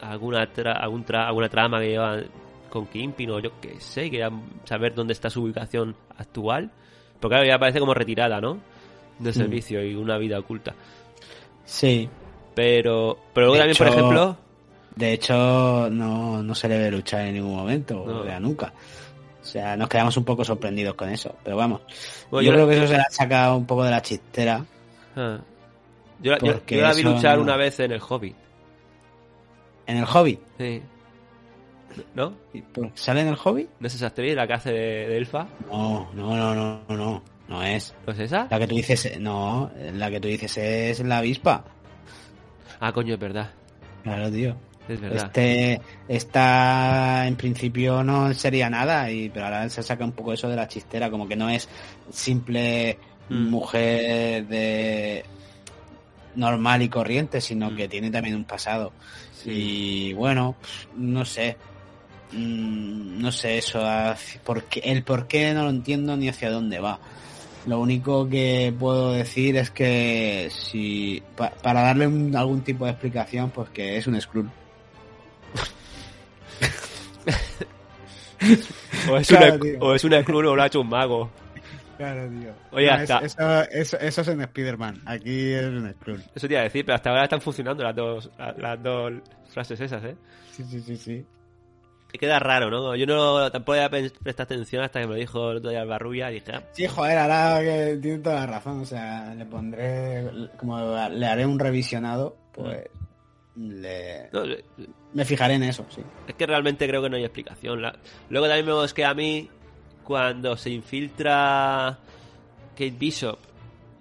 alguna 0.00 0.52
tra- 0.52 0.76
algún 0.80 1.04
tra- 1.04 1.26
alguna 1.26 1.48
trama 1.48 1.78
que 1.78 1.88
lleva 1.90 2.18
con 2.72 2.86
Kingpin 2.86 3.30
o 3.30 3.38
yo 3.38 3.50
qué 3.60 3.78
sé, 3.80 4.10
quería 4.10 4.30
saber 4.64 4.94
dónde 4.94 5.12
está 5.12 5.28
su 5.30 5.42
ubicación 5.44 5.94
actual. 6.16 6.70
Porque 7.20 7.34
claro, 7.34 7.46
ya 7.46 7.58
parece 7.58 7.78
como 7.78 7.94
retirada, 7.94 8.40
¿no? 8.40 8.58
De 9.18 9.30
Mm. 9.30 9.34
servicio 9.34 9.84
y 9.84 9.94
una 9.94 10.16
vida 10.18 10.38
oculta. 10.38 10.74
Sí, 11.64 12.08
Pero, 12.54 13.16
pero 13.32 13.46
luego 13.46 13.58
también, 13.60 13.76
por 13.78 13.86
ejemplo, 13.88 14.36
De 14.94 15.12
hecho, 15.14 15.88
no, 15.90 16.42
no 16.42 16.54
se 16.54 16.68
le 16.68 16.78
ve 16.78 16.90
luchar 16.90 17.22
en 17.22 17.34
ningún 17.34 17.56
momento, 17.56 18.04
No. 18.06 18.20
o 18.20 18.24
sea, 18.24 18.38
nunca. 18.38 18.74
O 19.40 19.44
sea, 19.44 19.74
nos 19.74 19.88
quedamos 19.88 20.14
un 20.18 20.24
poco 20.24 20.44
sorprendidos 20.44 20.94
con 20.96 21.08
eso. 21.08 21.34
Pero 21.42 21.56
vamos, 21.56 21.80
Bueno, 22.30 22.44
yo 22.44 22.50
yo- 22.50 22.56
creo 22.56 22.68
que 22.68 22.74
eso 22.76 22.86
se 22.88 22.92
le 22.96 23.00
ha 23.00 23.10
sacado 23.10 23.56
un 23.56 23.64
poco 23.66 23.84
de 23.84 23.90
la 23.90 24.02
chistera. 24.02 24.64
ah, 25.16 25.38
yo, 26.20 26.32
la- 26.32 26.38
yo- 26.40 26.60
yo 26.66 26.82
la 26.82 26.92
vi 26.92 27.02
luchar 27.04 27.36
no- 27.38 27.42
una 27.44 27.56
vez 27.56 27.80
en 27.80 27.92
el 27.92 28.00
Hobbit. 28.06 28.36
En 29.86 29.96
el 29.96 30.04
hobby. 30.04 30.38
Sí. 30.58 30.82
¿No? 32.14 32.34
¿Sale 32.94 33.20
en 33.22 33.28
el 33.28 33.36
hobby? 33.36 33.68
¿No 33.80 33.86
es 33.86 33.94
esa 33.94 34.06
actriz 34.08 34.34
la 34.34 34.46
que 34.46 34.52
hace 34.54 34.72
de, 34.72 35.08
de 35.08 35.16
Elfa? 35.18 35.46
No, 35.70 36.08
no, 36.14 36.36
no, 36.36 36.54
no, 36.54 36.80
no, 36.88 36.96
no, 36.96 37.22
no 37.48 37.62
es. 37.62 37.94
¿No 38.06 38.12
es 38.12 38.18
esa? 38.20 38.46
La 38.50 38.58
que 38.58 38.66
tú 38.66 38.74
dices, 38.76 39.18
no, 39.20 39.70
la 39.94 40.10
que 40.10 40.20
tú 40.20 40.28
dices 40.28 40.56
es 40.58 41.00
la 41.00 41.18
avispa. 41.18 41.64
Ah, 42.80 42.92
coño, 42.92 43.14
es 43.14 43.20
verdad. 43.20 43.50
Claro, 44.02 44.30
tío. 44.30 44.56
Es 44.88 45.00
verdad. 45.00 45.26
Este 45.26 45.80
está 46.08 47.26
en 47.26 47.36
principio 47.36 48.02
no 48.02 48.34
sería 48.34 48.68
nada, 48.68 49.10
y 49.10 49.28
pero 49.28 49.44
ahora 49.46 49.68
se 49.68 49.82
saca 49.82 50.04
un 50.04 50.10
poco 50.12 50.32
eso 50.32 50.48
de 50.48 50.56
la 50.56 50.66
chistera, 50.66 51.08
como 51.10 51.28
que 51.28 51.36
no 51.36 51.48
es 51.48 51.68
simple 52.10 52.98
Mm. 53.28 53.48
mujer 53.50 54.46
de 54.48 55.24
normal 56.34 56.82
y 56.82 56.88
corriente, 56.88 57.40
sino 57.40 57.70
Mm. 57.70 57.76
que 57.76 57.88
tiene 57.88 58.10
también 58.10 58.34
un 58.34 58.44
pasado. 58.44 58.92
Sí. 59.32 59.50
Y 60.10 60.12
bueno, 60.14 60.56
no 60.96 61.24
sé. 61.24 61.56
Mm, 62.32 63.20
No 63.20 63.30
sé 63.30 63.58
eso, 63.58 63.86
hacia- 63.86 64.40
por 64.42 64.64
qué- 64.64 64.80
el 64.84 65.04
por 65.04 65.28
qué 65.28 65.52
no 65.54 65.62
lo 65.64 65.70
entiendo 65.70 66.16
ni 66.16 66.28
hacia 66.28 66.50
dónde 66.50 66.80
va. 66.80 66.98
Lo 67.66 67.78
único 67.78 68.28
que 68.28 68.74
puedo 68.76 69.12
decir 69.12 69.56
es 69.56 69.70
que 69.70 70.48
si 70.50 71.22
pa- 71.36 71.50
para 71.62 71.82
darle 71.82 72.08
un- 72.08 72.34
algún 72.34 72.62
tipo 72.62 72.84
de 72.84 72.90
explicación, 72.92 73.50
pues 73.50 73.68
que 73.70 73.96
es 73.96 74.06
un 74.08 74.20
Skrull. 74.20 74.50
O 79.08 79.16
es, 79.16 79.28
Claro, 79.28 79.54
una, 79.54 79.78
o 79.84 79.94
es 79.94 80.04
una 80.04 80.24
cruz 80.24 80.44
o 80.46 80.56
lo 80.56 80.62
ha 80.62 80.66
hecho 80.66 80.80
un 80.80 80.88
mago. 80.88 81.30
Claro, 81.96 82.28
tío. 82.28 82.52
Oye, 82.72 82.86
No, 82.88 82.92
hasta- 82.94 83.18
es- 83.18 83.36
eso, 83.38 83.62
eso, 83.70 83.98
eso 84.00 84.20
es 84.22 84.28
en 84.28 84.40
Spider-Man. 84.40 85.02
Aquí 85.06 85.52
es 85.52 85.64
un 85.64 85.94
Skrull. 86.00 86.22
Eso 86.34 86.48
te 86.48 86.54
iba 86.54 86.60
a 86.60 86.64
decir, 86.64 86.84
pero 86.84 86.96
hasta 86.96 87.10
ahora 87.10 87.24
están 87.24 87.40
funcionando 87.40 87.84
las 87.84 87.94
dos, 87.94 88.30
las 88.56 88.82
dos 88.82 89.12
frases 89.48 89.80
esas, 89.80 90.02
¿eh? 90.04 90.16
Sí, 90.56 90.64
sí, 90.64 90.80
sí, 90.80 90.96
sí. 90.96 91.24
Queda 92.18 92.38
raro, 92.38 92.70
¿no? 92.70 92.94
Yo 92.94 93.06
no 93.06 93.50
tampoco 93.50 93.78
prestado 94.22 94.44
atención 94.54 94.82
hasta 94.84 95.00
que 95.00 95.06
me 95.06 95.14
lo 95.14 95.18
dijo 95.18 95.50
el 95.50 95.56
otro 95.58 95.70
día 95.70 95.82
el 95.82 95.88
Barrubia 95.88 96.30
y 96.30 96.34
dije, 96.34 96.52
ah, 96.54 96.62
Sí, 96.72 96.86
joder, 96.86 97.18
ahora 97.18 97.60
que 97.60 97.98
tiene 98.00 98.18
toda 98.18 98.36
la 98.36 98.46
razón. 98.46 98.80
O 98.80 98.84
sea, 98.84 99.34
le 99.34 99.44
pondré, 99.46 100.30
como 100.58 100.78
le 101.08 101.26
haré 101.26 101.46
un 101.46 101.58
revisionado, 101.58 102.36
pues 102.52 102.88
le, 103.56 104.28
no, 104.32 104.42
me 105.14 105.24
fijaré 105.24 105.54
en 105.54 105.64
eso, 105.64 105.84
sí. 105.90 106.02
es 106.26 106.34
que 106.34 106.46
realmente 106.46 106.86
creo 106.88 107.02
que 107.02 107.10
no 107.10 107.16
hay 107.16 107.24
explicación. 107.24 107.82
La- 107.82 107.96
Luego 108.30 108.46
también 108.46 108.66
me 108.66 108.84
es 108.84 108.94
que 108.94 109.04
a 109.04 109.14
mí, 109.14 109.48
cuando 110.04 110.56
se 110.56 110.70
infiltra 110.70 111.98
Kate 112.72 112.94
Bishop 112.98 113.38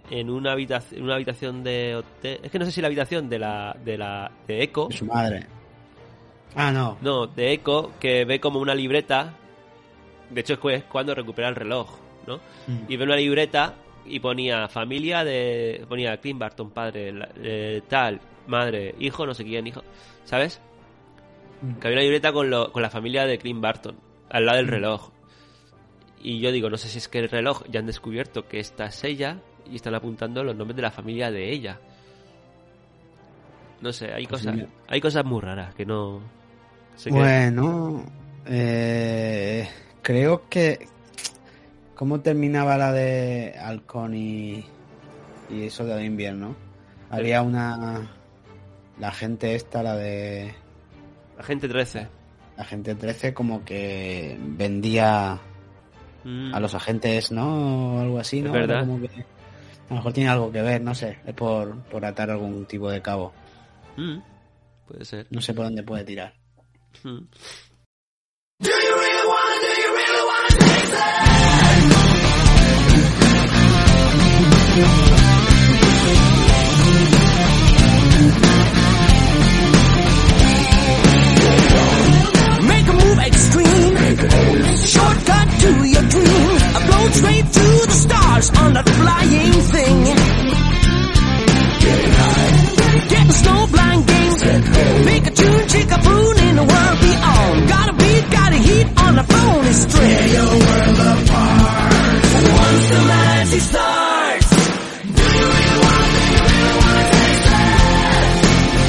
en 0.09 0.30
una 0.30 0.51
habitación, 0.53 0.99
en 0.99 1.05
una 1.05 1.16
habitación 1.16 1.64
de 1.64 1.95
hotel, 1.95 2.39
es 2.43 2.51
que 2.51 2.59
no 2.59 2.66
sé 2.66 2.72
si 2.72 2.82
la 2.82 2.88
habitación 2.88 3.30
de 3.30 3.39
la, 3.39 3.76
de 3.84 3.97
la, 3.97 4.32
de 4.47 4.64
Echo, 4.64 4.88
De 4.88 4.95
su 4.97 5.05
madre. 5.05 5.45
Ah, 6.56 6.72
no. 6.72 6.97
no, 7.02 7.28
de 7.28 7.54
Echo, 7.54 7.91
que 7.99 8.26
ve 8.26 8.39
como 8.39 8.60
una 8.60 8.76
libreta, 8.76 9.34
de 10.30 10.41
hecho 10.41 10.54
es 10.54 10.60
cu- 10.60 10.70
es 10.70 10.84
cuando 10.84 11.16
recupera 11.16 11.47
el 11.49 11.56
reloj, 11.56 11.89
¿no? 12.28 12.38
Mm. 12.68 12.86
y 12.89 12.97
ve 12.97 13.04
una 13.06 13.16
libreta 13.16 13.76
y 14.06 14.20
ponía 14.20 14.68
familia 14.68 15.24
de 15.24 15.86
ponía 15.88 16.18
Clint 16.18 16.39
Barton 16.39 16.72
padre 16.72 17.12
la- 17.14 17.30
eh, 17.38 17.82
tal 17.88 18.20
madre 18.47 18.95
hijo 18.99 19.26
no 19.28 19.34
sé 19.36 19.43
quién 19.43 19.68
hijo 19.68 19.84
sabes 20.26 20.60
Mm. 21.62 21.74
que 21.80 21.88
había 21.88 21.97
una 21.99 22.04
libreta 22.04 22.34
con, 22.34 22.49
lo- 22.49 22.72
con 22.72 22.82
la 22.82 22.89
familia 22.89 23.26
de 23.28 23.38
Clint 23.38 23.62
Barton 23.62 23.95
al 24.30 24.45
lado 24.45 24.58
del 24.58 24.66
Mm. 24.68 24.70
reloj 24.72 25.10
y 26.24 26.39
yo 26.39 26.52
digo 26.52 26.70
no 26.70 26.78
sé 26.78 26.88
si 26.89 26.97
es 26.97 27.08
que 27.08 27.20
el 27.20 27.30
reloj 27.30 27.64
ya 27.70 27.80
han 27.80 27.86
descubierto 27.86 28.47
que 28.47 28.60
esta 28.60 28.86
es 28.88 29.04
ella 29.04 29.38
y 29.72 29.76
están 29.76 29.93
apuntando 29.95 30.43
los 30.43 30.56
nombres 30.56 30.76
de 30.76 30.82
la 30.82 30.91
familia 30.91 31.30
de 31.30 31.52
ella 31.52 31.80
no 33.82 33.91
sé 33.93 34.12
hay 34.14 34.26
cosas 34.26 34.47
Posible. 34.54 34.68
hay 34.88 35.02
cosas 35.02 35.26
muy 35.26 35.41
raras 35.41 35.74
que 35.76 35.86
no 35.86 36.22
Bueno, 37.10 38.06
eh, 38.46 39.68
creo 40.02 40.48
que... 40.50 40.88
¿Cómo 41.96 42.20
terminaba 42.22 42.78
la 42.78 42.92
de 42.92 43.56
Halcón 43.60 44.16
y, 44.16 44.66
y 45.50 45.64
eso 45.66 45.86
de 45.86 46.04
invierno? 46.04 46.56
Había 47.10 47.42
una... 47.42 48.10
La 49.00 49.12
gente 49.12 49.56
esta, 49.56 49.84
la 49.84 49.96
de... 49.96 50.54
Agente 51.38 51.68
13 51.68 52.08
La 52.58 52.64
gente 52.66 52.96
13 52.96 53.34
como 53.34 53.64
que 53.66 54.38
vendía 54.42 55.39
Mm. 56.24 56.54
a 56.54 56.60
los 56.60 56.76
agentes, 56.76 57.32
¿no? 57.32 57.96
O 57.96 58.00
algo 58.00 58.20
así, 58.20 58.42
¿no? 58.42 58.50
Es 58.50 58.54
verdad. 58.54 58.78
Era 58.78 58.86
como 58.86 59.02
que- 59.02 59.08
a 59.08 59.89
lo 59.89 59.96
mejor 59.96 60.14
tiene 60.14 60.30
algo 60.30 60.52
que 60.52 60.62
ver, 60.62 60.80
no 60.80 60.94
sé. 60.94 61.18
Es 61.26 61.34
por, 61.34 61.76
por 61.86 62.06
atar 62.06 62.30
algún 62.30 62.64
tipo 62.68 62.92
de 62.92 63.02
cabo. 63.02 63.34
Mm. 63.98 64.20
puede 64.88 65.04
ser 65.04 65.26
No 65.32 65.42
sé 65.42 65.56
por 65.56 65.66
dónde 65.66 65.82
puede 65.82 66.04
tirar. 66.04 66.34
Do 66.94 67.10
you 67.10 68.96
really 69.04 69.28
wanna? 69.28 69.58
Do 69.62 69.72
you 69.82 69.89
really 69.96 70.24
want 70.28 70.50
to 70.52 70.58
taste 70.58 70.94
it? 70.94 72.32
Make 82.72 82.88
a 82.88 82.94
move, 82.94 83.20
extreme. 83.20 83.96
Shortcut 84.94 85.48
to 85.62 85.70
your 85.94 86.06
dream. 86.14 86.50
A 86.78 86.82
blow 86.88 87.06
straight 87.12 87.48
to 87.58 87.66
the 87.89 87.98
stars 88.06 88.50
on 88.58 88.78
a 88.78 88.84
flying 88.84 89.54
thing. 89.74 90.71
Get 91.82 93.28
the 93.28 93.34
snow 93.34 93.68
blind 93.68 94.06
game. 94.06 94.34
Pick 95.08 95.28
a 95.28 95.32
tune, 95.32 95.68
chick 95.68 95.90
a 95.90 96.00
in 96.48 96.56
the 96.56 96.66
world 96.72 96.98
beyond. 97.02 97.70
Got 97.70 97.90
a 97.90 97.94
beat, 97.94 98.30
got 98.30 98.54
a 98.54 98.58
heat 98.58 98.88
on 98.98 99.16
the 99.16 99.24
phone. 99.24 99.66
It's 99.66 99.82
straight. 99.90 100.32
your 100.32 100.52
world 100.62 101.00
apart. 101.10 101.92
Once 102.62 102.88
the 102.94 103.02
magic 103.12 103.62
starts. 103.62 104.52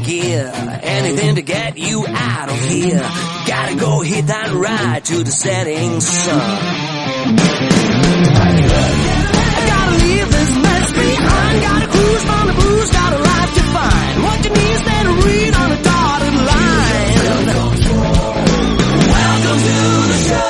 Gear. 0.00 0.50
Anything 0.82 1.34
to 1.36 1.42
get 1.42 1.78
you 1.78 2.04
out 2.06 2.48
of 2.48 2.60
here. 2.68 3.06
Gotta 3.46 3.76
go 3.76 4.00
hit 4.00 4.26
that 4.26 4.52
ride 4.52 5.04
to 5.06 5.24
the 5.24 5.30
setting 5.30 6.00
sun. 6.00 6.38
Gotta 9.70 9.96
leave 10.04 10.30
this 10.30 10.56
mess 10.56 10.92
behind. 10.92 11.62
Gotta 11.62 11.86
the 12.46 12.54
blues, 12.54 12.90
got 12.90 13.20
life 13.20 13.54
to 13.54 13.62
find. 13.62 14.22
What 14.24 14.44
you 14.44 14.50
need, 14.50 14.70
and 14.92 15.24
read 15.24 15.54
on 15.54 15.72
a 15.72 15.82
dotted 15.82 16.34
line. 16.50 17.16
Welcome 19.10 19.58
to 19.58 19.76
the 20.08 20.18
show. 20.28 20.49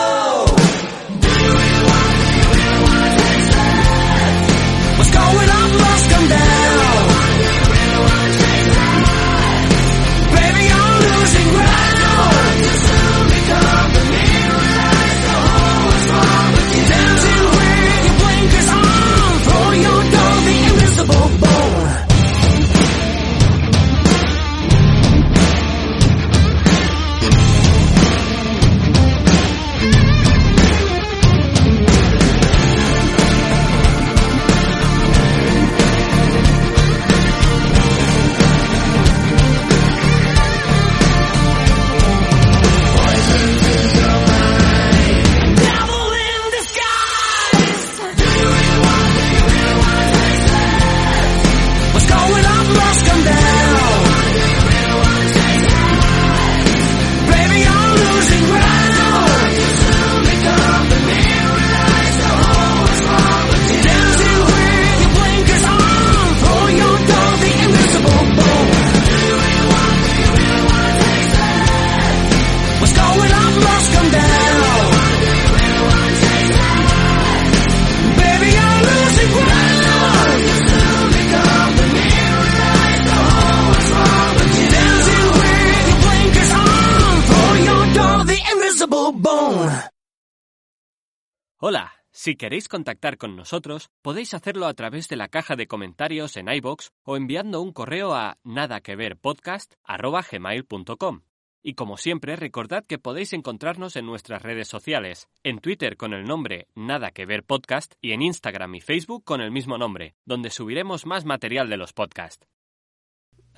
Hola, 91.62 91.93
si 92.11 92.37
queréis 92.37 92.69
contactar 92.69 93.19
con 93.19 93.37
nosotros, 93.37 93.91
podéis 94.01 94.32
hacerlo 94.32 94.65
a 94.65 94.73
través 94.73 95.11
de 95.11 95.16
la 95.16 95.28
caja 95.28 95.57
de 95.57 95.66
comentarios 95.66 96.39
en 96.39 96.49
iBox 96.49 96.91
o 97.05 97.19
enviando 97.19 97.61
un 97.61 97.74
correo 97.74 98.15
a 98.15 98.39
nadaqueverpodcast@gmail.com. 98.45 101.20
Y 101.62 101.74
como 101.74 101.99
siempre, 101.99 102.37
recordad 102.37 102.87
que 102.87 102.99
podéis 102.99 103.35
encontrarnos 103.35 103.97
en 103.97 104.07
nuestras 104.07 104.41
redes 104.41 104.69
sociales, 104.69 105.28
en 105.43 105.59
Twitter 105.59 105.99
con 105.99 106.15
el 106.15 106.24
nombre 106.24 106.69
Nada 106.74 107.11
que 107.11 107.27
ver 107.27 107.45
podcast 107.45 107.93
y 108.01 108.12
en 108.12 108.23
Instagram 108.23 108.77
y 108.77 108.81
Facebook 108.81 109.23
con 109.23 109.43
el 109.43 109.51
mismo 109.51 109.77
nombre, 109.77 110.15
donde 110.24 110.49
subiremos 110.49 111.05
más 111.05 111.27
material 111.27 111.69
de 111.69 111.77
los 111.77 111.93
podcasts. 111.93 112.49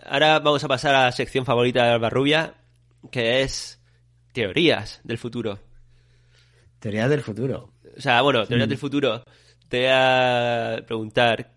Ahora 0.05 0.41
vamos 0.41 0.65
a 0.65 0.69
pasar 0.69 0.97
a 0.97 1.05
la 1.05 1.13
sección 1.13 1.45
favorita 1.45 1.85
de 1.85 1.93
Albarrubia, 1.93 2.65
que 3.13 3.43
es 3.43 3.81
teorías 4.33 5.01
del 5.05 5.19
futuro. 5.19 5.61
Teorías 6.81 7.09
del 7.09 7.23
futuro. 7.23 7.73
O 7.97 8.01
sea, 8.01 8.23
bueno, 8.23 8.47
teorías 8.47 8.69
del 8.69 8.79
futuro. 8.79 9.25
Te 9.69 9.79
voy 9.79 9.89
a 9.91 10.83
preguntar 10.87 11.53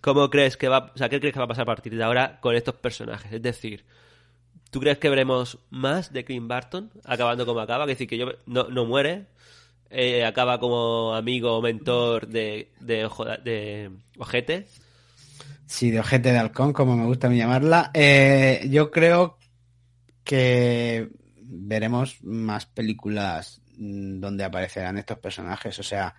cómo 0.00 0.28
crees 0.28 0.56
que 0.56 0.68
va, 0.68 0.92
o 0.94 0.98
sea, 0.98 1.08
qué 1.08 1.18
crees 1.18 1.32
que 1.32 1.38
va 1.38 1.46
a 1.46 1.48
pasar 1.48 1.62
a 1.62 1.66
partir 1.66 1.96
de 1.96 2.02
ahora 2.02 2.38
con 2.40 2.54
estos 2.54 2.74
personajes. 2.74 3.32
Es 3.32 3.42
decir, 3.42 3.84
¿tú 4.70 4.80
crees 4.80 4.98
que 4.98 5.08
veremos 5.08 5.58
más 5.70 6.12
de 6.12 6.24
Clint 6.24 6.46
Barton 6.46 6.90
acabando 7.04 7.46
como 7.46 7.60
acaba? 7.60 7.84
Es 7.84 7.88
decir, 7.88 8.08
que 8.08 8.18
yo 8.18 8.26
no, 8.46 8.64
no 8.64 8.84
muere, 8.84 9.26
eh, 9.90 10.24
acaba 10.24 10.58
como 10.58 11.14
amigo 11.14 11.56
o 11.56 11.62
mentor 11.62 12.26
de, 12.26 12.72
de, 12.80 13.08
de 13.44 13.90
Ojete. 14.18 14.66
Sí, 15.66 15.90
de 15.90 16.00
ojete 16.00 16.32
de 16.32 16.38
halcón, 16.38 16.72
como 16.72 16.96
me 16.96 17.06
gusta 17.06 17.26
a 17.26 17.30
mí 17.30 17.38
llamarla. 17.38 17.90
Eh, 17.94 18.66
yo 18.70 18.90
creo 18.90 19.38
que 20.22 21.08
veremos 21.40 22.22
más 22.22 22.66
películas 22.66 23.62
mm, 23.63 23.63
donde 23.78 24.44
aparecerán 24.44 24.98
estos 24.98 25.18
personajes. 25.18 25.78
O 25.78 25.82
sea, 25.82 26.14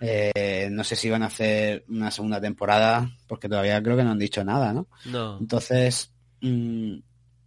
eh, 0.00 0.68
no 0.70 0.82
sé 0.84 0.96
si 0.96 1.10
van 1.10 1.22
a 1.22 1.26
hacer 1.26 1.84
una 1.88 2.10
segunda 2.10 2.40
temporada, 2.40 3.10
porque 3.26 3.48
todavía 3.48 3.82
creo 3.82 3.96
que 3.96 4.04
no 4.04 4.12
han 4.12 4.18
dicho 4.18 4.42
nada, 4.44 4.72
¿no? 4.72 4.86
No. 5.06 5.38
Entonces, 5.38 6.12
mm, 6.40 6.94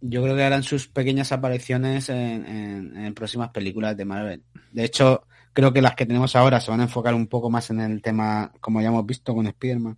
yo 0.02 0.22
creo 0.22 0.36
que 0.36 0.44
harán 0.44 0.62
sus 0.62 0.86
pequeñas 0.88 1.32
apariciones 1.32 2.08
en, 2.10 2.46
en- 2.46 2.96
en 2.96 3.14
próximas 3.14 3.50
películas 3.50 3.96
de 3.96 4.04
Marvel. 4.04 4.42
De 4.72 4.84
hecho, 4.84 5.26
creo 5.52 5.72
que 5.72 5.82
las 5.82 5.94
que 5.94 6.06
tenemos 6.06 6.36
ahora 6.36 6.60
se 6.60 6.70
van 6.70 6.80
a 6.80 6.84
enfocar 6.84 7.14
un 7.14 7.26
poco 7.26 7.50
más 7.50 7.70
en 7.70 7.80
el 7.80 8.02
tema, 8.02 8.52
como 8.60 8.80
ya 8.80 8.88
hemos 8.88 9.06
visto 9.06 9.34
con 9.34 9.46
Spider-Man, 9.46 9.96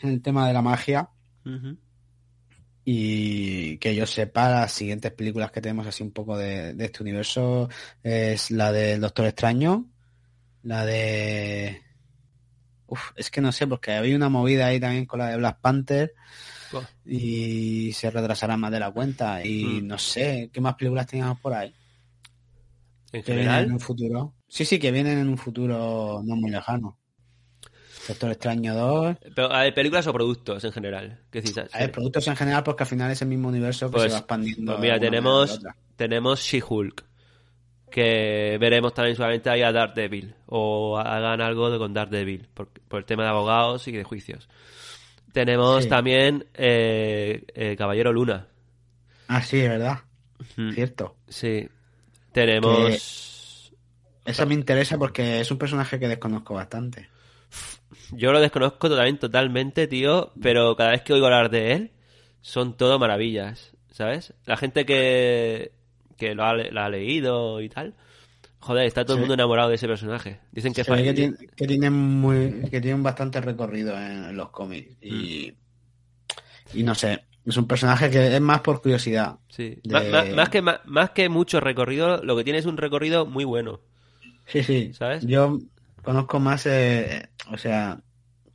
en 0.00 0.08
el 0.10 0.22
tema 0.22 0.46
de 0.48 0.52
la 0.54 0.62
magia. 0.62 1.08
Y 2.84 3.78
que 3.78 3.94
yo 3.94 4.06
sepa, 4.06 4.50
las 4.50 4.72
siguientes 4.72 5.10
películas 5.12 5.50
que 5.50 5.60
tenemos 5.62 5.86
así 5.86 6.02
un 6.02 6.12
poco 6.12 6.36
de, 6.36 6.74
de 6.74 6.84
este 6.84 7.02
universo 7.02 7.68
es 8.02 8.50
la 8.50 8.72
del 8.72 9.00
Doctor 9.00 9.26
Extraño, 9.26 9.86
la 10.62 10.84
de... 10.84 11.80
Uf, 12.86 13.12
es 13.16 13.30
que 13.30 13.40
no 13.40 13.50
sé, 13.52 13.66
porque 13.66 13.92
había 13.92 14.14
una 14.14 14.28
movida 14.28 14.66
ahí 14.66 14.78
también 14.78 15.06
con 15.06 15.18
la 15.18 15.28
de 15.30 15.38
Black 15.38 15.58
Panther 15.60 16.12
Buah. 16.70 16.84
y 17.06 17.92
se 17.94 18.10
retrasará 18.10 18.58
más 18.58 18.70
de 18.70 18.80
la 18.80 18.90
cuenta. 18.90 19.42
Y 19.44 19.64
Mm. 19.82 19.86
no 19.86 19.98
sé, 19.98 20.50
¿qué 20.52 20.60
más 20.60 20.74
películas 20.74 21.06
teníamos 21.06 21.40
por 21.40 21.54
ahí? 21.54 21.74
En 23.12 23.22
Que 23.22 23.34
vienen 23.34 23.64
en 23.64 23.72
un 23.72 23.80
futuro. 23.80 24.34
Sí, 24.46 24.64
sí, 24.66 24.78
que 24.78 24.90
vienen 24.90 25.18
en 25.18 25.28
un 25.28 25.38
futuro 25.38 26.20
no 26.22 26.36
muy 26.36 26.50
lejano. 26.50 26.98
Doctor 28.08 28.30
Extraño 28.32 28.74
2. 28.74 29.16
pero, 29.34 29.52
a 29.52 29.62
ver, 29.62 29.74
películas 29.74 30.06
o 30.06 30.12
productos 30.12 30.62
en 30.64 30.72
general. 30.72 31.20
¿Qué 31.30 31.40
dices? 31.40 31.68
A 31.74 31.78
ver, 31.78 31.92
productos 31.92 32.26
en 32.28 32.36
general, 32.36 32.62
porque 32.62 32.82
al 32.82 32.88
final 32.88 33.10
es 33.10 33.22
el 33.22 33.28
mismo 33.28 33.48
universo 33.48 33.86
que 33.86 33.92
Pues- 33.92 34.04
se 34.04 34.10
va 34.12 34.18
expandiendo. 34.18 34.72
Pues 34.72 34.80
mira, 34.82 34.98
tenemos, 35.00 35.60
tenemos 35.96 36.40
She-Hulk. 36.40 37.04
Que 37.90 38.58
veremos 38.60 38.92
también 38.92 39.14
solamente 39.16 39.48
ahí 39.50 39.62
a 39.62 39.70
Daredevil. 39.70 40.34
O 40.46 40.98
hagan 40.98 41.40
algo 41.40 41.70
de 41.70 41.78
con 41.78 41.94
Daredevil. 41.94 42.48
Por, 42.52 42.68
por 42.68 42.98
el 42.98 43.04
tema 43.04 43.22
de 43.22 43.28
abogados 43.28 43.86
y 43.86 43.92
de 43.92 44.02
juicios. 44.02 44.48
Tenemos 45.32 45.84
Sí. 45.84 45.88
también 45.88 46.44
eh, 46.54 47.44
eh, 47.54 47.76
Caballero 47.78 48.12
Luna. 48.12 48.48
Ah, 49.28 49.42
sí, 49.42 49.60
es 49.60 49.68
verdad. 49.68 50.00
Cierto. 50.74 51.14
Sí. 51.28 51.68
Tenemos. 52.32 53.72
Eso 54.24 54.46
me 54.46 54.54
interesa 54.54 54.98
porque 54.98 55.40
es 55.40 55.50
un 55.52 55.58
personaje 55.58 55.98
que 56.00 56.08
desconozco 56.08 56.54
bastante. 56.54 57.08
Yo 58.16 58.32
lo 58.32 58.40
desconozco 58.40 58.88
también 58.88 59.18
totalmente, 59.18 59.86
tío. 59.86 60.32
Pero 60.42 60.76
cada 60.76 60.90
vez 60.90 61.02
que 61.02 61.12
oigo 61.12 61.26
hablar 61.26 61.50
de 61.50 61.72
él, 61.72 61.90
son 62.40 62.76
todo 62.76 62.98
maravillas. 62.98 63.72
¿Sabes? 63.92 64.32
La 64.46 64.56
gente 64.56 64.84
que, 64.84 65.72
que 66.16 66.34
lo 66.34 66.44
ha, 66.44 66.54
le- 66.54 66.70
lo 66.72 66.80
ha 66.80 66.88
leído 66.88 67.60
y 67.60 67.68
tal. 67.68 67.94
Joder, 68.58 68.86
está 68.86 69.04
todo 69.04 69.14
el 69.16 69.20
mundo 69.20 69.34
enamorado 69.34 69.68
de 69.68 69.74
ese 69.76 69.86
personaje. 69.86 70.40
Dicen 70.50 70.72
que 70.72 70.84
fa- 70.84 70.96
que, 70.96 71.12
tiene, 71.14 71.36
que 71.54 71.66
tiene 71.66 71.90
muy, 71.90 72.62
que 72.70 72.80
tiene 72.80 72.94
un 72.94 73.02
bastante 73.02 73.40
recorrido 73.40 73.94
en, 73.96 74.34
los 74.36 74.48
cómics. 74.50 74.96
Y, 75.02 75.52
Mm. 76.72 76.78
y 76.78 76.82
no 76.82 76.94
sé, 76.94 77.24
es 77.44 77.56
un 77.56 77.66
personaje 77.68 78.10
que 78.10 78.34
es 78.34 78.40
más 78.40 78.60
por 78.62 78.80
curiosidad. 78.80 79.36
Sí. 79.48 79.78
de- 79.84 80.32
Más, 80.34 80.48
que, 80.48 80.62
má- 80.62 80.80
más 80.86 81.10
que 81.10 81.28
mucho 81.28 81.60
recorrido, 81.60 82.22
lo 82.24 82.36
que 82.36 82.42
tiene 82.44 82.58
es 82.58 82.66
un 82.66 82.78
recorrido 82.78 83.26
muy 83.26 83.44
bueno. 83.44 83.80
Sí, 84.46 84.62
sí. 84.64 84.92
¿Sabes? 84.94 85.26
Yo 85.26 85.58
conozco 86.02 86.40
más, 86.40 86.66
eh, 86.66 87.28
o 87.52 87.58
sea, 87.58 88.00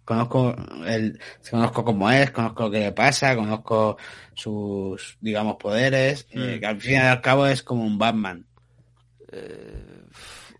conozco 0.10 0.56
el, 0.86 1.20
conozco 1.50 1.86
cómo 1.86 2.10
es, 2.12 2.32
conozco 2.32 2.64
lo 2.64 2.72
que 2.72 2.80
le 2.80 2.92
pasa, 2.92 3.36
conozco 3.36 3.98
sus, 4.34 5.18
digamos, 5.22 5.56
poderes, 5.58 6.28
eh, 6.32 6.56
Mm. 6.58 6.60
que 6.60 6.66
al 6.66 6.82
fin 6.82 6.94
y 6.94 6.96
al 6.98 7.22
cabo 7.22 7.46
es 7.48 7.64
como 7.64 7.86
un 7.86 7.98
Batman. 7.98 8.46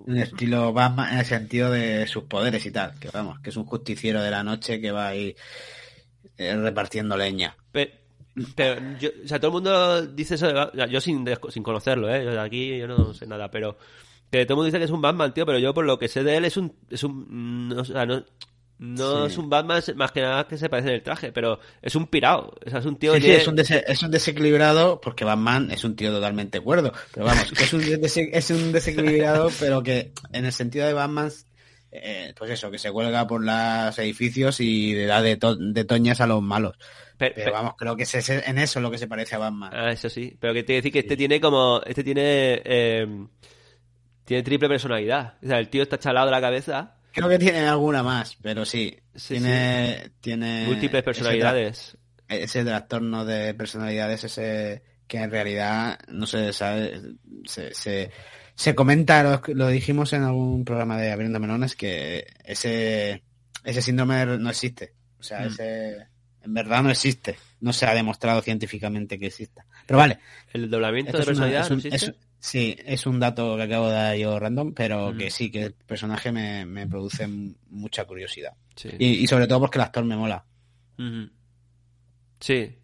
Un 0.06 0.18
estilo 0.18 0.72
Batman 0.74 1.14
en 1.14 1.20
el 1.20 1.26
sentido 1.26 1.72
de 1.72 2.08
sus 2.08 2.24
poderes 2.24 2.66
y 2.66 2.72
tal, 2.72 2.94
que 3.00 3.10
vamos, 3.12 3.40
que 3.40 3.50
es 3.50 3.58
un 3.58 3.66
justiciero 3.66 4.22
de 4.22 4.32
la 4.32 4.44
noche 4.44 4.80
que 4.80 4.92
va 4.92 5.08
ahí 5.08 5.36
eh, 6.38 6.56
repartiendo 6.56 7.18
leña. 7.18 7.56
Pe- 7.72 7.94
Pero, 8.56 8.80
yo, 9.00 9.10
o 9.24 9.28
sea, 9.28 9.40
todo 9.40 9.50
el 9.50 9.54
mundo 9.54 10.06
dice 10.08 10.36
eso, 10.36 10.48
de 10.48 10.88
yo 10.90 11.02
sin, 11.02 11.26
sin 11.50 11.64
conocerlo, 11.64 12.14
¿eh? 12.14 12.24
Yo 12.24 12.32
de 12.32 12.40
aquí 12.40 12.78
yo 12.78 12.88
no 12.88 13.14
sé 13.14 13.28
nada, 13.28 13.52
pero 13.52 13.78
que 14.32 14.46
todo 14.46 14.54
el 14.54 14.58
mundo 14.58 14.66
dice 14.68 14.78
que 14.78 14.86
es 14.86 14.92
un 14.92 15.02
Batman, 15.02 15.34
tío, 15.34 15.46
pero 15.46 15.60
yo 15.60 15.74
por 15.74 15.86
lo 15.86 15.98
que 16.00 16.08
sé 16.08 16.24
de 16.24 16.38
él 16.38 16.46
es 16.46 16.56
un, 16.56 16.74
es 16.90 17.04
un, 17.04 17.68
no, 17.70 17.82
o 17.82 17.86
sea, 17.86 18.06
no, 18.06 18.24
no 18.80 19.26
Sí. 19.28 19.34
es 19.34 19.38
un 19.38 19.50
Batman 19.50 19.82
más 19.96 20.12
que 20.12 20.22
nada 20.22 20.48
que 20.48 20.58
se 20.58 20.70
parece 20.70 20.88
en 20.90 20.96
el 20.96 21.04
traje, 21.04 21.32
pero 21.32 21.60
es 21.82 21.96
un 21.96 22.08
pirado, 22.08 22.56
o 22.66 22.70
sea, 22.70 22.80
es 22.80 22.86
un 22.86 22.98
tío 22.98 23.14
Sí, 23.14 23.18
que 23.18 23.22
sí, 23.22 23.28
tiene- 23.28 23.42
es, 23.42 23.48
un 23.48 23.56
dese- 23.58 23.84
es 23.86 24.02
un 24.04 24.10
desequilibrado 24.12 25.00
porque 25.02 25.26
Batman 25.26 25.70
es 25.70 25.84
un 25.84 25.96
tío 25.96 26.12
totalmente 26.12 26.60
cuerdo. 26.62 26.92
Pero 27.14 27.26
vamos, 27.26 27.52
es 27.52 27.74
un, 27.74 27.82
es 28.34 28.50
un 28.52 28.72
desequilibrado, 28.72 29.50
pero 29.60 29.84
que 29.84 30.14
en 30.32 30.46
el 30.46 30.52
sentido 30.54 30.88
de 30.88 30.94
Batman, 30.94 31.30
eh, 31.92 32.34
pues 32.38 32.52
eso, 32.52 32.72
que 32.72 32.78
se 32.78 32.92
cuelga 32.92 33.28
por 33.28 33.44
los 33.44 34.00
edificios 34.00 34.60
y 34.62 34.94
le 34.94 35.06
da 35.08 35.22
de, 35.22 35.36
to- 35.38 35.56
de 35.56 35.84
toñas 35.84 36.22
a 36.22 36.28
los 36.28 36.42
malos. 36.42 36.78
pe- 37.18 37.32
Pero 37.36 37.48
pe- 37.48 37.52
vamos, 37.52 37.74
creo 37.78 37.98
que 37.98 38.04
es 38.04 38.16
ese- 38.16 38.44
en 38.50 38.58
eso 38.60 38.80
lo 38.80 38.90
que 38.92 38.98
se 38.98 39.08
parece 39.08 39.36
a 39.36 39.40
Batman. 39.40 39.72
Ah, 39.74 39.92
eso 39.92 40.08
sí, 40.08 40.38
pero 40.40 40.54
que 40.54 40.64
te 40.64 40.74
decir 40.74 40.94
que 40.94 41.00
este 41.00 41.18
tiene 41.18 41.42
como, 41.42 41.82
este 41.86 42.02
tiene, 42.04 42.62
eh, 42.64 43.06
tiene 44.24 44.44
triple 44.44 44.70
personalidad, 44.70 45.34
o 45.44 45.48
sea, 45.48 45.60
el 45.60 45.68
tío 45.70 45.84
está 45.84 45.98
chalado 45.98 46.28
de 46.28 46.32
la 46.32 46.40
cabeza, 46.42 46.96
Creo 47.20 47.30
que 47.30 47.40
tiene 47.40 47.68
alguna 47.68 48.04
más, 48.04 48.38
pero 48.42 48.66
sí. 48.66 48.98
Sí, 49.16 49.34
tiene, 49.36 50.12
tiene 50.22 50.66
múltiples 50.68 51.02
ese 51.02 51.04
personalidades. 51.04 51.98
ese 52.28 52.64
trastorno 52.64 53.26
de 53.26 53.54
personalidades 53.54 54.24
ese 54.24 54.82
que 55.08 55.18
en 55.18 55.32
realidad 55.32 56.00
no 56.08 56.26
se 56.28 56.54
sabe 56.54 57.02
se, 57.46 57.74
se, 57.74 58.12
se 58.56 58.76
comenta 58.76 59.24
lo, 59.24 59.42
lo 59.56 59.68
dijimos 59.68 60.14
en 60.14 60.24
algún 60.24 60.64
programa 60.64 60.98
de 60.98 61.12
abriendo 61.12 61.40
melones 61.40 61.76
que 61.76 62.28
ese 62.46 63.24
ese 63.64 63.82
síndrome 63.82 64.26
no 64.38 64.50
existe 64.50 64.94
o 65.20 65.24
sea 65.24 65.42
Mm. 65.42 65.48
ese 65.48 66.08
en 66.44 66.54
verdad 66.54 66.84
no 66.84 66.92
existe 66.92 67.38
no 67.60 67.74
se 67.74 67.86
ha 67.88 67.94
demostrado 67.94 68.42
científicamente 68.42 69.18
que 69.20 69.26
exista 69.28 69.66
pero 69.90 69.98
vale 69.98 70.20
El 70.54 70.70
doblamiento 70.70 71.12
de 71.12 71.18
es 71.24 71.28
una- 71.28 71.46
personalidad 71.48 71.94
es 71.94 72.04
un- 72.04 72.16
sí 72.40 72.78
es 72.86 73.06
un 73.06 73.20
dato 73.20 73.58
que 73.58 73.64
acabo 73.64 73.88
de 73.90 73.94
dar 73.96 74.16
yo 74.16 74.40
random 74.40 74.74
pero 74.74 75.12
Mm. 75.12 75.18
que 75.18 75.30
sí 75.30 75.52
que 75.52 75.64
el 75.66 75.74
personaje 75.74 76.32
me, 76.32 76.66
me 76.66 76.88
produce 76.88 77.28
mucha 77.70 78.06
curiosidad 78.06 78.54
Sí. 78.76 78.90
y, 78.98 79.06
y 79.24 79.28
sobre 79.28 79.46
todo 79.48 79.60
porque 79.60 79.78
el 79.78 79.84
actor 79.84 80.06
me 80.06 80.16
mola. 80.16 80.46
Sí. 82.40 82.76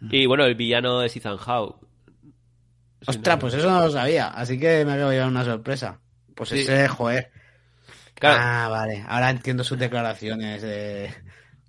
Mm. 0.00 0.08
Y 0.10 0.26
bueno, 0.26 0.44
el 0.44 0.54
villano 0.54 1.02
es 1.02 1.16
Ethan. 1.16 1.38
Sí, 1.38 3.08
Ostras, 3.08 3.38
pues 3.38 3.54
eso 3.54 3.70
no 3.70 3.80
lo 3.80 3.90
sabía, 3.90 4.28
así 4.28 4.58
que 4.58 4.84
me 4.84 4.92
acabo 4.94 5.10
de 5.10 5.16
llevar 5.16 5.30
una 5.30 5.44
sorpresa. 5.44 6.00
Pues 6.34 6.48
Sí. 6.50 6.58
ese, 6.60 6.88
joder. 6.88 7.30
Claro. 8.14 8.36
Ah, 8.42 8.68
vale, 8.68 9.04
ahora 9.06 9.30
entiendo 9.30 9.62
sus 9.62 9.78
declaraciones. 9.78 10.62
eh, 10.64 11.14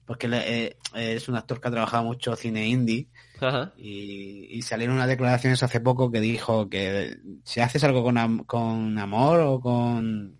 porque 0.06 0.28
eh, 0.32 0.78
es 0.96 1.28
un 1.28 1.36
actor 1.36 1.60
que 1.60 1.68
ha 1.68 1.72
trabajado 1.72 2.04
mucho 2.06 2.36
cine 2.38 2.66
indie 2.68 3.08
Ajá. 3.40 3.74
y, 3.78 4.48
y 4.50 4.62
salieron 4.64 4.96
unas 4.96 5.08
declaraciones 5.08 5.62
hace 5.64 5.80
poco 5.80 6.12
que 6.12 6.20
dijo 6.20 6.70
que 6.70 7.18
si 7.44 7.60
haces 7.60 7.84
algo 7.84 8.04
con, 8.04 8.18
am- 8.18 8.44
con 8.46 8.98
amor 8.98 9.40
o 9.42 9.60
con... 9.60 10.38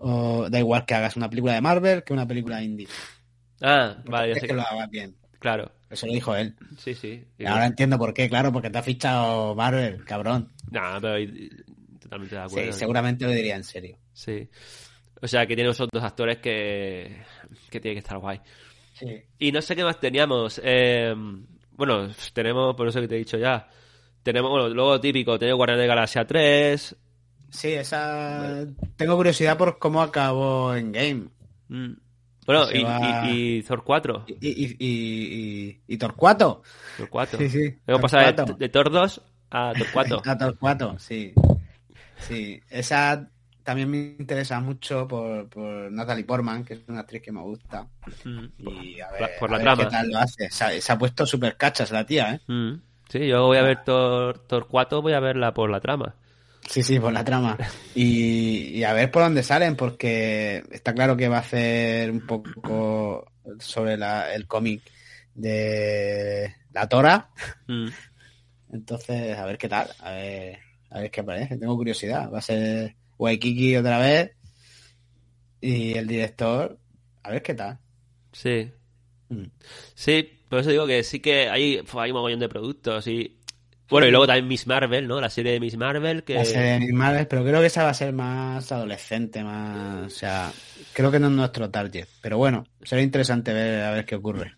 O 0.00 0.48
da 0.48 0.58
igual 0.58 0.86
que 0.86 0.94
hagas 0.94 1.16
una 1.16 1.28
película 1.28 1.54
de 1.54 1.60
Marvel 1.60 2.04
que 2.04 2.12
una 2.12 2.26
película 2.26 2.62
indie. 2.62 2.86
Ah, 3.60 3.94
Porque 3.96 4.10
vale, 4.10 4.32
es 4.32 4.40
que 4.40 4.46
que- 4.46 4.54
lo 4.54 4.62
hagas 4.62 4.88
bien. 4.90 5.16
Claro. 5.40 5.72
Eso 5.90 6.06
lo 6.06 6.12
dijo 6.12 6.36
él. 6.36 6.54
Sí, 6.76 6.94
sí. 6.94 7.24
Y 7.38 7.46
ahora 7.46 7.66
entiendo 7.66 7.98
por 7.98 8.12
qué, 8.12 8.28
claro, 8.28 8.52
porque 8.52 8.70
te 8.70 8.78
ha 8.78 8.82
fichado 8.82 9.54
Marvel, 9.54 10.04
cabrón. 10.04 10.52
Nah, 10.70 11.00
pero 11.00 11.18
y- 11.18 11.50
totalmente 12.00 12.36
de 12.36 12.42
Sí, 12.42 12.46
acuerdo. 12.52 12.72
seguramente 12.72 13.24
lo 13.24 13.30
diría 13.32 13.56
en 13.56 13.64
serio. 13.64 13.98
Sí. 14.12 14.48
O 15.20 15.26
sea, 15.26 15.46
que 15.46 15.56
tiene 15.56 15.70
esos 15.70 15.88
dos 15.92 16.02
actores 16.04 16.38
que, 16.38 17.22
que 17.70 17.80
tiene 17.80 17.94
que 17.96 18.00
estar 18.00 18.18
guay. 18.18 18.40
Sí. 18.98 19.22
Y 19.38 19.52
no 19.52 19.62
sé 19.62 19.76
qué 19.76 19.84
más 19.84 20.00
teníamos. 20.00 20.60
Eh, 20.64 21.14
bueno, 21.72 22.08
tenemos, 22.32 22.74
por 22.74 22.88
eso 22.88 23.00
que 23.00 23.08
te 23.08 23.14
he 23.14 23.18
dicho 23.18 23.38
ya. 23.38 23.68
Tenemos, 24.22 24.50
bueno, 24.50 24.68
luego 24.68 25.00
típico, 25.00 25.38
tenemos 25.38 25.56
Guardianes 25.58 25.82
de 25.84 25.88
Galaxia 25.88 26.26
3. 26.26 26.96
Sí, 27.50 27.68
esa... 27.72 28.66
Tengo 28.96 29.16
curiosidad 29.16 29.56
por 29.56 29.78
cómo 29.78 30.02
acabó 30.02 30.74
en 30.74 30.92
game. 30.92 31.28
mm, 31.68 31.92
Bueno, 32.44 32.70
y, 32.72 32.82
va- 32.82 33.26
y- 33.30 33.56
y 33.58 33.62
Thor 33.62 33.82
4. 33.84 34.24
Y, 34.26 34.32
y, 34.40 34.76
y, 34.78 35.68
y, 35.68 35.80
y 35.86 35.96
Torcuato. 35.96 36.62
Thor 36.98 37.08
4. 37.08 37.38
Sí, 37.38 37.48
sí. 37.48 37.78
Hemos 37.86 38.02
pasado 38.02 38.44
de, 38.46 38.54
de 38.54 38.68
Thor 38.68 38.90
2 38.90 39.22
a 39.50 39.72
Thor 39.78 39.86
4. 39.92 40.22
A 40.26 40.36
Torcuato, 40.38 40.98
sí. 40.98 41.32
Sí, 42.18 42.60
esa 42.68 43.30
también 43.68 43.90
me 43.90 43.98
interesa 44.18 44.60
mucho 44.60 45.06
por, 45.06 45.46
por 45.50 45.92
Natalie 45.92 46.24
Portman, 46.24 46.64
que 46.64 46.72
es 46.74 46.80
una 46.88 47.00
actriz 47.00 47.20
que 47.20 47.32
me 47.32 47.42
gusta. 47.42 47.86
Mm, 48.24 48.46
Y 48.58 48.98
a 48.98 49.10
ver, 49.12 49.30
por 49.38 49.50
a 49.50 49.52
la 49.52 49.58
ver 49.58 49.76
qué 49.76 49.84
tal 49.86 50.08
lo 50.08 50.18
hace. 50.18 50.48
Se 50.50 50.64
ha, 50.64 50.80
se 50.80 50.92
ha 50.92 50.98
puesto 50.98 51.26
súper 51.26 51.54
cachas 51.56 51.90
la 51.90 52.06
tía, 52.06 52.32
¿eh? 52.34 52.40
mm. 52.50 52.80
Sí, 53.10 53.26
yo 53.26 53.44
voy 53.46 53.58
a 53.58 53.62
ver 53.62 53.84
Thor, 53.84 54.38
Thor 54.46 54.66
4, 54.70 55.02
voy 55.02 55.12
a 55.12 55.20
verla 55.20 55.52
por 55.52 55.68
la 55.70 55.80
trama. 55.80 56.14
Sí, 56.68 56.82
sí, 56.82 56.98
por 56.98 57.12
la 57.12 57.24
trama. 57.24 57.56
Y, 57.94 58.78
y 58.78 58.84
a 58.84 58.92
ver 58.92 59.10
por 59.10 59.22
dónde 59.22 59.42
salen, 59.42 59.76
porque 59.76 60.62
está 60.70 60.94
claro 60.94 61.16
que 61.16 61.28
va 61.28 61.36
a 61.38 61.40
hacer 61.40 62.10
un 62.10 62.20
poco 62.20 63.26
sobre 63.58 63.96
la- 63.96 64.32
el 64.34 64.46
cómic 64.46 64.82
de 65.34 66.54
la 66.72 66.88
Tora. 66.88 67.28
Mm. 67.66 67.88
Entonces, 68.72 69.36
a 69.38 69.46
ver 69.46 69.58
qué 69.58 69.68
tal, 69.68 69.88
a 70.00 70.10
ver, 70.12 70.58
a 70.90 71.00
ver 71.00 71.10
qué 71.10 71.22
parece. 71.24 71.56
Tengo 71.56 71.76
curiosidad. 71.76 72.30
Va 72.32 72.38
a 72.38 72.42
ser 72.42 72.94
Waikiki 73.18 73.76
otra 73.76 73.98
vez. 73.98 74.32
Y 75.60 75.94
el 75.94 76.06
director, 76.06 76.78
a 77.22 77.30
ver 77.30 77.42
qué 77.42 77.54
tal. 77.54 77.78
Sí. 78.32 78.70
Mm. 79.28 79.46
Sí, 79.94 80.38
por 80.48 80.60
eso 80.60 80.70
digo 80.70 80.86
que 80.86 81.02
sí 81.02 81.20
que 81.20 81.48
hay, 81.48 81.82
hay 81.94 82.10
un 82.10 82.16
mogollón 82.16 82.40
de 82.40 82.48
productos 82.48 83.06
y... 83.06 83.34
Bueno, 83.90 84.06
y 84.06 84.10
luego 84.10 84.26
también 84.26 84.46
Miss 84.48 84.66
Marvel, 84.66 85.08
¿no? 85.08 85.18
La 85.18 85.30
serie 85.30 85.52
de 85.52 85.60
Miss 85.60 85.78
Marvel 85.78 86.22
que... 86.22 86.34
La 86.34 86.44
serie 86.44 86.72
de 86.72 86.80
mis 86.80 86.92
madres, 86.92 87.26
pero 87.26 87.42
creo 87.42 87.60
que 87.60 87.68
esa 87.68 87.84
va 87.84 87.90
a 87.90 87.94
ser 87.94 88.12
más 88.12 88.70
adolescente, 88.70 89.42
más, 89.42 90.06
o 90.06 90.10
sea, 90.10 90.52
creo 90.92 91.10
que 91.10 91.18
no 91.18 91.28
es 91.28 91.32
nuestro 91.32 91.70
target. 91.70 92.06
Pero 92.20 92.36
bueno, 92.36 92.66
será 92.82 93.00
interesante 93.00 93.52
ver 93.54 93.82
a 93.82 93.90
ver 93.92 94.04
qué 94.04 94.14
ocurre. 94.14 94.52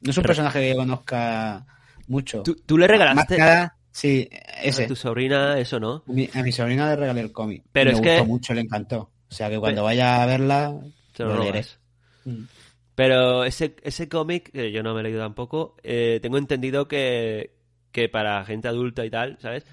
No 0.00 0.10
es 0.10 0.18
un 0.18 0.24
personaje 0.24 0.58
que 0.60 0.70
yo 0.70 0.76
conozca 0.76 1.64
mucho. 2.08 2.42
¿Tú, 2.42 2.56
tú 2.66 2.76
le 2.76 2.88
Más 2.88 2.90
regalaste 2.90 3.36
que 3.36 3.40
nada, 3.40 3.76
sí, 3.92 4.28
a 4.66 4.68
ese. 4.70 4.86
tu 4.86 4.96
sobrina 4.96 5.58
eso, 5.58 5.78
¿no? 5.80 6.02
Mi- 6.06 6.28
a 6.34 6.42
mi 6.42 6.52
sobrina 6.52 6.88
le 6.90 6.96
regalé 6.96 7.20
el 7.20 7.32
cómic. 7.32 7.62
Pero 7.72 7.90
le 7.90 7.96
es 7.96 7.98
gustó 8.00 8.16
que- 8.22 8.28
mucho, 8.28 8.54
le 8.54 8.60
encantó. 8.62 9.10
O 9.30 9.34
sea 9.34 9.48
que 9.50 9.58
cuando 9.58 9.82
vaya 9.84 10.22
a 10.22 10.26
verla, 10.26 10.78
Te 11.16 11.24
lo 11.24 11.34
lo 11.36 11.42
leeré. 11.42 11.64
Mm. 12.24 12.44
Pero 12.94 13.44
ese, 13.44 13.74
ese 13.82 14.08
cómic, 14.08 14.50
que 14.52 14.70
yo 14.70 14.82
no 14.82 14.94
me 14.94 15.00
he 15.00 15.04
leído 15.04 15.20
tampoco, 15.20 15.76
eh, 15.82 16.18
tengo 16.22 16.36
entendido 16.38 16.88
que, 16.88 17.54
que 17.90 18.08
para 18.08 18.44
gente 18.44 18.68
adulta 18.68 19.04
y 19.06 19.10
tal, 19.10 19.38
¿sabes? 19.40 19.64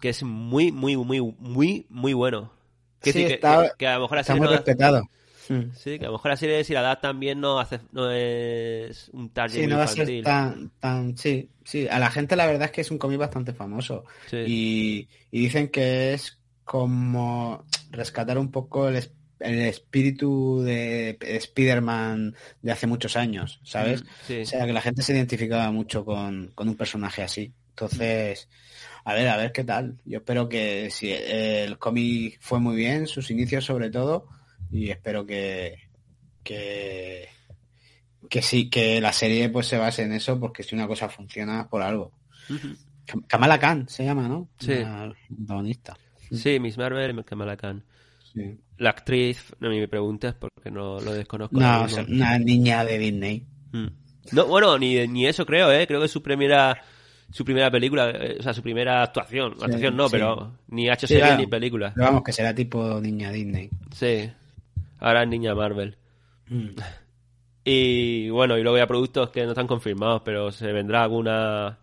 Que 0.00 0.08
es 0.08 0.22
muy, 0.24 0.72
muy, 0.72 0.96
muy, 0.96 1.20
muy, 1.38 1.86
muy 1.88 2.12
bueno. 2.12 2.52
Que, 3.00 3.12
Sí, 3.12 3.22
está- 3.24 3.62
que, 3.62 3.70
que 3.78 3.86
a 3.86 3.94
lo 3.96 4.02
mejor 4.02 4.18
Está 4.18 4.34
muy 4.34 4.46
no 4.46 4.52
respetado. 4.52 5.02
Sí, 5.74 5.98
que 5.98 6.04
a 6.04 6.08
lo 6.08 6.12
mejor 6.12 6.30
la 6.30 6.36
serie 6.36 6.64
si 6.64 6.72
la 6.72 6.80
edad 6.80 7.00
también 7.00 7.40
no 7.40 7.58
hace, 7.58 7.80
no 7.92 8.10
es 8.10 9.10
un 9.12 9.30
target 9.30 9.54
Sí, 9.54 9.60
muy 9.62 9.68
no 9.68 9.78
va 9.78 9.84
a 9.84 9.88
ser 9.88 10.22
tan, 10.22 10.70
tan, 10.80 11.16
sí, 11.16 11.50
sí. 11.64 11.86
A 11.88 11.98
la 11.98 12.10
gente 12.10 12.36
la 12.36 12.46
verdad 12.46 12.66
es 12.66 12.70
que 12.72 12.80
es 12.80 12.90
un 12.90 12.98
cómic 12.98 13.18
bastante 13.18 13.52
famoso. 13.52 14.04
Sí. 14.30 14.36
Y, 14.46 15.08
y 15.30 15.40
dicen 15.42 15.68
que 15.68 16.14
es 16.14 16.38
como 16.64 17.64
rescatar 17.90 18.38
un 18.38 18.50
poco 18.50 18.88
el, 18.88 18.96
el 19.40 19.60
espíritu 19.60 20.62
de 20.62 21.18
Spider-Man 21.20 22.34
de 22.62 22.72
hace 22.72 22.86
muchos 22.86 23.16
años, 23.16 23.60
¿sabes? 23.64 24.02
Mm, 24.02 24.06
Sí. 24.26 24.40
O 24.42 24.46
sea, 24.46 24.66
que 24.66 24.72
la 24.72 24.80
gente 24.80 25.02
se 25.02 25.12
identificaba 25.14 25.70
mucho 25.70 26.04
con, 26.04 26.52
con 26.54 26.68
un 26.68 26.76
personaje 26.76 27.22
así. 27.22 27.52
Entonces, 27.70 28.48
a 29.04 29.14
ver, 29.14 29.28
a 29.28 29.36
ver 29.36 29.52
qué 29.52 29.64
tal. 29.64 29.98
Yo 30.04 30.18
espero 30.18 30.48
que 30.48 30.90
si 30.90 31.12
el 31.12 31.78
cómic 31.78 32.38
fue 32.40 32.60
muy 32.60 32.76
bien, 32.76 33.06
sus 33.06 33.30
inicios 33.30 33.64
sobre 33.64 33.90
todo, 33.90 34.28
y 34.74 34.90
espero 34.90 35.24
que, 35.24 35.76
que, 36.42 37.28
que 38.28 38.42
sí, 38.42 38.68
que 38.68 39.00
la 39.00 39.12
serie 39.12 39.48
pues 39.48 39.68
se 39.68 39.78
base 39.78 40.02
en 40.02 40.12
eso, 40.12 40.40
porque 40.40 40.64
si 40.64 40.74
una 40.74 40.88
cosa 40.88 41.08
funciona 41.08 41.68
por 41.68 41.80
algo. 41.80 42.10
Kamala 43.28 43.60
Khan 43.60 43.88
se 43.88 44.04
llama, 44.04 44.26
¿no? 44.26 44.48
Sí. 44.58 44.74
La 44.74 45.14
protagonista. 45.28 45.96
Sí, 46.32 46.58
Miss 46.58 46.76
Marvel 46.76 47.16
y 47.16 47.22
Kamala 47.22 47.56
Khan. 47.56 47.84
Sí. 48.32 48.58
La 48.78 48.90
actriz, 48.90 49.54
no 49.60 49.70
me 49.70 49.86
preguntes 49.86 50.34
porque 50.34 50.72
no 50.72 50.98
lo 50.98 51.12
desconozco. 51.14 51.56
No, 51.56 51.86
es 51.86 51.96
una 51.96 52.36
niña 52.40 52.84
de 52.84 52.98
Disney. 52.98 53.46
Mm. 53.70 53.86
No, 54.32 54.46
bueno, 54.46 54.76
ni, 54.76 55.06
ni 55.06 55.28
eso 55.28 55.46
creo, 55.46 55.70
¿eh? 55.70 55.86
Creo 55.86 56.00
que 56.00 56.06
es 56.06 56.12
su 56.12 56.20
primera 56.22 56.82
su 57.30 57.44
primera 57.44 57.70
película, 57.70 58.10
eh, 58.10 58.36
o 58.40 58.42
sea, 58.42 58.52
su 58.52 58.62
primera 58.62 59.04
actuación. 59.04 59.54
Sí, 59.56 59.64
actuación 59.64 59.96
no, 59.96 60.08
sí. 60.08 60.12
pero 60.12 60.58
ni 60.68 60.88
ha 60.88 60.94
hecho 60.94 61.06
Sí, 61.06 61.14
serie 61.14 61.26
claro. 61.28 61.40
ni 61.40 61.46
película. 61.46 61.92
Pero 61.94 62.06
vamos, 62.06 62.22
que 62.24 62.32
será 62.32 62.52
tipo 62.52 63.00
niña 63.00 63.30
Disney. 63.30 63.70
Sí. 63.92 64.30
Ahora 64.98 65.22
es 65.22 65.28
niña 65.28 65.54
Marvel. 65.54 65.96
Mm. 66.48 66.68
Y 67.64 68.28
bueno, 68.30 68.58
y 68.58 68.62
luego 68.62 68.76
ya 68.78 68.86
productos 68.86 69.30
que 69.30 69.42
no 69.44 69.50
están 69.50 69.66
confirmados, 69.66 70.22
pero 70.24 70.52
se 70.52 70.70
vendrá 70.72 71.02
alguna... 71.02 71.78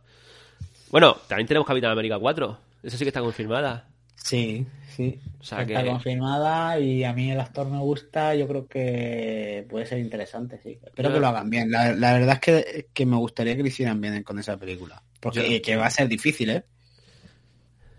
Bueno, 0.92 1.16
también 1.28 1.48
tenemos 1.48 1.68
Capitán 1.68 1.92
América 1.92 2.20
4. 2.20 2.58
Esa 2.84 2.98
sí 2.98 3.04
que 3.04 3.10
está 3.10 3.22
confirmada. 3.22 3.88
Sí, 4.16 4.68
sí. 4.96 5.20
O 5.40 5.44
sea 5.44 5.62
Está 5.64 5.82
que- 5.82 5.90
confirmada 5.90 6.80
y 6.80 7.04
a 7.04 7.14
mí 7.14 7.32
el 7.32 7.40
actor 7.40 7.68
me 7.68 7.80
gusta. 7.80 8.36
Yo 8.36 8.48
creo 8.48 8.68
que 8.68 9.66
puede 9.70 9.86
ser 9.88 9.98
interesante, 10.00 10.60
sí. 10.62 10.78
Espero 10.84 11.10
Yo- 11.10 11.16
que 11.16 11.20
lo 11.22 11.28
hagan 11.28 11.50
bien. 11.50 11.72
La, 11.72 11.94
la 11.94 12.14
verdad 12.14 12.34
es 12.36 12.40
que, 12.40 12.88
que 12.94 13.06
me 13.08 13.16
gustaría 13.16 13.56
que 13.56 13.62
lo 13.64 13.68
hicieran 13.68 14.00
bien 14.00 14.22
con 14.24 14.38
esa 14.38 14.58
película. 14.58 15.02
Porque 15.20 15.56
Yo- 15.58 15.62
que 15.64 15.76
va 15.76 15.88
a 15.88 15.92
ser 15.92 16.08
difícil, 16.08 16.50
¿eh? 16.52 16.64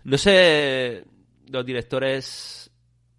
No 0.05 0.17
sé 0.17 1.03
los 1.49 1.65
directores... 1.65 2.62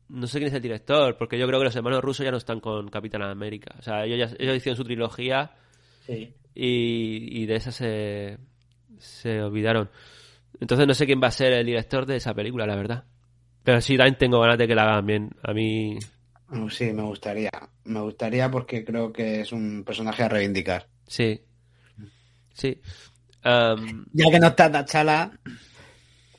No 0.09 0.27
sé 0.27 0.39
quién 0.39 0.49
es 0.49 0.55
el 0.55 0.63
director, 0.63 1.17
porque 1.17 1.39
yo 1.39 1.47
creo 1.47 1.59
que 1.59 1.65
los 1.65 1.77
hermanos 1.77 2.03
rusos 2.03 2.25
ya 2.25 2.31
no 2.31 2.37
están 2.37 2.61
con 2.61 2.89
Capitán 2.89 3.23
América. 3.23 3.75
O 3.79 3.83
sea, 3.83 4.05
ellos, 4.05 4.19
ya, 4.31 4.37
ellos 4.39 4.57
hicieron 4.57 4.77
su 4.77 4.85
trilogía 4.85 5.53
Sí. 6.07 6.35
y, 6.55 7.43
y 7.43 7.47
de 7.47 7.55
esa 7.57 7.73
se, 7.73 8.39
se 8.99 9.41
olvidaron. 9.43 9.91
Entonces 10.61 10.87
no 10.87 10.95
sé 10.95 11.07
quién 11.07 11.21
va 11.23 11.29
a 11.29 11.33
ser 11.33 11.53
el 11.53 11.67
director 11.67 12.07
de 12.07 12.17
esa 12.17 12.35
película, 12.35 12.67
la 12.67 12.77
verdad. 12.77 13.05
Pero 13.65 13.81
sí, 13.81 13.97
también 13.97 14.19
tengo 14.19 14.41
ganas 14.41 14.59
de 14.59 14.69
que 14.69 14.75
la 14.75 14.83
hagan 14.85 15.07
bien. 15.07 15.31
A 15.43 15.53
mí... 15.55 15.99
Mm, 16.49 16.69
Sí, 16.69 16.93
me 16.93 17.03
gustaría. 17.03 17.51
Me 17.85 18.01
gustaría 18.01 18.51
porque 18.51 18.85
creo 18.85 19.11
que 19.13 19.41
es 19.41 19.53
un 19.53 19.83
personaje 19.85 20.23
a 20.23 20.29
reivindicar. 20.29 20.87
Sí. 21.07 21.41
Sí. 22.53 22.81
Am, 23.43 24.05
Ya 24.13 24.31
que 24.31 24.39
no 24.39 24.49
está 24.49 24.71
T'Challa, 24.71 25.33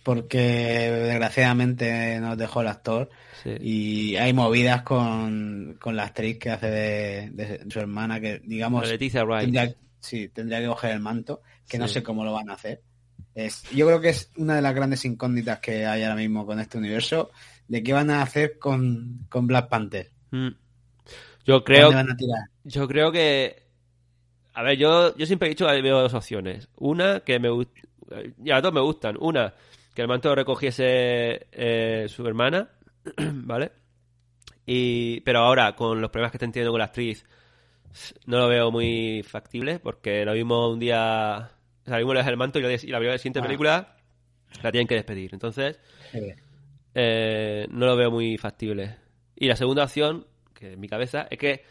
porque 0.05 0.37
desgraciadamente 0.37 2.19
nos 2.19 2.37
dejó 2.37 2.61
el 2.61 2.67
actor, 2.67 3.09
sí. 3.41 3.55
y 3.59 4.15
hay 4.17 4.33
movidas 4.33 4.83
con, 4.83 5.77
con 5.81 5.95
la 5.95 6.03
actriz 6.03 6.37
que 6.37 6.51
hace 6.51 6.69
de, 6.69 7.29
de 7.31 7.65
su 7.67 7.79
hermana, 7.79 8.19
que 8.19 8.39
digamos 8.45 8.87
tendría, 8.87 9.75
sí, 9.99 10.29
tendría 10.29 10.59
que 10.59 10.67
coger 10.67 10.91
el 10.91 10.99
manto, 10.99 11.41
que 11.67 11.79
no 11.79 11.87
sé 11.87 12.03
cómo 12.03 12.23
lo 12.23 12.33
van 12.33 12.51
a 12.51 12.53
hacer. 12.53 12.83
Es, 13.33 13.63
yo 13.71 13.87
creo 13.87 13.99
que 13.99 14.09
es 14.09 14.31
una 14.37 14.57
de 14.57 14.61
las 14.61 14.75
grandes 14.75 15.03
incógnitas 15.05 15.59
que 15.59 15.87
hay 15.87 16.03
ahora 16.03 16.15
mismo 16.15 16.45
con 16.45 16.59
este 16.59 16.77
universo, 16.77 17.31
de 17.67 17.81
qué 17.81 17.91
van 17.91 18.11
a 18.11 18.21
hacer 18.21 18.59
con, 18.59 19.25
con 19.27 19.47
Black 19.47 19.69
Panther. 19.69 20.11
Mm. 20.29 20.49
Yo 21.45 21.63
creo, 21.63 21.87
¿Dónde 21.87 21.95
van 21.95 22.11
a 22.11 22.15
tirar? 22.15 22.43
yo 22.63 22.87
creo 22.87 23.11
que... 23.11 23.63
A 24.53 24.61
ver, 24.61 24.77
yo, 24.77 25.17
yo 25.17 25.25
siempre 25.25 25.47
he 25.47 25.49
dicho 25.49 25.65
que 25.65 25.81
veo 25.81 25.99
dos 25.99 26.13
opciones. 26.13 26.69
Una, 26.75 27.21
que 27.21 27.39
me 27.39 27.49
gusta... 27.49 27.73
Ya, 28.37 28.61
dos 28.61 28.71
me 28.71 28.81
gustan. 28.81 29.17
Una, 29.19 29.51
que 29.95 30.01
el 30.01 30.07
manto 30.07 30.29
lo 30.29 30.35
recogiese 30.35 31.47
eh, 31.51 32.05
su 32.09 32.27
hermana, 32.27 32.69
¿vale? 33.17 33.71
Y, 34.65 35.21
pero 35.21 35.39
ahora, 35.39 35.75
con 35.75 36.01
los 36.01 36.09
problemas 36.11 36.31
que 36.31 36.37
está 36.37 36.45
teniendo 36.51 36.71
con 36.71 36.79
la 36.79 36.85
actriz, 36.85 37.25
no 38.25 38.39
lo 38.39 38.47
veo 38.47 38.71
muy 38.71 39.23
factible, 39.23 39.79
porque 39.79 40.25
lo 40.25 40.33
mismo 40.33 40.69
un 40.69 40.79
día... 40.79 41.49
O 41.85 41.89
sea, 41.89 41.99
das 41.99 42.27
el 42.27 42.37
manto 42.37 42.59
y 42.59 42.63
la, 42.63 42.73
y 42.73 42.87
la 42.87 43.17
siguiente 43.17 43.39
Ah. 43.39 43.43
película 43.43 43.95
la 44.63 44.71
tienen 44.71 44.87
que 44.87 44.95
despedir. 44.95 45.29
Entonces, 45.33 45.79
eh, 46.93 47.67
no 47.69 47.85
lo 47.85 47.95
veo 47.95 48.11
muy 48.11 48.37
factible. 48.37 48.97
Y 49.35 49.47
la 49.47 49.55
segunda 49.55 49.83
opción, 49.83 50.25
que 50.53 50.73
en 50.73 50.79
mi 50.79 50.87
cabeza, 50.87 51.27
es 51.29 51.37
que 51.37 51.63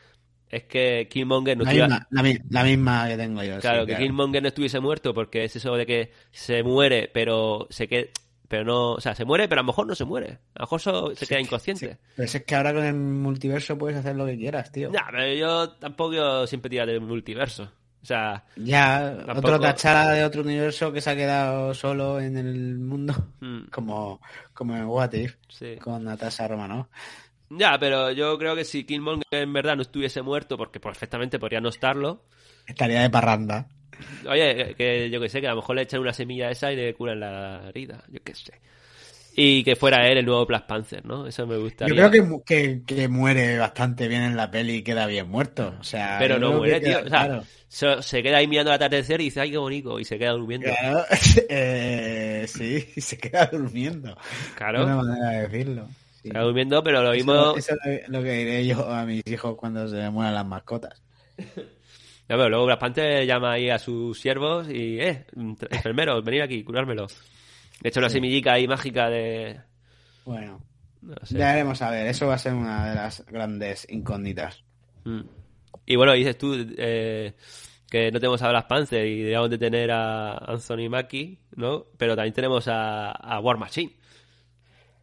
es 0.56 0.64
que 0.64 1.09
Killmonger 1.10 1.56
no 1.56 1.64
La 1.64 1.70
estuviera... 1.70 1.89
misma, 1.89 2.06
la, 2.10 2.22
mi- 2.22 2.39
la 2.51 2.64
misma 2.64 3.09
que 3.09 3.16
tengo 3.16 3.43
yo. 3.43 3.55
sí, 3.56 3.60
Claro, 3.60 3.86
que 3.86 3.97
Killmonger 3.97 4.43
no 4.43 4.48
estuviese 4.48 4.81
muerto 4.81 5.12
porque 5.14 5.44
es 5.44 5.56
eso 5.56 5.74
de 5.76 5.86
que 5.86 6.12
se 6.31 6.62
muere, 6.62 7.10
pero 7.12 7.66
se 7.70 7.89
queda... 7.89 8.09
Pero 8.47 8.64
no... 8.64 8.93
O 8.93 9.01
sea, 9.01 9.14
se 9.14 9.24
muere, 9.24 9.48
pero 9.48 9.60
a 9.60 9.62
lo 9.62 9.68
mejor 9.68 9.86
no 9.86 9.94
se 9.94 10.05
muere. 10.05 10.39
A 10.55 10.60
lo 10.60 10.68
mejor 10.70 11.14
se 11.16 11.26
queda 11.26 11.40
inconsciente. 11.40 11.98
Pero 12.14 12.26
es 12.26 12.44
que 12.44 12.55
ahora 12.55 12.74
con 12.74 12.85
el 12.85 12.94
multiverso 12.94 13.76
puedes 13.78 13.97
hacer 13.98 14.14
lo 14.16 14.26
que 14.26 14.36
quieras, 14.36 14.70
tío. 14.70 14.93
Ya, 14.93 15.06
pero 15.10 15.32
yo 15.35 15.70
tampoco 15.70 16.47
siempre 16.47 16.70
tira 16.70 16.85
del 16.86 17.01
multiverso. 17.01 17.64
O 18.02 18.06
sea, 18.06 18.44
Ya, 18.56 19.16
Tampoco- 19.24 19.48
otro 19.48 19.60
tachada 19.60 20.12
de 20.12 20.24
otro 20.24 20.43
universo 20.43 20.93
que 20.93 21.01
se 21.01 21.09
ha 21.10 21.16
quedado 21.16 21.72
solo 21.72 22.20
en 22.20 22.36
el 22.36 22.78
mundo, 22.78 23.14
mm, 23.40 23.62
como, 23.72 24.20
como 24.52 24.76
en 24.76 24.85
What 24.85 25.14
If, 25.14 25.36
sí. 25.48 25.76
con 25.82 26.05
Natasha 26.05 26.47
Romanoff. 26.47 26.86
Ya, 27.51 27.79
pero 27.79 28.11
yo 28.12 28.37
creo 28.39 28.55
que 28.57 28.65
si 28.65 28.85
Killmonger 28.85 29.25
en 29.31 29.53
verdad 29.53 29.77
no 29.77 29.83
estuviese 29.83 30.23
muerto, 30.23 30.57
porque 30.57 30.81
perfectamente 30.81 31.39
podría 31.39 31.61
no 31.61 31.69
estarlo, 31.69 32.23
Estaría 32.66 33.01
de 33.03 33.09
parranda. 33.11 33.69
Oye, 34.29 34.75
que 34.77 35.11
yo 35.11 35.21
que 35.21 35.29
sé, 35.29 35.41
que 35.41 35.47
a 35.49 35.51
lo 35.51 35.57
mejor 35.57 35.77
le 35.77 35.83
echan 35.83 36.01
una 36.01 36.12
semilla 36.12 36.51
esa 36.51 36.73
y 36.73 36.77
le 36.77 36.95
curan 36.95 37.21
la 37.21 37.69
herida, 37.69 38.03
yo 38.09 38.21
qué 38.25 38.35
sé. 38.35 38.53
Y 39.37 39.65
que 39.65 39.77
fuera 39.77 40.09
él 40.09 40.19
el 40.19 40.27
nuevo 40.27 40.47
Black 40.47 40.66
Panther, 40.66 41.05
¿no? 41.07 41.27
Eso 41.27 41.47
me 41.47 41.59
gustaría. 41.59 41.89
Yo 41.89 41.95
creo 41.95 42.43
que, 42.47 42.83
que, 42.87 42.97
que 42.97 43.09
muere 43.09 43.59
bastante 43.59 44.09
bien 44.09 44.23
en 44.23 44.37
la 44.37 44.51
peli 44.51 44.77
y 44.77 44.83
queda 44.83 45.07
bien 45.07 45.29
muerto. 45.29 45.75
O 45.81 45.85
sea, 45.85 46.19
Pero 46.19 46.39
no 46.39 46.53
muere, 46.55 46.81
que 46.81 46.81
tío. 46.81 46.99
queda- 46.99 47.07
O 47.07 47.09
sea, 47.09 47.29
claro. 47.29 47.49
se, 47.69 48.03
se 48.03 48.23
queda 48.23 48.39
ahí 48.39 48.47
mirando 48.49 48.71
el 48.71 48.77
atardecer 48.77 49.21
y 49.21 49.25
dice, 49.25 49.41
ay, 49.41 49.51
qué 49.51 49.59
bonito, 49.59 49.99
y 50.01 50.05
se 50.05 50.19
queda 50.19 50.33
durmiendo. 50.33 50.81
Claro, 50.81 51.05
eh, 51.49 52.47
sí, 52.49 52.81
se 53.01 53.19
queda 53.19 53.47
durmiendo. 53.47 54.16
Claro, 54.55 54.85
Una 54.85 54.97
manera 54.97 55.31
de 55.31 55.49
decirlo. 55.49 55.89
Sí. 56.25 56.31
durmiendo, 56.31 56.83
pero 56.83 57.03
lo 57.03 57.13
mismo... 57.13 57.55
Eso, 57.57 57.75
eso 57.75 57.77
es 57.85 58.09
lo 58.09 58.23
que 58.23 58.33
diré 58.33 58.67
yo 58.67 58.89
a 58.91 59.05
mis 59.05 59.23
hijos 59.27 59.55
cuando 59.57 59.87
se 59.87 60.09
mueran 60.11 60.35
las 60.35 60.47
mascotas. 60.47 61.03
Ya, 62.27 62.37
pero 62.37 62.49
luego 62.49 62.65
Black 62.65 62.81
Panther 62.81 63.27
llama 63.27 63.53
ahí 63.53 63.69
a 63.69 63.79
sus 63.79 64.19
siervos 64.19 64.67
y, 64.71 64.99
eh, 64.99 65.27
enfermeros, 65.71 66.25
venid 66.25 66.41
aquí, 66.41 66.65
curármelo. 66.65 67.07
Le 67.83 67.91
echa 67.91 68.01
una 68.01 68.09
semillica 68.09 68.55
ahí 68.55 68.67
mágica 68.67 69.11
de... 69.11 69.61
Bueno, 70.25 70.59
No 71.03 71.15
sé. 71.23 71.37
ya 71.37 71.53
veremos 71.53 71.83
a 71.83 71.91
ver. 71.91 72.07
Eso 72.07 72.27
va 72.27 72.37
a 72.37 72.39
ser 72.39 72.55
una 72.55 72.89
de 72.89 72.95
las 72.95 73.27
grandes 73.27 73.87
incógnitas. 73.91 74.65
Mm. 75.05 75.21
Y 75.85 75.97
bueno, 75.97 76.15
dices 76.15 76.39
tú 76.39 76.55
eh, 76.79 77.35
que 77.91 78.11
no 78.11 78.19
tenemos 78.19 78.41
a 78.41 78.49
Black 78.49 78.69
Panther 78.69 79.07
y 79.07 79.23
debemos 79.23 79.51
de 79.51 79.59
tener 79.59 79.91
a 79.91 80.39
Anthony 80.39 80.89
Mackie, 80.89 81.39
¿no? 81.57 81.85
Pero 81.99 82.17
también 82.17 82.33
tenemos 82.33 82.67
a, 82.69 83.11
a 83.11 83.39
War 83.41 83.59
Machine, 83.59 83.97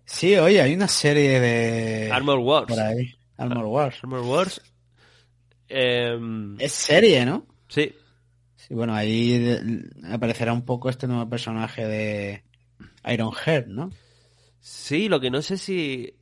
Sí, 0.06 0.36
oye, 0.36 0.62
hay 0.62 0.74
una 0.74 0.88
serie 0.88 1.40
de... 1.40 2.12
Armor 2.12 2.40
Wars. 2.40 2.68
Por 2.68 2.80
ahí. 2.80 3.14
Armor 3.38 3.66
Wars. 3.66 3.98
Armor 4.04 4.22
Wars. 4.22 4.62
Em, 5.68 6.60
Es 6.60 6.74
serie, 6.74 7.26
¿no? 7.26 7.46
sí, 7.68 7.94
Sí, 8.58 8.74
bueno, 8.76 8.94
ahí 8.94 9.58
aparecerá 10.12 10.54
un 10.54 10.66
poco 10.66 10.90
este 10.90 11.08
nuevo 11.08 11.28
personaje 11.28 11.88
de 11.88 12.44
Ironheart, 13.06 13.68
¿no? 13.68 13.92
sí, 14.60 15.10
lo 15.10 15.20
que 15.20 15.32
no 15.32 15.42
sé 15.42 15.58
si 15.58 16.14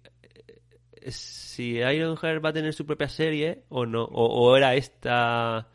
eh, 1.02 1.12
si 1.12 1.78
Ironheart 1.78 2.44
va 2.44 2.50
a 2.50 2.54
tener 2.54 2.74
su 2.74 2.86
propia 2.86 3.10
serie 3.10 3.64
o 3.70 3.86
no, 3.86 4.04
o, 4.04 4.26
o 4.26 4.56
era 4.56 4.76
esta... 4.76 5.68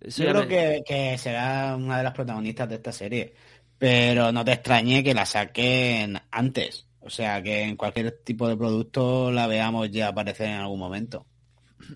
Yo 0.00 0.28
creo 0.30 0.48
que, 0.48 0.82
que 0.86 1.18
será 1.18 1.76
una 1.76 1.98
de 1.98 2.04
las 2.04 2.12
protagonistas 2.12 2.68
de 2.68 2.74
esta 2.76 2.92
serie. 2.92 3.34
Pero 3.78 4.32
no 4.32 4.44
te 4.44 4.52
extrañe 4.52 5.02
que 5.02 5.14
la 5.14 5.26
saquen 5.26 6.18
antes. 6.30 6.83
O 7.04 7.10
sea, 7.10 7.42
que 7.42 7.62
en 7.62 7.76
cualquier 7.76 8.10
tipo 8.24 8.48
de 8.48 8.56
producto 8.56 9.30
la 9.30 9.46
veamos 9.46 9.90
ya 9.90 10.08
aparecer 10.08 10.48
en 10.48 10.54
algún 10.60 10.78
momento. 10.78 11.26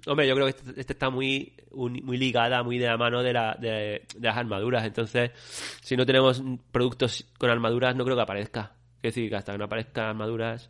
Hombre, 0.06 0.28
yo 0.28 0.34
creo 0.34 0.46
que 0.46 0.50
este, 0.50 0.80
este 0.80 0.92
está 0.92 1.08
muy, 1.08 1.54
muy 1.72 2.18
ligada, 2.18 2.62
muy 2.62 2.76
de 2.78 2.86
la 2.86 2.98
mano 2.98 3.22
de, 3.22 3.32
la, 3.32 3.56
de, 3.58 4.02
de 4.14 4.26
las 4.28 4.36
armaduras. 4.36 4.84
Entonces, 4.84 5.30
si 5.82 5.96
no 5.96 6.04
tenemos 6.04 6.42
productos 6.70 7.26
con 7.38 7.48
armaduras, 7.48 7.96
no 7.96 8.04
creo 8.04 8.16
que 8.16 8.22
aparezca. 8.22 8.72
Es 9.02 9.14
decir, 9.14 9.30
que 9.30 9.36
hasta 9.36 9.52
que 9.52 9.58
no 9.58 9.64
aparezcan 9.64 10.04
armaduras. 10.06 10.68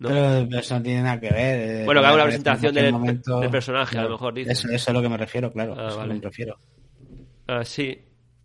¿no? 0.00 0.08
Pero 0.08 0.58
eso 0.58 0.74
no 0.76 0.82
tiene 0.82 1.02
nada 1.02 1.18
que 1.20 1.30
ver. 1.30 1.80
eh, 1.80 1.84
Bueno, 1.86 2.02
que 2.02 2.06
haga 2.08 2.14
una 2.16 2.24
presentación 2.24 2.74
del- 2.74 2.92
momento. 2.92 3.40
del 3.40 3.50
personaje, 3.50 3.96
a 3.98 4.02
lo 4.02 4.10
mejor, 4.10 4.34
dices. 4.34 4.58
Eso, 4.58 4.66
eso 4.68 4.74
es 4.76 4.88
a 4.88 4.92
lo 4.92 5.00
que 5.00 5.08
me 5.08 5.16
refiero, 5.16 5.50
claro. 5.50 5.74
Ah, 5.78 5.86
eso 5.86 5.86
es 5.88 5.92
a 5.92 5.94
lo 5.94 5.98
vale. 6.00 6.08
que 6.12 6.18
me 6.20 6.24
refiero. 6.30 6.58
Ah, 7.46 7.64
sí, 7.64 7.98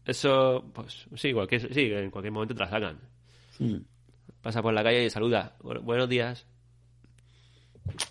eso, 0.06 0.72
pues 0.74 1.06
sí, 1.16 1.34
cualquier, 1.34 1.74
sí, 1.74 1.92
en 1.92 2.12
cualquier 2.12 2.32
momento 2.32 2.54
te 2.56 2.62
la 2.62 2.70
sacan. 2.70 2.98
Mm. 3.60 3.76
Pasa 4.46 4.62
por 4.62 4.74
la 4.74 4.82
calle 4.84 5.04
y 5.06 5.10
saluda. 5.10 5.58
Bu- 5.62 5.82
buenos 5.82 6.08
días. 6.10 6.48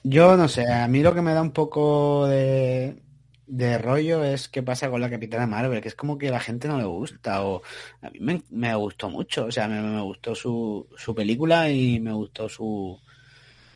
Yo 0.03 0.37
no 0.37 0.49
sé, 0.49 0.71
a 0.71 0.87
mí 0.89 1.03
lo 1.03 1.15
que 1.15 1.23
me 1.23 1.35
da 1.35 1.43
un 1.43 1.51
poco 1.53 2.27
de, 2.27 3.03
de 3.47 3.79
rollo 3.79 4.23
es 4.25 4.49
qué 4.49 4.63
pasa 4.63 4.91
con 4.91 5.01
la 5.01 5.11
Capitana 5.11 5.47
Marvel, 5.47 5.81
que 5.81 5.89
es 5.89 5.95
como 5.95 6.17
que 6.19 6.29
a 6.29 6.31
la 6.33 6.41
gente 6.41 6.69
no 6.69 6.79
le 6.79 6.85
gusta, 6.85 7.45
o 7.45 7.63
a 8.03 8.11
mí 8.11 8.19
me, 8.21 8.43
me 8.51 8.75
gustó 8.77 9.11
mucho, 9.11 9.47
o 9.47 9.51
sea, 9.53 9.69
me, 9.69 9.81
me 9.83 10.01
gustó 10.03 10.35
su, 10.35 10.89
su 10.97 11.15
película 11.15 11.71
y 11.71 12.01
me 12.01 12.13
gustó 12.13 12.49
su... 12.49 12.99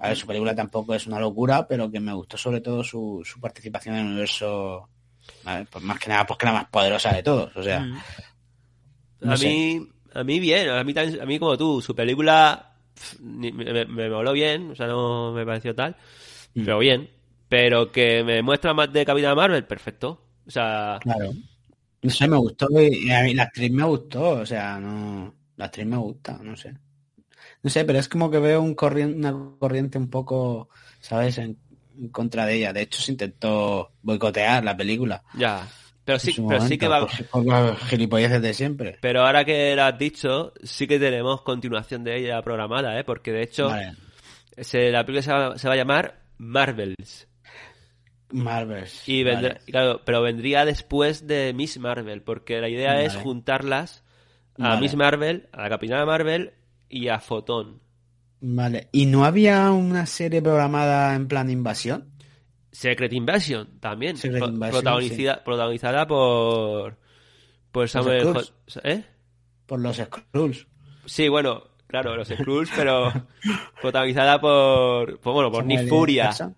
A 0.00 0.08
ver, 0.08 0.16
su 0.16 0.26
película 0.26 0.54
tampoco 0.54 0.94
es 0.94 1.06
una 1.08 1.20
locura, 1.20 1.66
pero 1.68 1.90
que 1.90 2.00
me 2.00 2.12
gustó 2.14 2.36
sobre 2.38 2.60
todo 2.60 2.84
su, 2.84 3.22
su 3.24 3.40
participación 3.40 3.96
en 3.96 4.02
el 4.02 4.06
universo, 4.08 4.88
¿vale? 5.42 5.66
pues 5.70 5.84
más 5.84 5.98
que 6.00 6.10
nada, 6.10 6.26
pues 6.26 6.38
que 6.38 6.46
la 6.46 6.52
más 6.54 6.68
poderosa 6.70 7.12
de 7.14 7.22
todos, 7.24 7.56
o 7.56 7.62
sea, 7.64 7.90
no 9.20 9.34
a 9.34 9.36
sé. 9.36 9.52
mí, 9.52 9.88
a 10.20 10.24
mí 10.24 10.40
bien, 10.40 10.68
a 10.70 10.82
mí 10.84 10.94
también, 10.94 11.20
a 11.20 11.26
mí 11.26 11.38
como 11.38 11.56
tú, 11.58 11.80
su 11.82 11.94
película 11.94 12.74
me, 13.20 13.52
me, 13.52 13.84
me 13.86 14.10
moló 14.10 14.32
bien, 14.32 14.70
o 14.72 14.74
sea, 14.74 14.86
no 14.86 15.32
me 15.32 15.44
pareció 15.46 15.74
tal, 15.74 15.96
Mm. 16.54 16.64
pero 16.64 16.78
bien. 16.78 17.10
Pero 17.48 17.92
que 17.92 18.24
me 18.24 18.42
muestra 18.42 18.74
más 18.74 18.92
de 18.92 19.04
Capitán 19.04 19.36
Marvel, 19.36 19.64
perfecto. 19.66 20.22
O 20.46 20.50
sea, 20.50 20.98
claro. 21.00 21.30
No 22.02 22.10
sé, 22.10 22.28
me 22.28 22.36
gustó 22.36 22.68
y 22.80 23.06
y 23.08 23.10
a 23.10 23.22
mí 23.22 23.34
la 23.34 23.44
actriz 23.44 23.70
me 23.72 23.84
gustó, 23.84 24.30
o 24.30 24.46
sea, 24.46 24.78
no, 24.80 25.34
la 25.56 25.64
actriz 25.66 25.86
me 25.86 25.96
gusta, 25.96 26.38
no 26.42 26.56
sé. 26.56 26.74
No 27.62 27.70
sé, 27.70 27.84
pero 27.84 27.98
es 27.98 28.08
como 28.08 28.30
que 28.30 28.38
veo 28.38 28.62
un 28.62 28.74
corriente, 28.74 29.16
una 29.18 29.34
corriente 29.58 29.98
un 29.98 30.08
poco, 30.10 30.68
¿sabes?, 31.00 31.38
en, 31.38 31.58
en 31.98 32.08
contra 32.10 32.46
de 32.46 32.54
ella. 32.56 32.72
De 32.72 32.82
hecho, 32.82 33.00
se 33.02 33.12
intentó 33.12 33.92
boicotear 34.02 34.62
la 34.64 34.76
película. 34.76 35.22
ya. 35.34 35.66
Pero 36.08 36.18
sí, 36.18 36.34
pero 36.48 36.62
sí 36.62 36.78
que 36.78 36.88
va. 36.88 37.00
Por, 37.00 37.26
por 37.26 37.44
las 37.44 37.78
gilipolleces 37.80 38.40
de 38.40 38.54
siempre. 38.54 38.96
Pero 39.02 39.26
ahora 39.26 39.44
que 39.44 39.76
lo 39.76 39.82
has 39.82 39.98
dicho, 39.98 40.54
sí 40.62 40.86
que 40.86 40.98
tenemos 40.98 41.42
continuación 41.42 42.02
de 42.02 42.16
ella 42.16 42.40
programada, 42.40 42.98
¿eh? 42.98 43.04
Porque 43.04 43.30
de 43.30 43.42
hecho, 43.42 43.68
Vale. 43.68 43.92
se, 44.56 44.90
la 44.90 45.04
película 45.04 45.20
se 45.20 45.32
va, 45.32 45.58
se 45.58 45.68
va 45.68 45.74
a 45.74 45.76
llamar 45.76 46.22
Marvels. 46.38 47.28
Marvels. 48.30 49.06
Y 49.06 49.22
vendrá, 49.22 49.50
vale. 49.50 49.60
claro, 49.66 50.00
pero 50.06 50.22
vendría 50.22 50.64
después 50.64 51.26
de 51.26 51.52
Miss 51.52 51.78
Marvel, 51.78 52.22
porque 52.22 52.58
la 52.62 52.70
idea 52.70 53.02
es 53.02 53.14
juntarlas 53.14 54.02
a. 54.58 54.80
Miss 54.80 54.96
Marvel, 54.96 55.50
a 55.52 55.64
la 55.64 55.68
Capitana 55.68 56.06
Marvel 56.06 56.54
y 56.88 57.08
a 57.08 57.20
Fotón. 57.20 57.82
Vale. 58.40 58.88
¿Y 58.92 59.04
no 59.04 59.26
había 59.26 59.70
una 59.72 60.06
serie 60.06 60.40
programada 60.40 61.14
en 61.14 61.28
plan 61.28 61.50
invasión? 61.50 62.14
Secret 62.70 63.12
Invasion 63.12 63.78
también, 63.80 64.16
Secret 64.16 64.38
pro- 64.40 64.48
Invasion, 64.48 64.82
protagonizada, 64.82 65.44
protagonizada 65.44 66.06
por 66.06 66.96
por 67.72 67.88
Samuel. 67.88 68.26
Ho- 68.26 68.42
¿Eh? 68.84 69.04
Por 69.66 69.80
los 69.80 69.96
Skrulls. 69.96 70.66
Sí, 71.06 71.28
bueno, 71.28 71.62
claro, 71.86 72.16
los 72.16 72.28
Skrulls, 72.28 72.70
pero 72.74 73.12
protagonizada 73.80 74.40
por, 74.40 75.18
por 75.20 75.32
bueno, 75.34 75.50
por 75.50 75.60
Samuel 75.62 75.78
Nick 75.80 75.88
Furia. 75.88 76.24
Jackson. 76.24 76.56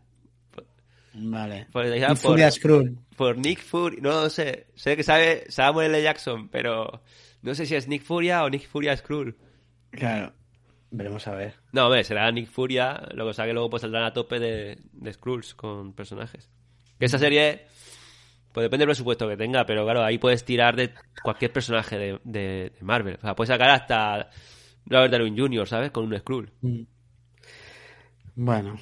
Vale. 1.15 1.67
Protagonizada 1.73 2.13
Nick 2.13 2.23
por, 2.23 2.31
Furia 2.31 2.51
Skrull. 2.51 2.99
por 3.17 3.37
Nick 3.39 3.61
Furia, 3.63 3.99
no 4.01 4.31
sé, 4.31 4.69
sé 4.77 4.97
que 4.97 5.03
sabe 5.03 5.45
Samuel 5.49 5.95
L. 5.95 6.03
Jackson, 6.03 6.49
pero 6.49 7.03
no 7.43 7.55
sé 7.55 7.67
si 7.67 7.75
es 7.75 7.89
Nick 7.89 8.03
Furia 8.05 8.45
o 8.45 8.51
Nick 8.51 8.69
Furia 8.69 8.97
Skrull. 8.97 9.37
Claro. 9.91 10.33
Veremos 10.93 11.27
a 11.29 11.35
ver. 11.35 11.55
No, 11.73 11.87
hombre, 11.87 12.03
será 12.05 12.31
Nick 12.33 12.49
Furia, 12.49 13.01
lo 13.15 13.27
que 13.27 13.35
sea 13.35 13.47
que 13.47 13.53
luego 13.53 13.71
pues 13.71 13.83
saldrán 13.83 14.05
a 14.05 14.13
tope 14.13 14.39
de, 14.41 14.79
de 14.93 15.13
Skrulls 15.13 15.55
con 15.55 15.93
personajes. 15.93 16.51
Que 16.99 17.07
esa 17.07 17.19
serie, 17.19 17.67
pues 18.53 18.65
depende 18.65 18.83
del 18.83 18.89
presupuesto 18.89 19.29
que 19.29 19.37
tenga, 19.37 19.65
pero 19.65 19.85
claro, 19.85 20.03
ahí 20.03 20.19
puedes 20.19 20.45
tirar 20.45 20.75
de 20.75 20.93
cualquier 21.23 21.53
personaje 21.53 21.97
de, 21.97 22.21
de- 22.25 22.73
de 22.77 22.83
Marvel. 22.83 23.17
O 23.19 23.21
sea, 23.21 23.35
puedes 23.37 23.49
sacar 23.49 23.71
hasta 23.71 24.31
Robert 24.87 25.13
Downey 25.13 25.39
Jr., 25.39 25.69
¿sabes? 25.69 25.91
Con 25.93 26.05
un 26.05 26.19
Skrull. 26.19 26.51
Mm. 26.61 26.83
Bueno. 28.35 28.79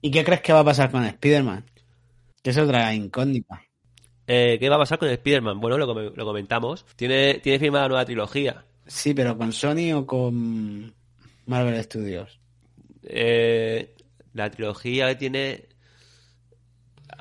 ¿Y 0.00 0.10
qué 0.10 0.24
crees 0.24 0.40
que 0.42 0.52
va 0.52 0.60
a 0.60 0.64
pasar 0.64 0.90
con 0.90 1.04
Spider-Man? 1.04 1.64
Que 2.42 2.50
es 2.50 2.58
otra 2.58 2.94
incógnita. 2.94 3.62
Eh, 4.26 4.58
¿Qué 4.60 4.68
va 4.68 4.76
a 4.76 4.80
pasar 4.80 4.98
con 4.98 5.08
Spider-Man? 5.08 5.60
Bueno, 5.60 5.78
lo, 5.78 5.86
lo 6.10 6.24
comentamos. 6.24 6.84
Tiene, 6.96 7.38
tiene 7.40 7.58
firmada 7.58 7.88
nueva 7.88 8.04
trilogía. 8.04 8.64
Sí, 8.86 9.14
pero 9.14 9.36
con 9.36 9.52
Sony 9.52 9.92
o 9.94 10.06
con 10.06 10.94
Marvel 11.48 11.82
Studios. 11.82 12.38
Eh, 13.02 13.94
la 14.34 14.50
trilogía 14.50 15.08
que 15.08 15.14
tiene... 15.16 15.68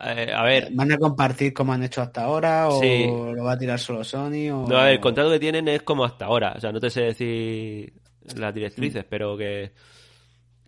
eh, 0.04 0.32
a 0.36 0.44
ver, 0.44 0.70
¿Van 0.74 0.92
a 0.92 0.98
compartir 0.98 1.54
como 1.54 1.74
han 1.74 1.84
hecho 1.84 2.02
hasta 2.02 2.24
ahora 2.24 2.68
o 2.70 2.80
Sí. 2.82 3.06
lo 3.08 3.44
va 3.44 3.54
a 3.54 3.58
tirar 3.58 3.80
solo 3.80 4.04
Sony? 4.04 4.50
O... 4.52 4.68
No, 4.68 4.78
a 4.78 4.84
ver, 4.86 4.94
el 4.94 5.00
contrato 5.00 5.32
que 5.32 5.40
tienen 5.40 5.68
es 5.68 5.82
como 5.84 6.04
hasta 6.06 6.26
ahora. 6.26 6.54
O 6.56 6.60
sea, 6.60 6.72
no 6.72 6.80
te 6.80 6.90
sé 6.90 7.02
decir 7.02 7.94
las 8.36 8.54
directrices, 8.54 9.04
Mm. 9.06 9.08
pero 9.10 9.38
que, 9.38 9.72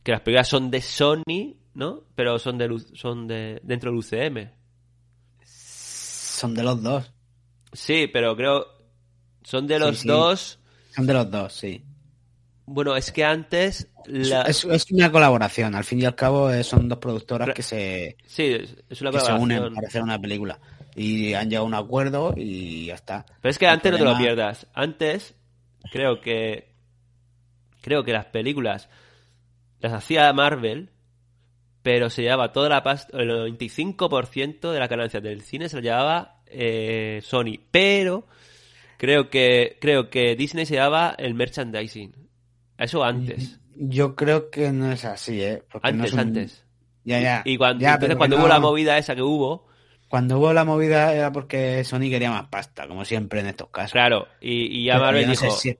que 0.03 0.11
las 0.13 0.21
películas 0.21 0.47
son 0.47 0.71
de 0.71 0.81
Sony, 0.81 1.55
¿no? 1.73 2.03
Pero 2.15 2.39
son 2.39 2.57
de 2.57 2.69
son 2.93 3.27
de 3.27 3.59
dentro 3.63 3.91
del 3.91 3.99
UCM. 3.99 4.49
Son 5.43 6.53
de 6.55 6.63
los 6.63 6.81
dos. 6.81 7.11
Sí, 7.73 8.07
pero 8.11 8.35
creo 8.35 8.65
son 9.43 9.67
de 9.67 9.75
Sí, 9.75 9.79
los 9.81 9.97
sí. 9.99 10.07
dos. 10.07 10.59
Son 10.95 11.05
de 11.05 11.13
los 11.13 11.29
dos, 11.29 11.53
sí. 11.53 11.83
Bueno, 12.71 12.95
es 12.95 13.11
que 13.11 13.23
antes 13.23 13.87
la... 14.05 14.43
Es, 14.43 14.63
es 14.63 14.91
una 14.91 15.11
colaboración. 15.11 15.73
Al 15.73 15.83
fin 15.83 16.01
y 16.01 16.05
al 16.05 16.13
cabo 16.13 16.51
eh, 16.51 16.63
son 16.63 16.87
dos 16.87 16.99
productoras 16.99 17.49
que 17.55 17.63
se, 17.63 18.15
sí, 18.27 18.57
es, 18.89 19.01
una 19.01 19.09
que 19.09 19.19
se 19.19 19.33
unen 19.33 19.73
para 19.73 19.87
hacer 19.87 20.03
una 20.03 20.21
película. 20.21 20.59
y 20.95 21.33
han 21.33 21.49
llegado 21.49 21.65
a 21.65 21.67
un 21.67 21.73
acuerdo 21.73 22.35
y 22.37 22.85
ya 22.85 22.93
está. 22.93 23.25
Pero 23.41 23.49
es 23.49 23.57
que 23.57 23.65
El 23.65 23.71
antes 23.71 23.91
no 23.91 23.97
te 23.97 24.03
lo 24.03 24.17
pierdas. 24.17 24.67
Antes, 24.75 25.33
creo 25.91 26.21
que. 26.21 26.69
Creo 27.81 28.03
que 28.03 28.13
las 28.13 28.25
películas 28.25 28.87
las 29.79 29.93
hacía 29.93 30.31
Marvel, 30.33 30.91
pero 31.81 32.11
se 32.11 32.21
llevaba 32.21 32.51
toda 32.51 32.69
la 32.69 32.83
pasta. 32.83 33.17
El 33.17 33.29
95% 33.29 34.71
de 34.71 34.79
la 34.79 34.87
ganancia 34.87 35.21
del 35.21 35.41
cine 35.41 35.69
se 35.69 35.77
la 35.77 35.81
llevaba 35.81 36.41
eh, 36.45 37.19
Sony. 37.23 37.59
Pero 37.71 38.27
creo 38.97 39.31
que 39.31 39.77
creo 39.81 40.11
que 40.11 40.35
Disney 40.35 40.67
se 40.67 40.75
llevaba 40.75 41.15
el 41.17 41.33
merchandising. 41.33 42.28
Eso 42.79 43.03
antes. 43.03 43.59
Yo 43.75 44.15
creo 44.15 44.49
que 44.49 44.71
no 44.71 44.91
es 44.91 45.05
así, 45.05 45.41
¿eh? 45.41 45.63
Porque 45.71 45.87
Antes, 45.89 46.13
un- 46.13 46.19
antes. 46.19 46.65
Ya, 47.03 47.19
ya. 47.21 47.41
Y 47.45 47.57
cuando, 47.57 47.81
Ya, 47.81 47.93
entonces 47.93 48.17
cuando 48.17 48.37
hubo 48.37 48.47
la 48.47 48.59
movida 48.59 48.97
esa 48.97 49.15
que 49.15 49.21
hubo, 49.21 49.67
Cuando 50.09 50.39
hubo 50.39 50.51
la 50.53 50.65
movida 50.65 51.13
era 51.13 51.31
porque 51.31 51.83
Sony 51.83 52.09
quería 52.09 52.31
más 52.31 52.47
pasta, 52.49 52.87
como 52.87 53.05
siempre 53.05 53.41
en 53.41 53.47
estos 53.47 53.69
casos. 53.69 53.91
claro, 53.91 54.27
y, 54.41 54.79
y 54.79 54.85
ya 54.85 54.93
Pero 54.93 55.05
Marvel 55.05 55.25
no 55.27 55.31
dijo, 55.31 55.51
si- 55.51 55.77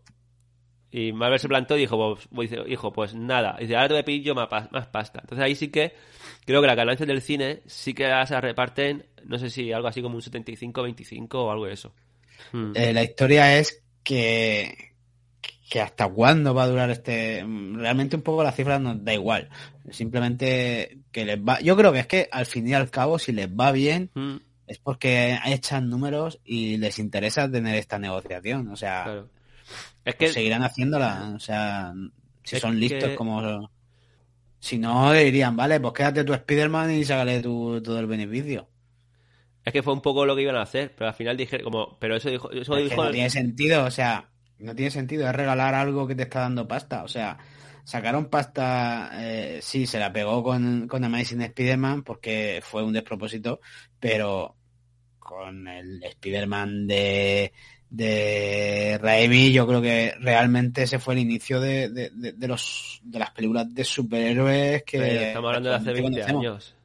Y 0.92 1.12
Marvel 1.14 1.40
se 1.40 1.48
plantó 1.48 1.78
y 1.78 1.82
dijo, 1.82 2.18
pues, 2.34 2.50
dice, 2.50 2.64
hijo, 2.68 2.92
pues 2.92 3.14
nada. 3.14 3.56
Y 3.60 3.64
dice, 3.64 3.76
ahora 3.76 3.88
te 3.90 3.94
voy 3.96 4.02
a 4.02 4.06
pedir 4.06 4.24
yo 4.24 4.36
más, 4.36 4.50
pas- 4.50 4.72
más 4.72 4.88
pasta. 4.88 5.20
Entonces 5.22 5.46
ahí 5.46 5.56
sí 5.56 5.70
que 5.70 5.94
creo 6.46 6.62
que 6.62 6.68
las 6.68 6.76
ganancias 6.76 7.08
del 7.08 7.22
cine 7.22 7.62
sí 7.68 7.94
que 7.94 8.10
se 8.26 8.42
reparten, 8.42 9.06
no 9.26 9.38
sé 9.38 9.50
si 9.50 9.72
algo 9.72 9.88
así 9.88 10.02
como 10.02 10.16
un 10.16 10.22
75-25 10.22 11.36
o 11.46 11.52
algo 11.52 11.66
de 11.68 11.74
eso. 11.74 11.94
Mm. 12.54 12.72
Eh, 12.76 12.94
la 12.94 13.04
historia 13.04 13.58
es 13.58 13.84
que, 14.04 14.94
que 15.70 15.82
hasta 15.82 16.08
cuándo 16.08 16.54
va 16.54 16.64
a 16.64 16.68
durar 16.68 16.90
este... 16.90 17.46
Realmente 17.76 18.16
un 18.16 18.24
poco 18.24 18.44
la 18.44 18.52
cifra 18.52 18.80
nos 18.80 19.04
da 19.04 19.14
igual. 19.14 19.50
Simplemente 19.92 21.00
que 21.12 21.26
les 21.26 21.38
va... 21.40 21.60
Yo 21.62 21.78
creo 21.78 21.94
que 21.94 22.00
es 22.00 22.08
que 22.08 22.28
al 22.32 22.46
fin 22.46 22.68
y 22.68 22.74
al 22.74 22.90
cabo, 22.90 23.20
si 23.20 23.32
les 23.32 23.48
va 23.48 23.72
bien, 23.72 24.10
Mm, 24.16 24.38
es 24.68 24.80
porque 24.80 25.38
echan 25.46 25.90
números 25.90 26.40
y 26.44 26.78
les 26.78 27.00
interesa 27.00 27.50
tener 27.50 27.76
esta 27.76 28.00
negociación. 28.00 28.68
O 28.70 28.76
sea, 28.76 29.04
claro. 29.04 29.30
Es 30.06 30.16
que 30.16 30.26
pues 30.26 30.34
seguirán 30.34 30.64
haciéndola. 30.64 31.34
O 31.36 31.40
sea, 31.40 31.94
si 32.44 32.56
Es 32.56 32.62
son 32.62 32.80
listos 32.80 33.12
como... 33.16 33.70
Si 34.60 34.78
no, 34.78 35.14
dirían, 35.14 35.56
vale, 35.56 35.80
pues 35.80 35.94
quédate 35.94 36.24
tu 36.24 36.34
Spider-Man 36.34 36.92
y 36.92 37.06
sácale 37.06 37.42
tu, 37.42 37.82
todo 37.82 37.98
el 37.98 38.08
beneficio. 38.08 38.68
es 39.64 39.72
que 39.72 39.84
fue 39.84 39.94
un 39.94 40.02
poco 40.02 40.26
lo 40.26 40.36
que 40.36 40.42
iban 40.42 40.58
a 40.58 40.64
hacer, 40.64 40.94
pero 40.98 41.08
al 41.10 41.14
final 41.14 41.38
dije 41.38 41.62
como, 41.62 41.98
pero 41.98 42.18
eso 42.18 42.30
dijo, 42.30 42.52
eso 42.52 42.76
Es 42.76 42.84
que 42.84 42.90
dijo 42.90 43.06
no 43.06 43.12
tiene 43.12 43.30
sentido, 43.30 43.86
o 43.86 43.92
sea, 43.92 44.30
no 44.60 44.76
tiene 44.76 44.92
sentido, 44.92 45.28
es 45.28 45.36
regalar 45.36 45.74
algo 45.76 46.08
que 46.08 46.16
te 46.16 46.24
está 46.24 46.42
dando 46.42 46.68
pasta. 46.68 47.04
O 47.04 47.08
sea, 47.08 47.38
sacaron 47.84 48.26
pasta, 48.30 49.10
eh, 49.16 49.60
sí, 49.62 49.86
se 49.88 50.00
la 50.00 50.12
pegó 50.14 50.44
con, 50.44 50.88
con 50.88 51.04
Amazing 51.04 51.42
Spider-Man 51.42 52.04
porque 52.04 52.62
fue 52.64 52.84
un 52.84 52.94
despropósito, 52.94 53.60
pero 54.00 54.56
con 55.18 55.68
el 55.68 56.04
Spider-Man 56.04 56.88
de, 56.88 57.54
de 57.90 59.00
Raimi, 59.02 59.52
yo 59.52 59.68
creo 59.68 59.82
que 59.82 60.14
realmente 60.20 60.84
ese 60.84 61.00
fue 61.00 61.14
el 61.16 61.20
inicio 61.22 61.60
de, 61.60 61.90
de- 61.90 62.10
de- 62.12 62.34
de 62.34 62.48
los 62.48 63.00
de 63.04 63.20
las 63.20 63.32
películas 63.32 63.74
de 63.74 63.84
superhéroes 63.84 64.84
que 64.84 65.00
Pero 65.00 65.22
estamos 65.22 65.48
hablando 65.48 65.70
de 65.70 65.76
hace 65.76 65.90
actualmente 65.90 66.18
20 66.20 66.34
conocemos. 66.34 66.46
años. 66.62 66.76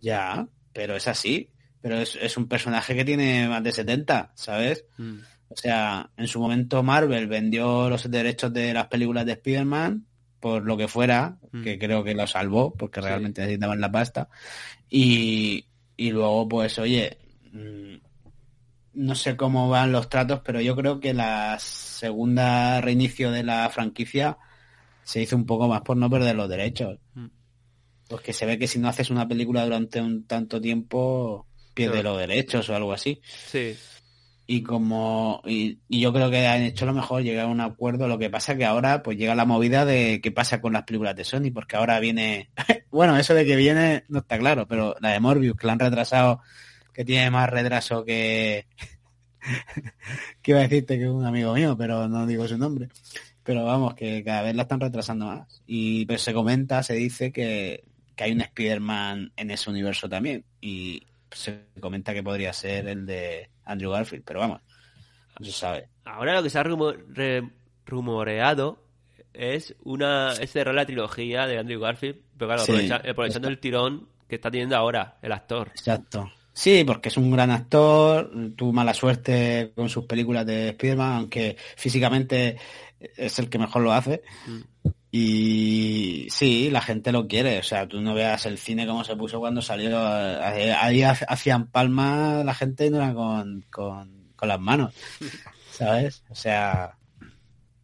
Ya, 0.00 0.46
pero 0.72 0.96
es 0.96 1.06
así. 1.08 1.50
Pero 1.80 1.96
es, 1.98 2.16
es 2.20 2.36
un 2.36 2.48
personaje 2.48 2.94
que 2.96 3.04
tiene 3.04 3.48
más 3.48 3.62
de 3.62 3.70
70, 3.70 4.32
¿sabes? 4.34 4.84
Mm. 4.96 5.18
O 5.50 5.56
sea, 5.56 6.10
en 6.16 6.26
su 6.28 6.40
momento 6.40 6.82
Marvel 6.82 7.26
vendió 7.26 7.88
los 7.88 8.10
derechos 8.10 8.52
de 8.52 8.72
las 8.74 8.86
películas 8.88 9.24
de 9.26 9.32
Spider-Man 9.32 10.04
por 10.40 10.62
lo 10.64 10.76
que 10.76 10.86
fuera, 10.88 11.38
Mm. 11.50 11.62
que 11.64 11.78
creo 11.78 12.04
que 12.04 12.14
lo 12.14 12.26
salvó, 12.26 12.72
porque 12.74 13.00
Sí. 13.00 13.06
realmente 13.08 13.40
necesitaban 13.40 13.80
la 13.80 13.90
pasta. 13.90 14.28
Y, 14.88 15.66
y 15.96 16.10
luego, 16.10 16.48
pues, 16.48 16.78
oye, 16.78 17.18
mm, 17.52 17.96
no 18.94 19.14
sé 19.14 19.36
cómo 19.36 19.68
van 19.68 19.90
los 19.92 20.08
tratos, 20.08 20.40
pero 20.44 20.60
yo 20.60 20.76
creo 20.76 21.00
que 21.00 21.12
la 21.14 21.56
segunda 21.58 22.80
reinicio 22.80 23.30
de 23.32 23.42
la 23.42 23.68
franquicia 23.70 24.38
se 25.02 25.22
hizo 25.22 25.34
un 25.36 25.46
poco 25.46 25.66
más 25.68 25.80
por 25.82 25.96
no 25.96 26.08
perder 26.10 26.36
los 26.36 26.48
derechos. 26.48 26.98
Mm. 27.14 27.26
Porque 28.08 28.32
se 28.32 28.46
ve 28.46 28.58
que 28.58 28.66
si 28.66 28.78
no 28.78 28.88
haces 28.88 29.10
una 29.10 29.26
película 29.28 29.64
durante 29.64 30.00
un 30.00 30.24
tanto 30.26 30.60
tiempo, 30.60 31.46
pierde 31.74 32.02
los 32.02 32.18
derechos 32.18 32.68
o 32.70 32.74
algo 32.76 32.92
así 32.92 33.20
Sí. 33.24 33.76
Y 34.50 34.62
como 34.62 35.42
y, 35.44 35.78
yo 35.90 36.10
creo 36.10 36.30
que 36.30 36.46
han 36.46 36.62
hecho 36.62 36.86
lo 36.86 36.94
mejor 36.94 37.22
llegar 37.22 37.44
a 37.44 37.48
un 37.48 37.60
acuerdo. 37.60 38.08
Lo 38.08 38.18
que 38.18 38.30
pasa 38.30 38.56
que 38.56 38.64
ahora 38.64 39.02
pues 39.02 39.18
llega 39.18 39.34
la 39.34 39.44
movida 39.44 39.84
de 39.84 40.20
qué 40.22 40.32
pasa 40.32 40.62
con 40.62 40.72
las 40.72 40.84
películas 40.84 41.14
de 41.14 41.24
Sony 41.24 41.52
porque 41.52 41.76
ahora 41.76 42.00
viene 42.00 42.50
bueno 42.90 43.18
eso 43.18 43.34
de 43.34 43.44
que 43.44 43.56
viene 43.56 44.04
no 44.08 44.20
está 44.20 44.38
claro 44.38 44.66
pero 44.66 44.96
la 45.00 45.10
de 45.10 45.20
Morbius 45.20 45.54
que 45.54 45.66
la 45.66 45.74
han 45.74 45.78
retrasado 45.80 46.40
que 46.94 47.04
tiene 47.04 47.30
más 47.30 47.50
retraso 47.50 48.06
que 48.06 48.66
que 50.42 50.50
iba 50.50 50.60
a 50.60 50.62
decirte 50.62 50.96
que 50.96 51.04
es 51.04 51.10
un 51.10 51.26
amigo 51.26 51.52
mío 51.52 51.76
pero 51.76 52.08
no 52.08 52.26
digo 52.26 52.48
su 52.48 52.56
nombre. 52.56 52.88
Pero 53.44 53.66
vamos 53.66 53.94
que 53.94 54.24
cada 54.24 54.42
vez 54.42 54.56
la 54.56 54.62
están 54.62 54.80
retrasando 54.80 55.26
más. 55.26 55.62
Y 55.66 56.06
pues 56.06 56.22
se 56.22 56.32
comenta 56.32 56.82
se 56.82 56.94
dice 56.94 57.32
que, 57.32 57.84
que 58.16 58.24
hay 58.24 58.32
un 58.32 58.40
Spider-Man 58.40 59.32
en 59.36 59.50
ese 59.50 59.68
universo 59.70 60.08
también. 60.08 60.44
Y 60.60 61.02
se 61.30 61.64
comenta 61.80 62.14
que 62.14 62.22
podría 62.22 62.52
ser 62.52 62.88
el 62.88 63.06
de 63.06 63.50
Andrew 63.68 63.90
Garfield, 63.92 64.24
pero 64.26 64.40
vamos, 64.40 64.60
no 65.38 65.46
se 65.46 65.52
sabe. 65.52 65.88
Ahora 66.04 66.34
lo 66.34 66.42
que 66.42 66.50
se 66.50 66.58
ha 66.58 66.64
rumo- 66.64 66.94
re- 67.08 67.48
rumoreado 67.86 68.82
es 69.32 69.74
una 69.84 70.32
es 70.32 70.50
cerrar 70.50 70.74
la 70.74 70.86
trilogía 70.86 71.46
de 71.46 71.58
Andrew 71.58 71.80
Garfield, 71.80 72.18
pero 72.36 72.48
claro, 72.48 72.62
Sí. 72.64 72.72
aprovecha- 72.72 73.10
aprovechando 73.10 73.48
el 73.48 73.58
tirón 73.58 74.08
que 74.28 74.34
está 74.36 74.50
teniendo 74.50 74.76
ahora 74.76 75.16
el 75.22 75.32
actor. 75.32 75.68
Exacto. 75.68 76.30
Sí, 76.52 76.82
porque 76.84 77.08
es 77.08 77.16
un 77.16 77.30
gran 77.30 77.50
actor, 77.52 78.30
tuvo 78.56 78.72
mala 78.72 78.92
suerte 78.92 79.70
con 79.76 79.88
sus 79.88 80.06
películas 80.06 80.44
de 80.44 80.70
Spider-Man, 80.70 81.16
aunque 81.18 81.56
físicamente 81.76 82.56
es 82.98 83.38
el 83.38 83.48
que 83.48 83.58
mejor 83.60 83.82
lo 83.82 83.92
hace. 83.92 84.22
Mm. 84.46 84.88
Y 85.10 86.26
sí, 86.30 86.70
la 86.70 86.80
gente 86.82 87.12
lo 87.12 87.26
quiere. 87.26 87.58
O 87.58 87.62
sea, 87.62 87.86
tú 87.88 88.00
no 88.00 88.14
veas 88.14 88.44
el 88.46 88.58
cine 88.58 88.86
como 88.86 89.04
se 89.04 89.16
puso 89.16 89.38
cuando 89.40 89.62
salió. 89.62 89.90
eh, 89.98 90.74
Ahí 90.78 91.02
ha- 91.02 91.10
hacían 91.28 91.66
palmas 91.68 92.44
la 92.44 92.54
gente 92.54 92.86
y 92.86 92.90
no 92.90 92.98
era 92.98 93.14
con, 93.14 93.64
con, 93.70 94.32
con 94.36 94.48
las 94.48 94.60
manos. 94.60 94.94
¿Sabes? 95.70 96.24
O 96.28 96.34
sea, 96.34 96.94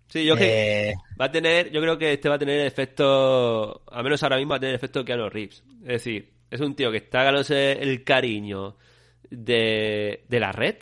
Sí, 0.09 0.24
yo 0.24 0.36
que 0.36 0.90
eh, 0.90 0.94
va 1.20 1.24
a 1.24 1.30
tener, 1.32 1.72
yo 1.72 1.80
creo 1.80 1.98
que 1.98 2.12
este 2.12 2.28
va 2.28 2.36
a 2.36 2.38
tener 2.38 2.64
efecto, 2.66 3.82
al 3.90 4.05
menos 4.05 4.22
ahora 4.22 4.36
mismo 4.36 4.51
va 4.51 4.56
a 4.59 4.60
tener 4.60 4.74
efecto 4.76 5.01
de 5.01 5.05
Keanu 5.06 5.28
Reeves. 5.28 5.64
Es 5.82 5.88
decir, 5.88 6.32
es 6.51 6.60
un 6.60 6.76
tío 6.76 6.92
que 6.92 6.98
está 6.98 7.24
ganándose 7.24 7.72
el 7.72 8.05
cariño 8.05 8.76
de, 9.28 10.24
de 10.28 10.40
la 10.40 10.52
red, 10.52 10.76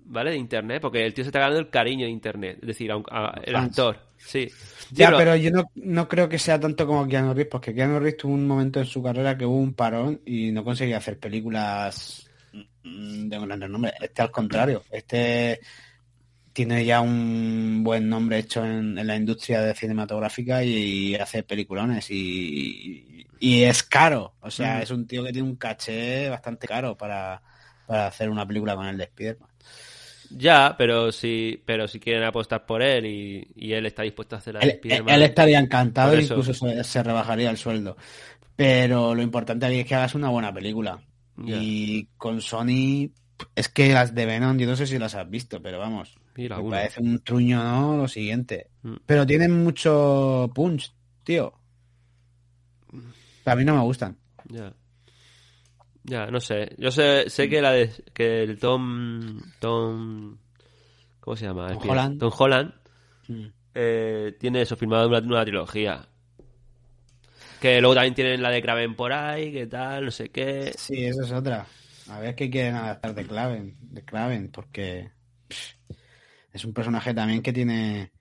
¿vale? 0.00 0.32
De 0.32 0.36
internet, 0.36 0.82
porque 0.82 1.06
el 1.06 1.14
tío 1.14 1.24
se 1.24 1.28
está 1.30 1.38
ganando 1.38 1.60
el 1.60 1.70
cariño 1.70 2.04
de 2.04 2.10
internet, 2.10 2.58
es 2.60 2.66
decir, 2.66 2.90
aun- 2.90 3.06
a- 3.10 3.40
el 3.44 3.56
actor, 3.56 3.98
sí. 4.18 4.48
Ya, 4.92 5.06
pero- 5.06 5.18
pero 5.18 5.36
yo 5.36 5.50
no, 5.50 5.70
no 5.74 6.08
creo 6.08 6.28
que 6.28 6.38
sea 6.38 6.60
tanto 6.60 6.86
como 6.86 7.06
Keanu 7.08 7.34
Reeves, 7.34 7.50
porque 7.50 7.74
Keanu 7.74 7.98
Reeves 7.98 8.18
tuvo 8.18 8.34
un 8.34 8.46
momento 8.46 8.78
en 8.80 8.86
su 8.86 9.02
carrera 9.02 9.36
que 9.36 9.44
hubo 9.44 9.56
un 9.56 9.74
parón 9.74 10.20
y 10.24 10.52
no 10.52 10.62
conseguía 10.64 10.98
hacer 10.98 11.18
películas 11.18 12.28
de 12.52 13.38
un 13.38 13.48
gran 13.48 13.60
nombre. 13.72 13.92
Este 14.00 14.22
al 14.22 14.30
contrario, 14.30 14.84
este 14.92 15.60
tiene 16.52 16.84
ya 16.84 17.00
un 17.02 17.82
buen 17.84 18.08
nombre 18.08 18.38
hecho 18.38 18.64
en, 18.64 18.96
en 18.96 19.06
la 19.06 19.16
industria 19.16 19.60
de 19.60 19.74
cinematográfica 19.74 20.62
y, 20.64 21.14
hace 21.16 21.42
peliculones 21.42 22.10
y, 22.10 23.26
y 23.40 23.62
es 23.64 23.82
caro. 23.82 24.34
O 24.40 24.50
sea, 24.50 24.78
Mm. 24.78 24.82
es 24.82 24.90
un 24.90 25.06
tío 25.06 25.22
que 25.24 25.32
tiene 25.32 25.48
un 25.48 25.56
caché 25.56 26.30
bastante 26.30 26.66
caro 26.66 26.96
para, 26.96 27.42
para 27.86 28.06
hacer 28.06 28.30
una 28.30 28.46
película 28.46 28.74
con 28.74 28.86
el 28.86 28.96
de 28.96 29.04
Spiderman. 29.04 29.50
Ya, 30.30 30.74
pero 30.76 31.12
si, 31.12 31.62
pero 31.64 31.86
si 31.88 32.00
quieren 32.00 32.24
apostar 32.24 32.66
por 32.66 32.82
él 32.82 33.06
y, 33.06 33.48
y 33.54 33.72
él 33.72 33.86
está 33.86 34.02
dispuesto 34.02 34.36
a 34.36 34.38
hacer 34.38 34.54
la 34.54 34.60
Él, 34.60 34.80
él 34.82 35.22
estaría 35.22 35.58
encantado 35.58 36.14
e 36.14 36.22
incluso 36.22 36.52
se, 36.52 36.84
se 36.84 37.02
rebajaría 37.02 37.50
el 37.50 37.56
sueldo. 37.56 37.96
Pero 38.56 39.14
lo 39.14 39.22
importante 39.22 39.66
aquí 39.66 39.80
es 39.80 39.86
que 39.86 39.94
hagas 39.94 40.14
una 40.14 40.30
buena 40.30 40.52
película. 40.52 40.98
Y 41.38 42.06
con 42.16 42.40
Sony, 42.40 43.10
es 43.54 43.68
que 43.68 43.92
las 43.92 44.14
de 44.14 44.24
Venom, 44.24 44.56
yo 44.56 44.66
no 44.66 44.74
sé 44.74 44.86
si 44.86 44.98
las 44.98 45.14
has 45.14 45.28
visto, 45.28 45.60
pero 45.60 45.78
vamos, 45.78 46.16
me 46.34 46.48
parece 46.48 47.02
un 47.02 47.18
truño, 47.20 47.62
¿no? 47.62 47.96
Lo 47.98 48.08
siguiente. 48.08 48.68
Mm. 48.82 48.94
Pero 49.04 49.26
tienen 49.26 49.62
mucho 49.62 50.50
punch, 50.54 50.94
tío. 51.24 51.52
A 53.44 53.54
mí 53.54 53.64
no 53.64 53.74
me 53.76 53.82
gustan. 53.82 54.16
Ya. 54.48 54.72
Ya, 56.08 56.26
no 56.30 56.40
sé. 56.40 56.74
Yo 56.78 56.90
sé, 56.90 57.28
sé 57.28 57.48
que 57.48 57.60
la 57.60 57.72
de, 57.72 57.90
que 58.14 58.44
el 58.44 58.58
Tom, 58.58 59.40
Tom, 59.58 60.38
¿cómo 61.18 61.36
se 61.36 61.46
llama? 61.46 61.68
Tom 61.68 61.90
Holland. 61.90 62.20
Tom 62.20 62.32
Holland 62.36 62.72
Mm. 63.28 63.46
eh, 63.74 64.36
tiene 64.38 64.62
eso 64.62 64.76
firmado 64.76 65.08
una 65.08 65.20
nueva 65.20 65.44
trilogía. 65.44 66.06
Que 67.60 67.80
luego 67.80 67.96
también 67.96 68.14
tienen 68.14 68.40
la 68.40 68.50
de 68.50 68.62
Kraven 68.62 68.94
por 68.94 69.12
ahí, 69.12 69.50
que 69.50 69.66
tal, 69.66 70.04
no 70.04 70.10
sé 70.12 70.28
qué. 70.28 70.72
Sí, 70.76 71.04
eso 71.06 71.24
es 71.24 71.32
otra. 71.32 71.66
A 72.08 72.20
ver 72.20 72.36
qué 72.36 72.48
quieren 72.48 72.76
adaptar 72.76 73.14
de 73.16 73.26
Claven, 73.26 73.76
de 73.80 74.04
Claven, 74.04 74.48
porque 74.52 75.10
es 76.52 76.64
un 76.64 76.72
personaje 76.72 77.12
también 77.14 77.42
que 77.42 77.52
tiene 77.52 78.12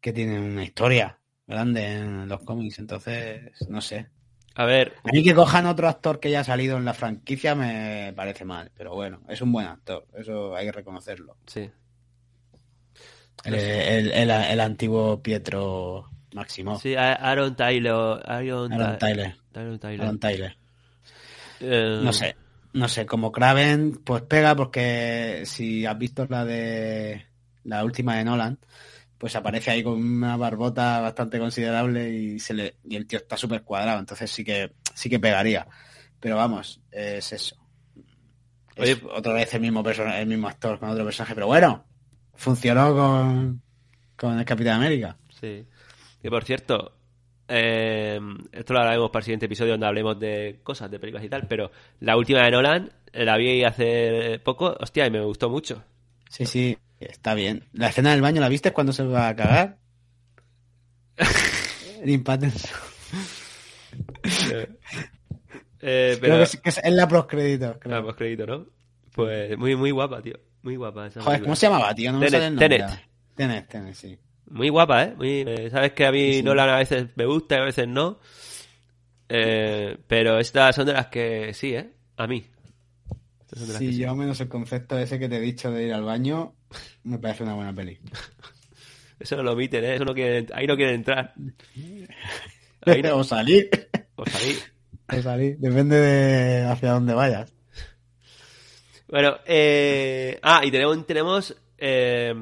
que 0.00 0.12
tiene 0.12 0.40
una 0.40 0.64
historia 0.64 1.16
grande 1.46 1.86
en 1.86 2.28
los 2.28 2.40
cómics, 2.42 2.80
entonces 2.80 3.52
no 3.68 3.80
sé. 3.80 4.08
A 4.54 4.64
ver, 4.66 4.92
A 5.04 5.12
mí 5.12 5.22
que 5.22 5.34
cojan 5.34 5.66
otro 5.66 5.88
actor 5.88 6.20
que 6.20 6.30
ya 6.30 6.40
ha 6.40 6.44
salido 6.44 6.76
en 6.76 6.84
la 6.84 6.94
franquicia 6.94 7.54
me 7.54 8.12
parece 8.14 8.44
mal, 8.44 8.70
pero 8.76 8.94
bueno, 8.94 9.20
es 9.28 9.40
un 9.40 9.50
buen 9.52 9.66
actor, 9.66 10.06
eso 10.14 10.54
hay 10.56 10.66
que 10.66 10.72
reconocerlo. 10.72 11.36
sí. 11.46 11.70
El, 13.44 13.54
el- 13.54 14.12
el- 14.12 14.30
el 14.30 14.60
antiguo 14.60 15.20
Pietro 15.20 16.08
Máximo. 16.34 16.78
Sí, 16.78 16.94
Aaron 16.94 17.56
Tyler. 17.56 17.92
Aaron, 17.92 18.72
Aaron 18.72 18.92
Ty- 18.92 18.98
Tyler. 18.98 19.34
Aaron 19.54 19.78
Tyler. 19.80 20.00
Aaron 20.00 20.18
Tyler. 20.20 20.56
Eh, 21.60 22.00
No 22.04 22.12
sé, 22.12 22.36
no 22.72 22.86
sé, 22.88 23.04
como 23.04 23.32
Kraven, 23.32 24.00
pues 24.04 24.22
pega 24.22 24.54
porque 24.54 25.42
si 25.44 25.84
has 25.86 25.98
visto 25.98 26.24
la 26.28 26.44
de 26.44 27.26
la 27.64 27.84
última 27.84 28.16
de 28.16 28.24
Nolan, 28.24 28.58
pues 29.22 29.36
aparece 29.36 29.70
ahí 29.70 29.84
con 29.84 30.02
una 30.02 30.36
barbota 30.36 31.00
bastante 31.00 31.38
considerable 31.38 32.10
y 32.10 32.40
se 32.40 32.54
le 32.54 32.74
y 32.82 32.96
el 32.96 33.06
tío 33.06 33.20
está 33.20 33.36
súper 33.36 33.62
cuadrado, 33.62 34.00
entonces 34.00 34.28
sí 34.28 34.42
que 34.42 34.72
sí 34.94 35.08
que 35.08 35.20
pegaría. 35.20 35.64
Pero 36.18 36.34
vamos, 36.34 36.80
es 36.90 37.32
eso. 37.32 37.56
Es 38.74 38.98
Oye, 38.98 39.00
otra 39.14 39.32
vez 39.34 39.54
el 39.54 39.60
mismo 39.60 39.80
persona, 39.80 40.18
el 40.18 40.26
mismo 40.26 40.48
actor 40.48 40.76
con 40.80 40.88
otro 40.88 41.04
personaje, 41.04 41.36
pero 41.36 41.46
bueno, 41.46 41.84
funcionó 42.34 42.92
con 42.96 43.62
con 44.16 44.40
el 44.40 44.44
Capitán 44.44 44.78
América. 44.78 45.16
Sí. 45.40 45.68
Que 46.20 46.28
por 46.28 46.42
cierto, 46.42 46.96
eh, 47.46 48.18
esto 48.50 48.72
lo 48.72 48.80
hablaremos 48.80 49.10
para 49.12 49.20
el 49.20 49.24
siguiente 49.24 49.46
episodio 49.46 49.74
donde 49.74 49.86
hablemos 49.86 50.18
de 50.18 50.58
cosas, 50.64 50.90
de 50.90 50.98
películas 50.98 51.24
y 51.24 51.28
tal, 51.28 51.46
pero 51.46 51.70
la 52.00 52.16
última 52.16 52.42
de 52.42 52.50
Nolan 52.50 52.92
la 53.12 53.36
vi 53.36 53.62
hace 53.62 54.40
poco, 54.40 54.76
hostia, 54.80 55.06
y 55.06 55.12
me 55.12 55.20
gustó 55.20 55.48
mucho. 55.48 55.84
Sí, 56.28 56.44
sí, 56.44 56.76
está 57.10 57.34
bien. 57.34 57.64
La 57.72 57.88
escena 57.88 58.10
del 58.12 58.20
baño, 58.22 58.40
¿la 58.40 58.48
viste 58.48 58.72
cuando 58.72 58.92
se 58.92 59.04
va 59.04 59.28
a 59.28 59.36
cagar? 59.36 59.78
El 62.02 62.22
Pattinson. 62.22 62.70
Eh, 64.24 64.68
eh, 65.80 66.16
Creo 66.18 66.20
pero, 66.20 66.36
que 66.38 66.42
es, 66.42 66.56
que 66.60 66.68
es 66.70 66.80
en 66.84 66.96
la 66.96 67.08
postcrédito. 67.08 67.78
creo. 67.78 67.96
Ah, 67.98 68.02
pues 68.02 68.16
crédito, 68.16 68.46
¿no? 68.46 68.66
Pues 69.14 69.56
muy, 69.58 69.76
muy 69.76 69.90
guapa, 69.90 70.22
tío. 70.22 70.38
Muy 70.62 70.76
guapa 70.76 71.06
esa 71.08 71.20
Joder, 71.20 71.38
película. 71.38 71.46
¿cómo 71.46 71.56
se 71.56 71.66
llamaba, 71.66 71.94
tío? 71.94 72.12
No 72.12 72.18
me 72.18 72.26
Tenet, 72.26 72.40
sale 72.40 72.46
el 72.46 72.54
nombre. 72.54 72.68
Tenet. 72.78 73.00
Tenet, 73.36 73.68
Tenet, 73.68 73.94
sí. 73.94 74.18
Muy 74.50 74.68
guapa, 74.68 75.04
¿eh? 75.04 75.14
Muy, 75.16 75.44
eh, 75.46 75.68
Sabes 75.70 75.92
que 75.92 76.06
a 76.06 76.12
mí 76.12 76.34
Sí. 76.34 76.42
Nolan 76.42 76.68
a 76.70 76.76
veces 76.78 77.08
me 77.16 77.24
gusta 77.26 77.56
y 77.56 77.58
a 77.58 77.64
veces 77.64 77.88
no. 77.88 78.18
Eh, 79.28 79.96
pero 80.06 80.38
estas 80.38 80.74
son 80.74 80.86
de 80.86 80.92
las 80.92 81.06
que 81.08 81.52
sí, 81.54 81.74
¿eh? 81.74 81.90
A 82.16 82.26
mí. 82.26 82.44
Estas 83.40 83.58
son 83.58 83.68
de 83.68 83.72
las 83.74 83.80
que 83.80 83.86
Sí, 83.88 83.92
sí. 83.94 83.98
yo 84.00 84.14
menos 84.14 84.40
el 84.40 84.48
concepto 84.48 84.98
ese 84.98 85.18
que 85.18 85.28
te 85.28 85.36
he 85.36 85.40
dicho 85.40 85.70
de 85.70 85.86
ir 85.86 85.92
al 85.94 86.04
baño, 86.04 86.54
me 87.04 87.18
parece 87.18 87.42
una 87.42 87.54
buena 87.54 87.72
peli. 87.74 87.98
Eso 89.18 89.36
no 89.36 89.42
lo 89.44 89.52
omiten, 89.52 89.84
¿eh? 89.84 89.94
Eso 89.94 90.04
no 90.04 90.14
quieren, 90.14 90.48
ahí 90.52 90.66
no 90.66 90.76
quieren 90.76 90.96
entrar. 90.96 91.34
Ahí 92.84 93.00
no, 93.00 93.18
o 93.18 93.22
salir. 93.24 93.70
o 94.16 94.26
salir. 94.26 94.56
O 95.08 95.22
salir. 95.22 95.56
Depende 95.58 95.96
de 96.00 96.64
hacia 96.64 96.90
dónde 96.92 97.14
vayas. 97.14 97.52
Bueno, 99.06 99.36
eh... 99.46 100.40
Ah, 100.42 100.62
y 100.64 100.70
tenemos... 100.72 101.06
tenemos 101.06 101.56
eh, 101.78 102.34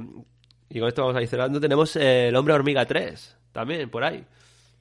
Y 0.70 0.78
con 0.78 0.88
esto 0.88 1.02
vamos 1.02 1.16
a 1.18 1.22
ir 1.22 1.28
cerrando. 1.28 1.60
Tenemos 1.60 1.94
eh, 1.96 2.28
El 2.28 2.36
Hombre 2.36 2.54
Hormiga 2.54 2.86
3. 2.86 3.36
También, 3.52 3.90
por 3.90 4.02
ahí. 4.02 4.24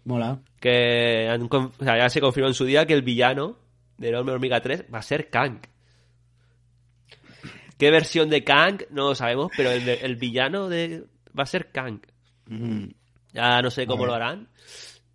Mola. 0.05 0.39
Que 0.61 1.27
han 1.29 1.49
con- 1.49 1.73
o 1.77 1.83
sea, 1.83 1.97
ya 1.97 2.09
se 2.09 2.21
confirmó 2.21 2.47
en 2.47 2.53
su 2.53 2.63
día 2.63 2.85
que 2.85 2.93
el 2.93 3.01
villano 3.01 3.57
del 3.97 4.15
Hombre 4.15 4.35
Hormiga 4.35 4.61
3 4.61 4.85
va 4.93 4.99
a 4.99 5.03
ser 5.03 5.29
Kang. 5.29 5.59
¿Qué 7.79 7.89
versión 7.89 8.29
de 8.29 8.43
Kang? 8.43 8.83
No 8.91 9.07
lo 9.09 9.15
sabemos, 9.15 9.51
pero 9.57 9.71
el, 9.71 9.87
el 9.89 10.15
villano 10.17 10.69
de 10.69 11.05
va 11.37 11.43
a 11.43 11.47
ser 11.47 11.71
Kang. 11.71 12.01
Mm. 12.45 12.85
Ya 13.33 13.61
no 13.61 13.71
sé 13.71 13.87
cómo 13.87 14.05
lo 14.05 14.13
harán. 14.13 14.49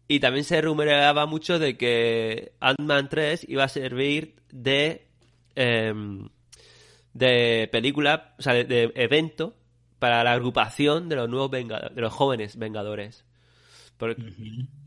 Y 0.09 0.19
también 0.21 0.45
se 0.45 0.61
rumoreaba 0.61 1.27
mucho 1.27 1.59
de 1.59 1.77
que 1.77 2.53
Ant-Man 2.61 3.09
3 3.09 3.47
iba 3.49 3.65
a 3.65 3.69
servir 3.69 4.35
de 4.51 5.07
em, 5.57 6.29
de 7.13 7.69
película, 7.71 8.35
o 8.39 8.43
sea, 8.43 8.55
de, 8.55 8.65
de 8.65 8.93
evento 8.97 9.55
para 9.99 10.25
la 10.25 10.33
agrupación 10.33 11.09
de 11.09 11.17
los 11.17 11.29
nuevos 11.29 11.51
vengadores, 11.51 11.95
de 11.95 12.01
los 12.03 12.13
jóvenes 12.13 12.57
vengadores. 12.57 13.25
Por- 13.97 14.17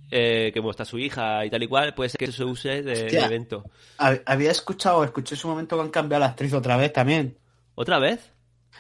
eh, 0.09 0.51
que 0.53 0.61
muestra 0.61 0.85
su 0.85 0.97
hija 0.99 1.45
y 1.45 1.49
tal 1.49 1.63
y 1.63 1.67
cual, 1.67 1.93
puede 1.93 2.09
ser 2.09 2.17
que 2.19 2.31
se 2.31 2.43
use 2.45 2.81
de, 2.81 2.93
Hostia. 3.05 3.25
evento. 3.25 3.65
Hab- 3.97 4.23
Había 4.25 4.51
escuchado, 4.51 5.03
escuché 5.03 5.35
en 5.35 5.39
su 5.41 5.47
momento 5.49 5.75
que 5.75 5.81
han 5.83 5.89
cambiado 5.89 6.23
a 6.23 6.27
la 6.27 6.31
actriz 6.31 6.53
otra 6.53 6.77
vez 6.77 6.93
también. 6.93 7.37
¿Otra 7.79 7.99
vez? 7.99 8.33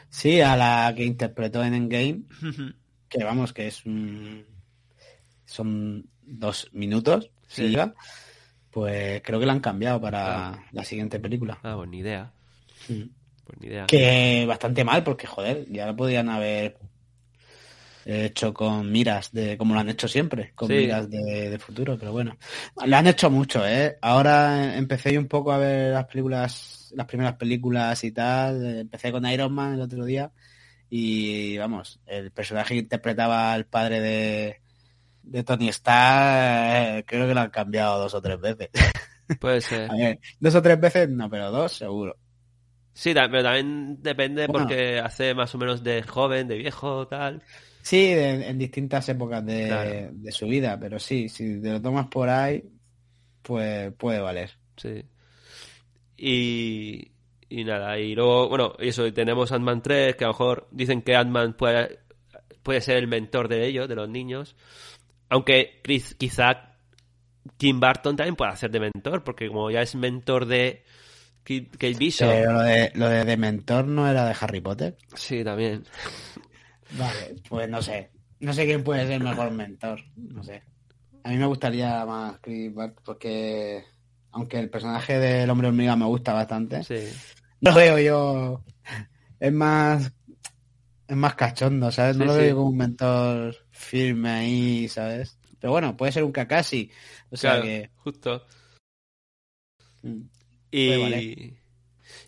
Sí, 0.09 0.41
a 0.41 0.55
la 0.57 0.91
que 0.95 1.05
interpretó 1.05 1.63
en 1.63 1.75
Endgame, 1.75 2.21
que 3.09 3.23
vamos, 3.23 3.53
que 3.53 3.67
es 3.67 3.85
un... 3.85 4.43
Son 5.45 6.09
dos 6.23 6.67
minutos, 6.73 7.29
Sí. 7.47 7.61
si 7.61 7.67
llega. 7.69 7.93
Pues 8.71 9.21
creo 9.23 9.39
que 9.39 9.45
la 9.45 9.53
han 9.53 9.59
cambiado 9.59 10.01
para 10.01 10.65
la 10.71 10.83
siguiente 10.83 11.19
película. 11.19 11.59
Ah, 11.61 11.75
pues 11.77 11.89
ni 11.89 11.99
idea. 11.99 12.31
Mm. 12.89 13.03
Pues 13.45 13.59
ni 13.61 13.67
idea. 13.67 13.85
Que 13.85 14.45
bastante 14.47 14.83
mal, 14.83 15.03
porque 15.03 15.27
joder, 15.27 15.71
ya 15.71 15.85
lo 15.85 15.95
podían 15.95 16.29
haber 16.29 16.77
hecho 18.09 18.53
con 18.53 18.91
miras 18.91 19.31
de 19.31 19.57
como 19.57 19.73
lo 19.73 19.79
han 19.81 19.89
hecho 19.89 20.07
siempre, 20.07 20.51
con 20.55 20.67
Sí. 20.69 20.73
miras 20.73 21.09
de, 21.09 21.49
de 21.49 21.59
futuro, 21.59 21.97
pero 21.99 22.11
bueno. 22.11 22.37
Lo 22.85 22.95
han 22.97 23.07
hecho 23.07 23.29
mucho, 23.29 23.67
¿eh? 23.67 23.97
Ahora 24.01 24.77
empecé 24.77 25.17
un 25.17 25.27
poco 25.27 25.51
a 25.51 25.57
ver 25.57 25.93
las 25.93 26.05
películas, 26.05 26.91
las 26.95 27.05
primeras 27.07 27.35
películas 27.35 28.03
y 28.03 28.11
tal. 28.11 28.65
Empecé 28.79 29.11
con 29.11 29.25
Iron 29.25 29.53
Man 29.53 29.73
el 29.73 29.81
otro 29.81 30.05
día 30.05 30.31
y 30.89 31.57
vamos, 31.57 31.99
el 32.05 32.31
personaje 32.31 32.73
que 32.75 32.79
interpretaba 32.79 33.51
al 33.53 33.65
padre 33.65 33.99
de, 33.99 34.61
de 35.23 35.43
Tony 35.43 35.67
Stark, 35.69 37.05
creo 37.05 37.27
que 37.27 37.33
lo 37.33 37.41
han 37.41 37.49
cambiado 37.49 37.99
dos 37.99 38.13
o 38.13 38.21
tres 38.21 38.39
veces. 38.39 38.69
Puede 39.41 39.59
ser. 39.61 39.91
A 39.91 39.95
ver, 39.95 40.19
dos 40.39 40.55
o 40.55 40.61
tres 40.61 40.79
veces 40.79 41.09
no, 41.09 41.29
pero 41.29 41.51
dos 41.51 41.73
seguro. 41.73 42.15
Sí, 42.93 43.13
pero 43.13 43.43
también 43.43 44.01
depende 44.01 44.47
Bueno. 44.47 44.65
porque 44.65 44.99
hace 44.99 45.35
más 45.35 45.53
o 45.53 45.57
menos 45.57 45.83
de 45.83 46.01
joven, 46.03 46.47
de 46.47 46.55
viejo, 46.57 47.07
tal. 47.07 47.43
Sí, 47.87 48.13
de- 48.13 48.47
en 48.49 48.57
distintas 48.57 49.07
épocas 49.07 49.45
de, 49.45 49.67
Claro. 49.67 50.09
de 50.11 50.31
su 50.33 50.45
vida, 50.47 50.77
pero 50.79 50.99
sí, 50.99 51.29
si 51.29 51.61
te 51.61 51.71
lo 51.71 51.81
tomas 51.81 52.07
por 52.07 52.27
ahí, 52.27 52.63
pues 53.41 53.93
puede 53.93 54.19
valer. 54.19 54.51
Sí. 54.75 55.03
Y, 56.17 57.11
y 57.49 57.63
nada, 57.63 57.97
y 57.99 58.15
luego, 58.15 58.49
bueno, 58.49 58.73
y 58.79 58.89
eso, 58.89 59.05
y 59.07 59.11
tenemos 59.11 59.51
Ant-Man 59.51 59.81
3, 59.81 60.15
que 60.15 60.23
a 60.23 60.27
lo 60.27 60.33
mejor 60.33 60.67
dicen 60.71 61.01
que 61.01 61.15
Ant-Man 61.15 61.55
puede, 61.55 61.99
puede 62.63 62.81
ser 62.81 62.97
el 62.97 63.07
mentor 63.07 63.47
de 63.47 63.65
ellos, 63.67 63.87
de 63.87 63.95
los 63.95 64.09
niños. 64.09 64.55
Aunque 65.29 65.79
Chris- 65.83 66.15
quizá 66.15 66.75
Kim 67.57 67.79
Barton 67.79 68.15
también 68.15 68.35
puede 68.35 68.51
hacer 68.51 68.71
de 68.71 68.79
mentor, 68.79 69.23
porque 69.23 69.47
como 69.47 69.69
ya 69.71 69.81
es 69.81 69.95
mentor 69.95 70.45
de 70.45 70.83
Kate 71.43 71.93
Bishop. 71.97 72.27
Pero 72.27 72.51
lo 72.53 72.61
de, 72.61 72.91
lo 72.95 73.07
de 73.07 73.23
Dementor 73.23 73.87
no 73.87 74.09
era 74.09 74.25
de 74.27 74.35
Harry 74.39 74.59
Potter. 74.59 74.97
Sí, 75.15 75.43
también. 75.45 75.83
Vale, 76.91 77.35
pues 77.49 77.69
no 77.69 77.81
sé. 77.81 78.11
No 78.39 78.53
sé 78.53 78.65
quién 78.65 78.83
puede 78.83 79.07
ser 79.07 79.21
mejor 79.23 79.51
mentor. 79.51 79.99
No 80.15 80.43
sé. 80.43 80.61
A 81.23 81.29
mí 81.29 81.37
me 81.37 81.45
gustaría 81.47 82.05
más 82.05 82.39
Chris 82.39 82.73
Bart 82.73 82.97
porque, 83.03 83.83
aunque 84.31 84.59
el 84.59 84.69
personaje 84.69 85.19
del 85.19 85.49
hombre 85.49 85.67
hormiga 85.67 85.95
me 85.95 86.05
gusta 86.05 86.33
bastante, 86.33 86.83
Sí. 86.83 87.11
no 87.61 87.71
lo 87.71 87.77
veo 87.77 87.99
yo. 87.99 88.63
Es 89.39 89.51
más. 89.51 90.11
Es 91.07 91.15
más 91.15 91.35
cachondo, 91.35 91.89
¿sabes? 91.91 92.17
No 92.17 92.23
Sí, 92.25 92.27
lo 92.27 92.33
sí. 92.35 92.39
veo 92.41 92.55
como 92.57 92.69
un 92.69 92.77
mentor 92.77 93.55
firme 93.71 94.29
ahí, 94.29 94.87
¿sabes? 94.89 95.37
Pero 95.59 95.71
bueno, 95.71 95.95
puede 95.97 96.11
ser 96.11 96.23
un 96.23 96.31
Kakashi. 96.31 96.91
O 97.31 97.37
sea 97.37 97.51
Claro, 97.53 97.63
que. 97.65 97.89
justo. 97.95 98.45
mm, 100.03 100.21
Y, 100.71 101.01
valer. 101.01 101.53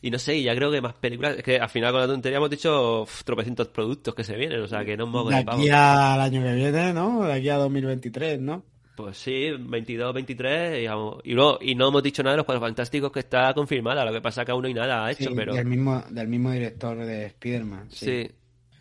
Y 0.02 0.12
no 0.12 0.18
sé, 0.20 0.38
y 0.38 0.44
ya 0.44 0.56
creo 0.56 0.72
que 0.72 0.82
más 0.82 0.94
películas. 0.94 1.38
Es 1.38 1.44
que 1.44 1.58
al 1.60 1.70
final 1.70 1.92
con 1.92 2.02
la 2.02 2.08
tontería 2.08 2.38
hemos 2.38 2.50
dicho 2.50 3.02
uf, 3.04 3.24
tropecientos 3.24 3.68
productos 3.70 4.16
que 4.16 4.24
se 4.24 4.36
vienen, 4.36 4.62
o 4.62 4.68
sea 4.68 4.84
que 4.86 4.96
no 4.98 5.06
es 5.06 5.10
moco 5.10 5.30
De 5.30 5.38
de 5.38 5.44
pavo. 5.44 5.60
aquí 5.60 5.70
al 5.70 6.22
año 6.22 6.42
que 6.44 6.54
viene, 6.56 6.94
¿no? 6.94 7.24
De 7.24 7.34
aquí 7.34 7.50
a 7.50 7.56
2023, 7.58 8.40
¿no? 8.40 8.64
Pues 8.96 9.18
sí, 9.18 9.52
22, 9.58 10.14
23 10.14 10.84
y, 10.84 10.88
vamos- 10.88 11.22
y, 11.24 11.32
luego- 11.34 11.58
y 11.62 11.74
no 11.76 11.88
hemos 11.88 12.04
dicho 12.04 12.22
nada 12.22 12.34
de 12.34 12.38
los 12.38 12.46
Cuatro 12.46 12.60
Fantásticos 12.62 13.12
que 13.12 13.20
está 13.20 13.54
confirmada, 13.54 14.04
lo 14.04 14.12
que 14.12 14.20
pasa 14.22 14.44
que 14.44 14.52
aún 14.52 14.62
no 14.64 14.68
hay 14.68 14.74
nada 14.74 15.14
Sí, 15.14 15.24
hecho, 15.24 15.34
pero 15.36 15.54
del 15.54 15.66
mismo, 15.66 16.04
del 16.10 16.28
mismo 16.28 16.52
director 16.52 16.98
de 16.98 17.26
Spider-Man. 17.28 17.88
Sí. 17.92 18.06
sí, 18.06 18.32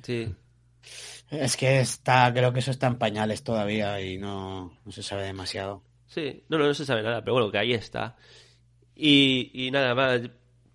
sí. 0.03 0.35
Es 1.31 1.57
que 1.57 1.81
está, 1.81 2.33
creo 2.33 2.53
que 2.53 2.61
eso 2.61 2.71
está 2.71 2.87
en 2.87 2.97
pañales 2.97 3.43
todavía 3.45 4.01
y 4.01 4.17
no, 4.19 4.73
no 4.85 4.93
se 4.93 5.03
sabe 5.03 5.25
demasiado. 5.25 5.83
Sí, 6.07 6.43
no, 6.49 6.57
no, 6.59 6.67
no 6.67 6.75
se 6.75 6.87
sabe 6.87 7.03
nada, 7.03 7.21
pero 7.23 7.35
bueno, 7.35 7.51
que 7.53 7.59
ahí 7.59 7.75
está. 7.75 8.17
Y, 8.97 9.51
y 9.53 9.71
nada 9.71 9.95
más, 9.95 10.23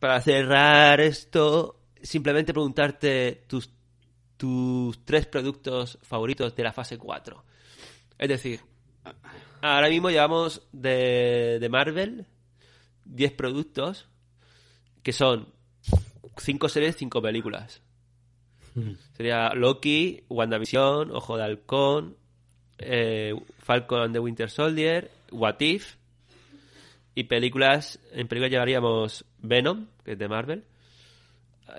para 0.04 0.20
cerrar 0.20 1.00
esto, 1.00 1.80
simplemente 2.02 2.52
preguntarte 2.52 3.46
tus, 3.48 3.70
tus 4.36 5.06
tres 5.06 5.28
productos 5.28 5.98
favoritos 6.02 6.54
de 6.58 6.64
la 6.64 6.74
fase 6.74 6.98
4. 6.98 7.42
Es 8.18 8.28
decir, 8.28 8.60
ahora 9.62 9.88
mismo 9.88 10.10
llevamos 10.10 10.62
de, 10.74 11.58
de 11.62 11.70
Marvel 11.70 12.26
10 13.06 13.32
productos 13.32 14.10
que 15.04 15.14
son 15.14 15.48
5 16.36 16.68
series, 16.68 16.98
5 16.98 17.22
películas. 17.22 17.82
Sería 19.16 19.54
Loki, 19.54 20.26
WandaVision, 20.28 21.12
Ojo 21.12 21.38
de 21.38 21.44
Halcón, 21.44 22.18
eh, 22.78 23.34
Falcon 23.60 24.02
and 24.02 24.14
the 24.14 24.20
Winter 24.20 24.50
Soldier, 24.50 25.10
What 25.32 25.62
If 25.62 25.96
Y 27.16 27.26
películas, 27.26 28.00
en 28.12 28.28
películas 28.28 28.52
llevaríamos 28.52 29.26
Venom, 29.40 29.88
que 30.04 30.14
es 30.14 30.18
de 30.20 30.28
Marvel. 30.28 30.64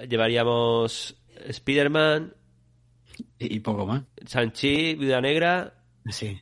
Llevaríamos 0.08 1.16
Spider-Man, 1.46 2.34
Y, 3.38 3.56
y 3.56 3.60
poco 3.60 3.86
más. 3.86 4.02
Sanchi, 4.26 4.94
Viuda 4.94 5.20
Negra 5.20 5.74
Sí. 6.10 6.40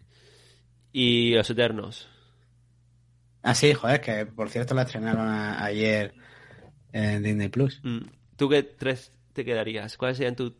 y 0.92 1.34
Los 1.34 1.50
Eternos. 1.50 2.08
Ah, 3.42 3.54
sí, 3.54 3.74
joder, 3.74 4.00
que 4.00 4.26
por 4.26 4.48
cierto 4.50 4.74
la 4.74 4.82
estrenaron 4.82 5.26
a- 5.26 5.64
ayer 5.64 6.14
en 6.92 7.22
Disney 7.22 7.48
Plus. 7.48 7.80
Mm. 7.82 7.98
¿Tú 8.36 8.48
qué 8.48 8.62
tres 8.62 9.12
te 9.32 9.44
quedarías? 9.44 9.96
¿Cuáles 9.96 10.18
serían 10.18 10.36
tus 10.36 10.52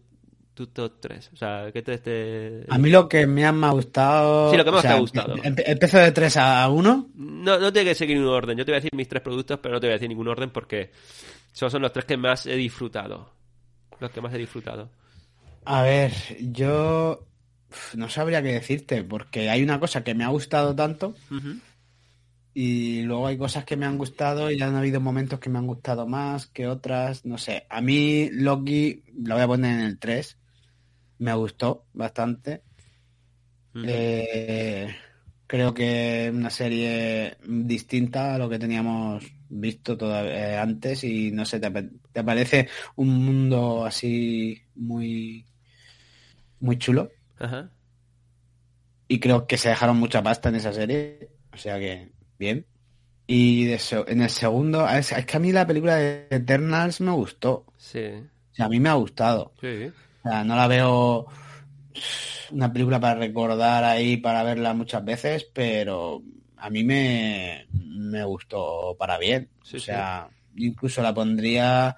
tu 0.55 0.67
top 0.67 1.01
tres? 1.01 1.31
O 1.33 1.37
sea, 1.37 1.71
¿qué 1.73 1.83
tres 1.83 2.03
te...? 2.03 2.65
A 2.69 2.79
mí 2.79 2.91
lo 2.91 3.09
que 3.09 3.27
me 3.27 3.45
ha 3.45 3.53
más 3.53 3.73
gustado. 3.73 4.51
Sí, 4.51 4.57
lo 4.57 4.65
que 4.65 4.71
más 4.71 4.79
o 4.81 4.83
sea, 4.83 4.91
te 4.93 4.97
ha 4.97 5.01
gustado. 5.01 5.37
empe- 5.37 5.65
Empiezo 5.67 5.99
de 5.99 6.13
3 6.13 6.37
a 6.37 6.69
1. 6.69 7.11
No, 7.15 7.59
no 7.59 7.73
tiene 7.73 7.89
que 7.91 7.95
seguir 7.95 8.17
ningún 8.19 8.33
orden. 8.35 8.59
Yo 8.59 8.65
te 8.65 8.71
voy 8.73 8.77
a 8.77 8.81
decir 8.81 8.91
mis 8.95 9.09
tres 9.09 9.23
productos, 9.23 9.59
pero 9.63 9.75
no 9.75 9.81
te 9.81 9.87
voy 9.87 9.93
a 9.93 9.97
decir 9.97 10.09
ningún 10.09 10.29
orden 10.29 10.51
porque 10.51 10.91
esos 11.55 11.71
son 11.73 11.83
los 11.83 11.93
tres 11.93 12.05
que 12.05 12.17
más 12.17 12.47
he 12.47 12.57
disfrutado. 12.57 13.31
Los 14.01 14.11
que 14.11 14.21
más 14.21 14.33
he 14.35 14.39
disfrutado. 14.39 14.91
A 15.65 15.83
ver, 15.83 16.13
yo 16.41 17.25
no 17.95 18.09
sabría 18.09 18.43
qué 18.43 18.53
decirte, 18.53 19.03
porque 19.05 19.49
hay 19.49 19.63
una 19.63 19.79
cosa 19.81 20.03
que 20.05 20.15
me 20.15 20.25
ha 20.25 20.29
gustado 20.29 20.75
tanto 20.75 21.15
y 22.55 23.03
luego 23.03 23.27
hay 23.27 23.39
cosas 23.39 23.65
que 23.65 23.77
me 23.77 23.87
han 23.87 23.97
gustado 23.97 24.51
y 24.51 24.61
han 24.61 24.75
habido 24.77 25.01
momentos 25.01 25.39
que 25.41 25.49
me 25.49 25.59
han 25.59 25.67
gustado 25.67 26.07
más 26.07 26.47
que 26.49 26.67
otras, 26.67 27.25
no 27.25 27.39
sé. 27.39 27.65
A 27.71 27.81
mí 27.81 28.29
Loki 28.31 29.05
la 29.23 29.37
voy 29.37 29.45
a 29.45 29.47
poner 29.47 29.79
en 29.79 29.87
el 29.87 29.99
3. 29.99 30.37
Me 31.23 31.33
gustó 31.35 31.87
bastante. 31.93 32.63
Eh, 33.75 34.95
creo 35.47 35.73
que 35.73 36.27
es 36.27 36.33
una 36.35 36.51
serie 36.51 37.37
distinta 37.47 38.35
a 38.35 38.39
lo 38.39 38.49
que 38.49 38.59
teníamos 38.59 39.25
visto 39.49 39.97
todavía 39.97 40.61
antes 40.61 41.05
y 41.05 41.31
no 41.31 41.45
sé, 41.47 41.61
te, 41.61 41.71
te 42.13 42.25
parece 42.25 42.69
un 42.97 43.25
mundo 43.25 43.85
así 43.85 44.61
muy 44.75 45.47
muy 46.61 46.77
chulo 46.79 47.11
Ajá. 47.39 47.71
y 49.09 49.21
creo 49.21 49.47
que 49.47 49.57
se 49.59 49.69
dejaron 49.71 49.99
mucha 49.99 50.23
pasta 50.23 50.49
en 50.49 50.57
esa 50.57 50.73
serie, 50.73 51.31
o 51.53 51.57
sea 51.57 51.79
que 51.79 52.11
bien. 52.39 52.67
Y 53.27 53.65
de 53.67 53.79
se- 53.79 54.05
en 54.09 54.23
el 54.23 54.31
segundo, 54.31 54.89
es, 54.89 55.13
es 55.13 55.25
que 55.27 55.37
a 55.37 55.41
mí 55.41 55.53
la 55.53 55.67
película 55.67 55.97
de 55.97 56.27
Eternals 56.31 57.01
me 57.01 57.13
gustó, 57.13 57.67
Sí. 57.77 58.01
o 58.07 58.55
sea, 58.55 58.67
a 58.67 58.69
mí 58.69 58.81
me 58.81 58.89
ha 58.89 58.95
gustado. 58.95 59.53
Sí. 59.61 59.91
O 60.25 60.29
sea, 60.29 60.45
no 60.45 60.55
la 60.55 60.67
veo 60.69 61.27
una 62.53 62.73
película 62.73 63.01
para 63.01 63.19
recordar 63.19 63.85
ahí, 63.85 64.19
para 64.19 64.43
verla 64.43 64.75
muchas 64.75 65.05
veces, 65.05 65.47
pero 65.53 66.23
a 66.57 66.71
mí 66.71 66.85
me, 66.85 67.67
me 67.73 68.25
gustó 68.25 68.95
para 68.99 69.19
bien. 69.19 69.49
Sí, 69.63 69.79
o 69.79 69.81
sea, 69.81 70.29
incluso 70.57 71.03
la 71.03 71.15
pondría 71.15 71.97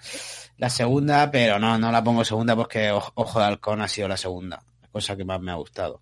la 0.57 0.71
segunda, 0.71 1.31
pero 1.31 1.59
no, 1.59 1.79
no 1.79 1.91
la 1.91 2.05
pongo 2.05 2.25
segunda 2.25 2.57
porque 2.57 2.91
Ojo 2.91 3.39
de 3.41 3.45
Halcón 3.45 3.83
ha 3.83 3.89
sido 3.89 4.09
la 4.09 4.17
segunda, 4.17 4.63
la 4.81 4.89
cosa 4.89 5.17
que 5.17 5.25
más 5.25 5.41
me 5.41 5.53
ha 5.53 5.57
gustado. 5.57 6.01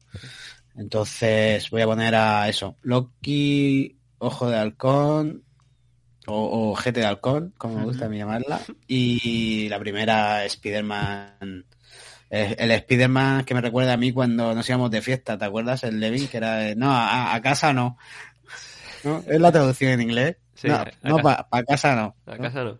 Entonces 0.77 1.69
voy 1.71 1.83
a 1.83 1.87
poner 1.87 2.15
a 2.15 2.49
eso, 2.49 2.77
Loki, 2.83 3.97
Ojo 4.19 4.49
de 4.49 4.59
Halcón, 4.59 5.45
o, 6.27 6.71
o 6.71 6.75
GT 6.77 7.01
de 7.01 7.07
Halcón, 7.07 7.55
como 7.59 7.79
me 7.79 7.85
gusta 7.85 8.07
a 8.07 8.09
mí 8.09 8.19
llamarla, 8.19 8.61
y 8.87 9.69
la 9.69 9.79
primera 9.79 10.45
Spider-Man 10.45 11.67
el 12.33 12.71
Spider-Man 12.71 13.45
que 13.45 13.55
me 13.55 13.61
recuerda 13.61 13.93
a 13.93 13.97
mí 13.97 14.11
cuando 14.13 14.55
nos 14.55 14.69
íbamos 14.69 14.91
de 14.91 15.03
fiesta, 15.03 15.37
¿te 15.39 15.45
acuerdas? 15.45 15.85
El 15.85 16.01
Levin, 16.01 16.29
que 16.29 16.39
era 16.39 16.57
de, 16.57 16.75
no, 16.77 16.91
a, 16.91 17.35
a 17.35 17.43
casa 17.43 17.73
no. 17.73 17.99
¿No? 19.05 19.23
Es 19.29 19.41
la 19.41 19.53
traducción 19.53 19.93
en 19.93 20.01
inglés. 20.01 20.37
Sí, 20.55 20.69
no, 20.69 20.85
no 21.03 21.17
casa. 21.19 21.49
para 21.49 21.65
casa 21.65 21.95
no. 21.97 22.17
A 22.27 22.37
¿no? 22.37 22.43
casa 22.43 22.65
no. 22.65 22.79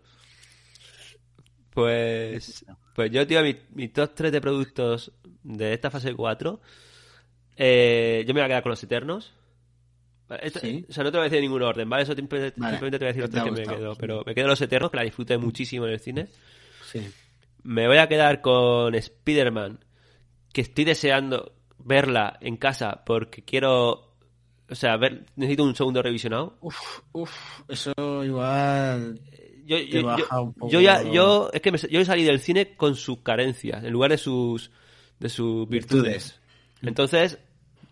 Pues, 1.71 2.65
pues 2.95 3.11
yo, 3.11 3.27
tío, 3.27 3.43
mi, 3.43 3.57
mi 3.75 3.89
top 3.89 4.13
3 4.15 4.33
de 4.33 4.41
productos 4.41 5.13
de 5.43 5.73
esta 5.73 5.91
fase 5.91 6.15
4, 6.15 6.61
eh, 7.57 8.25
yo 8.27 8.35
me 8.35 8.41
voy 8.41 8.45
a 8.45 8.49
quedar 8.49 8.63
con 8.63 8.71
los 8.71 8.83
Eternos. 8.83 9.33
Vale, 10.29 10.47
esto- 10.47 10.61
Sí. 10.61 10.85
O 10.89 10.93
sea, 10.93 11.03
no 11.05 11.11
te 11.11 11.17
voy 11.19 11.27
a 11.27 11.31
decir 11.31 11.41
ningún 11.43 11.63
orden, 11.63 11.89
¿vale? 11.89 12.03
Eso 12.05 12.15
simplemente, 12.15 12.61
Vale. 12.61 12.73
simplemente 12.79 12.99
te 12.99 13.05
voy 13.05 13.09
a 13.09 13.13
decir 13.13 13.23
los 13.23 13.31
¿Qué 13.31 13.37
te 13.51 13.55
tres 13.57 13.67
que 13.69 13.73
me 13.75 13.79
quedo. 13.81 13.95
Pero 13.97 14.23
me 14.27 14.35
quedo 14.35 14.49
los 14.49 14.61
Eternos, 14.61 14.91
que 14.91 14.97
la 14.99 15.03
disfruté 15.03 15.39
muchísimo 15.39 15.87
en 15.87 15.93
el 15.93 16.01
cine. 16.01 16.29
Sí. 16.91 17.11
Me 17.65 17.87
voy 17.87 17.99
a 17.99 18.09
quedar 18.09 18.41
con 18.41 18.95
Spider-Man, 18.95 19.79
que 20.53 20.61
estoy 20.63 20.85
deseando 20.85 21.53
verla 21.79 22.39
en 22.41 22.57
casa 22.57 23.03
porque 23.05 23.43
quiero... 23.43 24.11
O 24.71 24.75
sea, 24.75 24.97
ver, 24.97 25.27
necesito 25.37 25.65
un 25.65 25.75
segundo 25.75 26.03
revisionado. 26.03 26.57
Uf, 26.63 27.01
uf, 27.13 27.61
eso 27.69 27.93
igual. 28.25 29.21
yo, 29.67 29.77
te 29.77 29.87
yo, 29.89 30.01
yo- 30.01 30.07
baja 30.07 30.41
un 30.41 30.55
poco. 30.55 30.71
yo 30.73 30.81
ya 30.81 31.03
yo 31.03 31.51
es 31.53 31.61
que 31.61 31.73
me- 31.73 31.79
yo 31.79 32.05
salí 32.07 32.25
del 32.25 32.41
cine 32.41 32.75
con 32.75 32.95
sus 32.97 33.19
carencias 33.19 33.85
en 33.85 33.93
lugar 33.93 34.11
de 34.13 34.19
sus 34.19 34.71
de 35.19 35.29
sus 35.29 35.69
virtudes, 35.69 36.41
entonces 36.81 37.39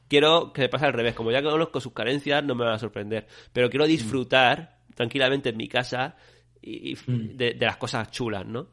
quiero 0.09 0.53
que 0.55 0.63
me 0.63 0.69
pase 0.71 0.87
al 0.87 0.95
revés 0.95 1.15
como 1.15 1.31
ya 1.31 1.43
conozco 1.43 1.81
sus 1.81 1.93
carencias 1.93 2.43
no 2.43 2.55
me 2.55 2.65
van 2.65 2.75
a 2.75 2.79
sorprender 2.79 3.27
pero 3.53 3.69
quiero 3.71 3.87
disfrutar 3.87 4.79
tranquilamente 4.95 5.51
en 5.51 5.57
mi 5.59 5.69
casa 5.69 6.17
y, 6.63 6.93
y 6.93 6.97
de, 7.35 7.55
de 7.55 7.67
las 7.67 7.77
cosas 7.77 8.11
chulas 8.11 8.47
no 8.47 8.69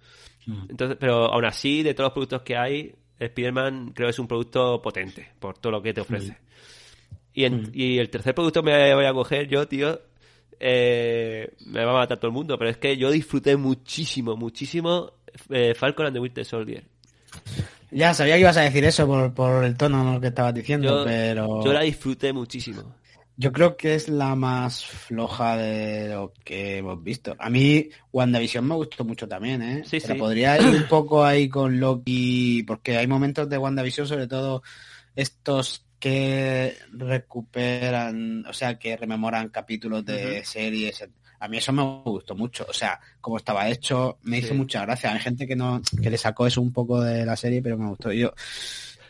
entonces 0.69 0.97
pero 0.99 1.25
aún 1.33 1.45
así 1.45 1.83
de 1.83 1.93
todos 1.93 2.07
los 2.07 2.13
productos 2.13 2.41
que 2.43 2.55
hay 2.57 2.93
Spider-Man 3.19 3.91
creo 3.93 4.07
que 4.07 4.11
es 4.11 4.19
un 4.19 4.27
producto 4.27 4.81
potente 4.81 5.27
por 5.39 5.57
todo 5.57 5.71
lo 5.73 5.81
que 5.81 5.93
te 5.93 6.01
ofrece 6.01 6.37
y, 7.33 7.43
en- 7.45 7.71
y 7.73 7.97
el 7.99 8.09
tercer 8.09 8.33
producto 8.33 8.63
me 8.63 8.93
voy 8.95 9.05
a 9.05 9.13
coger 9.13 9.47
yo, 9.47 9.67
tío. 9.67 9.99
eh, 10.59 11.51
me 11.67 11.85
va 11.85 11.91
a 11.91 11.95
matar 11.99 12.17
todo 12.17 12.29
el 12.29 12.33
mundo, 12.33 12.57
pero 12.57 12.69
es 12.71 12.77
que 12.77 12.97
yo 12.97 13.11
disfruté 13.11 13.55
muchísimo, 13.57 14.35
muchísimo 14.35 15.11
eh, 15.49 15.73
Falcon 15.75 16.07
and 16.07 16.15
the 16.15 16.19
Winter 16.19 16.43
Soldier. 16.45 16.83
Ya 17.91 18.13
sabía 18.13 18.33
que 18.35 18.41
ibas 18.41 18.57
a 18.57 18.61
decir 18.61 18.83
eso 18.85 19.05
por, 19.07 19.33
por 19.33 19.63
el 19.63 19.77
tono 19.77 20.03
¿no? 20.03 20.19
que 20.19 20.27
estabas 20.27 20.53
diciendo, 20.53 20.99
Yo, 20.99 21.03
pero 21.05 21.63
yo 21.63 21.73
la 21.73 21.81
disfruté 21.81 22.33
muchísimo. 22.33 22.95
Yo 23.39 23.51
creo 23.51 23.77
que 23.77 23.93
es 23.95 24.09
la 24.09 24.35
más 24.35 24.83
floja 24.83 25.55
de 25.57 26.09
lo 26.09 26.33
que 26.43 26.77
hemos 26.77 27.01
visto. 27.03 27.35
A 27.37 27.49
mí 27.49 27.87
WandaVision 28.11 28.67
me 28.67 28.73
gustó 28.75 29.05
mucho 29.05 29.27
también, 29.27 29.61
¿eh? 29.61 29.83
Sí, 29.85 29.99
Pero 30.01 30.15
sí. 30.15 30.19
podría 30.19 30.59
ir 30.59 30.75
un 30.75 30.83
poco 30.89 31.23
ahí 31.23 31.47
con 31.47 31.79
Loki, 31.79 32.63
porque 32.63 32.97
hay 32.97 33.05
momentos 33.07 33.47
de 33.47 33.57
WandaVision, 33.57 34.07
sobre 34.07 34.27
todo 34.27 34.63
estos 35.15 35.85
que 35.99 36.75
recuperan, 36.91 38.45
o 38.47 38.53
sea, 38.53 38.77
que 38.77 38.97
rememoran 38.97 39.49
capítulos 39.49 40.05
de 40.05 40.43
series. 40.45 41.07
A 41.39 41.47
mí 41.47 41.57
eso 41.57 41.71
me 41.71 41.83
gustó 42.03 42.35
mucho, 42.35 42.65
o 42.67 42.73
sea, 42.73 42.99
como 43.21 43.37
estaba 43.37 43.69
hecho, 43.69 44.17
me 44.23 44.39
hizo 44.39 44.49
Sí. 44.49 44.53
mucha 44.55 44.81
gracia. 44.83 45.13
Hay 45.13 45.19
gente 45.19 45.45
que 45.47 45.55
no, 45.55 45.81
que 46.01 46.09
le 46.09 46.17
sacó 46.17 46.47
eso 46.47 46.61
un 46.61 46.73
poco 46.73 47.01
de 47.01 47.25
la 47.25 47.35
serie, 47.35 47.61
pero 47.61 47.77
me 47.77 47.87
gustó. 47.87 48.11
Yo, 48.11 48.33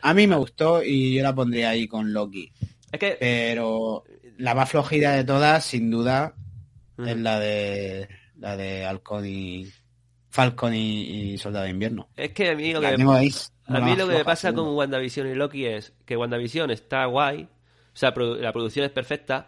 a 0.02 0.14
mí 0.14 0.28
me 0.28 0.36
gustó 0.36 0.84
y 0.84 1.16
yo 1.16 1.24
la 1.24 1.34
pondría 1.34 1.70
ahí 1.70 1.88
con 1.88 2.12
Loki. 2.12 2.52
Es 2.92 3.00
que 3.00 3.18
Pero 3.20 4.04
la 4.38 4.56
más 4.56 4.70
flojita 4.70 5.12
de 5.14 5.24
todas, 5.24 5.66
sin 5.66 5.92
duda, 5.92 6.34
es 6.98 7.18
la 7.18 7.40
de 7.40 8.08
la 8.38 8.56
de 8.56 8.86
Halcón 8.86 9.26
y 9.26 9.68
Falcon 10.30 10.74
y, 10.76 11.34
y 11.34 11.38
Soldado 11.38 11.66
de 11.66 11.72
Invierno. 11.72 12.08
es 12.16 12.32
que 12.34 12.52
a 12.52 12.56
mí 12.56 12.72
lo 12.72 12.80
que 12.82 12.88
ahí, 12.88 12.94
a 13.66 13.80
mí 13.80 13.96
lo 13.96 14.08
que 14.08 14.14
me 14.14 14.26
pasa 14.26 14.50
seguro. 14.50 14.66
con 14.66 14.76
WandaVision 14.76 15.28
y 15.28 15.36
Loki 15.36 15.66
es 15.66 15.94
que 16.06 16.16
WandaVision 16.16 16.70
está 16.72 17.06
guay, 17.06 17.44
o 17.44 17.96
sea, 17.96 18.14
la 18.16 18.54
producción 18.54 18.86
es 18.86 18.92
perfecta, 18.92 19.48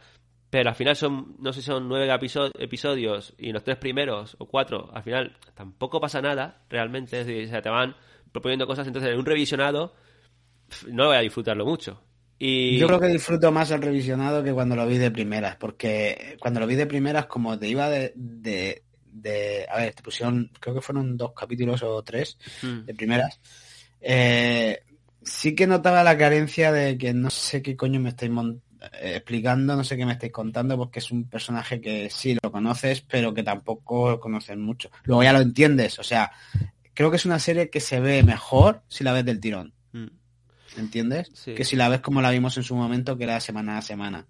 pero 0.50 0.70
al 0.70 0.76
final 0.76 0.96
son, 0.96 1.36
no 1.40 1.54
sé 1.54 1.62
son 1.62 1.88
nueve 1.88 2.12
episo- 2.12 2.52
episodios 2.58 3.36
y 3.38 3.52
los 3.52 3.64
tres 3.64 3.78
primeros 3.78 4.36
o 4.40 4.48
cuatro, 4.48 4.90
al 4.94 5.04
final 5.04 5.38
tampoco 5.54 6.02
pasa 6.02 6.22
nada 6.22 6.64
realmente, 6.70 7.20
es 7.22 7.28
decir, 7.28 7.46
o 7.46 7.50
sea, 7.52 7.62
te 7.62 7.70
van 7.70 7.96
proponiendo 8.32 8.66
cosas, 8.66 8.88
entonces 8.88 9.12
en 9.12 9.20
un 9.20 9.26
revisionado 9.26 9.94
no 10.88 11.08
voy 11.08 11.18
a 11.18 11.22
disfrutarlo 11.22 11.66
mucho. 11.66 12.02
Y 12.42 12.78
Yo 12.78 12.88
creo 12.88 13.00
que 13.02 13.08
disfruto 13.08 13.52
más 13.52 13.70
el 13.72 13.82
revisionado 13.82 14.42
que 14.44 14.54
cuando 14.54 14.76
lo 14.76 14.88
vi 14.88 14.98
de 14.98 15.12
primeras, 15.12 15.58
porque 15.58 16.38
cuando 16.40 16.62
lo 16.62 16.68
vi 16.68 16.76
de 16.76 16.86
primeras, 16.88 17.26
como 17.26 17.60
te 17.60 17.68
iba 17.68 17.90
de, 17.90 18.14
de, 18.16 18.84
de- 19.12 19.66
a 19.70 19.78
ver, 19.78 19.94
te 19.94 20.02
pusieron, 20.02 20.50
creo 20.60 20.74
que 20.76 20.82
fueron 20.82 21.18
dos 21.18 21.34
capítulos 21.34 21.84
o 21.84 22.02
tres 22.02 22.38
Mm. 22.64 22.86
de 22.86 22.94
primeras, 22.96 23.40
eh, 24.00 24.80
sí 25.22 25.54
que 25.54 25.68
notaba 25.68 26.04
la 26.04 26.18
carencia 26.18 26.72
de 26.72 26.98
que 26.98 27.14
no 27.14 27.30
sé 27.30 27.62
qué 27.62 27.76
coño 27.76 28.00
me 28.00 28.10
estáis 28.10 28.32
eh, 29.02 29.16
explicando, 29.16 29.76
no 29.76 29.84
sé 29.84 29.98
qué 29.98 30.06
me 30.06 30.14
estáis 30.14 30.32
contando, 30.32 30.78
porque 30.78 31.00
es 31.00 31.12
un 31.12 31.26
personaje 31.28 31.82
que 31.82 32.10
sí 32.10 32.38
lo 32.42 32.52
conoces, 32.54 33.02
pero 33.02 33.34
que 33.34 33.44
tampoco 33.44 34.12
lo 34.12 34.20
conoces 34.22 34.56
mucho. 34.56 34.90
Luego 35.04 35.24
ya 35.24 35.34
lo 35.34 35.40
entiendes, 35.42 36.00
o 36.00 36.04
sea, 36.04 36.32
creo 36.94 37.10
que 37.12 37.18
es 37.18 37.26
una 37.26 37.40
serie 37.40 37.70
que 37.70 37.82
se 37.82 38.00
ve 38.00 38.24
mejor 38.24 38.82
si 38.88 39.04
la 39.04 39.12
ves 39.12 39.26
del 39.26 39.42
tirón. 39.42 39.74
Mm. 39.92 40.08
¿Entiendes? 40.80 41.30
Sí. 41.34 41.54
Que 41.56 41.64
si 41.66 41.76
la 41.76 41.90
ves 41.90 42.02
como 42.02 42.22
la 42.22 42.32
vimos 42.32 42.56
en 42.58 42.64
su 42.64 42.76
momento, 42.76 43.18
que 43.18 43.26
era 43.26 43.40
semana 43.40 43.78
a 43.78 43.82
semana. 43.82 44.26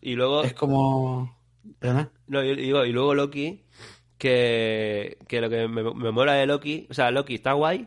Y 0.00 0.14
luego 0.14 0.42
Es 0.44 0.54
como... 0.54 1.36
¿Perdona? 1.78 2.10
No, 2.26 2.42
yo 2.42 2.54
digo, 2.56 2.84
y 2.86 2.92
luego 2.92 3.14
Loki, 3.14 3.62
que, 4.16 5.18
que 5.28 5.40
lo 5.40 5.50
que 5.50 5.68
me, 5.68 5.82
me 5.82 6.10
mola 6.10 6.34
de 6.34 6.46
Loki, 6.46 6.86
o 6.90 6.94
sea, 6.94 7.10
Loki 7.10 7.34
está 7.34 7.52
guay, 7.52 7.86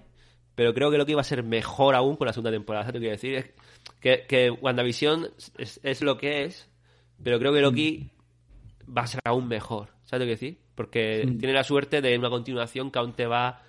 pero 0.55 0.73
creo 0.73 0.91
que 0.91 0.97
Loki 0.97 1.13
va 1.13 1.21
a 1.21 1.25
ser 1.25 1.43
mejor 1.43 1.95
aún 1.95 2.15
con 2.15 2.27
la 2.27 2.33
segunda 2.33 2.51
temporada. 2.51 2.85
¿Sabes 2.85 2.95
lo 2.95 2.99
que 2.99 3.05
quiero 3.05 3.15
decir? 3.15 3.33
Es 3.35 3.45
que, 3.99 4.25
que 4.27 4.51
WandaVision 4.51 5.29
es, 5.57 5.79
es 5.83 6.01
lo 6.03 6.17
que 6.17 6.43
es, 6.45 6.69
pero 7.23 7.39
creo 7.39 7.51
que 7.53 7.61
Loki 7.61 8.11
va 8.95 9.03
a 9.03 9.07
ser 9.07 9.21
aún 9.25 9.47
mejor. 9.47 9.89
¿Sabes 10.05 10.21
lo 10.21 10.25
que 10.25 10.31
decir? 10.39 10.59
Porque 10.75 11.23
Mm. 11.25 11.37
tiene 11.39 11.53
la 11.53 11.63
suerte 11.63 12.01
de 12.01 12.17
una 12.17 12.29
continuación 12.29 12.91
que 12.91 12.99
aún 12.99 13.13
te 13.13 13.25
va 13.25 13.63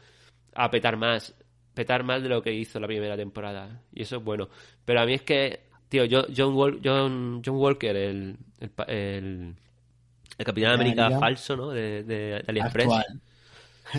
a 0.54 0.70
petar 0.70 0.96
más. 0.98 1.34
Petar 1.74 2.04
más 2.04 2.22
de 2.22 2.28
lo 2.28 2.42
que 2.42 2.52
hizo 2.52 2.78
la 2.80 2.86
primera 2.86 3.16
temporada. 3.16 3.82
Y 3.92 4.02
eso 4.02 4.16
es 4.16 4.24
bueno. 4.24 4.48
Pero 4.84 5.00
a 5.00 5.06
mí 5.06 5.14
es 5.14 5.22
que, 5.22 5.60
tío, 5.88 6.04
yo, 6.04 6.24
John, 6.34 6.54
Wal- 6.54 6.80
John, 6.84 7.42
John 7.44 7.56
Walker, 7.56 7.94
el, 7.96 8.36
el, 8.60 8.70
el, 8.88 9.54
el 10.38 10.44
Capitán 10.44 10.44
Capitán 10.46 10.72
América 10.72 11.06
América. 11.06 11.20
falso, 11.20 11.56
¿no? 11.56 11.70
De, 11.70 12.02
de, 12.04 12.14
de 12.16 12.44
AliExpress. 12.46 12.88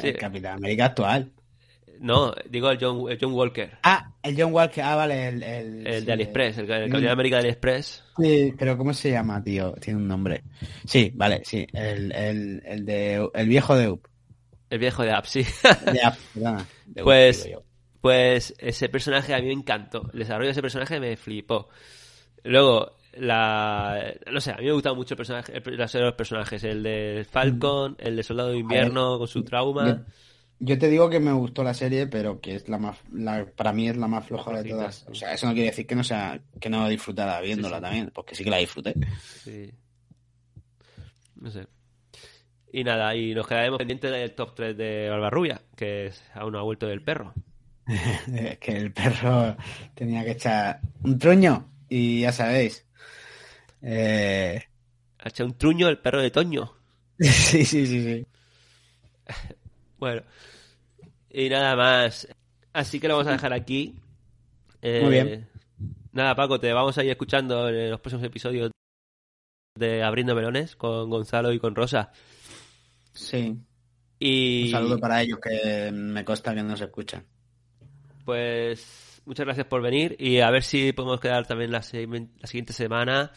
Sí. 0.02 0.07
El 0.07 0.18
Capitán 0.18 0.57
América 0.57 0.85
actual. 0.85 1.31
No, 1.99 2.34
digo 2.49 2.69
el 2.72 2.77
John, 2.80 3.10
el 3.10 3.18
John 3.22 3.31
Walker. 3.34 3.77
Ah, 3.84 4.11
el 4.22 4.35
John 4.41 4.52
Walker. 4.53 4.84
Ah, 4.84 4.95
vale, 4.95 5.27
el... 5.30 5.43
El, 5.43 5.88
El 5.88 5.99
sí, 6.02 6.06
de 6.06 6.11
AliExpress, 6.14 6.57
el, 6.57 6.69
el. 6.72 6.89
Capitán 6.91 7.11
América 7.11 7.35
de 7.38 7.39
AliExpress. 7.41 8.03
Sí, 8.18 8.53
pero 8.57 8.77
¿cómo 8.77 8.93
se 8.93 9.11
llama, 9.11 9.41
tío? 9.43 9.73
Tiene 9.73 9.99
un 9.99 10.07
nombre. 10.07 10.43
Sí, 10.85 11.11
vale, 11.15 11.41
sí. 11.45 11.65
El, 11.72 12.11
el, 12.14 12.61
el 12.65 12.85
de... 12.85 13.30
El 13.34 13.47
viejo 13.47 13.76
de 13.77 13.89
Up. 13.89 14.07
El 14.69 14.80
viejo 14.80 15.03
de 15.03 15.11
App, 15.11 15.26
sí. 15.26 15.43
De 15.43 16.02
Up, 16.06 16.15
perdona. 16.34 16.65
De 16.85 17.03
Pues-. 17.03 17.49
Pues 18.06 18.53
ese 18.60 18.88
personaje 18.88 19.34
a 19.34 19.40
mí 19.40 19.48
me 19.48 19.53
encantó. 19.53 20.07
El 20.14 20.19
desarrollo 20.19 20.45
de 20.45 20.52
ese 20.52 20.61
personaje 20.61 20.99
me 20.99 21.18
flipó. 21.18 21.69
Luego, 22.44 22.98
la. 23.14 24.14
No 24.32 24.40
sé, 24.40 24.52
a 24.52 24.57
mí 24.57 24.65
me 24.65 24.73
gustan 24.73 24.95
mucho 24.95 25.15
el 25.15 25.18
personaje, 25.18 25.53
el- 25.57 25.76
la 25.76 25.88
serie 25.88 26.03
de 26.03 26.10
los 26.11 26.15
personajes. 26.15 26.64
El 26.64 26.84
de 26.84 27.26
Falcon, 27.27 27.95
el 27.98 28.15
de 28.15 28.22
Soldado 28.22 28.49
de 28.52 28.60
Invierno 28.60 29.18
con 29.18 29.27
su 29.27 29.44
trauma. 29.44 29.88
Yo, 29.88 29.95
yo 30.60 30.77
te 30.77 30.88
digo 30.88 31.10
que 31.10 31.19
me 31.19 31.32
gustó 31.34 31.64
la 31.64 31.73
serie, 31.73 32.06
pero 32.06 32.40
que 32.40 32.53
es 32.53 32.69
la 32.69 32.77
más, 32.77 32.95
la, 33.11 33.44
para 33.56 33.73
mí 33.73 33.90
es 33.90 33.98
la 33.98 34.07
más 34.07 34.23
floja 34.27 34.52
de 34.61 34.69
todas. 34.69 35.07
O 35.10 35.15
sea, 35.15 35.34
eso 35.34 35.48
no 35.48 35.53
quiere 35.53 35.72
decir 35.72 35.88
que 35.88 35.95
no 35.95 36.03
sea, 36.03 36.40
que 36.61 36.69
no 36.69 36.88
disfrutara 36.88 37.41
viéndola 37.41 37.77
Sí, 37.77 37.80
sí. 37.80 37.82
también, 37.82 38.11
porque 38.14 38.36
sí 38.36 38.44
que 38.44 38.52
la 38.52 38.57
disfruté. 38.57 38.94
Sí. 39.44 39.72
No 41.38 41.49
sé. 41.49 41.65
Y 42.72 42.84
nada, 42.84 43.15
y 43.15 43.34
nos 43.34 43.48
quedaremos 43.48 43.80
pendientes 43.80 44.11
del 44.11 44.36
top 44.36 44.53
3 44.53 44.77
de 44.77 45.10
Barbarrubia, 45.10 45.60
que 45.76 46.06
es- 46.06 46.23
aún 46.36 46.52
no 46.53 46.60
ha 46.60 46.64
vuelto 46.64 46.86
del 46.86 47.02
perro. 47.02 47.34
Es 48.34 48.57
que 48.60 48.78
el 48.78 48.91
perro 48.91 49.56
tenía 49.94 50.24
que 50.24 50.32
echar 50.32 50.80
un 51.03 51.20
truño 51.20 51.70
y 51.90 52.22
ya 52.22 52.32
sabéis. 52.32 52.86
Eh, 53.82 54.64
Ha 55.20 55.30
echado 55.30 55.49
un 55.49 55.57
truño 55.57 55.88
el 55.88 55.99
perro 55.99 56.22
de 56.22 56.32
Toño. 56.32 56.74
sí, 57.20 57.66
sí, 57.66 57.86
sí, 57.88 58.03
sí. 58.03 58.26
Bueno, 59.98 60.24
y 61.30 61.49
nada 61.49 61.76
más. 61.76 62.28
Así 62.74 62.99
que 62.99 63.07
lo 63.07 63.16
vamos 63.16 63.28
a 63.28 63.32
dejar 63.32 63.53
aquí. 63.53 63.95
Eh, 64.82 65.02
Muy 65.02 65.12
bien. 65.12 65.49
Nada, 66.12 66.36
Paco, 66.36 66.60
te 66.60 66.72
vamos 66.74 66.98
a 66.98 67.03
ir 67.03 67.10
escuchando 67.12 67.70
en 67.70 67.91
los 67.91 68.02
próximos 68.02 68.26
episodios 68.26 68.72
de 69.76 70.03
Abriendo 70.03 70.36
Melones 70.36 70.76
con 70.76 71.10
Gonzalo 71.10 71.52
y 71.53 71.60
con 71.60 71.76
Rosa. 71.76 72.12
Sí. 73.14 73.57
Y 74.20 74.66
Un 74.66 74.72
saludo 74.72 74.99
para 74.99 75.22
ellos 75.22 75.40
que 75.40 75.91
me 75.91 76.24
consta 76.24 76.53
que 76.53 76.64
nos 76.64 76.80
escuchan. 76.82 77.26
Pues 78.26 79.22
muchas 79.26 79.45
gracias 79.45 79.68
por 79.68 79.81
venir 79.81 80.15
y 80.19 80.39
a 80.39 80.52
ver 80.52 80.64
si 80.64 80.91
podemos 80.93 81.19
quedar 81.19 81.47
también 81.47 81.72
la, 81.72 81.81
se- 81.81 82.07
la 82.07 82.47
siguiente 82.47 82.73
semana 82.73 83.31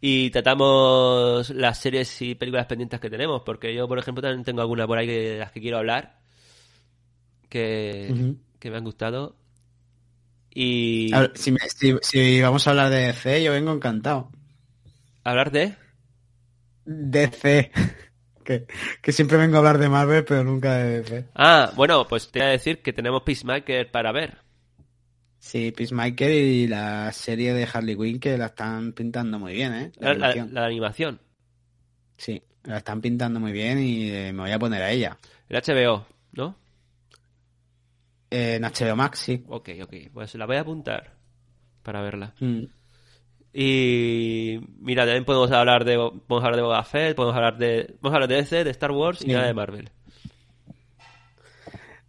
y 0.00 0.30
tratamos 0.30 1.50
las 1.50 1.78
series 1.80 2.22
y 2.22 2.34
películas 2.34 2.66
pendientes 2.66 3.00
que 3.00 3.10
tenemos, 3.10 3.42
porque 3.44 3.74
yo, 3.74 3.88
por 3.88 3.98
ejemplo, 3.98 4.22
también 4.22 4.44
tengo 4.44 4.62
alguna 4.62 4.86
por 4.86 4.98
ahí 4.98 5.06
de 5.06 5.38
las 5.38 5.52
que 5.52 5.60
quiero 5.60 5.78
hablar 5.78 6.18
que, 7.48 8.14
que 8.58 8.70
me 8.70 8.76
han 8.76 8.84
gustado. 8.84 9.36
Y 10.54 11.12
A 11.14 11.20
ver, 11.20 11.32
si, 11.36 11.52
me- 11.52 11.58
si- 11.68 11.94
si 12.02 12.40
vamos 12.42 12.66
a 12.66 12.70
hablar 12.70 12.90
de 12.90 13.06
DC, 13.06 13.42
yo 13.42 13.52
vengo 13.52 13.72
encantado. 13.72 14.30
hablar 15.24 15.50
de... 15.50 15.74
DC. 16.86 17.70
Que, 18.44 18.66
que 19.02 19.12
siempre 19.12 19.36
vengo 19.36 19.56
a 19.56 19.58
hablar 19.58 19.78
de 19.78 19.88
Marvel, 19.88 20.24
pero 20.24 20.42
nunca 20.44 20.74
de 20.76 21.02
DC. 21.02 21.26
Ah, 21.34 21.72
bueno, 21.76 22.06
pues 22.08 22.30
te 22.30 22.38
voy 22.40 22.48
a 22.48 22.52
decir 22.52 22.80
que 22.82 22.92
tenemos 22.92 23.22
Peacemaker 23.22 23.90
para 23.90 24.12
ver. 24.12 24.38
Sí, 25.38 25.72
Peacemaker 25.72 26.30
y 26.32 26.66
la 26.66 27.12
serie 27.12 27.52
de 27.54 27.66
Harley 27.72 27.96
Quinn 27.96 28.20
que 28.20 28.36
la 28.38 28.46
están 28.46 28.92
pintando 28.92 29.38
muy 29.38 29.54
bien, 29.54 29.72
¿eh? 29.74 29.92
La 29.98 30.08
La, 30.08 30.14
la- 30.18 30.26
animación. 30.26 30.54
la 30.54 30.64
animación. 30.66 31.20
Sí, 32.16 32.42
la 32.64 32.78
están 32.78 33.00
pintando 33.00 33.40
muy 33.40 33.52
bien 33.52 33.78
y 33.78 34.10
eh, 34.10 34.32
me 34.32 34.42
voy 34.42 34.50
a 34.52 34.58
poner 34.58 34.82
a 34.82 34.90
ella. 34.90 35.16
El 35.48 35.56
HBO, 35.62 36.06
¿no? 36.32 36.56
Eh, 38.30 38.56
en 38.56 38.62
HBO 38.62 38.96
Max, 38.96 39.18
sí. 39.18 39.44
Ok, 39.48 39.70
ok. 39.82 39.94
Pues 40.12 40.34
la 40.34 40.46
voy 40.46 40.56
a 40.56 40.60
apuntar 40.60 41.14
para 41.82 42.02
verla. 42.02 42.34
Mm. 42.40 42.64
Y 43.52 44.60
mira, 44.78 45.04
también 45.04 45.24
podemos 45.24 45.50
hablar 45.50 45.84
de 45.84 45.96
podemos 45.96 46.44
hablar 46.44 46.56
de 46.56 46.62
Boba 46.62 46.84
Fett, 46.84 47.16
podemos 47.16 47.34
hablar 47.36 47.58
de 47.58 47.94
vamos 48.00 48.12
a 48.12 48.16
hablar 48.16 48.28
de 48.28 48.36
DC, 48.36 48.62
de 48.64 48.70
Star 48.70 48.92
Wars 48.92 49.22
y 49.24 49.32
nada 49.32 49.46
de 49.46 49.54
Marvel. 49.54 49.90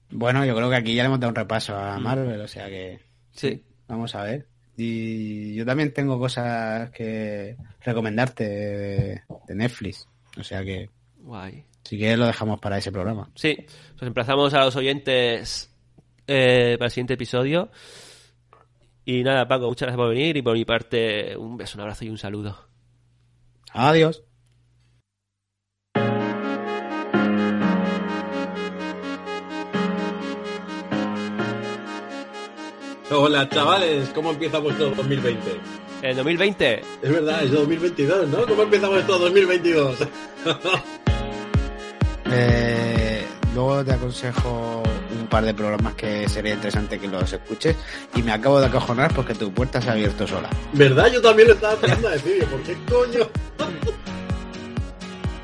Bueno, 0.09 0.45
yo 0.45 0.55
creo 0.55 0.69
que 0.69 0.75
aquí 0.75 0.93
ya 0.93 1.03
le 1.03 1.07
hemos 1.07 1.19
dado 1.19 1.29
un 1.29 1.35
repaso 1.35 1.75
a 1.75 1.97
Marvel, 1.97 2.41
o 2.41 2.47
sea 2.47 2.67
que 2.67 2.99
Sí. 3.31 3.63
vamos 3.87 4.13
a 4.15 4.23
ver. 4.23 4.45
Y 4.77 5.55
yo 5.55 5.65
también 5.65 5.93
tengo 5.93 6.19
cosas 6.19 6.89
que 6.91 7.55
recomendarte 7.81 8.43
de, 8.47 9.21
de 9.47 9.55
Netflix, 9.55 10.07
o 10.37 10.43
sea 10.43 10.63
que 10.63 10.89
Guay. 11.19 11.63
si 11.83 11.97
quieres 11.97 12.17
lo 12.19 12.25
dejamos 12.25 12.59
para 12.59 12.77
ese 12.77 12.91
programa. 12.91 13.29
Sí, 13.35 13.55
pues 13.97 14.07
emplazamos 14.07 14.53
a 14.53 14.59
los 14.65 14.75
oyentes 14.75 15.73
eh, 16.27 16.75
para 16.77 16.85
el 16.87 16.91
siguiente 16.91 17.13
episodio. 17.13 17.69
Y 19.11 19.23
nada, 19.23 19.45
Paco, 19.45 19.67
muchas 19.67 19.87
gracias 19.87 19.97
por 19.97 20.07
venir 20.07 20.37
y 20.37 20.41
por 20.41 20.53
mi 20.53 20.63
parte 20.63 21.35
un 21.35 21.57
beso, 21.57 21.77
un 21.77 21.81
abrazo 21.81 22.05
y 22.05 22.09
un 22.09 22.17
saludo. 22.17 22.57
Adiós. 23.73 24.23
Hola 33.11 33.49
chavales, 33.49 34.07
¿cómo 34.15 34.29
empieza 34.31 34.59
vuestro 34.59 34.91
2020? 34.91 35.59
En 36.03 36.15
2020, 36.15 36.81
Es 37.01 37.11
verdad, 37.11 37.43
es 37.43 37.51
2022, 37.51 38.29
¿no? 38.29 38.45
¿Cómo 38.45 38.61
empieza 38.63 38.87
vuestro 38.87 39.19
2022? 39.19 40.07
Eh, 42.33 43.25
luego 43.53 43.83
te 43.83 43.91
aconsejo 43.91 44.83
par 45.31 45.45
de 45.45 45.53
programas 45.53 45.95
que 45.95 46.29
sería 46.29 46.53
interesante 46.53 46.99
que 46.99 47.07
los 47.07 47.31
escuches 47.31 47.75
y 48.13 48.21
me 48.21 48.33
acabo 48.33 48.59
de 48.59 48.67
acojonar 48.67 49.13
porque 49.15 49.33
tu 49.33 49.51
puerta 49.51 49.81
se 49.81 49.89
ha 49.89 49.93
abierto 49.93 50.27
sola. 50.27 50.49
¿Verdad? 50.73 51.07
Yo 51.11 51.21
también 51.21 51.47
lo 51.47 51.53
estaba 51.55 51.75
pensando 51.77 52.09
a 52.09 52.11
decir, 52.11 52.45
¿por 52.45 52.61
qué 52.61 52.77
coño? 52.87 53.27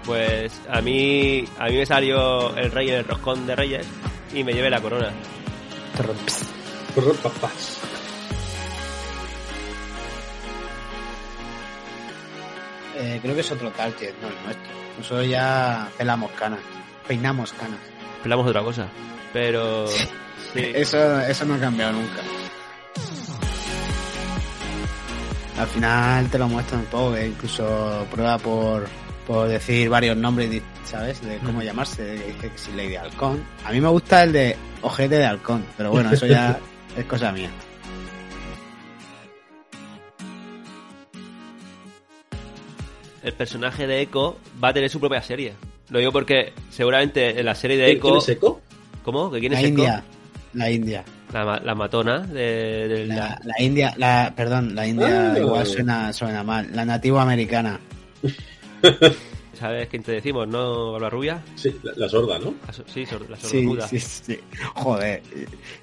pues 0.06 0.54
a 0.70 0.82
mí 0.82 1.46
a 1.58 1.66
mí 1.66 1.78
me 1.78 1.86
salió 1.86 2.56
el 2.56 2.72
rey 2.72 2.90
en 2.90 2.96
el 2.96 3.06
roscón 3.06 3.46
de 3.48 3.56
reyes 3.56 3.88
y 4.34 4.44
me 4.44 4.54
llevé 4.54 4.70
la 4.70 4.82
corona. 4.82 5.12
Papás. 7.24 7.80
Eh, 13.00 13.20
creo 13.22 13.36
que 13.36 13.42
es 13.42 13.52
otro 13.52 13.70
target, 13.72 14.14
no 14.22 14.28
el 14.28 14.44
nuestro. 14.44 14.74
Nosotros 14.98 15.28
ya 15.28 15.90
pelamos 15.98 16.32
canas, 16.32 16.60
peinamos 17.08 17.54
canas. 17.54 17.80
Hablamos 18.22 18.46
de 18.46 18.50
otra 18.52 18.64
cosa. 18.64 18.88
Pero 19.34 19.88
sí. 19.88 20.08
Eso, 20.74 21.20
eso 21.22 21.46
no 21.46 21.56
ha 21.56 21.60
cambiado 21.60 21.94
nunca. 21.94 22.22
Al 25.60 25.68
final 25.68 26.30
te 26.30 26.40
lo 26.40 26.48
muestran 26.48 26.82
un 26.82 26.86
poco, 26.88 27.14
que 27.14 27.28
incluso 27.28 28.08
prueba 28.12 28.38
por, 28.38 28.88
por 29.26 29.48
decir 29.48 29.90
varios 29.90 30.16
nombres, 30.16 30.62
¿sabes? 30.86 31.22
De 31.22 31.38
cómo 31.40 31.62
llamarse, 31.62 32.14
dije 32.14 32.50
que 32.50 32.58
si 32.58 32.72
Lady 32.72 32.96
Halcón. 32.96 33.44
A 33.66 33.72
mí 33.72 33.82
me 33.82 33.90
gusta 33.90 34.24
el 34.24 34.34
de 34.34 34.56
ojete 34.82 35.16
de 35.16 35.26
halcón, 35.26 35.66
pero 35.76 35.92
bueno, 35.92 36.12
eso 36.12 36.26
ya 36.26 36.60
es 36.98 37.06
cosa 37.06 37.32
mía. 37.32 37.50
el 43.28 43.34
personaje 43.34 43.86
de 43.88 44.02
Echo 44.02 44.38
va 44.64 44.70
a 44.70 44.74
tener 44.74 44.90
su 44.90 45.00
propia 45.00 45.22
serie. 45.22 45.54
Lo 45.90 46.00
digo 46.00 46.12
porque 46.12 46.54
seguramente 46.70 47.38
en 47.38 47.46
la 47.46 47.56
serie 47.56 47.78
de 47.78 47.86
¿Quién 47.86 47.98
Echo... 47.98 48.18
es 48.20 48.30
Echo? 48.30 48.62
¿Cómo? 49.08 49.32
¿Que 49.32 49.40
quién 49.40 49.54
La 49.54 49.60
es 49.62 49.64
Echo? 49.68 49.78
India, 49.78 50.04
la 50.54 50.70
India. 50.70 51.06
La, 51.32 51.46
ma- 51.46 51.60
la 51.62 51.76
matona 51.76 52.20
de, 52.20 52.88
de 52.90 53.06
la- 53.06 53.16
La, 53.16 53.42
la 53.46 53.62
India, 53.64 53.94
la, 53.96 54.34
perdón, 54.36 54.76
la 54.76 54.86
India 54.86 55.32
Ah. 55.32 55.40
igual 55.40 55.66
suena, 55.66 56.12
suena 56.12 56.44
mal. 56.44 56.68
La 56.74 56.84
nativa 56.84 57.22
americana. 57.22 57.80
¿Sabes 59.58 59.88
quién 59.88 60.04
te 60.04 60.12
decimos, 60.12 60.46
no? 60.50 61.00
La 61.00 61.10
rubia. 61.10 61.42
Sí, 61.56 61.74
la, 61.84 61.94
la 61.96 62.10
sorda, 62.10 62.38
¿no? 62.38 62.54
La 62.68 62.74
sí, 62.74 63.06
sor- 63.06 63.30
la 63.30 63.38
Sí, 63.38 63.48
sordomuda. 63.48 63.88
sí, 63.88 63.98
sí. 64.00 64.40
Joder. 64.76 65.24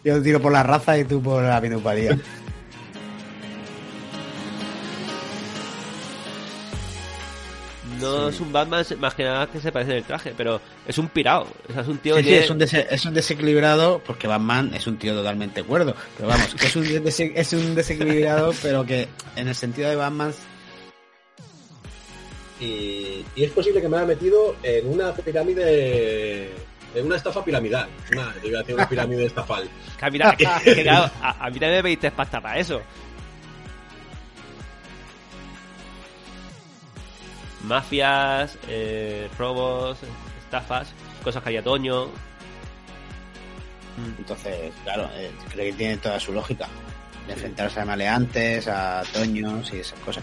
Yo 0.04 0.22
tiro 0.22 0.38
por 0.42 0.52
la 0.52 0.62
raza 0.62 0.98
y 0.98 1.04
tú 1.04 1.22
por 1.22 1.42
la 1.42 1.60
minupalía. 1.62 2.18
No 8.04 8.28
es 8.28 8.40
un 8.40 8.52
Batman 8.52 8.84
más 8.98 9.14
que 9.14 9.24
nada 9.24 9.46
que 9.46 9.60
se 9.60 9.72
parece 9.72 9.92
en 9.92 9.96
el 9.98 10.04
traje, 10.04 10.32
pero 10.36 10.60
es 10.86 10.98
un 10.98 11.08
pirao. 11.08 11.46
O 11.68 11.72
sea, 11.72 11.82
es 11.82 11.88
un 11.88 11.98
tío 11.98 12.14
Sí, 12.16 12.22
que 12.22 12.24
sí, 12.24 12.30
tiene- 12.30 12.44
es, 12.44 12.50
un 12.50 12.58
dese- 12.60 12.86
es 12.90 13.04
un 13.06 13.14
desequilibrado, 13.14 14.00
porque 14.04 14.26
Batman 14.26 14.72
es 14.74 14.86
un 14.86 14.96
tío 14.98 15.14
totalmente 15.14 15.62
cuerdo. 15.62 15.94
Pero 16.16 16.28
vamos, 16.28 16.54
que 16.54 16.66
es 16.66 16.76
un, 16.76 16.84
es 17.34 17.52
un 17.52 17.74
desequilibrado, 17.74 18.52
pero 18.62 18.84
que 18.84 19.08
en 19.36 19.48
el 19.48 19.54
sentido 19.54 19.88
de 19.90 19.96
Batman. 19.96 20.32
y, 22.60 23.24
y 23.34 23.44
es 23.44 23.50
posible 23.50 23.80
que 23.80 23.88
me 23.88 23.96
haya 23.96 24.06
metido 24.06 24.56
en 24.62 24.86
una 24.88 25.12
pirámide, 25.12 26.50
en 26.94 27.06
una 27.06 27.16
estafa 27.16 27.44
piramidal. 27.44 27.88
Una, 28.12 28.32
yo 28.42 28.48
iba 28.48 28.58
a 28.58 28.62
decir 28.62 28.74
una 28.76 28.88
pirámide 28.88 29.24
estafal. 29.26 29.68
Que, 29.98 30.10
mira, 30.10 30.36
que- 30.36 30.46
que, 30.74 30.82
claro, 30.82 31.10
a, 31.20 31.44
a 31.46 31.50
mí 31.50 31.58
también 31.58 31.72
me 31.78 31.82
pediste 31.82 32.10
pasta 32.12 32.40
para 32.40 32.58
eso. 32.58 32.80
Mafias, 37.64 38.58
eh, 38.68 39.28
robos, 39.38 39.98
estafas, 40.44 40.92
cosas 41.22 41.42
que 41.42 41.48
hay 41.50 41.56
a 41.58 41.62
Toño. 41.62 42.06
Entonces, 44.18 44.72
claro, 44.82 45.08
eh, 45.14 45.30
creo 45.50 45.66
que 45.66 45.72
tiene 45.78 45.96
toda 45.98 46.18
su 46.18 46.32
lógica. 46.32 46.66
De 47.26 47.32
enfrentarse 47.32 47.80
a 47.80 47.84
maleantes, 47.86 48.68
a 48.68 49.02
toños 49.14 49.72
y 49.72 49.78
esas 49.78 49.98
cosas. 50.00 50.22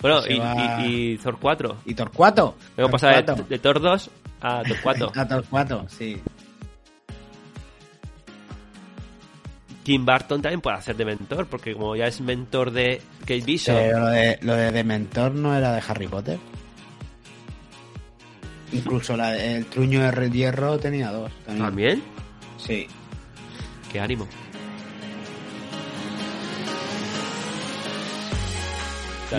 Bueno, 0.00 0.20
y, 0.28 0.38
va- 0.38 0.84
y, 0.86 1.12
y 1.12 1.18
Torcuato. 1.18 1.76
¿Y 1.84 1.94
Torcuato? 1.94 2.56
Hemos 2.76 2.90
pasado 2.90 3.16
de, 3.16 3.22
Torcuato. 3.22 3.48
de 3.48 3.58
Thor 3.58 3.80
2 3.80 4.10
a 4.40 4.62
Torcuato. 4.62 5.12
A 5.16 5.26
Torcuato, 5.28 5.86
sí. 5.88 6.20
Kim 9.88 10.04
Barton 10.04 10.42
también 10.42 10.60
puede 10.60 10.76
hacer 10.76 10.96
de 10.96 11.04
mentor, 11.06 11.46
porque 11.46 11.72
como 11.72 11.96
ya 11.96 12.06
es 12.06 12.20
mentor 12.20 12.70
de 12.72 13.00
Kate 13.20 13.40
Bishop, 13.40 13.74
Pero 13.74 14.00
lo 14.00 14.06
de, 14.08 14.38
lo 14.42 14.54
de 14.54 14.70
Dementor 14.70 15.32
no 15.32 15.56
era 15.56 15.72
de 15.72 15.82
Harry 15.88 16.06
Potter. 16.06 16.38
Incluso 18.70 19.16
la, 19.16 19.34
el 19.34 19.64
truño 19.64 20.02
de 20.02 20.10
Red 20.10 20.30
Hierro 20.32 20.78
tenía 20.78 21.10
dos. 21.10 21.32
También. 21.46 21.64
también, 21.64 22.02
Sí. 22.58 22.86
qué 23.90 23.98
ánimo. 23.98 24.28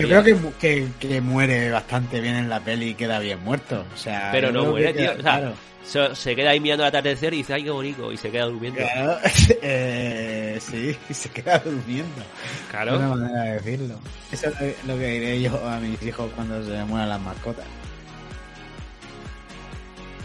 creo 0.08 0.22
que, 0.24 0.36
que, 0.60 0.88
que 0.98 1.20
muere 1.20 1.70
bastante 1.70 2.20
bien 2.20 2.34
en 2.34 2.48
la 2.48 2.58
peli 2.58 2.88
y 2.88 2.94
queda 2.94 3.20
bien 3.20 3.38
muerto. 3.44 3.84
O 3.94 3.96
sea, 3.96 4.30
Pero 4.32 4.50
no 4.50 4.66
muere, 4.66 4.92
que 4.92 4.98
tío. 5.00 5.02
queda- 5.02 5.12
O 5.12 5.22
sea, 5.22 5.22
claro. 5.38 5.54
Se, 5.90 6.14
se 6.14 6.36
queda 6.36 6.50
ahí 6.50 6.60
mirando 6.60 6.84
el 6.84 6.88
atardecer 6.88 7.34
y 7.34 7.38
dice, 7.38 7.54
ay, 7.54 7.64
qué 7.64 7.70
bonito, 7.70 8.12
y 8.12 8.16
se 8.16 8.30
queda 8.30 8.44
durmiendo. 8.46 8.80
Claro, 8.80 9.18
eh, 9.62 10.58
sí, 10.60 10.96
y 11.08 11.14
se 11.14 11.28
queda 11.30 11.58
durmiendo. 11.58 12.22
Claro. 12.70 12.96
Una 12.96 13.08
manera 13.08 13.42
de 13.42 13.52
decirlo. 13.54 13.98
Eso 14.30 14.48
es 14.60 14.84
lo 14.86 14.96
que 14.96 15.06
diré 15.06 15.40
yo 15.42 15.68
a 15.68 15.78
mis 15.80 16.00
hijos 16.02 16.30
cuando 16.36 16.64
se 16.64 16.84
mueran 16.84 17.08
las 17.08 17.20
mascotas. 17.20 17.64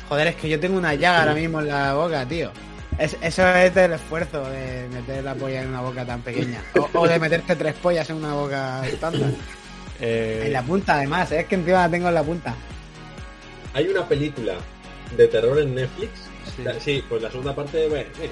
Joder, 0.09 0.27
es 0.27 0.35
que 0.35 0.49
yo 0.49 0.59
tengo 0.59 0.77
una 0.77 0.93
llaga 0.93 1.21
ahora 1.21 1.33
mismo 1.33 1.59
en 1.61 1.67
la 1.67 1.93
boca, 1.95 2.25
tío. 2.27 2.51
Es- 2.97 3.17
eso 3.21 3.47
es 3.55 3.73
del 3.73 3.93
esfuerzo 3.93 4.47
de 4.49 4.87
meter 4.93 5.23
la 5.23 5.33
polla 5.35 5.63
en 5.63 5.69
una 5.69 5.81
boca 5.81 6.05
tan 6.05 6.21
pequeña. 6.21 6.61
O, 6.77 6.89
o 6.99 7.07
de 7.07 7.19
meterte 7.19 7.55
tres 7.55 7.73
pollas 7.75 8.09
en 8.09 8.17
una 8.17 8.33
boca 8.33 8.85
estándar. 8.87 9.31
Eh, 10.01 10.43
En 10.47 10.51
la 10.51 10.61
punta, 10.61 10.95
además, 10.95 11.31
es 11.31 11.45
que 11.45 11.55
encima 11.55 11.83
la 11.83 11.89
tengo 11.89 12.09
en 12.09 12.15
la 12.15 12.21
punta. 12.23 12.53
Hay 13.73 13.87
una 13.87 14.05
película 14.05 14.55
de 15.17 15.27
terror 15.27 15.59
en 15.59 15.75
Netflix. 15.75 16.11
Sí. 16.55 16.63
La- 16.63 16.79
Sí, 16.79 17.03
pues 17.09 17.21
la 17.21 17.29
segunda 17.31 17.55
parte, 17.55 17.87
bueno, 17.87 18.09
eh, 18.21 18.29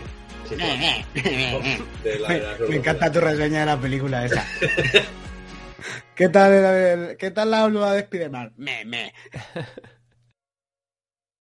sí, 0.47 0.55
de 0.55 2.19
la- 2.19 2.27
de 2.33 2.39
las 2.41 2.59
Me 2.69 2.75
encanta 2.77 3.11
tu 3.11 3.19
reseña 3.19 3.61
de 3.61 3.65
la 3.65 3.79
película 3.79 4.25
esa. 4.25 4.45
¿Qué 6.15 6.29
tal, 6.29 6.53
el- 6.53 7.17
¿Qué 7.17 7.31
tal 7.31 7.51
la 7.51 7.65
oblua 7.65 7.93
de 7.93 8.03
Spiderman? 8.03 8.53
Me, 8.57 8.85
me. 8.85 9.13